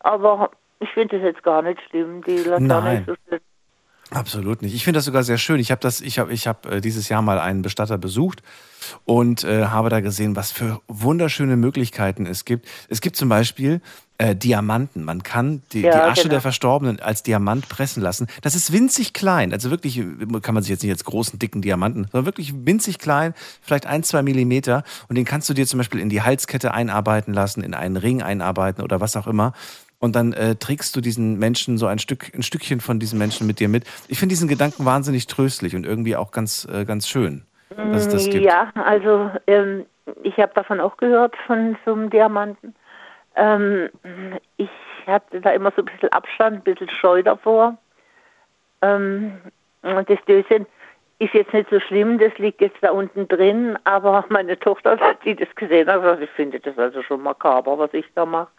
Aber 0.00 0.50
ich 0.80 0.90
finde 0.90 1.16
es 1.16 1.22
jetzt 1.22 1.42
gar 1.42 1.62
nicht 1.62 1.80
schlimm. 1.88 2.22
Die 2.24 2.36
Laterne 2.38 2.66
Nein. 2.66 2.96
ist 2.98 3.06
so 3.06 3.14
schön. 3.28 3.40
Absolut 4.10 4.62
nicht. 4.62 4.74
Ich 4.74 4.84
finde 4.84 4.98
das 4.98 5.04
sogar 5.04 5.22
sehr 5.22 5.36
schön. 5.38 5.60
Ich 5.60 5.70
habe 5.70 5.80
das, 5.80 6.00
ich 6.00 6.18
habe, 6.18 6.32
ich 6.32 6.46
habe 6.46 6.76
äh, 6.76 6.80
dieses 6.80 7.08
Jahr 7.08 7.20
mal 7.20 7.38
einen 7.38 7.60
Bestatter 7.62 7.98
besucht 7.98 8.42
und 9.04 9.44
äh, 9.44 9.66
habe 9.66 9.90
da 9.90 10.00
gesehen, 10.00 10.34
was 10.34 10.50
für 10.50 10.80
wunderschöne 10.88 11.56
Möglichkeiten 11.56 12.24
es 12.24 12.46
gibt. 12.46 12.66
Es 12.88 13.02
gibt 13.02 13.16
zum 13.16 13.28
Beispiel 13.28 13.82
äh, 14.16 14.34
Diamanten. 14.34 15.04
Man 15.04 15.22
kann 15.22 15.62
die, 15.72 15.82
Ja, 15.82 15.90
die 15.90 15.98
Asche 15.98 16.22
genau. 16.22 16.32
der 16.32 16.40
Verstorbenen 16.40 17.00
als 17.00 17.22
Diamant 17.22 17.68
pressen 17.68 18.02
lassen. 18.02 18.28
Das 18.40 18.54
ist 18.54 18.72
winzig 18.72 19.12
klein. 19.12 19.52
Also 19.52 19.70
wirklich 19.70 20.02
kann 20.42 20.54
man 20.54 20.62
sich 20.62 20.70
jetzt 20.70 20.82
nicht 20.82 20.92
als 20.92 21.04
großen, 21.04 21.38
dicken 21.38 21.60
Diamanten, 21.60 22.06
sondern 22.10 22.24
wirklich 22.24 22.54
winzig 22.64 22.98
klein, 22.98 23.34
vielleicht 23.60 23.84
ein, 23.84 24.02
zwei 24.04 24.22
Millimeter. 24.22 24.84
Und 25.08 25.16
den 25.16 25.26
kannst 25.26 25.50
du 25.50 25.54
dir 25.54 25.66
zum 25.66 25.78
Beispiel 25.78 26.00
in 26.00 26.08
die 26.08 26.22
Halskette 26.22 26.72
einarbeiten 26.72 27.34
lassen, 27.34 27.62
in 27.62 27.74
einen 27.74 27.96
Ring 27.96 28.22
einarbeiten 28.22 28.82
oder 28.82 29.00
was 29.00 29.16
auch 29.16 29.26
immer. 29.26 29.52
Und 30.00 30.14
dann 30.14 30.32
äh, 30.32 30.54
trägst 30.54 30.94
du 30.94 31.00
diesen 31.00 31.38
Menschen 31.38 31.76
so 31.76 31.86
ein 31.86 31.98
Stück, 31.98 32.32
ein 32.34 32.42
Stückchen 32.42 32.80
von 32.80 33.00
diesem 33.00 33.18
Menschen 33.18 33.46
mit 33.46 33.58
dir 33.58 33.68
mit. 33.68 33.84
Ich 34.06 34.18
finde 34.18 34.32
diesen 34.32 34.48
Gedanken 34.48 34.84
wahnsinnig 34.84 35.26
tröstlich 35.26 35.74
und 35.74 35.84
irgendwie 35.84 36.14
auch 36.14 36.30
ganz, 36.30 36.68
äh, 36.72 36.84
ganz 36.84 37.08
schön, 37.08 37.44
dass 37.70 38.06
es 38.06 38.08
das 38.08 38.24
gibt. 38.30 38.44
Ja, 38.44 38.70
also 38.74 39.30
ähm, 39.48 39.86
ich 40.22 40.36
habe 40.38 40.52
davon 40.54 40.80
auch 40.80 40.96
gehört, 40.96 41.34
von 41.46 41.76
so 41.84 41.92
einem 41.92 42.10
Diamanten. 42.10 42.74
Ähm, 43.34 43.88
ich 44.56 44.70
hatte 45.06 45.40
da 45.40 45.50
immer 45.50 45.72
so 45.74 45.82
ein 45.82 45.86
bisschen 45.86 46.10
Abstand, 46.10 46.58
ein 46.58 46.62
bisschen 46.62 46.90
Scheu 46.90 47.22
davor. 47.22 47.76
Ähm, 48.82 49.32
und 49.82 50.08
das 50.08 50.18
Döschen 50.26 50.66
ist 51.18 51.34
jetzt 51.34 51.52
nicht 51.52 51.68
so 51.70 51.80
schlimm, 51.80 52.18
das 52.18 52.36
liegt 52.38 52.60
jetzt 52.60 52.76
da 52.80 52.92
unten 52.92 53.26
drin, 53.26 53.76
aber 53.84 54.24
meine 54.28 54.58
Tochter, 54.58 54.96
die 55.24 55.34
das 55.34 55.52
gesehen 55.56 55.88
hat, 55.88 56.02
sagt, 56.02 56.22
ich 56.22 56.30
finde 56.30 56.60
das 56.60 56.78
also 56.78 57.02
schon 57.02 57.22
makaber, 57.22 57.78
was 57.78 57.92
ich 57.94 58.06
da 58.14 58.24
mache. 58.24 58.50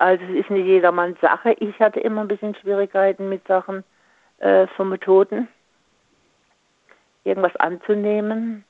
Also 0.00 0.24
es 0.24 0.30
ist 0.30 0.50
nicht 0.50 0.64
jedermanns 0.64 1.20
Sache. 1.20 1.52
Ich 1.60 1.78
hatte 1.78 2.00
immer 2.00 2.22
ein 2.22 2.28
bisschen 2.28 2.54
Schwierigkeiten 2.54 3.28
mit 3.28 3.46
Sachen 3.46 3.84
äh, 4.38 4.66
vom 4.68 4.98
Toten, 4.98 5.46
irgendwas 7.24 7.54
anzunehmen. 7.56 8.64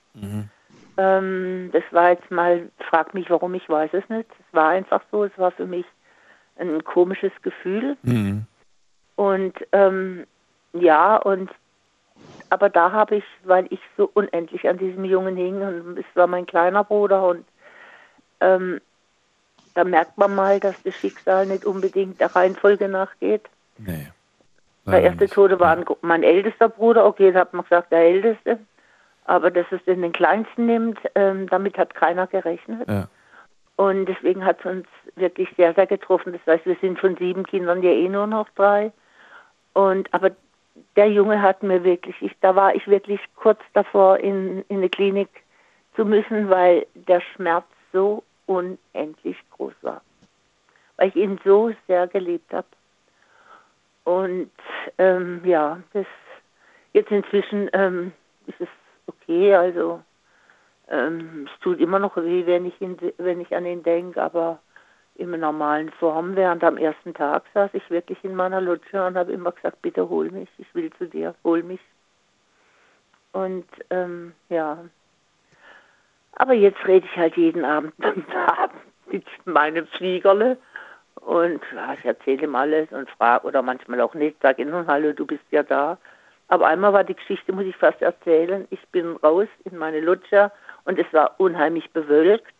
Ähm, 0.96 1.70
das 1.72 1.84
war 1.92 2.10
jetzt 2.10 2.28
mal, 2.32 2.68
frag 2.90 3.14
mich 3.14 3.30
warum, 3.30 3.54
ich 3.54 3.68
weiß 3.68 3.90
es 3.92 4.08
nicht. 4.08 4.28
Es 4.28 4.54
war 4.54 4.70
einfach 4.70 5.02
so, 5.12 5.22
es 5.22 5.30
war 5.36 5.52
für 5.52 5.66
mich 5.66 5.86
ein 6.56 6.82
komisches 6.82 7.30
Gefühl. 7.42 7.96
Mhm. 8.02 8.46
Und 9.14 9.54
ähm, 9.70 10.26
ja, 10.72 11.14
und 11.14 11.48
aber 12.48 12.70
da 12.70 12.90
habe 12.90 13.16
ich, 13.16 13.24
weil 13.44 13.66
ich 13.70 13.80
so 13.96 14.10
unendlich 14.14 14.68
an 14.68 14.78
diesem 14.78 15.04
Jungen 15.04 15.36
hing 15.36 15.62
und 15.62 15.96
es 15.96 16.04
war 16.14 16.26
mein 16.26 16.46
kleiner 16.46 16.82
Bruder 16.82 17.24
und 17.24 17.44
ähm, 18.40 18.80
da 19.74 19.84
merkt 19.84 20.18
man 20.18 20.34
mal, 20.34 20.60
dass 20.60 20.80
das 20.82 20.94
Schicksal 20.94 21.46
nicht 21.46 21.64
unbedingt 21.64 22.20
der 22.20 22.34
Reihenfolge 22.34 22.88
nachgeht. 22.88 23.42
Nee. 23.78 24.08
Der 24.86 25.02
erste 25.02 25.28
Tode 25.28 25.60
war 25.60 25.76
ein, 25.76 25.84
mein 26.00 26.22
ältester 26.22 26.68
Bruder, 26.68 27.06
okay, 27.06 27.32
da 27.32 27.40
hat 27.40 27.52
man 27.52 27.62
gesagt, 27.62 27.92
der 27.92 28.00
älteste. 28.00 28.58
Aber 29.24 29.50
dass 29.50 29.66
es 29.70 29.84
den, 29.84 30.02
den 30.02 30.12
kleinsten 30.12 30.66
nimmt, 30.66 30.98
ähm, 31.14 31.48
damit 31.48 31.78
hat 31.78 31.94
keiner 31.94 32.26
gerechnet. 32.26 32.88
Ja. 32.88 33.08
Und 33.76 34.06
deswegen 34.06 34.44
hat 34.44 34.58
es 34.60 34.66
uns 34.66 34.86
wirklich 35.14 35.48
sehr, 35.56 35.72
sehr 35.74 35.86
getroffen. 35.86 36.32
Das 36.32 36.40
heißt, 36.46 36.66
wir 36.66 36.76
sind 36.80 36.98
von 36.98 37.16
sieben 37.16 37.44
Kindern 37.44 37.82
ja 37.82 37.90
eh 37.90 38.08
nur 38.08 38.26
noch 38.26 38.48
drei. 38.56 38.92
Und 39.72 40.12
aber 40.12 40.32
der 40.96 41.10
Junge 41.10 41.40
hat 41.40 41.62
mir 41.62 41.84
wirklich, 41.84 42.16
ich, 42.20 42.32
da 42.40 42.56
war 42.56 42.74
ich 42.74 42.86
wirklich 42.88 43.20
kurz 43.36 43.60
davor, 43.72 44.18
in, 44.18 44.64
in 44.68 44.78
eine 44.78 44.88
Klinik 44.88 45.28
zu 45.96 46.04
müssen, 46.04 46.50
weil 46.50 46.86
der 46.94 47.20
Schmerz 47.20 47.64
so 47.92 48.22
unendlich 48.50 49.36
groß 49.50 49.74
war. 49.82 50.02
Weil 50.96 51.08
ich 51.08 51.16
ihn 51.16 51.40
so 51.44 51.72
sehr 51.86 52.08
geliebt 52.08 52.52
habe. 52.52 52.66
Und 54.04 54.50
ähm, 54.98 55.40
ja, 55.44 55.80
das 55.92 56.06
jetzt 56.92 57.12
inzwischen 57.12 57.70
ähm, 57.72 58.12
ist 58.46 58.60
es 58.60 58.68
okay, 59.06 59.54
also 59.54 60.02
ähm, 60.88 61.48
es 61.52 61.60
tut 61.60 61.78
immer 61.78 62.00
noch 62.00 62.16
weh, 62.16 62.44
wenn 62.46 62.66
ich, 62.66 62.80
ihn, 62.80 62.96
wenn 63.18 63.40
ich 63.40 63.54
an 63.54 63.66
ihn 63.66 63.84
denke, 63.84 64.20
aber 64.20 64.58
in 65.14 65.28
einer 65.28 65.52
normalen 65.52 65.90
Form. 65.92 66.34
Während 66.34 66.64
am 66.64 66.76
ersten 66.76 67.14
Tag 67.14 67.44
saß 67.54 67.70
ich 67.74 67.88
wirklich 67.90 68.18
in 68.24 68.34
meiner 68.34 68.60
Lutsche 68.60 69.04
und 69.04 69.16
habe 69.16 69.32
immer 69.32 69.52
gesagt, 69.52 69.80
bitte 69.82 70.08
hol 70.08 70.30
mich, 70.30 70.48
ich 70.58 70.74
will 70.74 70.90
zu 70.94 71.06
dir, 71.06 71.34
hol 71.44 71.62
mich. 71.62 71.80
Und 73.32 73.66
ähm, 73.90 74.32
ja, 74.48 74.84
aber 76.32 76.54
jetzt 76.54 76.86
rede 76.86 77.06
ich 77.10 77.16
halt 77.16 77.36
jeden 77.36 77.64
Abend 77.64 77.94
mit 79.10 79.24
meinem 79.44 79.86
Fliegerle 79.86 80.56
und 81.20 81.60
ja, 81.74 81.94
ich 81.94 82.04
erzähle 82.04 82.44
ihm 82.44 82.54
alles 82.54 82.90
und 82.92 83.10
frage, 83.10 83.46
oder 83.46 83.62
manchmal 83.62 84.00
auch 84.00 84.14
nicht, 84.14 84.40
sage 84.40 84.62
ihm, 84.62 84.86
hallo, 84.86 85.12
du 85.12 85.26
bist 85.26 85.44
ja 85.50 85.62
da. 85.62 85.98
Aber 86.48 86.66
einmal 86.66 86.92
war 86.92 87.04
die 87.04 87.14
Geschichte, 87.14 87.52
muss 87.52 87.66
ich 87.66 87.76
fast 87.76 88.02
erzählen, 88.02 88.66
ich 88.70 88.80
bin 88.88 89.16
raus 89.16 89.46
in 89.64 89.76
meine 89.76 90.00
Lutscher 90.00 90.50
und 90.84 90.98
es 90.98 91.06
war 91.12 91.34
unheimlich 91.38 91.90
bewölkt. 91.92 92.54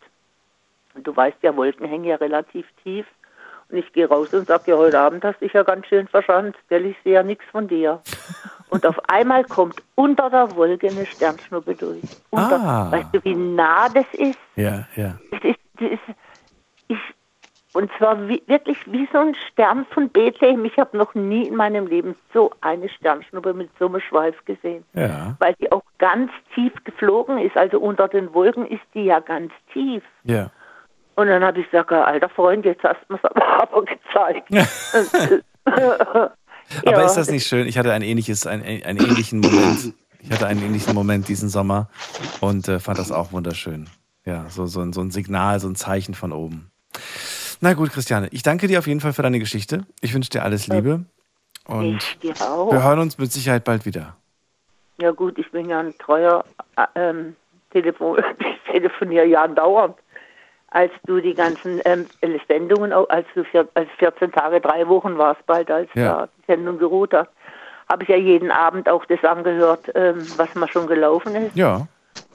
Und 0.93 1.07
du 1.07 1.15
weißt 1.15 1.37
ja, 1.41 1.55
Wolken 1.55 1.87
hängen 1.87 2.05
ja 2.05 2.15
relativ 2.15 2.65
tief. 2.83 3.05
Und 3.69 3.77
ich 3.77 3.91
gehe 3.93 4.07
raus 4.07 4.33
und 4.33 4.47
sage, 4.47 4.71
ja, 4.71 4.77
heute 4.77 4.99
Abend 4.99 5.23
hast 5.23 5.41
du 5.41 5.45
dich 5.45 5.53
ja 5.53 5.63
ganz 5.63 5.87
schön 5.87 6.07
verschanzt, 6.07 6.59
gell, 6.69 6.85
ich 6.85 6.97
sehe 7.03 7.13
ja 7.13 7.23
nichts 7.23 7.45
von 7.51 7.67
dir. 7.67 8.01
Und 8.71 8.85
auf 8.85 8.97
einmal 9.09 9.43
kommt 9.43 9.83
unter 9.95 10.29
der 10.29 10.55
Wolke 10.55 10.87
eine 10.87 11.05
Sternschnuppe 11.05 11.75
durch. 11.75 12.01
Unter, 12.29 12.55
Ah. 12.59 12.89
Weißt 12.91 13.09
du, 13.13 13.23
wie 13.25 13.35
nah 13.35 13.89
das 13.89 14.05
ist? 14.13 14.39
Ja, 14.55 14.87
ja. 14.95 15.17
Das 15.29 15.43
ist, 15.43 15.59
das 15.77 15.91
ist 16.87 16.99
Und 17.73 17.91
zwar 17.97 18.29
wie, 18.29 18.41
wirklich 18.47 18.77
wie 18.89 19.09
so 19.11 19.19
ein 19.19 19.35
Stern 19.51 19.85
von 19.91 20.07
Bethlehem. 20.09 20.63
Ich 20.63 20.77
habe 20.77 20.97
noch 20.97 21.13
nie 21.15 21.47
in 21.49 21.55
meinem 21.57 21.85
Leben 21.85 22.15
so 22.33 22.51
eine 22.61 22.87
Sternschnuppe 22.87 23.53
mit 23.53 23.69
so 23.77 23.87
einem 23.87 23.99
Schweif 23.99 24.35
gesehen. 24.45 24.85
Ja. 24.93 25.35
Weil 25.39 25.53
die 25.55 25.69
auch 25.69 25.83
ganz 25.97 26.31
tief 26.55 26.71
geflogen 26.85 27.39
ist. 27.39 27.57
Also 27.57 27.77
unter 27.77 28.07
den 28.07 28.33
Wolken 28.33 28.65
ist 28.65 28.83
die 28.93 29.03
ja 29.03 29.19
ganz 29.19 29.51
tief. 29.73 30.03
Ja. 30.23 30.49
Und 31.15 31.27
dann 31.27 31.43
habe 31.43 31.59
ich 31.59 31.69
gesagt, 31.69 31.91
alter 31.91 32.29
Freund, 32.29 32.63
jetzt 32.63 32.83
hast 32.85 33.01
du 33.09 33.15
mir 33.15 33.19
es 33.21 33.31
aber 33.35 33.83
gezeigt. 33.83 34.47
Aber 36.85 36.99
Ja. 36.99 37.05
ist 37.05 37.15
das 37.15 37.29
nicht 37.29 37.47
schön? 37.47 37.67
Ich 37.67 37.77
hatte 37.77 37.93
ein 37.93 38.01
ähnliches, 38.01 38.47
ein, 38.47 38.61
einen 38.63 38.99
ähnlichen 38.99 39.39
Moment. 39.39 39.93
Ich 40.19 40.31
hatte 40.31 40.47
einen 40.47 40.61
ähnlichen 40.63 40.93
Moment 40.93 41.27
diesen 41.27 41.49
Sommer 41.49 41.89
und 42.41 42.67
äh, 42.67 42.79
fand 42.79 42.99
das 42.99 43.11
auch 43.11 43.31
wunderschön. 43.31 43.89
Ja, 44.25 44.45
so, 44.49 44.67
so, 44.67 44.81
ein, 44.81 44.93
so 44.93 45.01
ein 45.01 45.09
Signal, 45.09 45.59
so 45.59 45.67
ein 45.67 45.75
Zeichen 45.75 46.13
von 46.13 46.31
oben. 46.31 46.71
Na 47.59 47.73
gut, 47.73 47.91
Christiane, 47.91 48.27
ich 48.31 48.43
danke 48.43 48.67
dir 48.67 48.79
auf 48.79 48.87
jeden 48.87 48.99
Fall 48.99 49.13
für 49.13 49.23
deine 49.23 49.39
Geschichte. 49.39 49.85
Ich 49.99 50.13
wünsche 50.13 50.29
dir 50.29 50.43
alles 50.43 50.67
Liebe. 50.67 51.05
Und 51.65 52.17
wir 52.21 52.83
hören 52.83 52.99
uns 52.99 53.17
mit 53.17 53.31
Sicherheit 53.31 53.63
bald 53.63 53.85
wieder. 53.85 54.15
Ja 54.99 55.11
gut, 55.11 55.37
ich 55.39 55.49
bin 55.51 55.69
ja 55.69 55.79
ein 55.79 55.97
treuer 55.97 56.43
äh, 56.75 56.85
ähm, 56.95 57.35
Telefon, 57.71 58.19
ich 58.39 58.71
telefoniere 58.71 59.25
ja 59.25 59.43
andauernd. 59.43 59.95
Als 60.73 60.91
du 61.05 61.19
die 61.19 61.33
ganzen 61.33 61.81
ähm, 61.85 62.05
Sendungen, 62.47 62.93
als 62.93 63.25
du 63.35 63.43
vier, 63.43 63.67
als 63.73 63.89
14 63.99 64.31
Tage, 64.31 64.61
drei 64.61 64.87
Wochen 64.87 65.17
warst 65.17 65.45
bald, 65.45 65.69
als 65.69 65.89
Ja. 65.93 66.27
die 66.37 66.45
Sendung 66.47 66.79
geruht 66.79 67.13
hat, 67.13 67.29
habe 67.89 68.03
ich 68.03 68.09
ja 68.09 68.15
jeden 68.15 68.51
Abend 68.51 68.87
auch 68.87 69.03
das 69.05 69.21
angehört, 69.23 69.91
ähm, 69.95 70.25
was 70.37 70.55
mal 70.55 70.69
schon 70.69 70.87
gelaufen 70.87 71.35
ist. 71.35 71.55
Ja. 71.55 71.87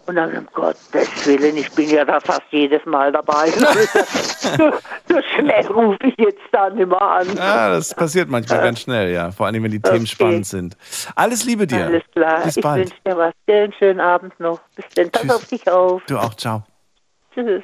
Und 0.04 0.14
dann, 0.16 0.36
um 0.36 0.46
Gottes 0.52 1.26
Willen, 1.26 1.56
ich 1.56 1.68
bin 1.72 1.88
ja 1.90 2.04
da 2.04 2.20
fast 2.20 2.42
jedes 2.50 2.84
Mal 2.86 3.10
dabei. 3.10 3.48
so, 3.48 3.64
so 5.08 5.20
schnell 5.34 5.66
rufe 5.68 5.98
ich 6.06 6.14
jetzt 6.18 6.42
da 6.52 6.68
nicht 6.70 6.86
mehr 6.86 7.00
an. 7.02 7.26
Ah, 7.40 7.70
das 7.70 7.92
passiert 7.94 8.28
manchmal 8.28 8.60
ganz 8.60 8.80
schnell, 8.82 9.12
ja. 9.12 9.32
Vor 9.32 9.46
allem, 9.46 9.64
wenn 9.64 9.70
die 9.72 9.80
Themen 9.80 10.06
spannend 10.06 10.46
sind. 10.46 10.76
Alles 11.16 11.44
Liebe 11.44 11.66
dir. 11.66 11.86
Alles 11.86 12.02
klar. 12.12 12.42
Bis 12.44 12.58
ich 12.58 12.62
bald. 12.62 12.82
wünsche 12.84 13.02
dir 13.04 13.16
was. 13.16 13.32
Einen 13.48 13.72
schönen 13.72 14.00
Abend 14.00 14.38
noch. 14.38 14.60
Bis 14.76 14.84
dann. 14.94 15.10
Pass 15.10 15.30
auf 15.34 15.46
dich 15.46 15.68
auf. 15.68 16.02
Du 16.06 16.18
auch, 16.18 16.34
ciao. 16.34 16.62
Tschüss. 17.34 17.62